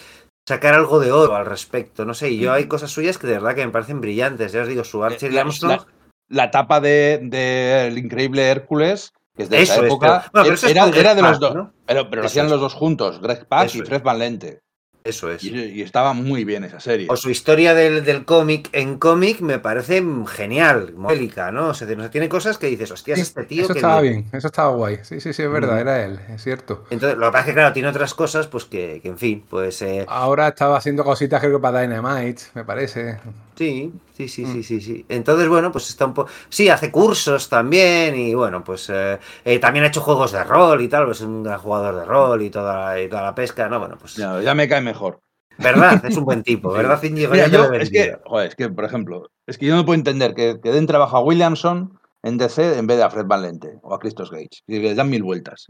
[0.47, 3.35] sacar algo de oro al respecto, no sé, y yo hay cosas suyas que de
[3.35, 5.73] verdad que me parecen brillantes, ya os digo, su Archer y Armstrong...
[5.81, 5.87] la-
[6.29, 10.31] la tapa de, de El Increíble Hércules, que es de Eso esa es, época, pero-
[10.33, 11.55] bueno, pero eso es era, era de los dos.
[11.55, 11.73] ¿no?
[11.87, 12.53] Pero, pero lo hacían es.
[12.53, 13.89] los dos juntos, Greg Pak Eso y es.
[13.89, 14.61] Fred Van Lente.
[15.05, 15.45] Eso es.
[15.45, 17.07] Y, y estaba muy bien esa serie.
[17.09, 21.69] O su historia del, del cómic en cómic me parece genial, modélica, ¿no?
[21.69, 24.49] O sea, tiene cosas que dices, hostias, Sí, este tío eso que estaba bien, eso
[24.49, 24.99] estaba guay.
[25.05, 25.81] Sí, sí, sí, es verdad, Mm.
[25.81, 26.87] era él, es cierto.
[26.91, 29.45] Entonces, lo que pasa es que, claro, tiene otras cosas, pues que, que en fin,
[29.49, 33.21] pues eh, Ahora estaba haciendo cositas creo que para Dynamite, me parece.
[33.57, 34.53] Sí, sí, sí, Mm.
[34.53, 35.07] sí, sí, sí.
[35.09, 36.31] Entonces, bueno, pues está un poco...
[36.49, 40.81] Sí, hace cursos también y bueno, pues eh, eh, también ha hecho juegos de rol
[40.83, 43.69] y tal, pues es un gran jugador de rol y toda, y toda la pesca,
[43.69, 43.79] ¿no?
[43.81, 44.15] Bueno, pues...
[44.17, 45.21] Ya, ya me cae mejor.
[45.59, 47.33] Verdad, es un buen tipo, ¿verdad, Íñigo?
[47.33, 50.35] Mira, yo, es que, joder, es que, por ejemplo, es que yo no puedo entender
[50.35, 53.79] que, que den trabajo a Williamson en DC en vez de a Fred Van Lente
[53.83, 54.61] o a Christos Gage.
[54.67, 55.67] Y que les dan mil vueltas.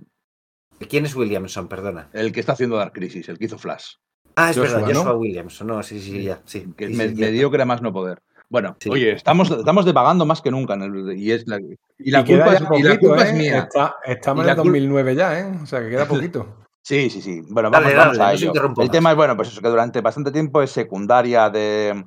[0.88, 1.68] ¿Quién es Williamson?
[1.68, 2.08] Perdona.
[2.12, 3.94] El que está haciendo Dark Crisis, el que hizo Flash.
[4.36, 4.98] Ah, es Joshua, verdad, ¿no?
[5.00, 6.66] Joshua Williamson, no, sí, sí, ya, sí.
[6.76, 7.30] Que sí, me, sí, me ya.
[7.32, 8.22] dio que era más no poder.
[8.48, 8.90] Bueno, Sí.
[8.90, 10.74] oye, estamos, estamos devagando más que nunca.
[10.74, 11.58] en el- y, es la,
[11.98, 13.28] y la Y queda culpa, es, y la poquito, culpa ¿eh?
[13.30, 13.58] es mía.
[13.58, 15.52] Está- estamos en la el cul- 2009 ya, ¿eh?
[15.62, 16.46] O sea, que queda poquito.
[16.82, 17.40] Sí, sí, sí.
[17.48, 18.62] Bueno, Dale, vamos, vamos dale, a no ello.
[18.64, 18.90] El más.
[18.92, 22.04] tema es, bueno, pues eso, que durante bastante tiempo es secundaria de,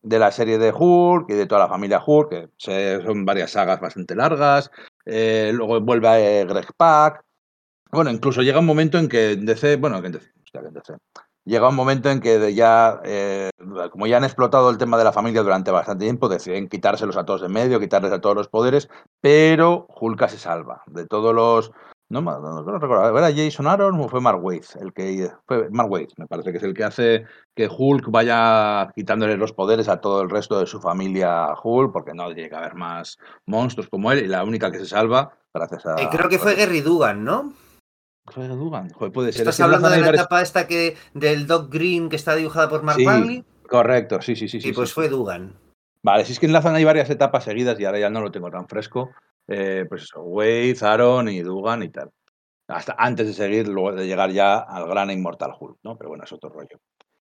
[0.00, 3.50] de la serie de Hulk y de toda la familia Hulk, que se- son varias
[3.50, 4.70] sagas bastante largas.
[5.04, 7.22] Eh, luego vuelve a eh, Greg Pak.
[7.92, 10.74] Bueno, incluso llega un momento en que DC, bueno, que en DC, hostia, que en
[10.74, 10.94] DC,
[11.44, 13.50] llega un momento en que ya, eh,
[13.90, 17.24] como ya han explotado el tema de la familia durante bastante tiempo, deciden quitárselos a
[17.24, 18.88] todos de medio, quitarles a todos los poderes,
[19.20, 21.72] pero Hulka se salva de todos los...
[22.10, 24.64] No, no, no recuerdo, ¿era Jason Aaron o fue Mark Waid?
[24.78, 27.24] El que, fue Mark Waid, me parece que es el que hace
[27.56, 32.12] que Hulk vaya quitándole los poderes a todo el resto de su familia Hulk, porque
[32.14, 35.86] no tiene que haber más monstruos como él, y la única que se salva, gracias
[35.86, 35.94] a...
[36.00, 37.54] Eh, creo que fue Gary Dugan, ¿no?
[38.32, 38.90] Dugan.
[38.90, 39.42] Joder, puede ser.
[39.42, 42.82] ¿Estás Es hablando de la etapa esta que del Doc Green que está dibujada por
[42.82, 43.44] Mark Sí, Bagley?
[43.68, 44.60] Correcto, sí, sí, sí.
[44.60, 44.94] Sí, sí, pues sí.
[44.94, 45.54] fue Dugan.
[46.02, 48.50] Vale, si es que enlazan ahí varias etapas seguidas y ahora ya no lo tengo
[48.50, 49.10] tan fresco.
[49.46, 52.10] Eh, pues eso, Wade, Aaron y Dugan y tal.
[52.68, 55.96] Hasta antes de seguir, luego de llegar ya al gran inmortal Hulk, ¿no?
[55.96, 56.80] Pero bueno, es otro rollo.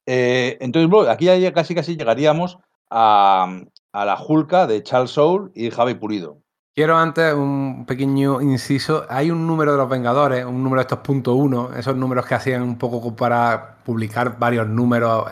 [0.05, 2.57] Eh, entonces, bueno, aquí ya casi casi llegaríamos
[2.89, 6.41] a, a la Hulka de Charles Soule y Javi Pulido.
[6.77, 9.07] Quiero antes un pequeño inciso.
[9.09, 12.35] Hay un número de los Vengadores, un número de estos punto uno, esos números que
[12.35, 15.25] hacían un poco para publicar varios números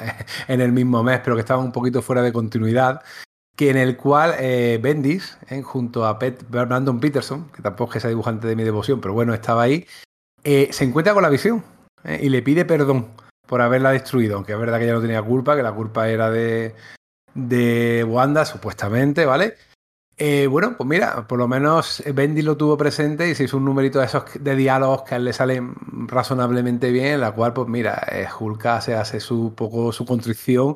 [0.48, 3.04] en el mismo mes, pero que estaban un poquito fuera de continuidad,
[3.56, 7.94] que en el cual eh, Bendis, eh, junto a Pet, Brandon Peterson, que tampoco es
[7.94, 9.86] que sea dibujante de mi devoción, pero bueno, estaba ahí,
[10.44, 11.64] eh, se encuentra con la visión
[12.06, 13.10] eh, y le pide perdón
[13.48, 16.32] por haberla destruido, aunque es verdad que ella no tenía culpa, que la culpa era
[16.32, 16.74] de,
[17.36, 19.54] de Wanda, supuestamente, ¿vale?
[20.18, 23.66] Eh, bueno, pues mira, por lo menos Bendy lo tuvo presente y se hizo un
[23.66, 25.76] numerito de esos de diálogos que a él le salen
[26.08, 30.76] razonablemente bien, en la cual, pues mira, eh, Hulka se hace su poco su contrición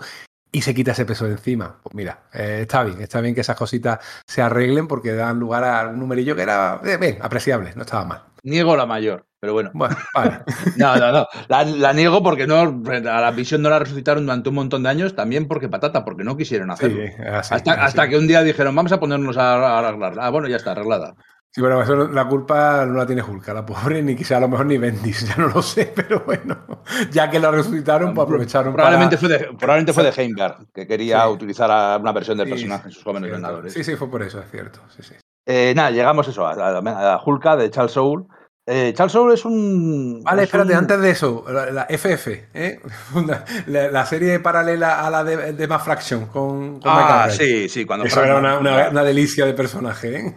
[0.51, 1.79] y se quita ese peso de encima.
[1.83, 5.63] Pues mira, eh, está bien, está bien que esas cositas se arreglen porque dan lugar
[5.63, 8.23] a un numerillo que era eh, bien, apreciable, no estaba mal.
[8.43, 9.69] Niego la mayor, pero bueno.
[9.73, 10.39] Bueno, vale.
[10.77, 11.27] No, no, no.
[11.49, 14.89] La, la niego porque no, a la visión no la resucitaron durante un montón de
[14.89, 17.03] años, también porque patata, porque no quisieron Sí, hacerlo.
[17.33, 17.81] así, hasta, así.
[17.81, 20.25] hasta que un día dijeron, vamos a ponernos a, a arreglarla.
[20.25, 21.15] Ah, bueno, ya está arreglada.
[21.51, 24.47] Sí, bueno, eso, la culpa no la tiene Hulka, la pobre, ni quizá a lo
[24.47, 28.73] mejor ni Bendis, ya no lo sé, pero bueno, ya que lo resucitaron, pues aprovecharon
[28.73, 29.27] Probablemente, para...
[29.27, 31.29] fue de, probablemente fue de Heimgar, que quería Sí.
[31.31, 33.73] utilizar a una versión del Sí, personaje en sus jóvenes vengadores.
[33.73, 34.79] Sí, sí, fue por eso, es cierto.
[34.95, 35.15] Sí, sí.
[35.47, 38.25] Eh, nada, llegamos eso, a, a, a Hulka de Charles Soule.
[38.67, 40.21] Eh, Charles Soule es un.
[40.23, 42.79] Vale, es espérate, un- antes de eso, la, la FF, ¿eh?
[43.15, 47.67] Una- la, la serie paralela a la de, de Mass Fraction con, con Ah, sí,
[47.67, 48.05] sí, cuando.
[48.05, 50.35] Eso era una, una- una delicia de personaje, ¿eh?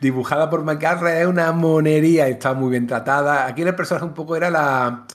[0.00, 3.46] Dibujada por Garrett, es una monería, está muy bien tratada.
[3.46, 5.06] Aquí el personaje un poco era la,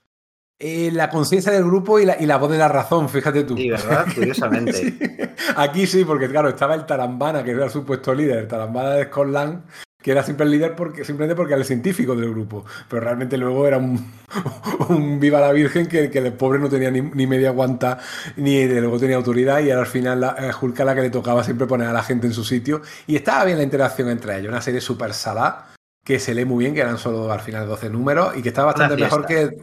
[0.59, 3.57] eh, la conciencia del grupo y la, y la voz de la razón, fíjate tú.
[3.57, 4.05] Sí, ¿verdad?
[4.13, 4.71] Curiosamente.
[5.41, 5.53] Sí.
[5.55, 9.05] Aquí sí, porque claro, estaba el Tarambana, que era el supuesto líder, el Tarambana de
[9.05, 9.63] Scotland,
[10.01, 12.65] que era siempre el líder porque, simplemente porque era el científico del grupo.
[12.89, 14.11] Pero realmente luego era un,
[14.89, 17.99] un viva la Virgen que, que el pobre no tenía ni, ni media guanta,
[18.35, 21.01] ni de luego tenía autoridad, y era al final la, eh, Hulk a la que
[21.01, 22.81] le tocaba siempre poner a la gente en su sitio.
[23.07, 25.71] Y estaba bien la interacción entre ellos, una serie súper salada,
[26.03, 28.63] que se lee muy bien, que eran solo al final 12 números, y que está
[28.63, 29.57] bastante mejor que.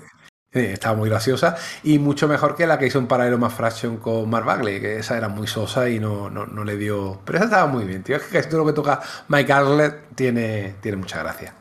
[0.50, 3.98] Sí, estaba muy graciosa y mucho mejor que la que hizo en paralelo más Fraction
[3.98, 7.20] con Mark Bagley, que esa era muy sosa y no, no, no, le dio.
[7.26, 8.16] Pero esa estaba muy bien, tío.
[8.16, 11.54] Es que todo lo que toca Mike Arlett tiene, tiene mucha gracia.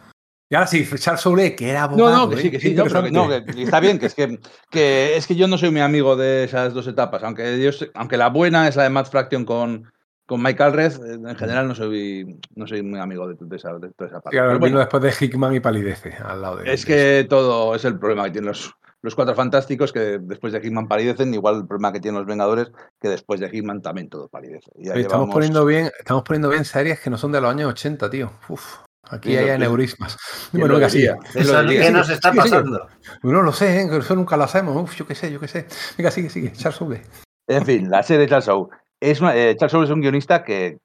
[0.50, 2.10] Y ahora sí, Charles Soule, que era abogado.
[2.10, 2.74] No, no, que sí, que sí.
[2.74, 4.40] No, pero que, no, que está bien, que es que,
[4.72, 7.22] que, es que yo no soy muy amigo de esas dos etapas.
[7.24, 9.92] Aunque, yo, aunque la buena es la de Matt Fraction con,
[10.28, 10.94] con Michael Red,
[11.26, 14.38] en general no soy, no soy muy amigo de, de, esa, de toda esa parte.
[14.38, 17.98] Claro, bueno, después de Hickman y palidece al lado de Es que todo es el
[17.98, 21.94] problema que tienen los, los cuatro fantásticos, que después de Hickman palidecen, igual el problema
[21.94, 24.70] que tienen los Vengadores, que después de Hickman también todo palidece.
[24.76, 25.34] Estamos, llevamos...
[25.34, 28.32] poniendo bien, estamos poniendo bien series que no son de los años 80, tío.
[28.50, 28.80] Uf.
[29.10, 30.18] Aquí hay aneurismas.
[30.52, 31.08] Bueno, venga, sí.
[31.34, 32.88] ¿Qué nos está pasando?
[33.24, 33.90] No lo sé, ¿eh?
[33.98, 34.76] eso nunca lo hacemos.
[34.76, 35.68] Uf, yo qué sé, yo qué sé.
[35.98, 36.52] Venga, sigue, sigue.
[36.52, 37.02] Charles Soule.
[37.48, 38.70] En fin, la serie de Charles Soule.
[39.00, 40.80] Eh, Charles Soule es un guionista que,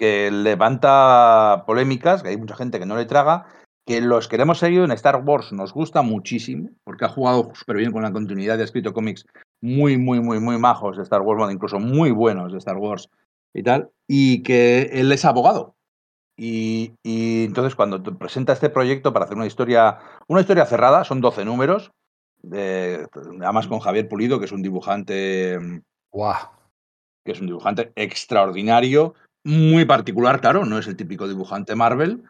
[0.00, 3.46] levanta polémicas, que hay mucha gente que no le traga,
[3.84, 7.90] que los queremos seguir en Star Wars nos gusta muchísimo, porque ha jugado súper bien
[7.90, 9.24] con la continuidad ha escrito cómics
[9.60, 13.08] muy, muy, muy, muy majos de Star Wars, incluso muy buenos de Star Wars
[13.52, 15.74] y tal, y que él es abogado.
[16.36, 21.44] Y, entonces cuando presenta este proyecto para hacer una historia, una historia cerrada, son 12
[21.44, 21.90] números,
[22.40, 23.08] de,
[23.42, 25.58] además con Javier Pulido, que es un dibujante,
[26.12, 26.57] wow.
[27.24, 29.14] Que es un dibujante extraordinario,
[29.44, 32.22] muy particular, claro, no es el típico dibujante Marvel,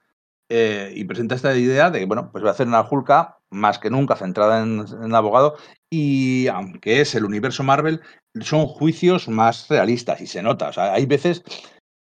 [0.50, 3.90] eh, y presenta esta idea de bueno, pues va a hacer una Hulka más que
[3.90, 5.56] nunca centrada en, en abogado,
[5.90, 8.00] y aunque es el universo Marvel,
[8.40, 11.42] son juicios más realistas, y se nota, o sea, hay veces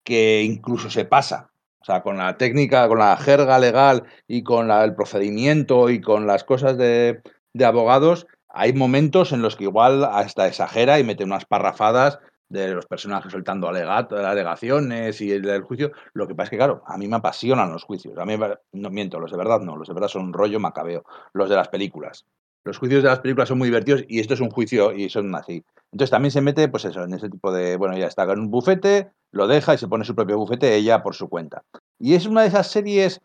[0.04, 1.50] que incluso se pasa,
[1.80, 6.00] o sea, con la técnica, con la jerga legal y con la, el procedimiento y
[6.00, 7.22] con las cosas de,
[7.54, 12.18] de, abogados, hay momentos en los que igual hasta exagera y mete unas parrafadas
[12.50, 15.92] de los personajes soltando alegaciones y el, el, juicio.
[16.12, 18.18] Lo que pasa es que, claro, a mí me apasionan los juicios.
[18.18, 18.36] A mí,
[18.72, 21.04] no miento, los de verdad no, los de verdad son un rollo macabeo.
[21.32, 22.26] Los de las películas.
[22.64, 25.34] Los juicios de las películas son muy divertidos y esto es un juicio y son
[25.34, 25.64] así.
[25.92, 28.50] Entonces también se mete, pues eso, en ese tipo de, bueno, ya está en un
[28.50, 31.62] bufete, lo deja y se pone su propio bufete ella por su cuenta.
[31.98, 33.22] Y es una de esas series,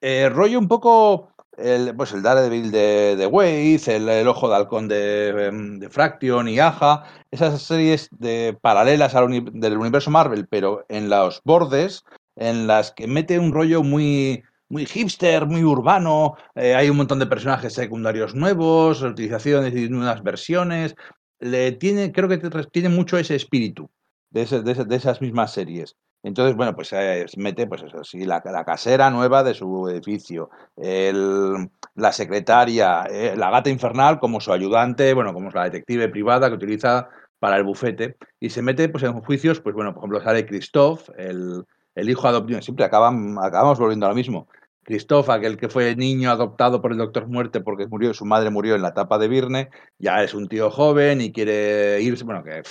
[0.00, 4.88] eh, rollo un poco, el, pues el Daredevil de, de Waze, el, Ojo de Halcón
[4.88, 5.32] de,
[5.78, 11.42] de, Fraction y Aja, esas series de, paralelas al del universo Marvel, pero en los
[11.44, 12.04] bordes,
[12.36, 17.18] en las que mete un rollo muy, muy hipster, muy urbano, eh, hay un montón
[17.18, 20.94] de personajes secundarios nuevos, utilizaciones y nuevas versiones,
[21.38, 22.38] le tiene, creo que
[22.70, 23.90] tiene mucho ese espíritu
[24.30, 25.96] de, de esas mismas series.
[26.22, 30.50] Entonces, bueno, pues eh, mete, pues eso, sí, la, la, casera nueva de su edificio,
[30.76, 36.48] el, la secretaria, eh, la gata infernal como su ayudante, bueno, como la detective privada
[36.48, 37.08] que utiliza
[37.40, 41.08] para el bufete, y se mete pues en juicios, pues bueno, por ejemplo, sale Christoph,
[41.16, 41.64] el,
[41.96, 44.48] el hijo adoptivo, siempre acaban, acabamos volviendo a lo mismo.
[44.84, 48.74] Christoph, aquel que fue niño adoptado por el Doctor Muerte porque murió, su madre murió
[48.74, 52.62] en la etapa de Virne, ya es un tío joven y quiere irse, bueno, que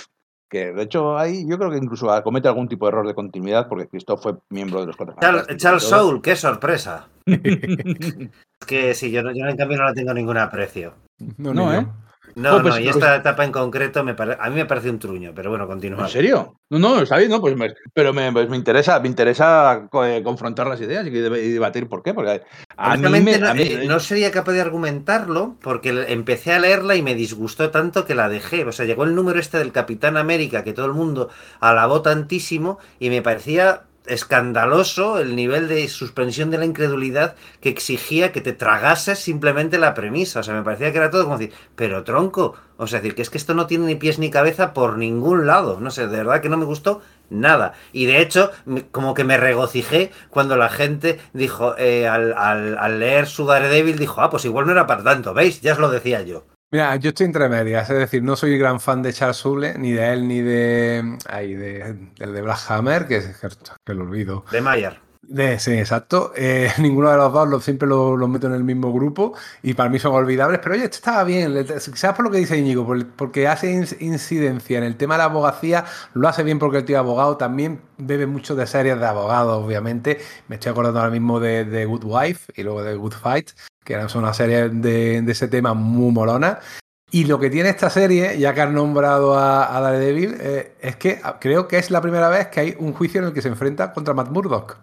[0.52, 3.68] que de hecho ahí yo creo que incluso comete algún tipo de error de continuidad
[3.68, 7.08] porque Christoph fue miembro de los cuatro Charles, Charles Soul, qué sorpresa.
[8.66, 10.92] que sí, yo, yo en cambio no le tengo ningún aprecio.
[11.38, 11.86] No, no, ¿eh?
[12.34, 14.36] No, oh, pues, no, y esta pues, etapa en concreto me pare...
[14.40, 16.04] a mí me parece un truño, pero bueno, continúa.
[16.04, 16.56] ¿En serio?
[16.70, 17.74] No, no, está bien, no, pues me...
[17.92, 22.14] pero me, pues me, interesa, me interesa eh, confrontar las ideas y, debatir por qué,
[22.14, 22.42] porque
[22.76, 23.62] a mí, me, no, a mí...
[23.62, 28.14] Eh, no, sería capaz de argumentarlo porque empecé a leerla y me disgustó tanto que
[28.14, 28.64] la dejé.
[28.64, 31.28] O sea, llegó el número este del Capitán América que todo el mundo
[31.60, 38.32] alabó tantísimo y me parecía escandaloso el nivel de suspensión de la incredulidad que exigía
[38.32, 40.40] que te tragases simplemente la premisa.
[40.40, 43.22] O sea, me parecía que era todo como decir, pero tronco, o sea, decir que
[43.22, 45.80] es que esto no tiene ni pies ni cabeza por ningún lado.
[45.80, 47.00] No sé, de verdad que no me gustó
[47.30, 47.74] nada.
[47.92, 48.50] Y de hecho,
[48.90, 54.20] como que me regocijé cuando la gente dijo, eh, al, al, leer su Daredevil, dijo,
[54.20, 55.60] ah, pues igual no era para tanto, ¿veis?
[55.60, 56.44] Ya os lo decía yo.
[56.72, 59.92] Mira, yo estoy entre medias, es decir, no soy gran fan de Charles Soule, ni
[59.92, 61.18] de él, ni de.
[61.28, 63.22] Ay, de, del de Black Hammer, que,
[63.84, 64.46] que lo olvido.
[64.50, 64.98] De Mayer.
[65.20, 66.32] De, sí, exacto.
[66.34, 69.74] Eh, ninguno de los dos lo, siempre los lo meto en el mismo grupo y
[69.74, 70.60] para mí son olvidables.
[70.62, 71.54] Pero oye, esto estaba bien.
[71.78, 72.90] ¿Sabes por lo que dice Íñigo?
[73.16, 73.70] Porque hace
[74.00, 75.84] incidencia en el tema de la abogacía,
[76.14, 80.20] lo hace bien porque el tío abogado también bebe mucho de series de abogados, obviamente.
[80.48, 83.50] Me estoy acordando ahora mismo de, de Good Wife y luego de Good Fight
[83.84, 86.60] que son una serie de, de, ese tema muy molona.
[87.10, 90.96] Y lo que tiene esta serie, ya que has nombrado a, a Daredevil, eh, es
[90.96, 93.48] que creo que es la primera vez que hay un juicio en el que se
[93.48, 94.78] enfrenta contra Matt Murdock.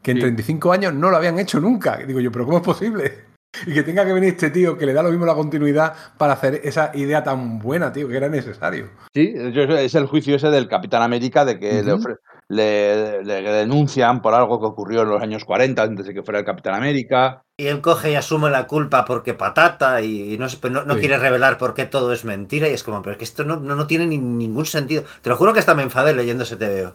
[0.00, 0.22] Que en sí.
[0.22, 1.96] 35 años no lo habían hecho nunca.
[1.96, 3.32] Digo yo, pero ¿cómo es posible?
[3.66, 6.32] Y que tenga que venir este tío que le da lo mismo la continuidad para
[6.32, 8.88] hacer esa idea tan buena, tío, que era necesario.
[9.12, 11.84] Sí, es el juicio ese del Capitán América de que uh -huh.
[11.84, 12.16] le, ofre,
[12.52, 16.44] le, denuncian por algo que ocurrió en los años 40, antes de que fuera el
[16.44, 17.44] Capitán América.
[17.56, 21.58] Y él coge y asume la culpa porque patata y no, pues no, quiere revelar
[21.58, 22.68] por qué todo es mentira.
[22.68, 25.04] Y es como, pero es que esto no, no, tiene ningún sentido.
[25.22, 26.94] Te lo juro que hasta me enfadé leyendo ese TVO.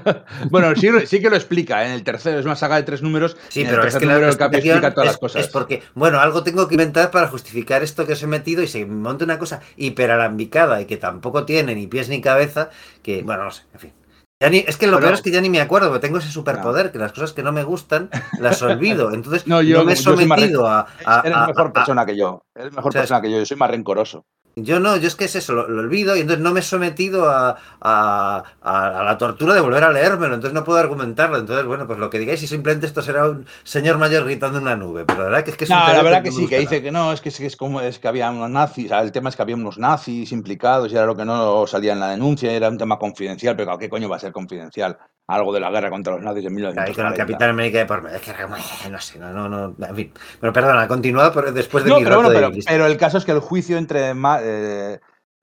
[0.50, 1.82] bueno, sí, sí, que lo explica.
[1.82, 1.86] ¿eh?
[1.88, 3.36] En el tercero es una saga de tres números.
[3.48, 5.44] Sí, pero es que la explica todas las cosas.
[5.44, 8.68] Es porque, bueno, algo tengo que inventar para justificar esto que os he metido y
[8.68, 12.70] se monta una cosa hiperalambicada y que tampoco tiene ni pies ni cabeza.
[13.02, 13.92] Que, bueno, no sé, en fin
[14.40, 16.98] es que lo peor es que ya ni me acuerdo, porque tengo ese superpoder, que
[16.98, 19.12] las cosas que no me gustan las olvido.
[19.12, 20.86] Entonces no, yo, me he sometido a,
[21.24, 22.44] Eres mejor persona que yo.
[22.54, 23.38] Eres mejor persona que yo.
[23.38, 24.26] Yo soy más rencoroso.
[24.56, 27.28] Yo no, yo es que es eso, lo, olvido y entonces no me he sometido
[27.28, 31.38] a, la tortura de volver a leérmelo, entonces no puedo argumentarlo.
[31.38, 34.64] Entonces, bueno, pues lo que digáis y simplemente esto será un señor mayor gritando en
[34.64, 35.04] una nube.
[35.04, 36.92] Pero la verdad que es que es No, la verdad que, sí, que dice que
[36.92, 39.56] no, es que, es, como es que había unos nazis, el tema es que había
[39.56, 42.98] unos nazis implicados y era lo que no salía en la denuncia, era un tema
[42.98, 44.98] confidencial, pero ¿qué coño va a ser confidencial?
[45.26, 47.02] Algo de la guerra contra los nazis en 1940.
[47.02, 48.20] con el Capitán América de por medio.
[48.20, 49.74] Que no sé, no, no, no.
[49.86, 50.12] En fin.
[50.40, 53.78] Pero perdona, continúa después de no, pero, bueno, pero, el caso es que el juicio
[53.78, 54.10] entre.
[54.10, 55.00] Eh,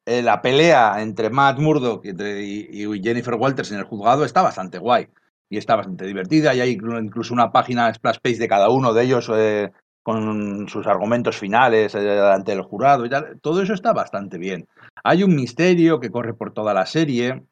[0.07, 5.07] eh, la pelea entre Matt Murdock y, Jennifer Walters en el juzgado está bastante guay.
[5.49, 6.53] Y está bastante divertida.
[6.53, 10.87] Y hay incluso una página splash page de cada uno de ellos eh, con sus
[10.87, 13.39] argumentos finales ante el jurado y tal.
[13.41, 14.67] Todo eso está bastante bien.
[15.03, 17.43] Hay un misterio que corre por toda la serie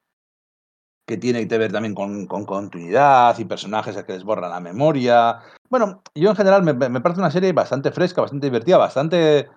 [1.10, 5.40] que tiene que ver también con, continuidad y personajes a que les borra la memoria.
[5.68, 9.48] Bueno, yo en general me, parece una serie bastante fresca, bastante divertida, bastante...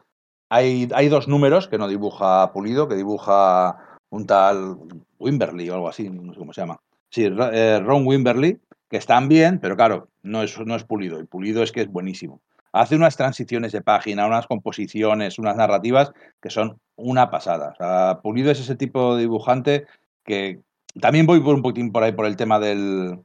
[0.49, 3.77] Hay, hay dos números que no dibuja Pulido, que dibuja
[4.09, 4.79] un tal
[5.19, 6.81] Wimberly o algo así, no sé cómo se llama.
[7.11, 8.59] Sí, eh, Ron Wimberly,
[8.89, 11.21] que están bien, pero claro, no es, no es Pulido.
[11.21, 12.41] Y Pulido es que es buenísimo.
[12.73, 17.75] Hace unas transiciones de página, unas composiciones, unas narrativas que son una pasada.
[17.75, 19.87] O sea, Pulido es ese tipo de dibujante
[20.25, 20.63] que,
[21.01, 23.19] también voy por un poquitín por ahí por el tema del,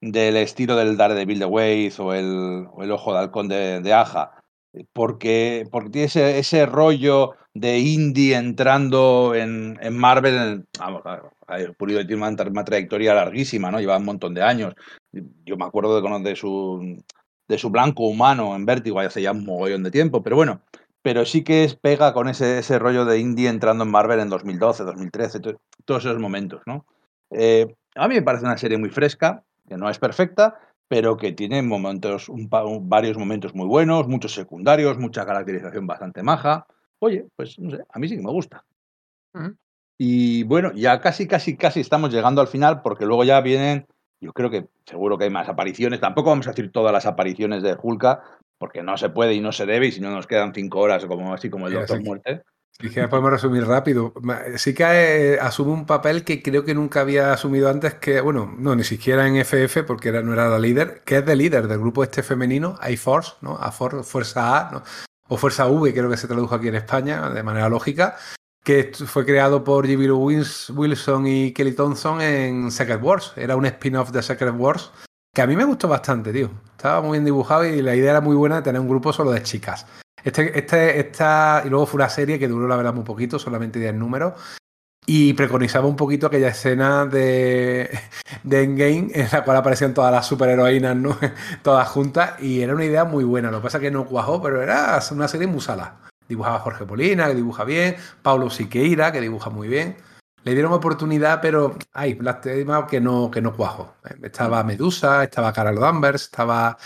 [0.00, 4.32] del estilo del Daredevil de Waze o el, o el Ojo de Halcón de, Aja.
[4.92, 10.64] Porque, porque tiene ese, ese, rollo de indie entrando en, en Marvel.
[10.78, 11.02] vamos,
[11.76, 13.80] Pulido tiene una, trayectoria larguísima, ¿no?
[13.80, 14.74] Lleva un montón de años.
[15.44, 17.02] Yo me acuerdo de, de, su,
[17.48, 20.22] de su blanco humano en Vértigo hace ya un mogollón de tiempo.
[20.22, 20.62] Pero bueno,
[21.02, 24.30] pero sí que es pega con ese, ese rollo de indie entrando en Marvel en
[24.30, 25.40] 2012, 2013,
[25.84, 26.86] todos esos momentos, ¿no?
[27.30, 30.58] Eh, a mí me parece una serie muy fresca, que no es perfecta,
[30.88, 32.30] pero que tiene momentos,
[32.82, 36.66] varios momentos muy buenos, muchos secundarios, mucha caracterización bastante maja.
[36.98, 38.64] Oye, pues no sé, a mí sí que me gusta.
[39.98, 43.86] Y bueno, ya casi, casi, casi estamos llegando al final, porque luego ya vienen,
[44.22, 46.00] yo creo que seguro que hay más apariciones.
[46.00, 48.22] Tampoco vamos a decir todas las apariciones de Hulka,
[48.56, 51.04] porque no se puede y no se debe, y si no nos quedan cinco horas,
[51.06, 52.42] como así como el Doctor Muerte.
[52.80, 54.14] Y que podemos resumir rápido.
[54.56, 54.84] Sí que
[55.34, 58.84] eh, asume un papel que creo que nunca había asumido antes, que, bueno, no, ni
[58.84, 62.02] siquiera en FF, porque era, no era la líder, que es de líder del grupo
[62.02, 63.56] este femenino, I-Force, ¿no?
[63.56, 64.82] A Fuerza A, ¿no?
[65.28, 68.16] o Fuerza V, creo que se tradujo aquí en España, de manera lógica,
[68.62, 70.12] que fue creado por J.B.
[70.12, 73.32] Wilson y Kelly Thompson en Secret Wars.
[73.36, 74.90] Era un spin-off de Secret Wars
[75.34, 76.50] que a mí me gustó bastante, tío.
[76.76, 79.30] Estaba muy bien dibujado y la idea era muy buena de tener un grupo solo
[79.30, 79.86] de chicas.
[80.22, 83.78] Este, este, esta, y luego fue una serie que duró la verdad muy poquito, solamente
[83.78, 84.34] 10 números.
[85.04, 87.90] Y preconizaba un poquito aquella escena de,
[88.44, 91.18] de Endgame en la cual aparecían todas las superheroínas, ¿no?
[91.62, 92.40] todas juntas.
[92.40, 93.50] Y era una idea muy buena.
[93.50, 95.96] Lo que pasa es que no cuajó, pero era una serie musala.
[96.32, 97.94] Dibujaba Jorge Polina, que dibuja bien.
[98.22, 99.96] Paulo Siqueira, que dibuja muy bien.
[100.44, 103.96] Le dieron oportunidad, pero hay lástima que no, que no cuajo.
[104.22, 106.78] Estaba Medusa, estaba Carol Danvers, estaba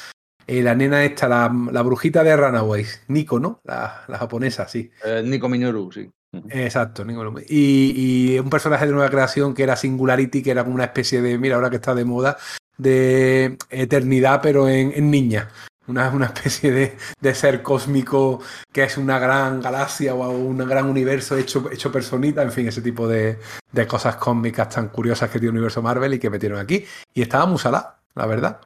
[0.49, 3.61] eh, la nena esta, la, brujita de Runaways, Nico, ¿no?
[3.63, 4.91] La, japonesa, sí.
[5.05, 6.11] Eh, Nico Minoru, sí.
[6.51, 10.75] Exacto, Nico y, y, un personaje de nueva creación que era Singularity, que era como
[10.75, 12.37] una especie de, mira, ahora que está de moda,
[12.77, 15.51] de eternidad, pero en niña
[15.89, 18.41] una, una especie de, de, ser cósmico
[18.73, 22.83] que es una gran galaxia o un gran universo hecho, hecho personita, en fin, ese
[22.83, 23.39] tipo de,
[23.73, 26.85] de cosas cósmicas tan curiosas que tiene el universo Marvel y que metieron aquí.
[27.15, 28.61] Y estaba Musala, la verdad.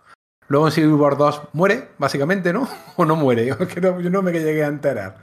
[0.48, 2.68] Luego en Civil War 2 muere, básicamente, ¿no?
[2.96, 3.46] O no muere,
[3.80, 5.18] yo no me llegué a enterar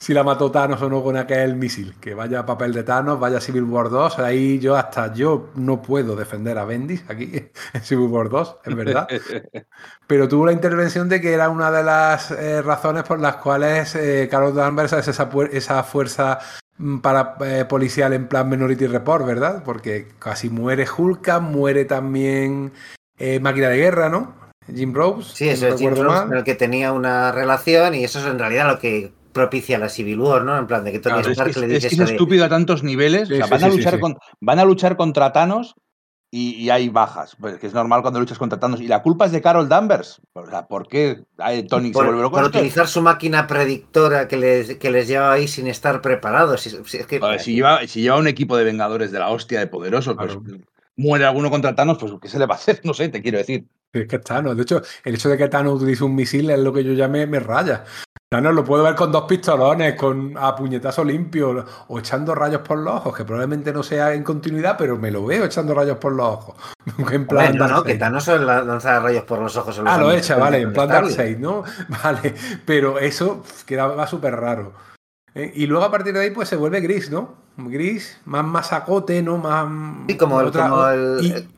[0.00, 1.94] si la mató Thanos o no con aquel misil.
[2.00, 4.18] Que vaya papel de Thanos, vaya Civil War 2.
[4.18, 7.30] Ahí yo hasta yo no puedo defender a Bendis aquí
[7.74, 9.06] en Civil War 2, es verdad.
[10.06, 13.94] Pero tuvo la intervención de que era una de las eh, razones por las cuales
[13.94, 16.38] eh, Carlos Danvers es esa, esa fuerza
[16.78, 19.62] mm, para eh, policial en plan Minority Report, ¿verdad?
[19.62, 22.72] Porque casi muere Hulk, muere también
[23.42, 24.32] Máquina de Guerra, ¿no?
[24.74, 25.32] Jim Rose.
[25.34, 28.38] Sí, es el Jim Rose con el que tenía una relación y eso es en
[28.38, 30.56] realidad lo que propicia la Civil War, ¿no?
[30.58, 31.88] En plan de que Tony Stark es, le dice.
[31.88, 33.28] Es, que es estúpido a tantos niveles.
[33.28, 35.74] van, a luchar Con, van a luchar contra Thanos
[36.32, 38.80] y, hay bajas, pues que es normal cuando luchas contra Thanos.
[38.80, 40.20] Y la culpa es de Carol Danvers.
[40.32, 41.24] O sea, ¿por qué
[41.68, 42.36] Tony por, se vuelve loco?
[42.36, 46.60] Por utilizar su máquina predictora que les, que les lleva ahí sin estar preparados.
[46.60, 50.36] Si, si, lleva, si lleva un equipo de Vengadores de la hostia de poderosos, pues
[51.00, 52.80] muere alguno contra Thanos, pues ¿qué se le va a hacer?
[52.84, 53.66] No sé, te quiero decir.
[53.92, 56.72] Es que Thanos, de hecho, el hecho de que Thanos utilice un misil es lo
[56.72, 57.84] que yo llamé me raya.
[58.28, 62.78] Thanos lo puedo ver con dos pistolones, con a puñetazo limpio o echando rayos por
[62.78, 66.12] los ojos, que probablemente no sea en continuidad, pero me lo veo echando rayos por
[66.12, 66.54] los ojos.
[67.10, 69.82] en plan no, no, que Thanos lanza rayos por los ojos.
[69.84, 71.64] ah, lo echa, vale, en plan Darkseid, ¿no?
[72.04, 74.74] Vale, pero eso quedaba súper raro.
[75.34, 75.50] ¿eh?
[75.52, 77.49] Y luego a partir de ahí pues se vuelve gris, ¿no?
[77.68, 79.38] Gris, más masacote, ¿no?
[79.38, 79.66] Más...
[80.08, 81.48] Sí, como, el, como el,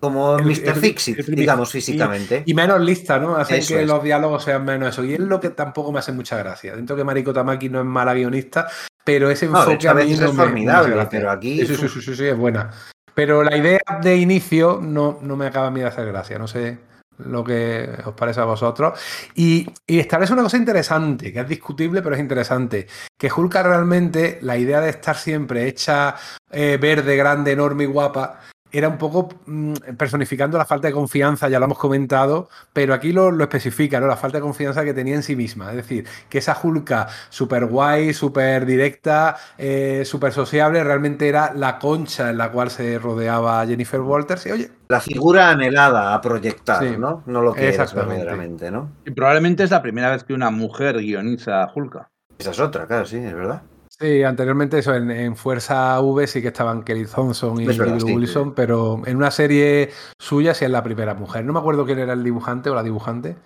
[0.00, 0.74] como Mr.
[0.76, 2.42] Fixit, digamos, físicamente.
[2.46, 3.36] Y, menos lista, ¿no?
[3.36, 5.04] Hacen que los diálogos sean menos eso.
[5.04, 6.76] Y es lo que tampoco me hace mucha gracia.
[6.76, 8.68] Dentro que Mariko Tamaki no es mala guionista,
[9.04, 11.66] pero ese enfoque a, veces es formidable, pero aquí.
[11.66, 12.70] Sí, sí, sí, sí, es buena.
[13.14, 16.38] Pero la idea de inicio no, no me acaba a mí de hacer gracia.
[16.38, 16.87] No sé
[17.18, 18.98] lo que os parece a vosotros.
[19.34, 22.86] Y, y establece una cosa interesante, que es discutible, pero es interesante.
[23.16, 26.16] Que Hulka realmente, la idea de estar siempre hecha
[26.50, 28.40] eh, verde, grande, enorme y guapa,
[28.72, 33.12] era un poco mm, personificando la falta de confianza, ya lo hemos comentado, pero aquí
[33.12, 34.06] lo, especifica, ¿no?
[34.06, 35.70] La falta de confianza que tenía en sí misma.
[35.70, 41.78] Es decir, que esa Hulka súper guay, súper directa, eh, súper sociable, realmente era la
[41.78, 44.46] concha en la cual se rodeaba Jennifer Walters.
[44.46, 44.70] Y oye.
[44.88, 47.22] La figura anhelada a proyectar, ¿no?
[47.26, 48.90] No lo que es verdaderamente, ¿no?
[49.04, 52.08] Y probablemente es la primera vez que una mujer guioniza a Hulka.
[52.38, 53.62] Esa es otra, claro, sí, es verdad.
[54.00, 59.16] Sí, anteriormente eso, en, Fuerza V sí que estaban Kelly Thompson y Wilson, pero en
[59.16, 61.44] una serie suya sí es la primera mujer.
[61.44, 63.36] No me acuerdo quién era el dibujante o la dibujante,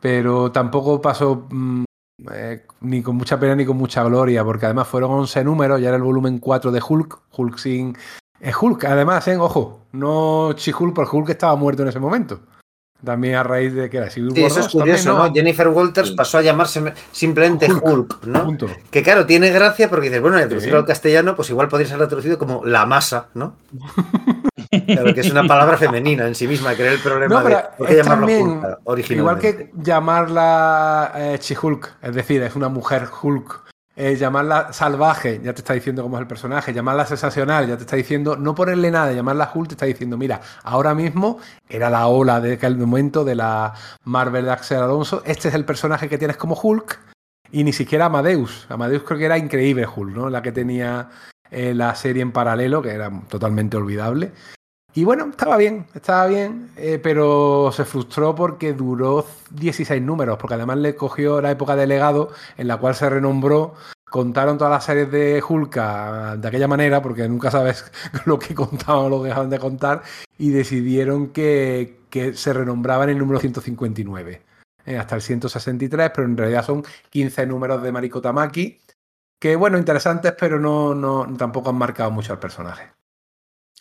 [0.00, 1.84] pero tampoco pasó mm,
[2.32, 5.88] eh, ni con mucha pena ni con mucha gloria, porque además fueron 11 números, ya
[5.88, 7.96] era el volumen 4 de Hulk, Hulk sin...
[8.40, 9.36] Es Hulk, además, ¿eh?
[9.36, 12.40] ojo, no Chi-Hulk, porque Hulk estaba muerto en ese momento.
[13.04, 15.32] También a raíz de que era Civil sí, eso es curioso, ¿no?
[15.32, 18.56] Jennifer Walters pasó a llamarse simplemente Hulk, ¿no?
[18.90, 21.98] Que claro, tiene gracia porque dices, bueno, en el al castellano, pues igual podría ser
[21.98, 23.54] traducido como la masa, ¿no?
[24.86, 27.86] claro, que es una palabra femenina en sí misma, que era el problema de por
[27.86, 29.14] qué llamarlo Hulk originalmente.
[29.14, 33.68] Igual que llamarla eh, Chi-Hulk, es decir, es una mujer Hulk
[34.00, 37.82] eh, llamarla salvaje, ya te está diciendo cómo es el personaje, llamarla sensacional, ya te
[37.82, 42.06] está diciendo, no ponerle nada, llamarla Hulk, te está diciendo, mira, ahora mismo era la
[42.06, 46.16] ola de aquel momento de la Marvel de Axel Alonso, este es el personaje que
[46.16, 47.00] tienes como Hulk,
[47.50, 48.66] y ni siquiera Amadeus.
[48.68, 50.30] Amadeus creo que era increíble Hulk, ¿no?
[50.30, 51.08] La que tenía
[51.50, 54.30] eh, la serie en paralelo, que era totalmente olvidable.
[54.98, 60.54] Y bueno, estaba bien, estaba bien, eh, pero se frustró porque duró 16 números, porque
[60.54, 63.74] además le cogió la época de legado en la cual se renombró.
[64.10, 67.84] Contaron todas las series de Hulka de aquella manera, porque nunca sabes
[68.26, 70.02] lo que contaban o lo que dejaban de contar,
[70.36, 72.00] y decidieron que,
[72.34, 74.42] se renombraba en el número 159,
[74.84, 78.80] eh, hasta el 163, pero en realidad son 15 números de Mariko Tamaki,
[79.38, 82.97] que bueno, interesantes, pero no tampoco han marcado mucho al personaje.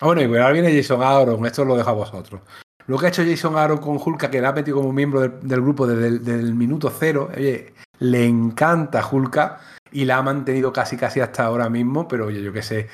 [0.01, 2.42] Bueno, y ahora viene Jason Aaron, esto lo dejo a vosotros.
[2.85, 5.61] Lo que ha hecho Jason Aaron con Hulka, que la ha metido como miembro del,
[5.61, 9.59] grupo desde el minuto cero, oye, le encanta Hulka
[9.92, 12.88] y la ha mantenido casi casi hasta ahora mismo, pero oye, yo qué sé.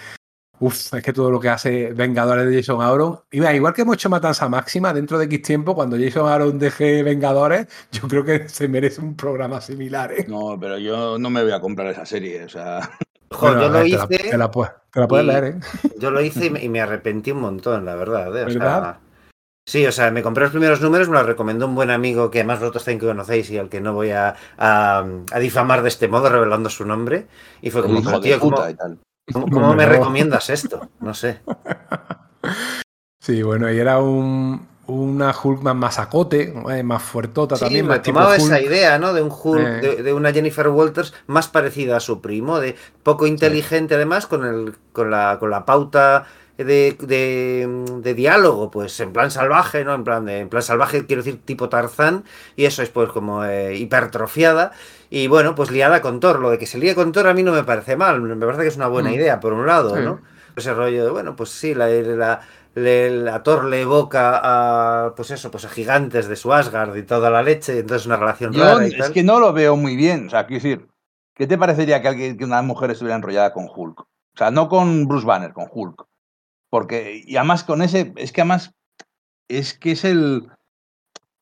[0.59, 3.19] Uf, es que todo lo que hace Vengadores de Jason Aaron.
[3.31, 7.03] Y igual que hemos hecho Matanza Máxima, dentro de X tiempo, cuando Jason Aaron deje
[7.03, 10.13] Vengadores, yo creo que se merece un programa similar.
[10.13, 10.25] ¿eh?
[10.27, 12.89] No, pero yo no me voy a comprar esa serie, o sea.
[13.29, 14.07] yo lo hice.
[14.07, 14.49] Te la,
[15.07, 15.59] puedes leer, ¿eh?
[15.99, 18.35] Yo lo hice y me, arrepentí un montón, la verdad.
[18.37, 18.95] ¿eh?
[19.67, 22.39] sí, o sea, me compré los primeros números, me lo recomendó un buen amigo que
[22.39, 25.05] además vosotros también que conocéis y al que no voy a, a,
[25.39, 27.27] difamar de este modo, revelando su nombre.
[27.61, 30.89] Y fue como, tío, ¿cómo, me recomiendas esto?
[30.99, 31.41] No sé.
[33.23, 37.87] Sí, bueno, y era un, una Hulk más masacote, eh, más fuertota también.
[37.87, 39.13] Me tomaba esa idea, ¿no?
[39.13, 40.03] De un Hulk, eh.
[40.03, 44.75] de, una Jennifer Walters más parecida a su primo, de poco inteligente además, con, el,
[44.91, 46.25] con, la, con la pauta
[46.57, 49.93] de, de, diálogo, pues en plan salvaje, ¿no?
[49.93, 53.45] En plan, de, en plan salvaje, quiero decir, tipo Tarzán, y eso es pues como
[53.45, 54.71] eh, hipertrofiada.
[55.09, 56.39] Y bueno, pues liada con Thor.
[56.39, 58.63] Lo de que se líe con Thor a mí no me parece mal, me parece
[58.63, 59.13] que es una buena mm.
[59.13, 60.19] idea, por un lado, ¿no?
[60.55, 62.41] Ese rollo de, bueno, pues sí, la, la
[62.75, 67.29] la Thor le evoca a pues eso, pues a gigantes de su Asgard y toda
[67.29, 70.45] la leche, entonces una relación rara Es que no lo veo muy bien, o sea,
[70.47, 70.87] quiero decir,
[71.35, 73.99] ¿qué te parecería que alguien que una mujer estuviera enrollada con Hulk?
[73.99, 76.05] O sea, no con Bruce Banner, con Hulk.
[76.69, 78.73] Porque y además con ese es que además
[79.47, 80.47] es que es el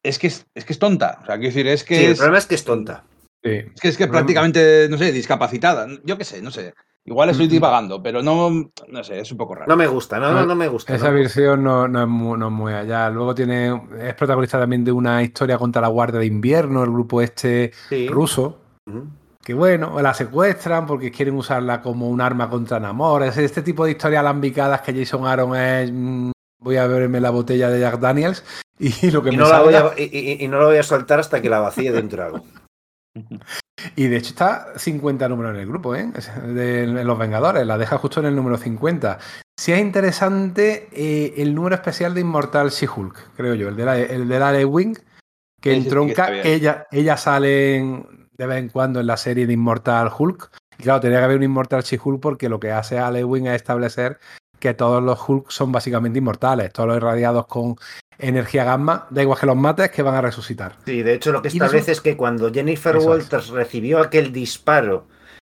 [0.04, 2.40] es que es, que es tonta, o sea, quiero decir, es que sí, el problema
[2.40, 3.06] es que es tonta.
[3.44, 5.88] Es que es que prácticamente, no sé, discapacitada.
[6.04, 6.74] Yo qué sé, no sé.
[7.04, 9.68] Igual estoy divagando, pero no, no sé, es un poco raro.
[9.68, 10.94] No me gusta, no, no, no me gusta.
[10.94, 13.10] Esa versión no, no, es muy, no, es muy, allá.
[13.10, 17.22] Luego tiene, es protagonista también de una historia contra la Guardia de Invierno, el grupo
[17.22, 18.08] este sí.
[18.08, 18.60] ruso.
[18.86, 19.10] Uh -huh.
[19.42, 23.24] Que bueno, la secuestran porque quieren usarla como un arma contra Namor.
[23.24, 25.92] Es este tipo de historias alambicadas que Jason Aaron es.
[25.92, 28.44] Mmm, voy a beberme la botella de Jack Daniels
[28.78, 29.72] y lo que y me no, salga...
[29.72, 32.22] la voy a, y, y, no la voy a soltar hasta que la vacíe dentro
[32.22, 32.46] de algo.
[33.96, 36.12] Y de hecho está 50 números en el grupo, ¿eh?
[36.48, 39.20] De, Los Vengadores, la deja justo en el número 50.
[39.58, 44.00] Si es interesante eh, el número especial de Inmortal She-Hulk, creo yo, el de la,
[44.00, 44.96] el de la Wing,
[45.62, 49.18] que sí, entronca, sí, que ella, ella sale en, de vez en cuando en la
[49.18, 50.52] serie de Inmortal Hulk.
[50.80, 54.20] Y claro, tenía que haber un Inmortal She-Hulk porque lo que hace Wing es establecer
[54.62, 57.76] que todos los Hulk son básicamente inmortales, todos los irradiados con
[58.18, 60.78] energía gamma, da igual que los mates, que van a resucitar.
[60.86, 63.52] Sí, de hecho lo que establece es que cuando Jennifer Eso Walters es.
[63.52, 65.08] recibió aquel disparo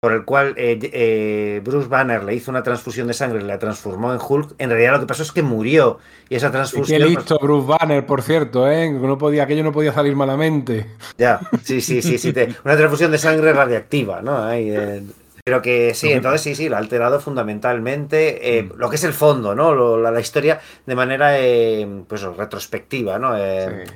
[0.05, 3.57] por el cual eh, eh, Bruce Banner le hizo una transfusión de sangre y la
[3.57, 5.97] transformó en Hulk, en realidad lo que pasó es que murió.
[6.29, 7.01] Y esa transfusión.
[7.01, 8.91] Y qué listo Bruce Banner, por cierto, ¿eh?
[8.91, 10.85] No podía, aquello no podía salir malamente.
[11.17, 12.33] Ya, sí, sí, sí, sí.
[12.33, 14.43] Te, una transfusión de sangre radiactiva, ¿no?
[14.43, 15.01] Ahí, eh,
[15.45, 18.71] pero que sí, entonces sí, sí, lo ha alterado fundamentalmente eh, Mm.
[18.77, 19.75] lo que es el fondo, ¿no?
[19.75, 23.37] Lo, la, la, historia de manera eh, pues retrospectiva, ¿no?
[23.37, 23.93] Eh, sí.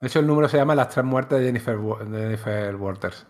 [0.00, 3.26] De hecho, el número se llama Las tres muertes de Jennifer, de Jennifer Waters.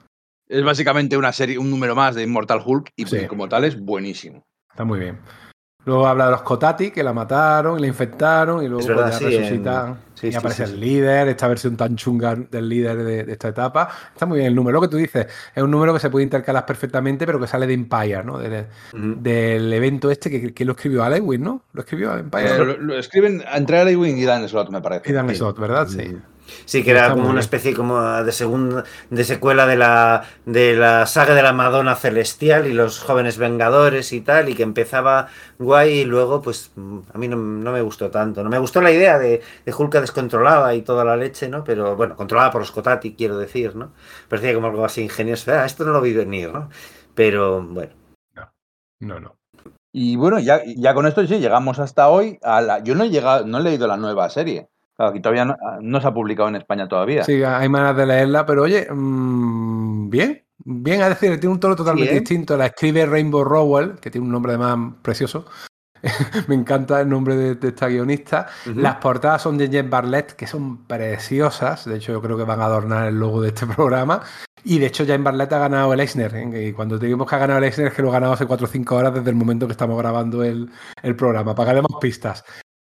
[0.46, 3.26] Es básicamente una serie, un número más de Immortal Hulk y sí.
[3.26, 4.42] como tal es buenísimo.
[4.70, 5.18] Está muy bien.
[5.84, 9.20] Luego habla de los Kotati, que la mataron y la infectaron y luego verdad, pues,
[9.20, 9.88] ya sí, resucitan.
[9.88, 9.96] En...
[10.14, 13.88] Sí, y aparece el líder, esta versión tan chunga del líder de, de, esta etapa.
[14.12, 14.76] Está muy bien el número.
[14.76, 17.66] Lo que tú dices, es un número que se puede intercalar perfectamente, pero que sale
[17.66, 18.38] de Empire, ¿no?
[18.38, 19.16] Del, uh -huh.
[19.16, 21.62] del evento este que, que, lo escribió Alewin, ¿no?
[21.72, 22.54] Lo escribió Empire.
[22.54, 25.10] Eh, lo, lo, escriben entre Alewin y Dan Slott, me parece.
[25.10, 25.88] Y Dan Slott, ¿verdad?
[25.88, 25.98] Sí.
[25.98, 26.16] sí.
[26.64, 31.06] Sí, que era como una especie como de segunda, de secuela de la, de la
[31.06, 36.00] saga de la Madonna Celestial y los jóvenes Vengadores y tal, y que empezaba guay
[36.00, 36.72] y luego, pues,
[37.12, 38.42] a mí no, no me gustó tanto.
[38.42, 41.64] No me gustó la idea de, de Hulk descontrolada y toda la leche, ¿no?
[41.64, 43.92] Pero, bueno, controlada por los Kotati, quiero decir, ¿no?
[44.28, 45.52] Parecía como algo así ingenioso.
[45.52, 46.68] Ah, esto no lo vi venir, ¿no?
[47.14, 47.92] Pero, bueno.
[48.34, 48.52] No,
[49.00, 49.36] no, no.
[49.92, 52.38] Y bueno, ya, ya con esto sí, llegamos hasta hoy.
[52.42, 54.68] A la, yo no he llegado, no he leído la nueva serie.
[55.02, 57.24] Claro, aquí todavía no, no, se ha publicado en España todavía.
[57.24, 61.74] Sí, hay maneras de leerla, pero oye, mmm, bien, bien, es decir, tiene un tono
[61.74, 62.20] totalmente sí, ¿eh?
[62.20, 62.56] distinto.
[62.56, 65.46] La escribe Rainbow Rowell, que tiene un nombre además precioso.
[66.46, 68.46] Me encanta el nombre de, de esta guionista.
[68.64, 68.76] Uh -huh.
[68.76, 71.84] Las portadas son de Jen Barlett, que son preciosas.
[71.84, 74.20] De hecho, yo creo que van a adornar el logo de este programa.
[74.62, 76.32] Y de hecho, Jen Barlett ha ganado el Eisner.
[76.36, 76.68] ¿eh?
[76.68, 78.46] Y cuando te digo que ha ganado el Eisner, es que lo ha ganado hace
[78.46, 80.70] 4 o 5 horas desde el momento que estamos grabando el,
[81.02, 81.56] el programa.
[81.56, 82.44] Para que demos pistas.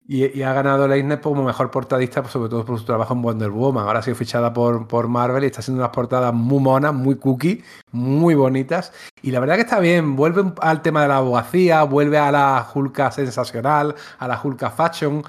[0.06, 3.50] Y, ha ganado Leisner como mejor portadista, pues sobre todo por su trabajo en Wonder
[3.50, 3.86] Woman.
[3.86, 7.16] Ahora ha sido fichada por, por Marvel y está haciendo unas portadas muy monas, muy
[7.16, 8.92] cookie, muy bonitas.
[9.22, 10.14] Y la verdad que está bien.
[10.14, 15.22] Vuelve al tema de la abogacía, vuelve a la Hulka sensacional, a la Hulka fashion.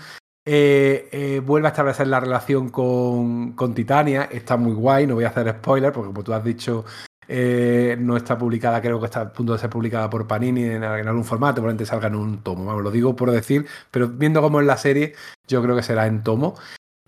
[0.48, 4.28] Eh, eh, vuelve a establecer la relación con, con Titania.
[4.30, 6.84] Está muy guay, no voy a hacer spoiler, porque como tú has dicho,
[7.28, 10.84] eh, no está publicada, creo que está a punto de ser publicada por Panini en,
[10.84, 14.42] en algún formato, probablemente salga en un tomo, vamos, lo digo por decir, pero viendo
[14.42, 15.14] cómo es la serie,
[15.48, 16.56] yo creo que será en tomo.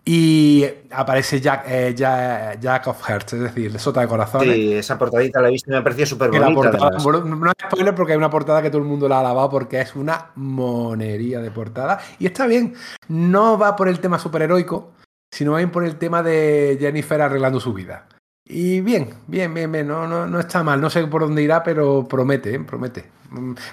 [0.10, 4.56] Y aparece Jack, eh, Jack, Jack, of Hearts, es decir, Sota de Corazones.
[4.56, 6.54] Sí, esa portadita la he visto y me ha parecido súper bonita.
[6.54, 9.50] Portada, no es spoiler porque hay una portada que todo el mundo la ha alabado
[9.50, 12.00] porque es una monería de portada.
[12.20, 12.74] Y está bien,
[13.10, 14.94] no va por el tema superheroico,
[15.30, 18.08] sino va bien por el tema de Jennifer arreglando su vida.
[18.50, 20.80] Y bien, bien, bien, bien, no, no, no está mal.
[20.80, 22.60] No sé por dónde irá, pero promete, ¿eh?
[22.60, 23.06] promete.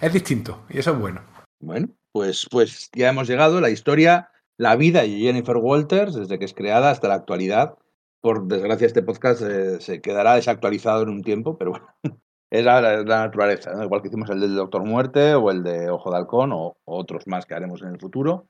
[0.01, 1.23] Es distinto y eso es bueno.
[1.61, 3.61] Bueno, pues, pues ya hemos llegado.
[3.61, 7.77] La historia, la vida de Jennifer Walters, desde que es creada hasta la actualidad.
[8.21, 11.87] Por desgracia, este podcast eh, se quedará desactualizado en un tiempo, pero bueno,
[12.51, 13.73] es la, la, la naturaleza.
[13.75, 13.85] ¿no?
[13.85, 16.99] Igual que hicimos el del Doctor Muerte o el de Ojo de Halcón o, o
[16.99, 18.47] otros más que haremos en el futuro.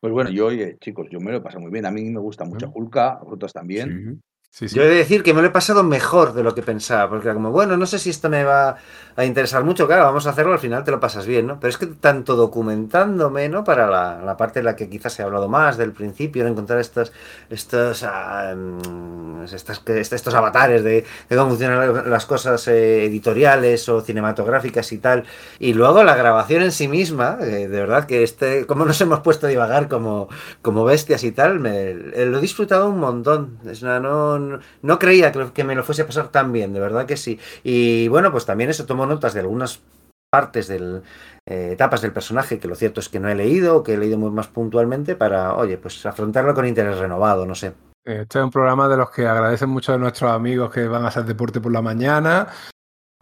[0.00, 1.86] Pues bueno, yo, oye, chicos, yo me lo paso muy bien.
[1.86, 4.22] A mí me gusta mucho Hulka, a vosotros también.
[4.58, 7.26] Yo he de decir que me lo he pasado mejor de lo que pensaba, porque
[7.26, 8.78] era como, bueno, no sé si esto me va
[9.14, 11.60] a interesar mucho, claro, vamos a hacerlo, al final te lo pasas bien, ¿no?
[11.60, 13.64] Pero es que tanto documentándome, ¿no?
[13.64, 17.12] Para la, parte en la que quizás he hablado más del principio, de encontrar estos,
[17.50, 24.98] estos, uh, estas, estos avatares de, cómo funcionan las cosas eh, editoriales o cinematográficas y
[24.98, 25.24] tal,
[25.58, 29.20] y luego la grabación en sí misma, eh, de verdad que este, como nos hemos
[29.20, 30.28] puesto a divagar como,
[30.60, 35.32] como bestias y tal, me, lo he disfrutado un montón, es una, no, no, creía
[35.32, 37.38] que, me lo fuese a pasar tan bien, de verdad que sí.
[37.62, 39.82] Y bueno, pues también eso tomo notas de algunas
[40.30, 41.02] partes del
[41.48, 44.18] eh, etapas del personaje que lo cierto es que no he leído, que he leído
[44.18, 47.74] muy más puntualmente para, oye, pues afrontarlo con interés renovado, no sé.
[48.04, 51.08] Este es un programa de los que agradecen mucho a nuestros amigos que van a
[51.08, 52.48] hacer deporte por la mañana,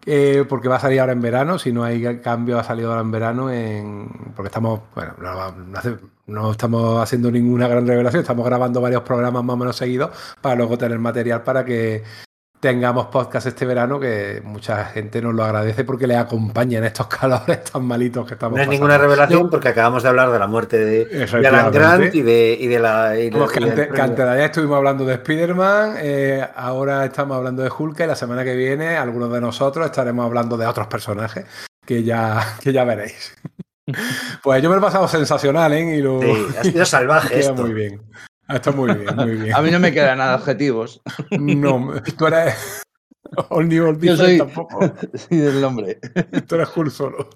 [0.07, 3.02] eh, porque va a salir ahora en verano, si no hay cambio ha salido ahora
[3.02, 3.50] en verano,
[4.34, 5.55] porque estamos, bueno, no,
[6.26, 10.10] no, estamos haciendo ninguna gran revelación, estamos grabando varios programas más o menos seguidos
[10.41, 12.02] para luego tener material para que
[12.65, 17.07] tengamos podcast este verano, que mucha gente nos lo agradece porque le acompaña en estos
[17.20, 20.47] calores tan malitos que estamos No es ninguna revelación porque acabamos de hablar de la
[20.47, 23.20] muerte de, Alan Grant y de, y de la...
[23.20, 28.01] Y que, antes, de ayer estuvimos hablando de Spider-Man, eh, ahora estamos hablando de Hulk
[28.01, 31.44] y la semana que viene algunos de nosotros estaremos hablando de otros personajes
[31.84, 33.36] que ya, que ya veréis.
[34.43, 35.97] Pues yo me he pasado sensacional, ¿eh?
[35.99, 37.41] Y lo, sí, ha sido salvaje.
[37.41, 37.55] esto.
[37.55, 38.01] muy bien.
[38.47, 39.55] Ah, está muy bien, muy bien.
[39.55, 41.01] A mí no me quedan nada adjetivos.
[41.39, 42.83] No, tú eres.
[43.49, 44.39] All New Yo soy...
[44.39, 44.81] tampoco.
[45.15, 45.99] Sí, del nombre.
[46.47, 47.29] Tú eres cool solo.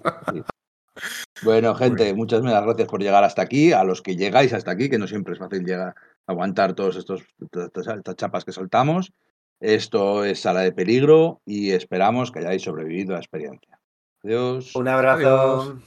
[1.43, 3.71] Bueno, gente, muchas gracias por llegar hasta aquí.
[3.71, 5.95] A los que llegáis hasta aquí, que no siempre es fácil llegar a
[6.27, 9.11] aguantar todos estos estas chapas que soltamos.
[9.59, 13.79] Esto es Sala de Peligro y esperamos que hayáis sobrevivido a la experiencia.
[14.23, 14.75] Adiós.
[14.75, 15.79] Un abrazo.